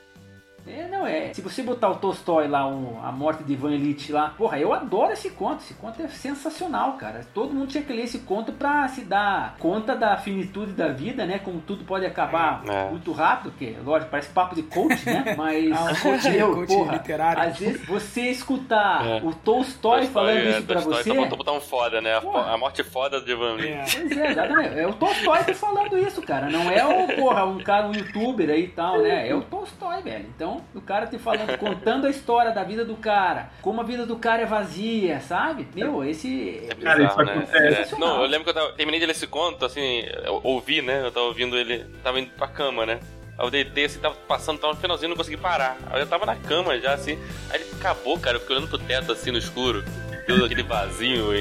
É, 0.66 0.88
não 0.88 1.06
é. 1.06 1.34
Se 1.34 1.42
você 1.42 1.62
botar 1.62 1.90
o 1.90 1.96
Tolstói 1.96 2.48
lá, 2.48 2.68
o, 2.68 3.00
a 3.04 3.12
morte 3.12 3.44
de 3.44 3.54
Ivan 3.54 3.74
Illich 3.74 4.12
lá, 4.12 4.30
porra, 4.30 4.58
eu 4.60 4.74
adoro 4.74 5.12
esse 5.12 5.30
conto. 5.32 5.62
Esse 5.62 5.74
conto 5.74 6.02
é 6.02 6.08
sensacional, 6.08 6.94
cara. 6.94 7.26
Todo 7.34 7.54
mundo 7.54 7.68
tinha 7.68 7.84
que 7.84 7.92
ler 7.92 8.04
esse 8.04 8.20
conto 8.20 8.54
pra 8.54 8.88
se 8.88 9.02
dar 9.02 9.56
conta 9.60 9.96
da 9.96 10.16
finitude 10.18 10.72
da 10.72 10.88
vida, 10.88 11.26
né? 11.26 11.40
Como 11.40 11.60
tudo 11.60 11.84
pode 11.84 12.06
acabar 12.06 12.64
é. 12.68 12.90
muito 12.90 13.12
rápido, 13.12 13.52
porque, 13.52 13.76
lógico, 13.84 14.10
parece 14.12 14.30
papo 14.30 14.56
de 14.56 14.64
coach, 14.64 15.06
né? 15.06 15.36
Mas, 15.38 15.72
ah, 15.72 15.92
um 15.92 15.96
coach, 15.96 16.28
eu, 16.36 16.54
coach 16.54 16.68
porra, 16.74 16.94
literário. 16.94 17.44
às 17.44 17.60
vezes 17.60 17.86
você 17.86 18.30
escutar 18.30 19.06
é. 19.06 19.22
o 19.24 19.34
Tolstói, 19.34 20.08
falando 20.08 20.38
é, 20.38 20.50
isso 20.52 20.64
pra 20.64 20.82
Tolstói 20.82 21.04
você... 21.04 21.14
Tolstói 21.14 21.46
tá 21.46 21.52
um 21.52 21.62
foda, 21.62 22.02
né? 22.02 22.14
A, 22.16 22.54
a 22.54 22.58
morte 22.58 22.84
foda 22.84 23.20
de 23.20 23.32
Ivan 23.32 23.56
Illich. 23.56 23.98
É. 23.98 24.00
Pois 24.00 24.18
é, 24.18 24.32
exatamente. 24.32 24.80
É 24.80 24.88
o 24.88 24.94
Tolstói 24.94 25.44
tá 25.44 25.54
falando 25.54 25.98
isso, 25.98 26.22
cara. 26.22 26.50
Não 26.50 26.72
é 26.72 26.86
o, 26.86 27.16
porra, 27.16 27.46
um 27.46 27.60
cara, 27.60 27.88
um 27.88 27.94
youtuber 27.94 28.50
aí 28.50 28.64
e 28.64 28.68
tal, 28.70 29.00
né? 29.02 29.28
É 29.28 29.36
o 29.36 29.42
Tolstói, 29.42 30.02
velho. 30.02 30.26
Então, 30.36 30.53
o 30.74 30.82
cara 30.82 31.08
te 31.08 31.18
falando, 31.18 31.56
contando 31.60 32.08
a 32.08 32.10
história 32.10 32.52
da 32.52 32.64
vida 32.64 32.84
do 32.84 32.96
cara, 32.96 33.50
como 33.62 33.82
a 33.82 33.84
vida 33.84 34.06
do 34.06 34.18
cara 34.18 34.42
é 34.42 34.46
vazia, 34.46 35.20
sabe? 35.22 35.68
Meu, 35.74 36.04
esse. 36.04 36.68
É 36.70 36.74
bizarro, 36.74 37.16
cara, 37.16 37.36
né? 37.36 37.48
É. 37.54 37.96
Não, 37.98 38.22
eu 38.22 38.28
lembro 38.28 38.44
que 38.44 38.50
eu 38.50 38.54
tava, 38.54 38.74
terminei 38.74 39.00
de 39.00 39.06
ler 39.06 39.14
esse 39.14 39.28
conto, 39.28 39.66
assim, 39.66 40.04
eu 40.26 40.42
ouvi, 40.44 40.82
né? 40.82 41.06
Eu 41.06 41.12
tava 41.12 41.26
ouvindo 41.28 41.58
ele, 41.58 41.86
tava 42.04 42.20
indo 42.20 42.32
pra 42.32 42.48
cama, 42.48 42.86
né? 42.86 43.00
Aí 43.38 43.46
eu 43.46 43.50
deitei 43.50 43.86
assim, 43.86 44.00
tava 44.00 44.16
passando, 44.28 44.60
tava 44.60 44.74
no 44.74 44.80
finalzinho, 44.80 45.10
não 45.10 45.18
consegui 45.18 45.38
parar. 45.38 45.78
Aí 45.90 46.00
eu 46.00 46.08
tava 46.08 46.26
na 46.26 46.36
cama 46.36 46.80
já, 46.80 46.94
assim. 46.94 47.18
Aí 47.50 47.62
ele 47.62 47.72
acabou, 47.74 48.20
cara, 48.20 48.38
eu 48.38 48.42
fiquei 48.42 48.56
olhando 48.56 48.70
pro 48.70 48.78
teto 48.78 49.12
assim 49.12 49.32
no 49.32 49.38
escuro. 49.38 49.84
Todo 50.28 50.46
aquele 50.46 50.64
vazio 50.64 51.34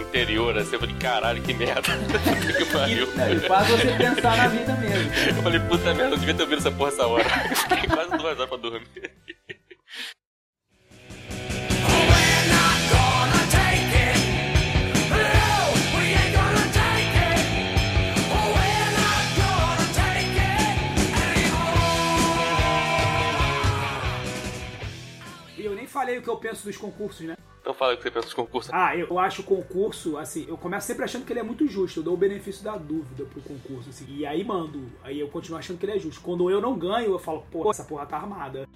interior, 0.00 0.56
assim, 0.56 0.74
eu 0.74 0.80
falei, 0.80 0.94
caralho, 0.96 1.42
que 1.42 1.52
merda. 1.54 1.82
que 2.56 2.64
pariu. 2.66 3.06
E, 3.06 3.40
faz 3.40 3.68
você 3.68 3.92
pensar 3.92 4.36
na 4.36 4.48
vida 4.48 4.72
mesmo. 4.74 5.10
Cara. 5.10 5.28
Eu 5.30 5.42
falei, 5.42 5.60
puta 5.60 5.94
merda, 5.94 6.14
eu 6.14 6.18
devia 6.18 6.34
ter 6.34 6.42
ouvido 6.42 6.58
essa 6.58 6.70
porra 6.70 6.90
essa 6.90 7.06
hora. 7.06 7.24
Fiquei 7.68 7.88
quase 7.88 8.10
duas 8.10 8.38
horas 8.38 8.48
pra 8.48 8.56
dormir. 8.56 9.10
Falei 25.98 26.18
o 26.18 26.22
que 26.22 26.28
eu 26.28 26.36
penso 26.36 26.64
dos 26.64 26.76
concursos, 26.76 27.26
né? 27.26 27.36
Então 27.60 27.74
fala 27.74 27.94
o 27.94 27.96
que 27.96 28.04
você 28.04 28.10
pensa 28.10 28.26
dos 28.26 28.34
concursos. 28.34 28.72
Ah, 28.72 28.96
eu 28.96 29.18
acho 29.18 29.42
o 29.42 29.44
concurso, 29.44 30.16
assim, 30.16 30.46
eu 30.48 30.56
começo 30.56 30.86
sempre 30.86 31.04
achando 31.04 31.24
que 31.24 31.32
ele 31.32 31.40
é 31.40 31.42
muito 31.42 31.66
justo. 31.66 32.00
Eu 32.00 32.04
dou 32.04 32.14
o 32.14 32.16
benefício 32.16 32.62
da 32.62 32.76
dúvida 32.76 33.24
pro 33.24 33.42
concurso, 33.42 33.90
assim. 33.90 34.06
E 34.08 34.24
aí 34.24 34.44
mando. 34.44 34.80
Aí 35.02 35.18
eu 35.18 35.28
continuo 35.28 35.58
achando 35.58 35.76
que 35.76 35.84
ele 35.84 35.96
é 35.96 35.98
justo. 35.98 36.20
Quando 36.20 36.48
eu 36.50 36.60
não 36.60 36.78
ganho, 36.78 37.10
eu 37.10 37.18
falo, 37.18 37.44
pô, 37.50 37.68
essa 37.70 37.84
porra 37.84 38.06
tá 38.06 38.16
armada. 38.16 38.66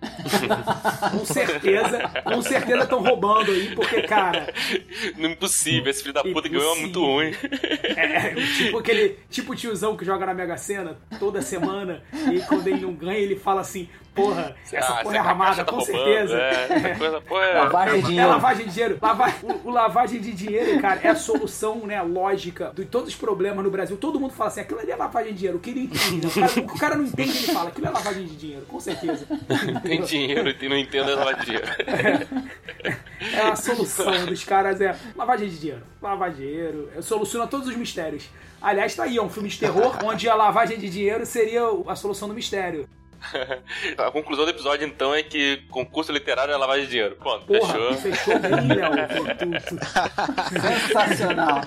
com 1.10 1.24
certeza, 1.24 2.08
com 2.22 2.42
certeza 2.42 2.82
estão 2.84 3.02
roubando 3.02 3.50
aí, 3.50 3.74
porque, 3.74 4.02
cara. 4.02 4.52
Não 5.16 5.28
é 5.28 5.32
impossível, 5.32 5.90
esse 5.90 6.02
filho 6.02 6.14
da 6.14 6.22
puta 6.22 6.48
ganhou 6.48 6.76
é 6.76 6.80
muito 6.80 7.04
ruim. 7.04 7.32
É, 7.96 8.34
tipo 8.56 8.78
aquele 8.78 9.18
tipo 9.28 9.56
tiozão 9.56 9.96
que 9.96 10.04
joga 10.04 10.26
na 10.26 10.34
Mega 10.34 10.56
Sena 10.56 10.96
toda 11.18 11.42
semana, 11.42 12.02
e 12.32 12.40
quando 12.42 12.66
ele 12.68 12.80
não 12.80 12.94
ganha, 12.94 13.18
ele 13.18 13.36
fala 13.36 13.60
assim: 13.60 13.88
porra, 14.18 14.56
essa 14.72 14.92
ah, 14.92 15.02
porra 15.02 15.16
é 15.16 15.18
armada, 15.18 15.64
tá 15.64 15.72
com 15.72 15.78
roubando, 15.78 15.96
certeza. 15.96 16.36
É, 16.36 16.94
coisa, 16.96 17.20
porra, 17.20 17.44
é... 17.44 17.54
Lavagem 17.58 18.00
de 18.00 18.06
dinheiro. 18.06 18.28
É 18.28 18.32
lavagem 18.32 18.66
de 18.66 18.72
dinheiro. 18.72 18.98
Lava... 19.00 19.34
O, 19.42 19.68
o, 19.68 19.70
lavagem 19.70 20.20
de 20.20 20.32
dinheiro, 20.32 20.80
cara, 20.80 21.00
é 21.02 21.08
a 21.08 21.16
solução, 21.16 21.86
né, 21.86 22.02
lógica 22.02 22.72
de 22.74 22.84
todos 22.84 23.08
os 23.08 23.14
problemas 23.14 23.64
no 23.64 23.70
Brasil. 23.70 23.96
Todo 23.96 24.18
mundo 24.18 24.32
fala 24.32 24.48
assim, 24.48 24.60
aquilo 24.60 24.80
ali 24.80 24.90
é 24.90 24.96
lavagem 24.96 25.32
de 25.32 25.38
dinheiro. 25.38 25.58
O 25.58 25.60
que 25.60 25.70
ele 25.70 25.80
entende? 25.84 26.26
O 26.26 26.30
cara, 26.30 26.60
o 26.60 26.78
cara 26.78 26.96
não 26.96 27.04
entende, 27.04 27.30
ele 27.30 27.52
fala, 27.52 27.68
aquilo 27.68 27.86
é 27.86 27.90
lavagem 27.90 28.26
de 28.26 28.36
dinheiro, 28.36 28.66
com 28.66 28.80
certeza. 28.80 29.26
Tem 29.88 30.02
dinheiro 30.02 30.54
e 30.60 30.68
não 30.68 30.76
entende 30.76 31.10
é 31.10 31.14
lavagem 31.14 31.40
de 31.40 31.46
dinheiro. 31.46 31.66
É, 32.82 32.96
é 33.36 33.40
a 33.40 33.56
solução 33.56 34.26
dos 34.26 34.44
caras, 34.44 34.80
é 34.80 34.94
lavagem 35.16 35.48
de 35.48 35.58
dinheiro. 35.58 35.82
Lavagem 36.00 36.36
de 36.36 36.42
dinheiro, 36.42 36.90
soluciona 37.02 37.46
todos 37.46 37.68
os 37.68 37.76
mistérios. 37.76 38.28
Aliás, 38.60 38.94
tá 38.94 39.04
aí, 39.04 39.16
é 39.16 39.22
um 39.22 39.30
filme 39.30 39.48
de 39.48 39.58
terror 39.58 39.96
onde 40.04 40.28
a 40.28 40.34
lavagem 40.34 40.78
de 40.78 40.90
dinheiro 40.90 41.24
seria 41.24 41.62
a 41.86 41.96
solução 41.96 42.28
do 42.28 42.34
mistério. 42.34 42.88
A 43.98 44.10
conclusão 44.12 44.44
do 44.44 44.50
episódio, 44.50 44.86
então, 44.86 45.12
é 45.12 45.24
que 45.24 45.64
concurso 45.70 46.12
literário 46.12 46.54
é 46.54 46.56
lavagem 46.56 46.84
de 46.84 46.90
dinheiro. 46.92 47.16
Pronto, 47.16 47.46
Porra, 47.46 47.72
fechou. 47.72 47.94
Fechou 47.94 48.38
bem, 48.38 48.50
Léo. 48.68 48.92
Sensacional. 50.86 51.62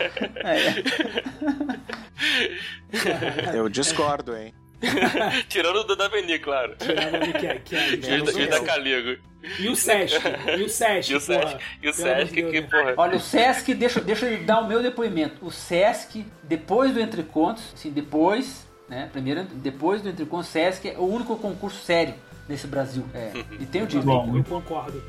É. 3.54 3.58
Eu 3.58 3.68
discordo, 3.68 4.34
hein? 4.36 4.54
Tirando 5.48 5.84
do 5.84 5.96
Daveni, 5.96 6.40
claro. 6.40 6.76
Tirando 6.78 7.16
ali 7.16 7.34
que 7.34 7.48
é. 7.48 7.56
Que 7.60 7.76
é, 7.76 7.94
e 8.44 8.48
da 8.48 8.60
Caligo. 8.62 9.22
E 9.60 9.70
o 9.70 9.76
Sesc. 9.76 10.20
E 10.58 10.64
o 10.64 10.70
Sesc. 10.70 11.12
E 11.12 11.16
o 11.16 11.20
Sesc, 11.20 11.58
e 11.82 11.90
o 11.90 11.94
Sesc 11.94 12.34
que, 12.34 12.62
porra. 12.62 12.94
Olha, 12.98 13.18
o 13.18 13.20
Sesc, 13.20 13.74
deixa, 13.74 14.00
deixa 14.00 14.26
eu 14.28 14.44
dar 14.44 14.62
o 14.62 14.68
meu 14.68 14.84
depoimento. 14.84 15.44
O 15.46 15.52
Sesc, 15.52 16.26
depois 16.44 16.94
do 16.94 17.00
Entre 17.00 17.24
Contos, 17.24 17.64
assim, 17.74 17.90
depois 17.90 18.70
né? 18.92 19.10
Primeiro, 19.10 19.46
depois 19.46 20.02
do 20.02 20.10
Entre 20.10 20.26
com 20.26 20.44
Sesc, 20.44 20.90
é 20.90 20.98
o 20.98 21.06
único 21.06 21.38
concurso 21.38 21.82
sério 21.82 22.14
nesse 22.48 22.68
Brasil. 22.68 23.06
É. 23.14 23.32
E 23.58 23.66
tem 23.66 23.84
o 23.84 23.88
Bom, 24.04 24.38
eu 24.38 24.44
concordo. 24.44 25.02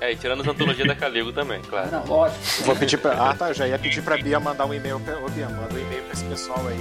É, 0.00 0.12
e 0.12 0.16
tirando 0.16 0.40
as 0.40 0.48
antologias 0.48 0.88
da 0.88 0.94
Caligo 0.94 1.30
também, 1.30 1.60
claro. 1.60 1.90
Não, 1.90 2.06
lógico. 2.06 2.40
Vou 2.64 2.74
pedir 2.74 2.96
pra. 2.96 3.12
Ah, 3.12 3.34
tá. 3.34 3.52
Já 3.52 3.68
ia 3.68 3.78
pedir 3.78 4.02
pra 4.02 4.16
Bia 4.16 4.40
mandar 4.40 4.64
um 4.64 4.72
e-mail. 4.72 4.98
Pra... 5.00 5.18
Ô, 5.18 5.28
Bia, 5.28 5.46
manda 5.48 5.74
um 5.74 5.78
e-mail 5.78 6.02
pra 6.04 6.12
esse 6.14 6.24
pessoal 6.24 6.66
aí. 6.66 6.80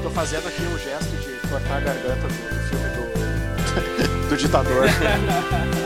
Tô 0.00 0.10
fazendo 0.10 0.46
aqui 0.46 0.62
o 0.62 0.78
gesto 0.78 1.10
de 1.16 1.48
cortar 1.48 1.78
a 1.78 1.80
garganta 1.80 2.28
do 2.28 2.34
filme 2.68 2.88
do, 2.94 4.28
do 4.30 4.36
ditador. 4.36 4.84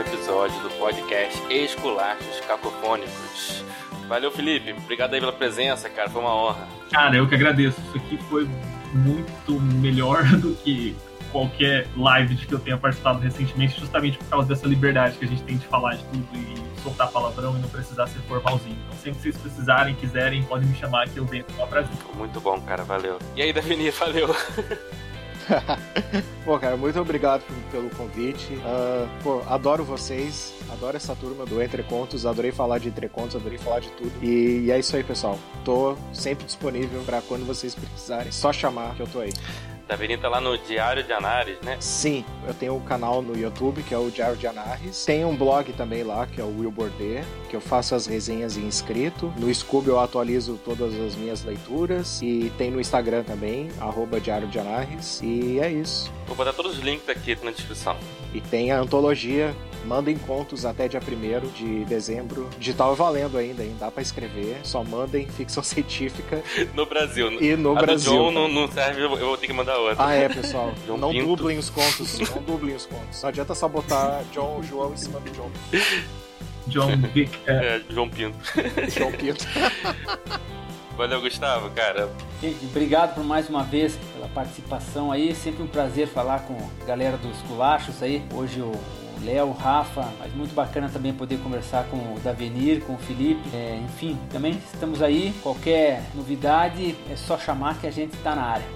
episódio 0.00 0.58
do 0.62 0.70
podcast 0.78 1.38
Esculachos 1.52 2.40
Cacofônicos. 2.46 3.64
Valeu, 4.08 4.30
Felipe. 4.30 4.72
Obrigado 4.72 5.14
aí 5.14 5.20
pela 5.20 5.32
presença, 5.32 5.88
cara. 5.88 6.08
Foi 6.08 6.20
uma 6.22 6.34
honra. 6.34 6.66
Cara, 6.90 7.16
eu 7.16 7.28
que 7.28 7.34
agradeço. 7.34 7.80
Isso 7.80 7.96
aqui 7.96 8.18
foi 8.28 8.48
muito 8.92 9.60
melhor 9.60 10.24
do 10.40 10.54
que 10.54 10.96
qualquer 11.30 11.86
live 11.96 12.34
de 12.34 12.46
que 12.46 12.52
eu 12.52 12.58
tenha 12.58 12.76
participado 12.76 13.20
recentemente, 13.20 13.78
justamente 13.78 14.18
por 14.18 14.26
causa 14.26 14.48
dessa 14.48 14.66
liberdade 14.66 15.16
que 15.16 15.24
a 15.24 15.28
gente 15.28 15.42
tem 15.42 15.56
de 15.56 15.66
falar 15.66 15.94
de 15.94 16.04
tudo 16.04 16.26
e 16.34 16.80
soltar 16.82 17.10
palavrão 17.10 17.56
e 17.56 17.60
não 17.60 17.68
precisar 17.68 18.06
ser 18.06 18.18
formalzinho. 18.20 18.76
Então, 18.86 18.98
sempre 18.98 19.18
que 19.18 19.22
vocês 19.22 19.36
precisarem, 19.36 19.94
quiserem, 19.94 20.42
podem 20.42 20.68
me 20.68 20.76
chamar 20.76 21.08
que 21.08 21.18
eu 21.18 21.24
venho 21.24 21.44
com 21.44 21.66
prazer. 21.66 21.90
Muito 22.16 22.40
bom, 22.40 22.60
cara. 22.62 22.82
Valeu. 22.84 23.18
E 23.36 23.42
aí, 23.42 23.52
Davini, 23.52 23.90
valeu. 23.92 24.34
pô, 26.44 26.58
cara, 26.58 26.76
muito 26.76 27.00
obrigado 27.00 27.42
pelo 27.70 27.90
convite. 27.90 28.54
Uh, 28.54 29.08
pô, 29.22 29.42
adoro 29.48 29.84
vocês, 29.84 30.54
adoro 30.70 30.96
essa 30.96 31.14
turma 31.14 31.44
do 31.44 31.62
Entre 31.62 31.82
Contos, 31.82 32.26
adorei 32.26 32.52
falar 32.52 32.78
de 32.78 32.88
Entre 32.88 33.08
Contos, 33.08 33.36
adorei 33.36 33.58
falar 33.58 33.80
de 33.80 33.90
tudo. 33.90 34.12
E, 34.22 34.64
e 34.66 34.70
é 34.70 34.78
isso 34.78 34.94
aí, 34.96 35.02
pessoal. 35.02 35.38
Tô 35.64 35.96
sempre 36.12 36.44
disponível 36.44 37.02
para 37.02 37.20
quando 37.22 37.46
vocês 37.46 37.74
precisarem. 37.74 38.32
Só 38.32 38.52
chamar 38.52 38.94
que 38.94 39.02
eu 39.02 39.06
tô 39.06 39.20
aí. 39.20 39.32
Davini 39.90 40.16
tá 40.16 40.28
lá 40.28 40.40
no 40.40 40.56
Diário 40.56 41.02
de 41.02 41.12
Anares, 41.12 41.58
né? 41.62 41.76
Sim, 41.80 42.24
eu 42.46 42.54
tenho 42.54 42.76
um 42.76 42.80
canal 42.80 43.20
no 43.20 43.36
YouTube 43.36 43.82
que 43.82 43.92
é 43.92 43.98
o 43.98 44.08
Diário 44.08 44.36
de 44.36 44.46
Anares. 44.46 45.04
Tem 45.04 45.24
um 45.24 45.34
blog 45.34 45.72
também 45.72 46.04
lá 46.04 46.28
que 46.28 46.40
é 46.40 46.44
o 46.44 46.60
Will 46.60 46.70
Bordet, 46.70 47.26
que 47.48 47.56
eu 47.56 47.60
faço 47.60 47.96
as 47.96 48.06
resenhas 48.06 48.56
em 48.56 48.66
inscrito. 48.66 49.34
No 49.36 49.52
Scooby 49.52 49.88
eu 49.88 49.98
atualizo 49.98 50.60
todas 50.64 50.94
as 50.94 51.16
minhas 51.16 51.42
leituras. 51.42 52.22
E 52.22 52.52
tem 52.56 52.70
no 52.70 52.80
Instagram 52.80 53.24
também, 53.24 53.68
arroba 53.80 54.20
Diário 54.20 54.46
de 54.46 54.60
Anares. 54.60 55.20
E 55.24 55.58
é 55.58 55.68
isso. 55.68 56.12
Vou 56.24 56.36
botar 56.36 56.52
todos 56.52 56.78
os 56.78 56.84
links 56.84 57.08
aqui 57.08 57.36
na 57.42 57.50
descrição. 57.50 57.96
E 58.32 58.40
tem 58.40 58.70
a 58.70 58.78
antologia 58.78 59.52
Mandem 59.84 60.16
contos 60.16 60.64
até 60.64 60.86
dia 60.86 61.00
1 61.00 61.48
de 61.52 61.84
dezembro. 61.84 62.48
Digital 62.58 62.92
é 62.92 62.96
valendo 62.96 63.38
ainda, 63.38 63.64
hein? 63.64 63.74
Dá 63.78 63.90
pra 63.90 64.02
escrever. 64.02 64.60
Só 64.62 64.84
mandem 64.84 65.26
ficção 65.36 65.62
científica. 65.62 66.42
No 66.74 66.86
Brasil. 66.86 67.30
E 67.40 67.56
no 67.56 67.76
a 67.76 67.80
Brasil. 67.80 68.12
Do 68.12 68.18
John 68.18 68.30
não, 68.30 68.48
não, 68.48 68.70
serve, 68.70 69.02
eu 69.02 69.08
vou 69.08 69.36
ter 69.36 69.46
que 69.46 69.52
mandar 69.52 69.78
outra. 69.78 70.04
Ah, 70.04 70.14
é, 70.14 70.28
pessoal. 70.28 70.72
não 70.86 71.10
Pinto. 71.10 71.26
dublem 71.26 71.58
os 71.58 71.70
contos. 71.70 72.18
Não 72.18 72.42
dublem 72.42 72.74
os 72.74 72.86
contos. 72.86 73.22
Não 73.22 73.28
adianta 73.28 73.54
só 73.54 73.68
botar 73.68 74.22
John 74.32 74.62
João 74.62 74.92
em 74.92 74.96
cima 74.96 75.18
do 75.20 75.30
John. 75.30 75.50
John 76.66 76.96
Vic. 77.12 77.36
É. 77.46 77.52
é, 77.52 77.82
João 77.88 78.08
Pinto. 78.08 78.38
João 78.96 79.12
Pinto. 79.12 79.46
Valeu, 80.96 81.20
Gustavo, 81.20 81.70
cara. 81.70 82.10
Gente, 82.42 82.64
obrigado 82.66 83.14
por 83.14 83.24
mais 83.24 83.48
uma 83.48 83.64
vez 83.64 83.98
pela 84.12 84.28
participação 84.28 85.10
aí. 85.10 85.34
Sempre 85.34 85.62
um 85.62 85.66
prazer 85.66 86.06
falar 86.06 86.40
com 86.40 86.56
a 86.82 86.84
galera 86.84 87.16
dos 87.16 87.38
culachos 87.42 88.02
aí. 88.02 88.22
Hoje 88.34 88.60
o 88.60 88.72
Léo, 89.24 89.52
Rafa, 89.52 90.08
mas 90.18 90.32
muito 90.34 90.54
bacana 90.54 90.88
também 90.88 91.12
poder 91.12 91.38
conversar 91.38 91.84
com 91.84 91.96
o 91.96 92.20
Davenir, 92.22 92.82
com 92.82 92.94
o 92.94 92.98
Felipe. 92.98 93.42
É, 93.54 93.80
enfim, 93.84 94.18
também 94.30 94.60
estamos 94.72 95.02
aí. 95.02 95.34
Qualquer 95.42 96.02
novidade 96.14 96.96
é 97.10 97.16
só 97.16 97.38
chamar 97.38 97.78
que 97.78 97.86
a 97.86 97.90
gente 97.90 98.14
está 98.14 98.34
na 98.34 98.42
área. 98.42 98.66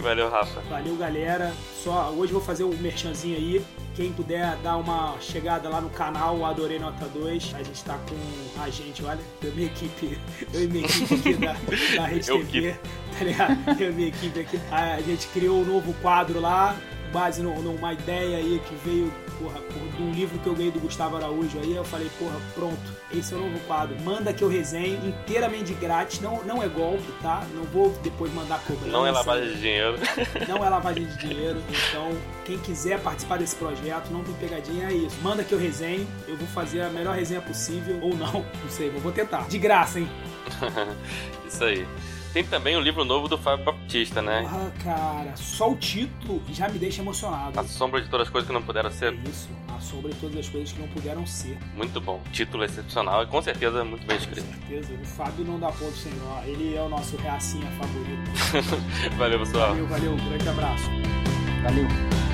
Valeu, 0.00 0.30
Rafa. 0.30 0.60
Valeu, 0.68 0.96
galera. 0.96 1.52
Só 1.82 2.10
hoje 2.10 2.32
vou 2.32 2.42
fazer 2.42 2.64
um 2.64 2.74
merchanzinho 2.76 3.36
aí. 3.36 3.64
Quem 3.94 4.12
puder 4.12 4.56
dar 4.58 4.76
uma 4.76 5.16
chegada 5.20 5.68
lá 5.68 5.80
no 5.80 5.90
canal 5.90 6.44
Adorei 6.44 6.78
Nota 6.78 7.06
2. 7.06 7.54
A 7.56 7.62
gente 7.62 7.84
tá 7.84 7.98
com 8.08 8.62
a 8.62 8.70
gente, 8.70 9.04
olha, 9.04 9.18
eu 9.42 9.52
minha 9.52 9.66
equipe, 9.66 10.18
eu 10.54 10.64
e 10.64 10.66
minha 10.68 10.84
equipe 10.84 11.14
aqui 11.14 11.34
da, 11.34 11.56
da 11.96 12.06
Rede 12.06 12.26
TV, 12.26 12.76
tá 13.18 13.24
ligado? 13.24 13.82
Eu 13.82 13.90
e 13.90 13.94
minha 13.94 14.08
equipe 14.08 14.40
aqui. 14.40 14.60
A 14.70 15.00
gente 15.00 15.26
criou 15.28 15.60
um 15.60 15.64
novo 15.64 15.92
quadro 15.94 16.40
lá, 16.40 16.76
base 17.08 17.42
no, 17.42 17.60
numa 17.62 17.92
ideia 17.92 18.38
aí 18.38 18.60
que 18.66 18.74
veio 18.84 19.12
porra, 19.38 19.60
de 19.96 20.02
um 20.02 20.10
livro 20.10 20.38
que 20.38 20.46
eu 20.46 20.54
ganhei 20.54 20.70
do 20.70 20.80
Gustavo 20.80 21.16
Araújo 21.16 21.58
aí, 21.58 21.74
eu 21.74 21.84
falei, 21.84 22.10
porra, 22.18 22.36
pronto, 22.54 22.78
esse 23.12 23.32
é 23.32 23.36
o 23.36 23.40
novo 23.40 23.58
quadro. 23.66 23.98
Manda 24.02 24.32
que 24.32 24.42
eu 24.42 24.48
resenho 24.48 25.06
inteiramente 25.06 25.72
grátis, 25.74 26.20
não, 26.20 26.44
não 26.44 26.62
é 26.62 26.68
golpe, 26.68 27.10
tá? 27.22 27.46
Não 27.54 27.64
vou 27.64 27.90
depois 28.02 28.32
mandar 28.32 28.60
cobrança. 28.64 28.90
Não 28.90 29.06
é 29.06 29.10
lavagem 29.10 29.48
de 29.48 29.60
dinheiro. 29.60 29.98
Não 30.48 30.64
é 30.64 30.68
lavagem 30.68 31.04
de 31.04 31.16
dinheiro, 31.18 31.62
então 31.68 32.10
quem 32.44 32.58
quiser 32.58 33.00
participar 33.00 33.38
desse 33.38 33.54
projeto, 33.56 34.08
não 34.10 34.24
tem 34.24 34.34
pegadinha, 34.34 34.88
é 34.88 34.92
isso. 34.92 35.16
Manda 35.22 35.44
que 35.44 35.52
eu 35.52 35.58
resenho, 35.58 36.06
eu 36.26 36.36
vou 36.36 36.46
fazer 36.48 36.80
a 36.80 36.88
melhor 36.88 37.14
resenha 37.14 37.40
possível, 37.40 37.98
ou 38.00 38.16
não, 38.16 38.32
não 38.32 38.70
sei, 38.70 38.90
vou 38.90 39.12
tentar. 39.12 39.48
De 39.48 39.58
graça, 39.58 40.00
hein? 40.00 40.08
isso 41.46 41.64
aí. 41.64 41.86
Tem 42.32 42.44
também 42.44 42.76
o 42.76 42.80
livro 42.80 43.04
novo 43.04 43.26
do 43.26 43.38
Fábio 43.38 43.64
Baptista, 43.64 44.20
né? 44.20 44.46
Ah, 44.46 44.70
cara, 44.82 45.36
só 45.36 45.70
o 45.70 45.76
título 45.76 46.42
já 46.52 46.68
me 46.68 46.78
deixa 46.78 47.00
emocionado. 47.00 47.58
A 47.58 47.64
sombra 47.64 48.00
de 48.02 48.08
todas 48.08 48.26
as 48.26 48.32
coisas 48.32 48.46
que 48.46 48.52
não 48.52 48.62
puderam 48.62 48.90
ser. 48.90 49.14
É 49.14 49.28
isso, 49.28 49.48
a 49.74 49.80
sombra 49.80 50.12
de 50.12 50.18
todas 50.20 50.36
as 50.38 50.48
coisas 50.48 50.72
que 50.72 50.80
não 50.80 50.88
puderam 50.88 51.26
ser. 51.26 51.58
Muito 51.74 52.00
bom. 52.00 52.20
Título 52.32 52.64
excepcional 52.64 53.22
e 53.22 53.26
com 53.26 53.40
certeza 53.40 53.82
muito 53.82 54.06
bem 54.06 54.18
escrito. 54.18 54.44
Com 54.44 54.68
certeza. 54.68 54.92
O 54.92 55.06
Fábio 55.06 55.44
não 55.44 55.58
dá 55.58 55.68
ponto 55.72 55.96
sem 55.96 56.12
nó. 56.14 56.42
Ele 56.42 56.76
é 56.76 56.82
o 56.82 56.88
nosso 56.88 57.16
reacinha 57.16 57.70
favorito. 57.72 58.30
valeu, 59.16 59.38
pessoal. 59.38 59.68
Valeu, 59.70 59.86
valeu. 59.86 60.12
Um 60.12 60.28
grande 60.28 60.48
abraço. 60.48 60.90
Valeu. 61.62 62.27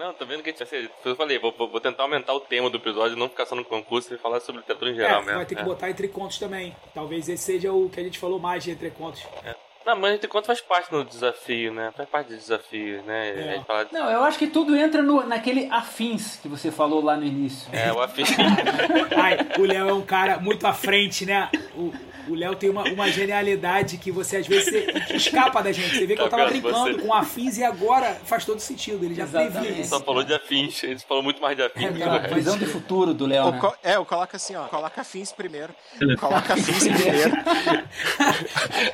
Não, 0.00 0.14
tô 0.14 0.24
vendo 0.24 0.42
que 0.42 0.48
a 0.48 0.52
gente 0.52 0.66
ser. 0.66 0.90
Eu 1.04 1.14
falei, 1.14 1.38
vou, 1.38 1.52
vou, 1.52 1.78
tentar 1.78 2.04
aumentar 2.04 2.32
o 2.32 2.40
tema 2.40 2.70
do 2.70 2.78
episódio, 2.78 3.18
não 3.18 3.28
ficar 3.28 3.44
só 3.44 3.54
no 3.54 3.62
concurso 3.62 4.14
e 4.14 4.16
falar 4.16 4.40
sobre 4.40 4.62
literatura 4.62 4.92
em 4.92 4.94
geral 4.94 5.20
é, 5.20 5.24
mesmo. 5.26 5.36
Vai 5.36 5.44
ter 5.44 5.54
que 5.54 5.60
é. 5.60 5.64
botar 5.64 5.90
entre 5.90 6.08
contos 6.08 6.38
também. 6.38 6.74
Talvez 6.94 7.28
esse 7.28 7.44
seja 7.44 7.70
o 7.70 7.90
que 7.90 8.00
a 8.00 8.02
gente 8.02 8.18
falou 8.18 8.38
mais 8.38 8.64
de 8.64 8.70
entre 8.70 8.90
contos. 8.90 9.22
É. 9.44 9.54
Não, 9.84 9.96
mas 9.96 10.14
entre 10.14 10.26
contos 10.26 10.46
faz 10.46 10.62
parte 10.62 10.90
do 10.90 11.04
desafio, 11.04 11.74
né? 11.74 11.92
Faz 11.94 12.08
parte 12.08 12.28
do 12.28 12.36
desafio, 12.36 13.02
né? 13.02 13.28
É. 13.28 13.84
De... 13.84 13.92
Não, 13.92 14.10
eu 14.10 14.24
acho 14.24 14.38
que 14.38 14.46
tudo 14.46 14.74
entra 14.74 15.02
no, 15.02 15.26
naquele 15.26 15.68
afins 15.70 16.36
que 16.36 16.48
você 16.48 16.70
falou 16.70 17.04
lá 17.04 17.14
no 17.14 17.26
início. 17.26 17.68
É, 17.70 17.92
o 17.92 18.00
afins. 18.00 18.30
Ai, 19.14 19.36
o 19.58 19.66
Léo 19.66 19.86
é 19.86 19.92
um 19.92 20.02
cara 20.02 20.38
muito 20.38 20.66
à 20.66 20.72
frente, 20.72 21.26
né? 21.26 21.50
O, 21.74 21.92
o 22.28 22.34
Léo 22.34 22.54
tem 22.54 22.70
uma, 22.70 22.84
uma 22.84 23.10
genialidade 23.10 23.96
que 23.96 24.10
você 24.10 24.38
às 24.38 24.46
vezes 24.46 24.66
você, 24.66 25.14
escapa 25.14 25.62
da 25.62 25.72
gente. 25.72 25.96
Você 25.96 26.06
vê 26.06 26.16
que 26.16 26.22
eu 26.22 26.28
tava 26.28 26.46
brincando 26.46 26.92
você... 26.92 26.94
com 26.94 27.12
afins 27.12 27.58
e 27.58 27.64
agora 27.64 28.14
faz 28.24 28.44
todo 28.44 28.60
sentido. 28.60 29.04
Ele 29.04 29.14
já 29.14 29.24
Exatamente. 29.24 29.86
Só 29.86 30.00
falou 30.00 30.22
de 30.22 30.34
afins, 30.34 30.82
ele 30.82 30.98
falou 31.00 31.22
muito 31.22 31.40
mais 31.40 31.56
de 31.56 31.62
afins. 31.62 32.00
É, 32.00 32.04
a 32.04 32.18
visão 32.28 32.56
do 32.56 32.66
futuro 32.66 33.14
do 33.14 33.26
Léo. 33.26 33.50
Né? 33.50 33.60
É, 33.82 33.96
eu 33.96 34.04
coloco 34.04 34.36
assim, 34.36 34.54
ó. 34.54 34.66
Coloca 34.68 35.00
afins 35.00 35.32
primeiro. 35.32 35.74
Coloca 36.18 36.54
afins 36.54 36.88
primeiro. 36.88 37.32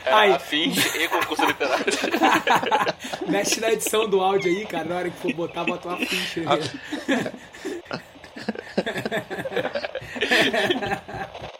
É, 0.05 0.13
aí. 0.13 0.33
Afins 0.33 0.95
e 0.95 1.09
concurso 1.09 1.45
literário. 1.45 1.85
Mexe 3.27 3.61
na 3.61 3.73
edição 3.73 4.09
do 4.09 4.21
áudio 4.21 4.51
aí, 4.51 4.67
cara. 4.67 4.85
Na 4.85 4.97
hora 4.97 5.11
que 5.11 5.19
for 5.19 5.33
botar, 5.33 5.65
bota 5.65 5.89
uma 5.89 5.99
ficha. 5.99 6.43